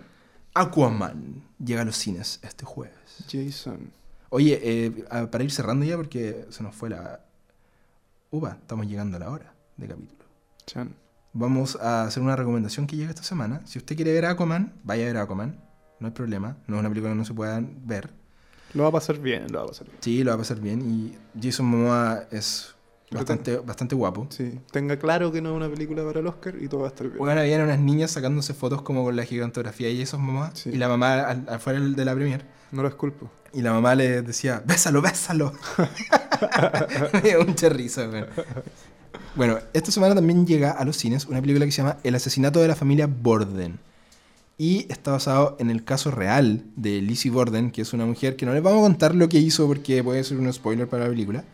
Aquaman 0.55 1.43
llega 1.59 1.83
a 1.83 1.85
los 1.85 1.97
cines 1.97 2.39
este 2.43 2.64
jueves. 2.64 2.95
Jason. 3.31 3.91
Oye, 4.29 4.61
eh, 4.62 4.91
para 5.31 5.45
ir 5.45 5.51
cerrando 5.51 5.85
ya, 5.85 5.97
porque 5.97 6.47
se 6.51 6.62
nos 6.62 6.74
fue 6.74 6.91
la... 6.91 7.20
Upa, 8.31 8.59
estamos 8.61 8.87
llegando 8.87 9.16
a 9.16 9.20
la 9.20 9.31
hora 9.31 9.55
de 9.77 9.89
capítulo. 9.89 10.24
Chan. 10.66 10.95
Vamos 11.33 11.77
a 11.77 12.05
hacer 12.05 12.22
una 12.22 12.37
recomendación 12.37 12.87
que 12.87 12.97
llega 12.97 13.11
esta 13.11 13.22
semana. 13.22 13.61
Si 13.66 13.79
usted 13.79 13.97
quiere 13.97 14.12
ver 14.12 14.27
Aquaman, 14.27 14.72
vaya 14.85 15.05
a 15.05 15.07
ver 15.07 15.16
Aquaman. 15.18 15.61
No 16.01 16.09
hay 16.09 16.12
problema. 16.12 16.57
No 16.66 16.77
es 16.77 16.81
una 16.81 16.89
película 16.89 17.12
que 17.12 17.18
no 17.18 17.24
se 17.24 17.35
pueda 17.35 17.62
ver. 17.62 18.11
Lo 18.77 18.83
va 18.85 18.91
a 18.91 18.93
pasar 18.93 19.18
bien, 19.18 19.47
lo 19.51 19.59
va 19.59 19.64
a 19.64 19.68
pasar 19.68 19.87
bien. 19.87 19.99
Sí, 20.01 20.22
lo 20.22 20.31
va 20.31 20.35
a 20.35 20.39
pasar 20.39 20.61
bien. 20.61 20.81
Y 20.83 21.18
Jason 21.43 21.66
Momoa 21.66 22.24
es 22.31 22.74
bastante, 23.11 23.57
bastante 23.59 23.95
guapo. 23.95 24.27
Sí. 24.31 24.61
Tenga 24.70 24.99
claro 24.99 25.33
que 25.33 25.41
no 25.41 25.51
es 25.51 25.57
una 25.57 25.68
película 25.68 26.05
para 26.05 26.20
el 26.20 26.27
Oscar 26.27 26.55
y 26.61 26.68
todo 26.68 26.81
va 26.81 26.87
a 26.87 26.91
estar 26.91 27.07
bien. 27.07 27.18
Bueno, 27.18 27.41
habían 27.41 27.62
unas 27.62 27.79
niñas 27.79 28.11
sacándose 28.11 28.53
fotos 28.55 28.83
como 28.83 29.03
con 29.05 29.16
la 29.16 29.24
gigantografía 29.24 29.89
y 29.91 30.03
esos 30.03 30.20
mamás. 30.20 30.59
Sí. 30.61 30.70
Y 30.70 30.77
la 30.77 30.89
mamá 30.89 31.20
al- 31.22 31.47
afuera 31.49 31.81
de 31.81 32.05
la 32.05 32.14
premier. 32.14 32.45
No 32.72 32.83
las 32.83 32.95
culpo. 32.95 33.31
Y 33.53 33.62
la 33.62 33.72
mamá 33.72 33.95
le 33.95 34.20
decía, 34.22 34.62
bésalo, 34.66 35.01
bésalo. 35.01 35.53
Risa, 37.70 38.09
weón. 38.09 38.27
Bueno, 39.35 39.59
esta 39.72 39.91
semana 39.91 40.14
también 40.14 40.47
llega 40.47 40.72
a 40.72 40.85
los 40.85 40.97
cines 40.97 41.27
una 41.27 41.41
película 41.41 41.64
que 41.66 41.72
se 41.72 41.79
llama 41.83 41.99
El 42.03 42.14
asesinato 42.14 42.61
de 42.61 42.68
la 42.68 42.74
familia 42.77 43.07
Borden. 43.07 43.79
Y 44.59 44.87
está 44.91 45.13
basado 45.13 45.57
en 45.59 45.71
el 45.71 45.85
caso 45.85 46.11
real 46.11 46.65
de 46.77 47.03
Lizzie 47.03 47.31
Borden, 47.31 47.71
que 47.71 47.83
es 47.83 47.93
una 47.93 48.07
mujer 48.07 48.37
que 48.37 48.47
no 48.47 48.55
les 48.55 48.63
vamos 48.63 48.81
a 48.81 48.83
contar 48.83 49.15
lo 49.15 49.29
que 49.29 49.39
hizo 49.39 49.67
porque 49.67 50.03
puede 50.03 50.25
ser 50.25 50.39
un 50.39 50.53
spoiler 50.53 50.89
para 50.89 51.05
la 51.05 51.11
película. 51.11 51.45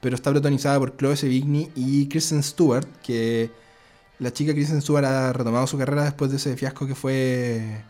Pero 0.00 0.14
está 0.14 0.30
protagonizada 0.30 0.78
por 0.78 0.96
Chloe 0.96 1.16
Sevigny 1.16 1.70
y 1.74 2.06
Kristen 2.08 2.42
Stewart, 2.42 2.86
que 3.02 3.50
la 4.18 4.32
chica 4.32 4.52
Kristen 4.52 4.80
Stewart 4.80 5.04
ha 5.04 5.32
retomado 5.32 5.66
su 5.66 5.76
carrera 5.76 6.04
después 6.04 6.30
de 6.30 6.38
ese 6.38 6.56
fiasco 6.56 6.86
que 6.86 6.94
fue 6.94 7.82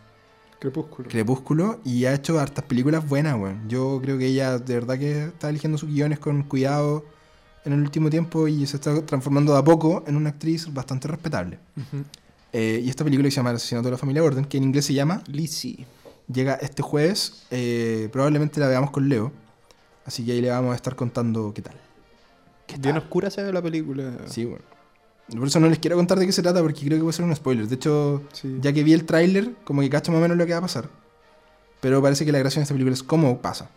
Crepúsculo. 0.59 1.09
Crepúsculo 1.09 1.81
y 1.85 2.07
ha 2.07 2.15
hecho 2.15 2.41
hartas 2.41 2.65
películas 2.65 3.07
buenas, 3.07 3.37
weón. 3.39 3.69
Yo 3.69 4.01
creo 4.03 4.19
que 4.19 4.27
ella 4.27 4.59
de 4.59 4.75
verdad 4.75 4.99
que 4.99 5.25
está 5.27 5.51
eligiendo 5.51 5.79
sus 5.79 5.91
guiones 5.91 6.19
con 6.19 6.43
cuidado 6.45 7.05
en 7.65 7.73
el 7.75 7.81
último 7.81 8.11
tiempo 8.11 8.49
y 8.49 8.67
se 8.67 8.77
está 8.77 9.05
transformando 9.05 9.53
de 9.53 9.59
a 9.59 9.65
poco 9.65 10.05
en 10.07 10.17
una 10.17 10.31
actriz 10.31 10.73
bastante 10.73 11.09
respetable. 11.09 11.59
Eh, 12.59 12.81
y 12.83 12.89
esta 12.89 13.05
película 13.05 13.27
que 13.27 13.31
se 13.33 13.37
llama 13.37 13.51
El 13.51 13.57
asesinato 13.57 13.89
de 13.89 13.93
la 13.93 13.99
familia 13.99 14.23
Gordon, 14.23 14.47
que 14.47 14.57
en 14.57 14.65
inglés 14.65 14.87
se 14.87 14.95
llama, 14.95 15.23
Lizzie. 15.27 15.85
llega 16.33 16.55
este 16.55 16.81
jueves. 16.83 17.43
eh, 17.51 18.09
probablemente 18.13 18.59
la 18.61 18.69
veamos 18.69 18.91
con 18.91 19.09
Leo. 19.11 19.31
Así 20.07 20.25
que 20.25 20.33
ahí 20.33 20.41
le 20.41 20.49
vamos 20.51 20.73
a 20.73 20.77
estar 20.77 20.97
contando 20.97 21.53
qué 21.53 21.61
tal. 21.63 21.75
¿Qué 22.67 22.77
Bien 22.79 22.95
tal? 22.95 23.03
oscura 23.03 23.29
se 23.31 23.43
ve 23.43 23.53
la 23.53 23.61
película. 23.61 24.11
Sí, 24.27 24.45
bueno. 24.47 24.65
Por 25.37 25.47
eso 25.49 25.59
no 25.61 25.69
les 25.69 25.79
quiero 25.81 25.97
contar 25.97 26.19
de 26.19 26.25
qué 26.27 26.33
se 26.33 26.41
trata 26.43 26.63
porque 26.63 26.81
creo 26.87 26.99
que 26.99 27.03
puede 27.03 27.13
ser 27.13 27.25
un 27.25 27.35
spoiler. 27.37 27.67
De 27.69 27.75
hecho, 27.75 28.23
Sí. 28.33 28.57
ya 28.61 28.73
que 28.73 28.83
vi 28.85 28.93
el 28.95 29.05
tráiler, 29.05 29.53
como 29.65 29.83
que 29.83 29.91
cacho 29.91 30.13
más 30.13 30.19
o 30.21 30.23
menos 30.23 30.37
lo 30.39 30.47
que 30.47 30.53
va 30.53 30.59
a 30.59 30.63
pasar. 30.63 30.89
Pero 31.81 32.01
parece 32.01 32.25
que 32.25 32.33
la 32.33 32.39
gracia 32.39 32.61
de 32.61 32.63
esta 32.63 32.75
película 32.75 32.95
es 32.95 33.03
cómo 33.03 33.39
pasa. 33.43 33.69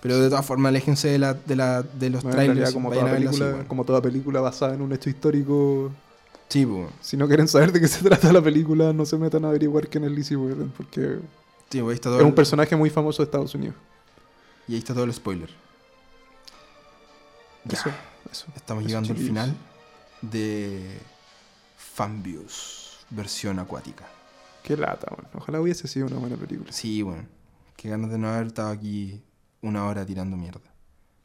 Pero 0.00 0.20
de 0.20 0.28
todas 0.28 0.44
formas, 0.46 0.68
aléjense 0.70 1.08
de, 1.08 1.18
la, 1.18 1.34
de, 1.34 1.56
la, 1.56 1.82
de 1.82 2.10
los 2.10 2.22
Bueno, 2.22 2.40
en 2.40 2.46
trailers. 2.46 2.72
como 2.72 2.90
toda, 2.92 3.04
así, 3.06 3.14
película, 3.14 3.64
como 3.66 3.84
toda 3.84 4.02
película 4.02 4.40
basada 4.40 4.74
en 4.74 4.82
un 4.82 4.92
hecho 4.92 5.08
histórico, 5.10 5.90
Sí, 6.48 6.64
pues. 6.64 6.88
si 7.00 7.16
no 7.16 7.26
quieren 7.26 7.48
saber 7.48 7.72
de 7.72 7.80
qué 7.80 7.88
se 7.88 8.04
trata 8.08 8.32
la 8.32 8.42
película, 8.42 8.92
no 8.92 9.04
se 9.04 9.18
metan 9.18 9.44
a 9.44 9.48
averiguar 9.48 9.88
quién 9.88 10.04
es 10.04 10.10
Lizzie 10.10 10.36
Borden, 10.36 10.72
porque 10.76 11.18
Sí, 11.70 11.80
ahí 11.80 11.90
está 11.90 12.10
todo 12.10 12.20
es 12.20 12.24
un 12.24 12.34
personaje 12.34 12.76
muy 12.76 12.90
famoso 12.90 13.22
de 13.22 13.24
Estados 13.24 13.54
Unidos. 13.54 13.74
Y 14.68 14.72
ahí 14.74 14.78
está 14.78 14.94
todo 14.94 15.04
el 15.04 15.12
spoiler. 15.12 15.50
Ya. 17.64 17.78
Eso, 17.78 17.90
eso. 18.30 18.46
Estamos 18.54 18.82
Eso, 18.82 18.88
llegando 18.88 19.12
al 19.12 19.18
final 19.18 19.56
de 20.22 20.98
Fambius, 21.76 23.04
versión 23.10 23.58
acuática. 23.58 24.06
Qué 24.62 24.76
lata, 24.76 25.08
bueno. 25.10 25.28
Ojalá 25.34 25.60
hubiese 25.60 25.88
sido 25.88 26.06
una 26.06 26.16
buena 26.16 26.36
película. 26.36 26.72
Sí, 26.72 27.02
bueno. 27.02 27.26
Qué 27.76 27.88
ganas 27.88 28.10
de 28.10 28.18
no 28.18 28.28
haber 28.28 28.48
estado 28.48 28.70
aquí 28.70 29.22
una 29.62 29.86
hora 29.86 30.06
tirando 30.06 30.36
mierda. 30.36 30.60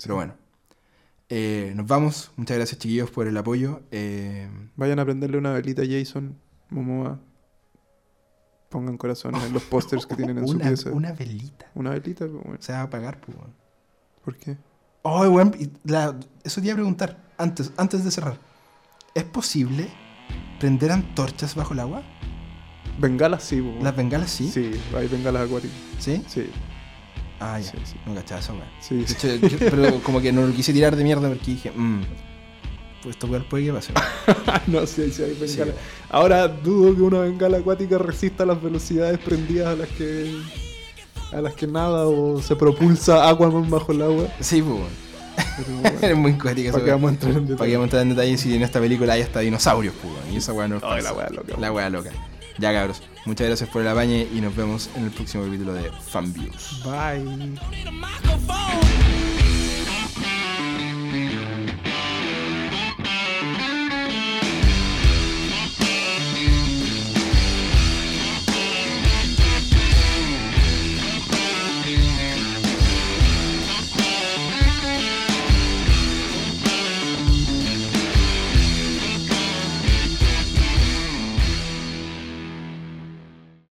Pero 0.01 0.15
bueno. 0.15 0.33
Eh, 1.33 1.71
nos 1.75 1.87
vamos. 1.87 2.31
Muchas 2.35 2.57
gracias, 2.57 2.77
chiquillos, 2.79 3.09
por 3.09 3.25
el 3.25 3.37
apoyo. 3.37 3.81
Eh, 3.91 4.49
Vayan 4.75 4.99
a 4.99 5.05
prenderle 5.05 5.37
una 5.37 5.53
velita 5.53 5.81
a 5.81 5.85
Jason 5.89 6.37
Momoa. 6.69 7.19
Pongan 8.69 8.97
corazones 8.97 9.41
en 9.43 9.53
los 9.53 9.63
pósters 9.63 10.05
que 10.05 10.15
tienen 10.15 10.37
en 10.39 10.47
su 10.47 10.53
una, 10.55 10.67
pieza. 10.67 10.91
una 10.91 11.11
velita. 11.13 11.71
Una 11.75 11.89
velita, 11.91 12.25
pues, 12.27 12.43
bueno. 12.43 12.57
Se 12.61 12.73
va 12.73 12.79
a 12.79 12.83
apagar, 12.83 13.21
pues. 13.21 13.37
¿por 14.25 14.35
qué? 14.37 14.57
Oh, 15.03 15.25
y 15.57 15.71
la- 15.85 16.19
eso 16.43 16.59
te 16.61 16.67
iba 16.67 16.73
a 16.73 16.77
preguntar 16.77 17.17
antes, 17.37 17.71
antes 17.77 18.03
de 18.03 18.11
cerrar. 18.11 18.37
¿Es 19.15 19.23
posible 19.23 19.87
prender 20.59 20.91
antorchas 20.91 21.55
bajo 21.55 21.73
el 21.73 21.79
agua? 21.79 22.03
Bengalas 22.99 23.43
sí, 23.43 23.61
pues, 23.61 23.81
¿Las 23.83 23.95
bengalas 23.95 24.29
sí? 24.29 24.49
Sí, 24.51 24.71
hay 24.95 25.07
bengalas 25.07 25.47
acuáticas. 25.47 25.75
¿Sí? 25.97 26.23
Sí, 26.27 26.49
Ah, 27.43 27.59
ya. 27.59 27.71
sí, 27.71 27.77
sí. 27.83 27.95
No 28.05 28.13
cachaba 28.15 28.41
weón. 28.53 28.63
Sí, 28.79 29.03
sí. 29.07 29.13
hecho, 29.27 29.47
yo- 29.47 29.57
pero 29.59 29.99
como 30.03 30.21
que 30.21 30.31
no 30.31 30.45
lo 30.45 30.53
quise 30.53 30.71
tirar 30.73 30.95
de 30.95 31.03
mierda 31.03 31.27
porque 31.27 31.51
dije, 31.51 31.71
mmm, 31.75 32.01
pues 33.03 33.15
esto 33.15 33.27
weón 33.27 33.43
puede 33.49 33.65
que 33.65 33.73
pase. 33.73 33.93
no 34.67 34.85
sé 34.85 35.11
si 35.11 35.23
hay 35.23 35.33
Sí, 35.33 35.57
bengalas. 35.57 35.75
Ahora 36.09 36.47
dudo 36.47 36.95
que 36.95 37.01
una 37.01 37.19
bengala 37.21 37.57
acuática 37.57 37.97
resista 37.97 38.45
las 38.45 38.61
velocidades 38.61 39.17
prendidas 39.19 39.67
a 39.69 39.75
las 39.75 39.89
que 39.89 40.31
a 41.33 41.41
las 41.41 41.53
que 41.53 41.65
nada 41.65 42.05
o 42.07 42.41
se 42.41 42.55
propulsa 42.55 43.27
Aquaman 43.29 43.69
bajo 43.69 43.91
el 43.93 44.01
agua. 44.03 44.27
Sí, 44.41 44.61
pues, 44.61 44.81
bueno, 45.81 45.97
Eres 46.01 46.17
muy 46.17 46.33
cuática 46.33 46.69
eso, 46.69 46.79
¿Para 46.79 46.95
weón. 46.97 47.01
vamos 47.01 47.09
a 47.09 47.13
entrar 47.13 47.31
en 47.31 47.35
Para 47.37 47.45
que 47.47 47.51
detalle? 47.53 47.73
vamos 47.77 47.81
a 47.81 47.85
entrar 47.87 48.01
en 48.03 48.09
detalle 48.09 48.37
si 48.37 48.55
en 48.55 48.61
esta 48.61 48.79
película 48.79 49.13
hay 49.13 49.21
hasta 49.21 49.39
dinosaurios, 49.39 49.95
pues. 50.01 50.13
Y 50.33 50.37
esa 50.37 50.53
weá 50.53 50.67
no 50.67 50.75
es 50.75 50.81
la 51.03 51.13
weá 51.13 51.29
loca. 51.29 51.55
La 51.57 51.71
weá 51.71 51.89
loca. 51.89 52.11
Ya, 52.57 52.73
cabros. 52.73 53.01
Muchas 53.25 53.47
gracias 53.47 53.69
por 53.69 53.81
el 53.81 53.87
apañe 53.87 54.27
y 54.33 54.41
nos 54.41 54.55
vemos 54.55 54.89
en 54.95 55.05
el 55.05 55.11
próximo 55.11 55.43
capítulo 55.45 55.73
de. 55.73 55.91
Bye. 56.83 57.23
need 57.69 57.87
a 57.87 57.91
microphone. 57.91 59.30